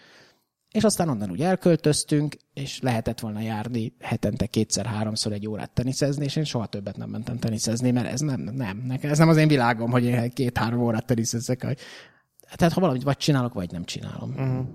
és 0.72 0.84
aztán 0.84 1.08
onnan 1.08 1.30
úgy 1.30 1.42
elköltöztünk, 1.42 2.36
és 2.54 2.80
lehetett 2.80 3.20
volna 3.20 3.40
járni 3.40 3.92
hetente 4.00 4.46
kétszer-háromszor 4.46 5.32
egy 5.32 5.48
órát 5.48 5.70
teniszezni, 5.70 6.24
és 6.24 6.36
én 6.36 6.44
soha 6.44 6.66
többet 6.66 6.96
nem 6.96 7.08
mentem 7.08 7.38
teniszezni, 7.38 7.90
mert 7.90 8.06
ez 8.06 8.20
nem, 8.20 8.40
nem, 8.40 8.82
nekem, 8.86 9.10
ez 9.10 9.18
nem 9.18 9.28
az 9.28 9.36
én 9.36 9.48
világom, 9.48 9.90
hogy 9.90 10.04
én 10.04 10.30
két-három 10.30 10.80
órát 10.80 11.06
teniszezzek 11.06 11.76
tehát 12.56 12.72
ha 12.72 12.80
valamit 12.80 13.02
vagy 13.02 13.16
csinálok, 13.16 13.52
vagy 13.52 13.70
nem 13.70 13.84
csinálom. 13.84 14.30
Uh-huh. 14.30 14.66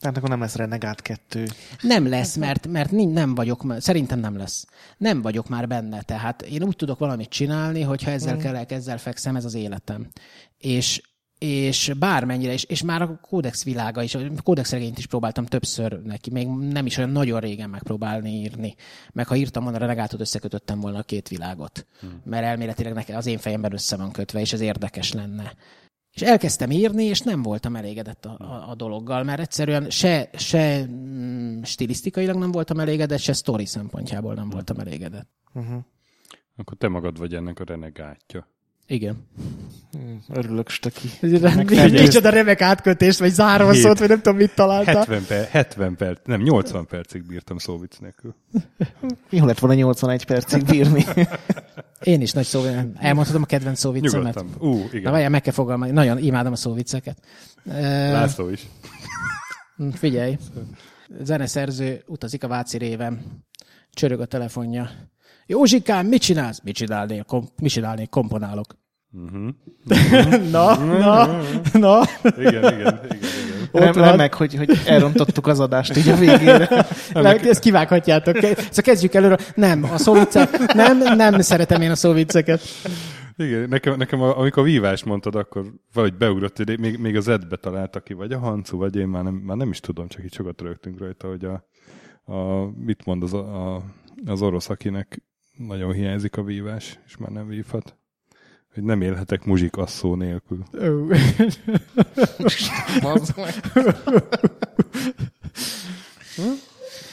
Tehát 0.00 0.16
akkor 0.16 0.28
nem 0.28 0.40
lesz 0.40 0.54
Renegát 0.54 1.02
kettő. 1.02 1.46
Nem 1.80 2.08
lesz, 2.08 2.36
mert, 2.36 2.66
mert 2.66 2.90
nem 2.90 3.34
vagyok, 3.34 3.74
szerintem 3.78 4.18
nem 4.18 4.36
lesz. 4.36 4.66
Nem 4.96 5.22
vagyok 5.22 5.48
már 5.48 5.68
benne, 5.68 6.02
tehát 6.02 6.42
én 6.42 6.62
úgy 6.62 6.76
tudok 6.76 6.98
valamit 6.98 7.28
csinálni, 7.28 7.82
hogyha 7.82 8.10
ezzel 8.10 8.36
uh-huh. 8.36 8.42
kellek, 8.42 8.72
ezzel 8.72 8.98
fekszem, 8.98 9.36
ez 9.36 9.44
az 9.44 9.54
életem. 9.54 10.08
És, 10.58 11.07
és 11.38 11.92
bármennyire, 11.98 12.52
és, 12.52 12.64
és 12.64 12.82
már 12.82 13.02
a 13.02 13.18
kódex 13.20 13.64
világa 13.64 14.02
is, 14.02 14.14
a 14.14 14.20
kódex 14.42 14.70
regényt 14.70 14.98
is 14.98 15.06
próbáltam 15.06 15.44
többször 15.44 16.02
neki, 16.02 16.30
még 16.30 16.48
nem 16.48 16.86
is 16.86 16.96
olyan 16.96 17.10
nagyon 17.10 17.40
régen 17.40 17.70
megpróbálni 17.70 18.30
írni. 18.30 18.74
Meg 19.12 19.26
ha 19.26 19.36
írtam 19.36 19.62
volna 19.62 19.78
Renegátot, 19.78 20.20
összekötöttem 20.20 20.80
volna 20.80 20.98
a 20.98 21.02
két 21.02 21.28
világot. 21.28 21.86
Hmm. 22.00 22.20
Mert 22.24 22.44
elméletileg 22.44 22.92
nekem 22.92 23.16
az 23.16 23.26
én 23.26 23.38
fejemben 23.38 23.72
össze 23.72 23.96
van 23.96 24.12
kötve, 24.12 24.40
és 24.40 24.52
ez 24.52 24.60
érdekes 24.60 25.12
lenne. 25.12 25.54
És 26.12 26.22
elkezdtem 26.22 26.70
írni, 26.70 27.04
és 27.04 27.20
nem 27.20 27.42
voltam 27.42 27.76
elégedett 27.76 28.24
a, 28.24 28.36
a, 28.38 28.70
a 28.70 28.74
dologgal, 28.74 29.22
mert 29.22 29.40
egyszerűen 29.40 29.90
se, 29.90 30.30
se 30.32 30.86
mm, 30.86 31.62
stilisztikailag 31.62 32.36
nem 32.36 32.50
voltam 32.50 32.80
elégedett, 32.80 33.18
se 33.18 33.32
sztori 33.32 33.66
szempontjából 33.66 34.34
nem 34.34 34.50
voltam 34.50 34.78
elégedett. 34.78 35.28
Uh-huh. 35.54 35.84
Akkor 36.56 36.76
te 36.76 36.88
magad 36.88 37.18
vagy 37.18 37.34
ennek 37.34 37.60
a 37.60 37.64
renegátja. 37.64 38.48
Igen. 38.88 39.26
Hmm, 39.92 40.22
örülök, 40.28 40.68
Stöki. 40.68 41.08
Micsoda 41.90 42.28
remek 42.28 42.60
átkötést, 42.60 43.18
vagy 43.18 43.30
zárva 43.30 43.74
szót, 43.74 43.98
vagy 43.98 44.08
nem 44.08 44.20
tudom, 44.20 44.38
mit 44.38 44.54
találta. 44.54 44.90
70, 44.98 45.24
per, 45.26 45.48
70 45.48 45.96
perc, 45.96 46.20
nem, 46.24 46.40
80 46.40 46.86
percig 46.86 47.26
bírtam 47.26 47.58
szóvic 47.58 47.96
nélkül. 47.98 48.34
Jó 49.30 49.44
lett 49.44 49.58
volna 49.58 49.76
81 49.76 50.24
percig 50.24 50.64
bírni. 50.64 51.04
Én 52.02 52.20
is 52.20 52.32
nagy 52.32 52.44
szó, 52.44 52.64
elmondhatom 52.98 53.42
a 53.42 53.46
kedvenc 53.46 53.78
szóviccemet. 53.78 54.34
Nyugodtan. 54.34 54.68
Ú, 54.68 54.84
igen. 54.86 55.02
Na 55.02 55.10
várjál, 55.10 55.30
meg 55.30 55.42
kell 55.42 55.52
fogalmazni. 55.52 55.94
Nagyon 55.94 56.18
imádom 56.18 56.52
a 56.52 56.56
szóvicceket. 56.56 57.18
László 57.64 58.48
is. 58.48 58.66
Figyelj. 59.92 60.38
Zeneszerző 61.22 62.02
utazik 62.06 62.44
a 62.44 62.48
Váci 62.48 62.78
réven. 62.78 63.42
Csörög 63.92 64.20
a 64.20 64.26
telefonja. 64.26 64.90
Józsikám, 65.46 66.06
mit 66.06 66.22
csinálsz? 66.22 66.60
Mit 66.62 66.74
csinálnék? 66.74 67.24
Kom- 67.24 67.60
mit 67.60 67.70
csinálnék? 67.70 68.08
Komponálok. 68.08 68.77
Uh-huh. 69.12 69.48
na, 70.52 70.84
na, 70.84 71.40
na. 71.72 72.02
Igen, 72.22 72.52
igen, 72.52 72.78
igen. 72.78 73.00
igen. 73.04 73.18
Ott 73.70 73.94
nem, 73.94 74.16
meg, 74.16 74.34
hogy, 74.34 74.54
hogy 74.54 74.80
elrontottuk 74.86 75.46
az 75.46 75.60
adást 75.60 75.96
így 75.96 76.08
a 76.08 76.16
végére. 76.16 76.86
nem, 77.12 77.38
ezt 77.42 77.60
kivághatjátok. 77.60 78.36
Szóval 78.36 78.82
kezdjük 78.82 79.14
előre. 79.14 79.38
Nem, 79.54 79.84
a 79.84 79.98
szóviccek, 79.98 80.74
nem, 80.74 80.98
nem 81.16 81.40
szeretem 81.40 81.80
én 81.80 81.90
a 81.90 81.94
szóvicceket. 81.94 82.62
Igen, 83.36 83.68
nekem, 83.68 83.96
nekem 83.96 84.20
amikor 84.20 84.62
a 84.62 84.66
vívás 84.66 85.04
mondtad, 85.04 85.34
akkor 85.34 85.72
valahogy 85.92 86.16
beugrott, 86.16 86.56
hogy 86.56 86.78
még, 86.78 86.98
még 86.98 87.16
az 87.16 87.28
edbe 87.28 87.56
találta 87.56 88.00
ki, 88.00 88.12
vagy 88.12 88.32
a 88.32 88.38
Hancu, 88.38 88.76
vagy 88.76 88.96
én 88.96 89.08
már 89.08 89.22
nem, 89.22 89.34
már 89.34 89.56
nem 89.56 89.70
is 89.70 89.80
tudom, 89.80 90.08
csak 90.08 90.24
így 90.24 90.32
sokat 90.32 90.60
rögtünk 90.60 90.98
rajta, 90.98 91.28
hogy 91.28 91.44
a, 91.44 91.64
a 92.32 92.66
mit 92.84 93.04
mond 93.04 93.22
az, 93.22 93.32
a, 93.32 93.82
az 94.26 94.42
orosz, 94.42 94.68
akinek 94.68 95.22
nagyon 95.56 95.92
hiányzik 95.92 96.36
a 96.36 96.42
vívás, 96.42 96.98
és 97.06 97.16
már 97.16 97.30
nem 97.30 97.48
vívhat. 97.48 97.97
Hogy 98.78 98.86
nem 98.86 99.02
élhetek 99.02 99.44
muzsik 99.44 99.76
asszó 99.76 100.14
nélkül. 100.14 100.62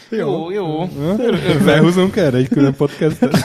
jó, 0.10 0.52
jó. 0.52 0.86
Felhúzunk 1.64 2.16
erre 2.16 2.38
egy 2.38 2.48
külön 2.48 2.76
podcastet? 2.76 3.38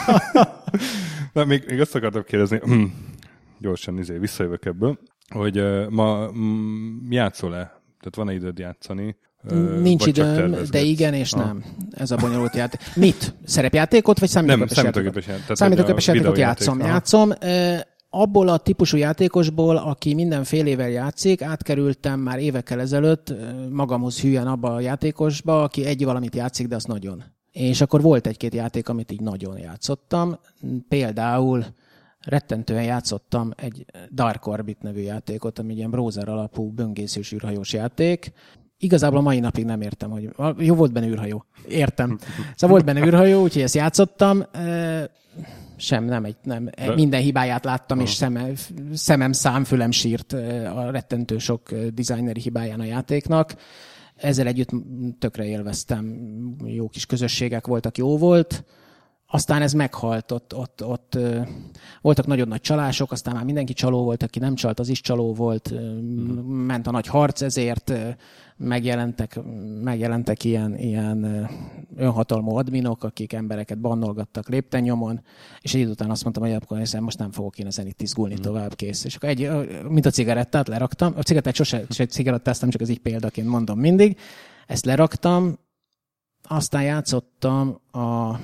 Na, 1.32 1.44
még, 1.44 1.64
még 1.68 1.80
azt 1.80 1.94
akartam 1.94 2.22
kérdezni, 2.22 2.60
gyorsan 3.58 3.98
izé, 3.98 4.18
visszajövök 4.18 4.64
ebből, 4.64 4.98
hogy 5.28 5.58
uh, 5.58 5.88
ma 5.88 6.30
mm, 6.32 7.10
játszol-e? 7.10 7.62
Tehát 8.00 8.16
van-e 8.16 8.32
időd 8.32 8.58
játszani? 8.58 9.16
Nincs 9.80 10.06
időm, 10.06 10.56
de 10.70 10.80
igen 10.80 11.14
és 11.14 11.32
ah. 11.32 11.44
nem. 11.44 11.64
Ez 11.90 12.10
a 12.10 12.16
bonyolult 12.16 12.54
játék. 12.54 12.80
Mit? 12.94 13.34
Szerepjátékot, 13.44 14.18
vagy 14.18 14.28
számítógépes 14.28 14.74
nem, 14.74 14.84
számítógépes 14.84 15.26
játékot? 15.26 15.56
Számítógépes 15.56 16.06
játékot 16.06 16.38
játszom. 16.38 16.78
Játszom. 16.78 17.32
Abból 18.12 18.48
a 18.48 18.58
típusú 18.58 18.96
játékosból, 18.96 19.76
aki 19.76 20.14
minden 20.14 20.44
fél 20.44 20.66
évvel 20.66 20.88
játszik, 20.88 21.42
átkerültem 21.42 22.20
már 22.20 22.38
évekkel 22.38 22.80
ezelőtt 22.80 23.34
magamhoz 23.70 24.20
hülyen 24.20 24.46
abba 24.46 24.74
a 24.74 24.80
játékosba, 24.80 25.62
aki 25.62 25.84
egy 25.84 26.04
valamit 26.04 26.34
játszik, 26.34 26.68
de 26.68 26.74
az 26.74 26.84
nagyon. 26.84 27.22
És 27.52 27.80
akkor 27.80 28.02
volt 28.02 28.26
egy-két 28.26 28.54
játék, 28.54 28.88
amit 28.88 29.12
így 29.12 29.20
nagyon 29.20 29.58
játszottam. 29.58 30.38
Például 30.88 31.64
rettentően 32.20 32.82
játszottam 32.82 33.50
egy 33.56 33.84
Dark 34.12 34.46
Orbit 34.46 34.82
nevű 34.82 35.00
játékot, 35.00 35.58
ami 35.58 35.70
egy 35.70 35.78
ilyen 35.78 35.90
browser 35.90 36.28
alapú 36.28 36.70
böngészős 36.70 37.32
űrhajós 37.32 37.72
játék, 37.72 38.32
Igazából 38.82 39.18
a 39.18 39.22
mai 39.22 39.40
napig 39.40 39.64
nem 39.64 39.80
értem, 39.80 40.10
hogy 40.10 40.28
jó 40.58 40.74
volt 40.74 40.92
benne 40.92 41.06
űrhajó. 41.06 41.44
Értem. 41.68 42.18
Szóval 42.54 42.76
volt 42.76 42.84
benne 42.84 43.06
űrhajó, 43.06 43.42
úgyhogy 43.42 43.62
ezt 43.62 43.74
játszottam. 43.74 44.44
Sem, 45.80 46.04
nem, 46.04 46.24
egy, 46.24 46.36
nem. 46.42 46.64
De... 46.64 46.94
Minden 46.94 47.20
hibáját 47.20 47.64
láttam, 47.64 48.00
és 48.00 48.10
szemem, 48.10 48.54
szemem 48.92 49.32
számfülem 49.32 49.90
sírt 49.90 50.32
a 50.74 50.90
rettentő 50.90 51.38
sok 51.38 51.72
designeri 51.72 52.40
hibáján 52.40 52.80
a 52.80 52.84
játéknak. 52.84 53.54
Ezzel 54.16 54.46
együtt 54.46 54.70
tökre 55.18 55.44
élveztem. 55.44 56.16
Jó 56.64 56.88
kis 56.88 57.06
közösségek 57.06 57.66
voltak, 57.66 57.98
jó 57.98 58.18
volt. 58.18 58.64
aztán 59.30 59.62
ez 59.62 59.72
meghalt, 59.72 60.32
ott, 60.32 60.54
ott, 60.56 60.84
ott 60.84 61.18
voltak 62.00 62.26
nagyon 62.26 62.48
nagy 62.48 62.60
csalások, 62.60 63.12
aztán 63.12 63.34
már 63.34 63.44
mindenki 63.44 63.72
csaló 63.72 64.02
volt, 64.02 64.22
aki 64.22 64.38
nem 64.38 64.54
csalt, 64.54 64.80
az 64.80 64.88
is 64.88 65.00
csaló 65.00 65.34
volt, 65.34 65.74
ment 66.46 66.86
a 66.86 66.90
nagy 66.90 67.06
harc 67.06 67.42
ezért, 67.42 67.92
megjelentek, 68.60 69.40
megjelentek 69.82 70.44
ilyen, 70.44 70.78
ilyen 70.78 71.48
önhatalmú 71.96 72.56
adminok, 72.56 73.04
akik 73.04 73.32
embereket 73.32 73.80
bannolgattak 73.80 74.48
lépten 74.48 74.82
nyomon, 74.82 75.20
és 75.60 75.74
egy 75.74 75.84
után 75.88 76.10
azt 76.10 76.22
mondtam, 76.22 76.44
hogy 76.44 76.52
akkor 76.52 76.78
hiszen 76.78 77.02
most 77.02 77.18
nem 77.18 77.30
fogok 77.30 77.58
én 77.58 77.66
ezen 77.66 77.86
itt 77.86 78.02
izgulni 78.02 78.34
mm. 78.34 78.42
tovább, 78.42 78.74
kész. 78.74 79.04
És 79.04 79.16
akkor 79.16 79.28
egy, 79.28 79.50
mint 79.88 80.06
a 80.06 80.10
cigarettát 80.10 80.68
leraktam, 80.68 81.12
a 81.16 81.22
cigarettát 81.22 81.54
sose, 81.54 81.84
sose 81.88 82.06
cigarettáztam, 82.06 82.70
csak 82.70 82.80
az 82.80 82.88
így 82.88 83.00
példaként 83.00 83.48
mondom 83.48 83.78
mindig, 83.78 84.16
ezt 84.66 84.84
leraktam, 84.84 85.58
aztán 86.48 86.82
játszottam 86.82 87.80
a 87.92 88.38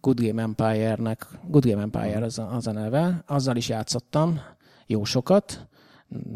Good 0.00 0.20
Game 0.20 0.42
Empire-nek, 0.42 1.26
Good 1.48 1.66
Game 1.66 1.82
Empire 1.82 2.24
az 2.24 2.38
a, 2.38 2.54
az 2.54 2.66
a 2.66 2.72
neve, 2.72 3.24
azzal 3.26 3.56
is 3.56 3.68
játszottam 3.68 4.40
jó 4.86 5.04
sokat, 5.04 5.66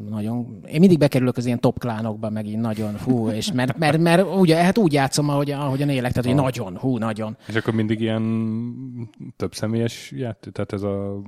nagyon, 0.08 0.60
én 0.66 0.80
mindig 0.80 0.98
bekerülök 0.98 1.36
az 1.36 1.46
ilyen 1.46 1.60
top 1.60 1.78
klánokba 1.78 2.30
megint 2.30 2.60
nagyon, 2.60 2.98
hú, 2.98 3.28
és 3.28 3.52
mert, 3.52 3.78
mert, 3.78 3.98
mert 3.98 4.36
ugye, 4.36 4.56
hát 4.56 4.78
úgy 4.78 4.92
játszom, 4.92 5.28
ahogy, 5.28 5.50
ahogyan 5.50 5.88
élek, 5.88 6.12
tehát 6.12 6.26
hogy 6.26 6.44
nagyon, 6.44 6.76
hú, 6.78 6.98
nagyon. 6.98 7.36
És 7.48 7.54
akkor 7.54 7.74
mindig 7.74 8.00
ilyen 8.00 8.22
több 9.36 9.54
személyes 9.54 10.12
játék, 10.16 10.52
tehát 10.52 10.72
ez 10.72 10.82
a 10.82 11.22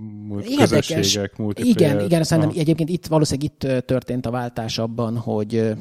közösségek, 0.57 1.37
multiplayer. 1.37 1.93
Igen, 1.93 2.05
igen, 2.05 2.23
szerintem 2.25 2.53
egyébként 2.57 2.89
itt 2.89 3.07
valószínűleg 3.07 3.53
itt 3.53 3.87
történt 3.87 4.27
a 4.27 4.31
váltás 4.31 4.79
abban, 4.79 5.17
hogy 5.17 5.73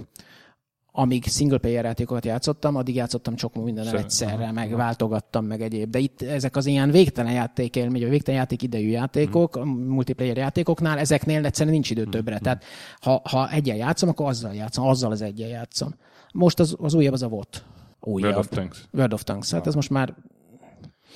amíg 0.92 1.26
single 1.26 1.58
player 1.58 1.84
játékokat 1.84 2.26
játszottam, 2.26 2.76
addig 2.76 2.96
játszottam 2.96 3.36
csomó 3.36 3.64
minden 3.64 3.96
egyszerre, 3.96 4.52
meg 4.52 4.76
váltogattam, 4.76 5.46
meg 5.46 5.62
egyéb. 5.62 5.90
De 5.90 6.00
itt 6.00 6.22
ezek 6.22 6.56
az 6.56 6.66
ilyen 6.66 6.92
végtelen 6.92 7.34
játékélmény, 7.34 8.02
vagy 8.02 8.10
végtelen 8.10 8.40
játék 8.40 8.62
idejű 8.62 8.90
játékok, 8.90 9.60
mm. 9.60 9.70
multiplayer 9.70 10.38
játékoknál, 10.38 10.98
ezeknél 10.98 11.46
egyszerűen 11.46 11.74
nincs 11.74 11.90
idő 11.90 12.06
többre. 12.06 12.36
Mm. 12.36 12.44
Tehát 12.44 12.64
ha, 13.00 13.22
ha 13.24 13.50
egyen 13.50 13.76
játszom, 13.76 14.10
akkor 14.10 14.28
azzal 14.28 14.54
játszom, 14.54 14.88
azzal 14.88 15.12
az 15.12 15.22
egyen 15.22 15.50
játszom. 15.50 15.96
Most 16.34 16.60
az, 16.60 16.76
az 16.80 16.94
újabb 16.94 17.14
az 17.14 17.22
a 17.22 17.28
VOT. 17.28 17.64
Újabb. 18.00 18.32
World 18.32 18.38
of 18.38 18.48
Tanks. 18.48 18.88
World 18.92 19.14
of 19.14 19.24
Tanks. 19.24 19.52
Hát 19.52 19.68
ez 19.68 19.76
most 19.76 19.90
már 19.90 20.14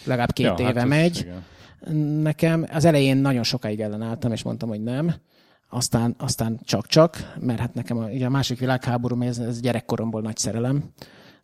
legalább 0.03 0.31
két 0.31 0.45
ja, 0.45 0.69
éve 0.69 0.79
hát 0.79 0.89
megy. 0.89 1.17
Igen. 1.17 1.43
Nekem 2.21 2.65
az 2.71 2.85
elején 2.85 3.17
nagyon 3.17 3.43
sokáig 3.43 3.79
ellenálltam, 3.79 4.31
és 4.31 4.43
mondtam, 4.43 4.69
hogy 4.69 4.83
nem 4.83 5.15
aztán, 5.69 6.15
aztán 6.17 6.59
csak-csak, 6.63 7.33
mert 7.39 7.59
hát 7.59 7.73
nekem 7.73 7.97
a, 7.97 8.05
ugye 8.05 8.25
a 8.25 8.29
másik 8.29 8.59
világháború, 8.59 9.21
ez, 9.21 9.37
ez 9.37 9.59
gyerekkoromból 9.59 10.21
nagy 10.21 10.37
szerelem, 10.37 10.83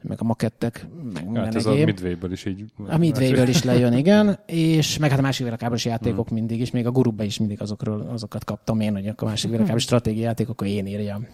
meg 0.01 0.17
a 0.21 0.23
makettek, 0.23 0.87
meg 1.13 1.23
minden 1.23 1.43
hát 1.43 1.55
ez 1.55 1.65
egyéb. 1.65 1.81
a 1.81 1.85
Midway-ből 1.85 2.31
is 2.31 2.45
így... 2.45 2.65
A 2.87 2.97
Midway-ből 2.97 3.47
is 3.47 3.63
lejön, 3.63 3.93
igen, 3.93 4.39
és 4.45 4.97
meg 4.97 5.09
hát 5.09 5.19
a 5.19 5.21
másik 5.21 5.43
világháborús 5.43 5.85
játékok 5.85 6.27
hmm. 6.27 6.37
mindig, 6.37 6.59
és 6.59 6.71
még 6.71 6.85
a 6.85 6.91
gurubban 6.91 7.25
is 7.25 7.39
mindig 7.39 7.61
azokról, 7.61 8.01
azokat 8.01 8.43
kaptam 8.43 8.79
én, 8.79 8.93
hogy 8.93 9.07
a 9.07 9.25
másik 9.25 9.49
világháborús 9.49 9.83
stratégiai 9.83 10.23
játékok, 10.23 10.51
akkor 10.51 10.67
én 10.67 10.85
írjam. 10.85 11.27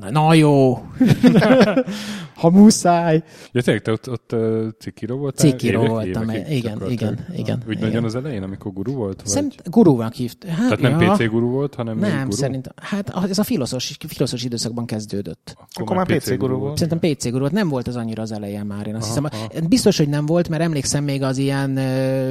Na, 0.00 0.10
na 0.10 0.34
jó! 0.34 0.74
ha 2.34 2.50
muszáj! 2.50 3.22
Ja, 3.52 3.62
tényleg, 3.62 3.82
te 3.82 3.92
ott, 3.92 4.10
ott 4.10 4.34
cikíró 4.78 5.16
voltál? 5.16 5.50
Cikíró 5.50 5.86
voltam, 5.86 6.30
igen, 6.30 6.50
igen, 6.50 6.90
igen, 6.90 7.26
igen. 7.36 7.62
Úgy 7.68 7.78
nagyon 7.78 8.04
az 8.04 8.14
elején, 8.14 8.42
amikor 8.42 8.72
guru 8.72 8.92
volt? 8.92 9.22
Szerint 9.24 9.70
gurunak 9.70 10.12
hívt. 10.12 10.44
Hát, 10.44 10.56
Tehát 10.56 10.80
nem 10.80 11.00
ja. 11.00 11.12
PC 11.12 11.28
guru 11.30 11.46
volt, 11.46 11.74
hanem 11.74 11.98
Nem, 11.98 12.24
guru? 12.24 12.36
szerintem. 12.36 12.72
Hát 12.76 13.12
ez 13.28 13.38
a 13.38 13.44
filoszos, 13.44 13.96
filoszos 14.08 14.44
időszakban 14.44 14.86
kezdődött. 14.86 15.54
Akkor, 15.54 15.82
Akkor 15.82 15.96
már 15.96 16.18
PC, 16.18 16.24
PC 16.24 16.36
guru 16.38 16.56
volt. 16.56 16.78
Szerintem 16.78 17.10
PC 17.10 17.24
guru 17.24 17.38
volt. 17.38 17.52
Nem 17.52 17.68
volt 17.68 17.88
az 17.88 17.96
annyira 17.96 18.22
az 18.22 18.32
elején 18.32 18.64
már, 18.64 18.86
én 18.86 18.94
azt 18.94 19.18
aha, 19.18 19.28
hiszem. 19.28 19.48
Aha. 19.52 19.66
Biztos, 19.68 19.98
hogy 19.98 20.08
nem 20.08 20.26
volt, 20.26 20.48
mert 20.48 20.62
emlékszem 20.62 21.04
még 21.04 21.22
az 21.22 21.38
ilyen 21.38 21.78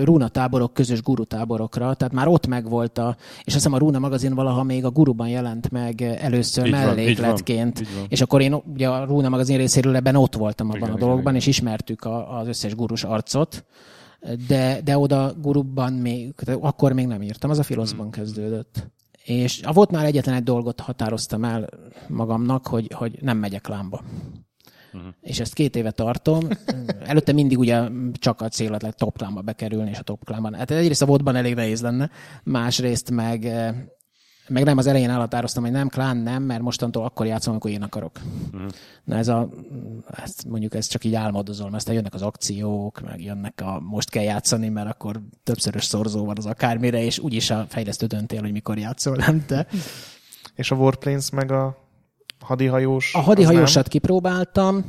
Runa 0.04 0.28
táborok, 0.28 0.74
közös 0.74 1.02
guru 1.02 1.24
táborokra, 1.24 1.94
tehát 1.94 2.14
már 2.14 2.28
ott 2.28 2.48
megvolt 2.48 2.98
a, 2.98 3.16
és 3.20 3.46
azt 3.46 3.56
hiszem 3.56 3.74
a 3.74 3.78
Runa 3.78 4.00
magazin 4.00 4.34
valaha 4.34 4.64
még 4.64 4.86
a 4.86 4.90
guruban 4.90 5.28
jelent 5.28 5.72
meg 5.72 6.02
először 6.02 6.70
mellékletként 6.70 7.51
egyébként. 7.52 8.08
És 8.10 8.22
akkor 8.22 8.42
én 8.42 8.54
ugye 8.54 8.88
a 8.88 9.06
Rúna 9.06 9.30
magazin 9.30 9.58
részéről 9.58 9.96
ebben 9.96 10.16
ott 10.16 10.36
voltam 10.36 10.68
abban 10.68 10.82
igen, 10.82 10.94
a 10.94 10.98
dologban, 10.98 11.22
igen. 11.22 11.36
és 11.36 11.48
ismertük 11.48 12.06
a, 12.06 12.40
az 12.40 12.48
összes 12.48 12.76
gurus 12.76 13.04
arcot, 13.04 13.66
de, 14.48 14.82
de 14.84 14.98
oda 14.98 15.34
gurubban 15.42 15.94
még, 15.94 16.34
akkor 16.60 16.94
még 16.94 17.08
nem 17.08 17.22
írtam, 17.22 17.50
az 17.50 17.60
a 17.60 17.64
filoszban 17.64 18.02
hmm. 18.02 18.12
kezdődött. 18.12 18.88
És 19.24 19.62
a 19.64 19.72
volt 19.72 19.92
már 19.92 20.06
egyetlen 20.06 20.36
egy 20.36 20.44
dolgot 20.44 20.80
határoztam 20.80 21.44
el 21.44 21.70
magamnak, 22.08 22.68
hogy, 22.68 22.92
hogy 22.96 23.18
nem 23.22 23.38
megyek 23.38 23.68
lámba. 23.68 24.04
Uh-huh. 24.94 25.10
És 25.22 25.40
ezt 25.40 25.54
két 25.54 25.76
éve 25.76 25.92
tartom. 25.92 26.48
Előtte 27.06 27.32
mindig 27.32 27.60
ugye 27.60 27.88
csak 28.14 28.42
a 28.42 28.48
cél 28.48 28.78
lett 28.82 28.98
top 28.98 29.18
klámba 29.18 29.42
bekerülni, 29.42 29.90
és 29.90 30.00
a 30.00 30.04
top 30.04 30.26
klámban. 30.26 30.54
Hát 30.54 30.72
egyrészt 30.72 31.02
a 31.02 31.06
vodban 31.06 31.36
elég 31.36 31.56
nehéz 31.56 31.82
lenne, 31.82 32.10
másrészt 32.44 33.12
meg 33.12 33.48
meg 34.48 34.64
nem 34.64 34.78
az 34.78 34.88
elején 34.88 35.10
elhatároztam, 35.10 35.64
hogy 35.64 35.72
nem, 35.72 35.88
klán 35.88 36.18
nem, 36.18 36.44
mert 36.44 36.62
mostantól 36.62 37.04
akkor 37.04 37.26
játszom, 37.26 37.52
amikor 37.52 37.72
én 37.72 37.82
akarok. 37.82 38.20
Uh-huh. 38.54 38.70
Na 39.04 39.16
ez 39.16 39.28
a, 39.28 39.50
ezt 40.24 40.46
mondjuk 40.48 40.74
ez 40.74 40.88
csak 40.88 41.04
így 41.04 41.16
álmodozol, 41.16 41.74
aztán 41.74 41.96
jönnek 41.96 42.14
az 42.14 42.22
akciók, 42.22 43.02
meg 43.02 43.24
jönnek 43.24 43.62
a 43.64 43.80
most 43.80 44.10
kell 44.10 44.24
játszani, 44.24 44.70
mert 44.70 44.90
akkor 44.90 45.22
többszörös 45.44 45.86
szorzó 45.86 46.26
van 46.26 46.38
az 46.38 46.46
akármire, 46.46 47.04
és 47.04 47.20
úgyis 47.20 47.50
a 47.50 47.66
fejlesztő 47.70 48.06
döntél, 48.06 48.42
hogy 48.42 48.52
mikor 48.52 48.78
játszol, 48.78 49.16
nem 49.16 49.46
te. 49.46 49.68
És 50.56 50.72
a 50.72 50.76
Warplanes 50.76 51.30
meg 51.30 51.52
a 51.52 51.78
hadihajós? 52.40 53.16
A 53.16 53.20
hadihajósat 53.20 53.88
kipróbáltam, 53.88 54.86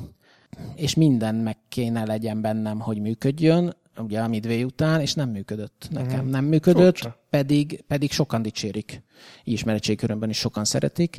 és 0.74 0.94
minden 0.94 1.34
meg 1.34 1.56
kéne 1.68 2.04
legyen 2.04 2.40
bennem, 2.40 2.80
hogy 2.80 3.00
működjön 3.00 3.76
ugye 3.96 4.20
a 4.20 4.28
Midway 4.28 4.62
után, 4.62 5.00
és 5.00 5.14
nem 5.14 5.30
működött. 5.30 5.88
Nekem 5.90 6.24
mm. 6.24 6.30
nem 6.30 6.44
működött, 6.44 7.10
pedig, 7.30 7.84
pedig 7.86 8.12
sokan 8.12 8.42
dicsérik. 8.42 9.02
Ismeretségkörömben 9.44 10.28
is 10.28 10.38
sokan 10.38 10.64
szeretik. 10.64 11.18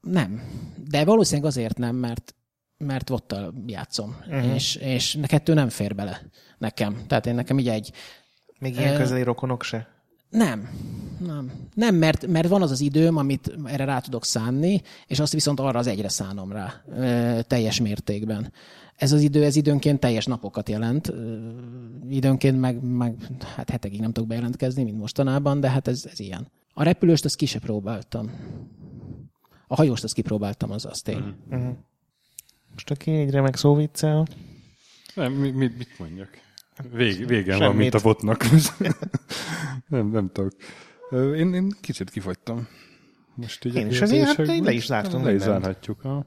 Nem. 0.00 0.42
De 0.88 1.04
valószínűleg 1.04 1.50
azért 1.50 1.78
nem, 1.78 1.96
mert 1.96 2.34
mert 2.82 3.08
vottal 3.08 3.54
játszom, 3.66 4.16
uh-huh. 4.26 4.54
és, 4.54 4.74
és 4.74 5.18
kettő 5.22 5.54
nem 5.54 5.68
fér 5.68 5.94
bele 5.94 6.22
nekem. 6.58 7.02
Tehát 7.06 7.26
én 7.26 7.34
nekem 7.34 7.58
így 7.58 7.68
egy... 7.68 7.92
Még 8.58 8.76
ilyen 8.76 8.96
közeli 8.96 9.22
rokonok 9.22 9.62
se? 9.62 9.88
Nem. 10.32 10.68
Nem, 11.26 11.52
nem 11.74 11.94
mert, 11.94 12.26
mert 12.26 12.48
van 12.48 12.62
az 12.62 12.70
az 12.70 12.80
időm, 12.80 13.16
amit 13.16 13.52
erre 13.64 13.84
rá 13.84 13.98
tudok 13.98 14.24
szánni, 14.24 14.82
és 15.06 15.20
azt 15.20 15.32
viszont 15.32 15.60
arra 15.60 15.78
az 15.78 15.86
egyre 15.86 16.08
szánom 16.08 16.52
rá 16.52 16.82
teljes 17.46 17.80
mértékben 17.80 18.52
ez 19.02 19.12
az 19.12 19.20
idő, 19.20 19.44
ez 19.44 19.56
időnként 19.56 20.00
teljes 20.00 20.24
napokat 20.24 20.68
jelent, 20.68 21.12
időnként 22.08 22.60
meg, 22.60 22.82
meg 22.82 23.16
hát 23.56 23.70
hetekig 23.70 24.00
nem 24.00 24.12
tudok 24.12 24.28
bejelentkezni, 24.28 24.82
mint 24.82 24.98
mostanában, 24.98 25.60
de 25.60 25.70
hát 25.70 25.88
ez, 25.88 26.06
ez 26.10 26.20
ilyen. 26.20 26.48
A 26.74 26.82
repülőst 26.82 27.24
azt 27.24 27.36
ki 27.36 27.46
se 27.46 27.58
próbáltam. 27.58 28.30
A 29.66 29.74
hajóst 29.74 30.04
azt 30.04 30.14
kipróbáltam, 30.14 30.70
az 30.70 30.84
az 30.84 31.00
tény. 31.00 31.34
Uh-huh. 31.50 31.76
Most 32.72 32.90
aki 32.90 33.10
egy 33.10 33.30
remek 33.30 33.56
szóviccel. 33.56 34.26
Nem, 35.14 35.32
mi, 35.32 35.50
mi, 35.50 35.70
mit 35.78 35.98
mondjak? 35.98 36.28
Vég, 36.90 37.26
végen 37.26 37.56
Semmit. 37.56 37.66
van, 37.66 37.76
mint 37.76 37.94
a 37.94 38.00
botnak. 38.00 38.44
nem, 39.88 40.06
nem 40.06 40.30
tudok. 40.32 40.52
Én, 41.10 41.54
én 41.54 41.72
kicsit 41.80 42.10
kifagytam. 42.10 42.68
Most 43.34 43.64
így 43.64 43.74
én 43.74 43.88
is 43.88 44.00
azért 44.00 44.26
hát 44.26 44.46
le 44.46 44.72
is 44.72 44.86
zártam. 44.86 45.24
Le 45.24 45.34
is 45.34 45.40
zárhatjuk. 45.40 46.00
Ha? 46.00 46.26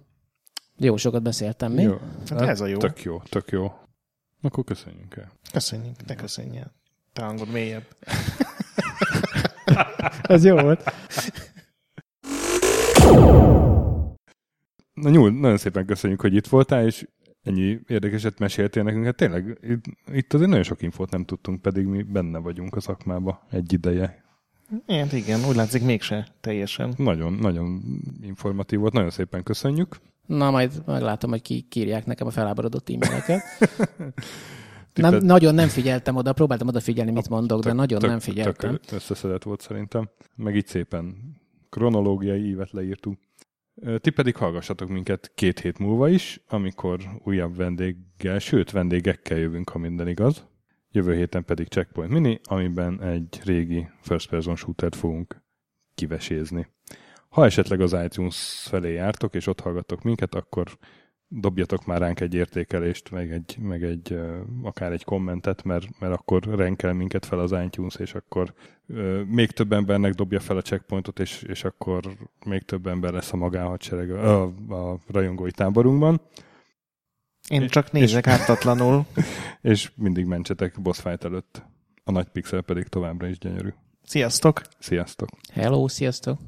Jó 0.78 0.98
sokat 0.98 1.22
beszéltem 1.22 1.72
mi? 1.72 1.82
Jó. 1.82 1.98
Hát 2.30 2.42
ez 2.42 2.62
a 2.62 2.66
jó. 2.66 2.78
Tök 2.78 3.04
jó, 3.04 3.22
tök 3.30 3.50
jó. 3.50 3.72
Akkor 4.42 4.64
köszönjünk 4.64 5.16
el. 5.16 5.32
Köszönjük, 5.52 5.96
te 5.96 6.16
köszönjél. 6.16 6.74
Te 7.14 7.24
hangod 7.24 7.52
mélyebb. 7.52 7.86
ez 10.22 10.44
jó 10.44 10.56
volt. 10.56 10.92
Na 14.94 15.10
nyúl, 15.10 15.32
nagyon 15.32 15.58
szépen 15.58 15.86
köszönjük, 15.86 16.22
hogy 16.22 16.34
itt 16.34 16.48
voltál, 16.48 16.86
és 16.86 17.08
ennyi 17.46 17.80
érdekeset 17.88 18.40
meséltél 18.40 18.84
nekünk. 18.84 19.06
Hát 19.06 19.16
tényleg 19.16 19.60
itt 20.14 20.34
azért 20.34 20.50
nagyon 20.50 20.64
sok 20.64 20.82
infót 20.82 21.12
nem 21.12 21.26
tudtunk, 21.26 21.62
pedig 21.62 21.86
mi 21.86 22.04
benne 22.04 22.38
vagyunk 22.38 22.76
a 22.76 22.80
szakmába 22.80 23.46
egy 23.52 23.74
ideje. 23.74 24.24
Igen, 24.88 25.08
igen, 25.12 25.46
úgy 25.48 25.56
látszik 25.56 25.84
mégse 25.84 26.28
teljesen. 26.42 26.94
Nagyon, 26.98 27.34
nagyon 27.34 27.82
informatív 28.22 28.80
volt, 28.80 28.94
nagyon 28.94 29.10
szépen 29.10 29.44
köszönjük. 29.44 29.98
Na, 30.26 30.52
majd 30.52 30.72
meglátom, 30.86 31.30
hogy 31.30 31.42
ki 31.42 31.66
kírják 31.70 32.06
nekem 32.06 32.28
a 32.28 32.30
feláborodott 32.30 32.90
e-maileket. 32.90 33.42
nem, 34.94 35.18
nagyon 35.18 35.56
nem 35.56 35.68
figyeltem 35.68 36.16
oda, 36.16 36.34
próbáltam 36.34 36.68
odafigyelni, 36.68 37.12
mit 37.12 37.30
mondok, 37.30 37.62
tök, 37.62 37.72
de 37.72 37.78
nagyon 37.78 38.00
tök, 38.00 38.10
nem 38.10 38.20
figyeltem. 38.20 38.72
Tök 38.72 38.92
összeszedett 38.92 39.44
volt 39.44 39.62
szerintem. 39.62 40.10
Meg 40.36 40.56
így 40.56 40.68
szépen 40.68 41.16
kronológiai 41.70 42.46
ívet 42.46 42.72
leírtunk. 42.72 43.18
Ti 43.98 44.10
pedig 44.10 44.36
hallgassatok 44.36 44.90
minket 44.90 45.32
két 45.36 45.60
hét 45.60 45.80
múlva 45.80 46.10
is, 46.10 46.42
amikor 46.48 47.00
újabb 47.24 47.56
vendéggel, 47.56 48.40
sőt 48.40 48.72
vendégekkel 48.72 49.38
jövünk, 49.38 49.70
ha 49.70 49.78
minden 49.78 50.08
igaz. 50.08 50.48
Jövő 50.92 51.16
héten 51.16 51.46
pedig 51.46 51.68
Checkpoint 51.68 52.12
Mini, 52.12 52.40
amiben 52.44 53.02
egy 53.02 53.40
régi 53.44 53.88
first 54.02 54.30
person 54.30 54.56
shootert 54.56 54.96
fogunk 54.96 55.44
kivesézni. 55.96 56.68
Ha 57.30 57.46
esetleg 57.46 57.82
az 57.82 57.96
iTunes 58.04 58.66
felé 58.70 58.94
jártok, 58.94 59.36
és 59.36 59.48
ott 59.48 59.60
hallgattok 59.60 60.02
minket, 60.02 60.36
akkor 60.36 60.78
dobjatok 61.40 61.86
már 61.86 62.00
ránk 62.00 62.20
egy 62.20 62.34
értékelést, 62.34 63.12
meg 63.12 63.32
egy, 63.32 63.58
meg 63.60 63.84
egy 63.84 64.20
akár 64.64 64.92
egy 64.92 65.04
kommentet, 65.04 65.64
mert, 65.64 66.00
mert 66.00 66.14
akkor 66.14 66.44
renkel 66.44 66.94
minket 66.94 67.26
fel 67.26 67.40
az 67.40 67.56
iTunes, 67.66 67.96
és 67.96 68.14
akkor 68.14 68.54
még 69.28 69.52
több 69.52 69.74
embernek 69.74 70.14
dobja 70.14 70.40
fel 70.40 70.58
a 70.58 70.62
checkpointot, 70.62 71.20
és, 71.20 71.42
és 71.42 71.64
akkor 71.64 72.18
még 72.46 72.62
több 72.62 72.88
ember 72.88 73.14
lesz 73.14 73.34
a 73.34 73.38
magánhadsereg 73.38 74.12
a, 74.12 74.44
a 74.70 75.00
rajongói 75.08 75.52
táborunkban. 75.52 76.22
Én 77.50 77.68
csak 77.68 77.92
nézek 77.92 78.26
és, 78.26 78.32
ártatlanul. 78.32 79.06
És 79.62 79.92
mindig 79.96 80.26
mentsetek 80.26 80.82
boss 80.82 81.00
fight 81.00 81.24
előtt. 81.24 81.64
A 82.04 82.12
nagy 82.12 82.28
pixel 82.28 82.62
pedig 82.62 82.88
továbbra 82.88 83.28
is 83.28 83.38
gyönyörű. 83.38 83.70
Sziasztok! 84.04 84.62
Sziasztok! 84.80 85.30
Hello, 85.54 85.88
sziasztok! 85.88 86.40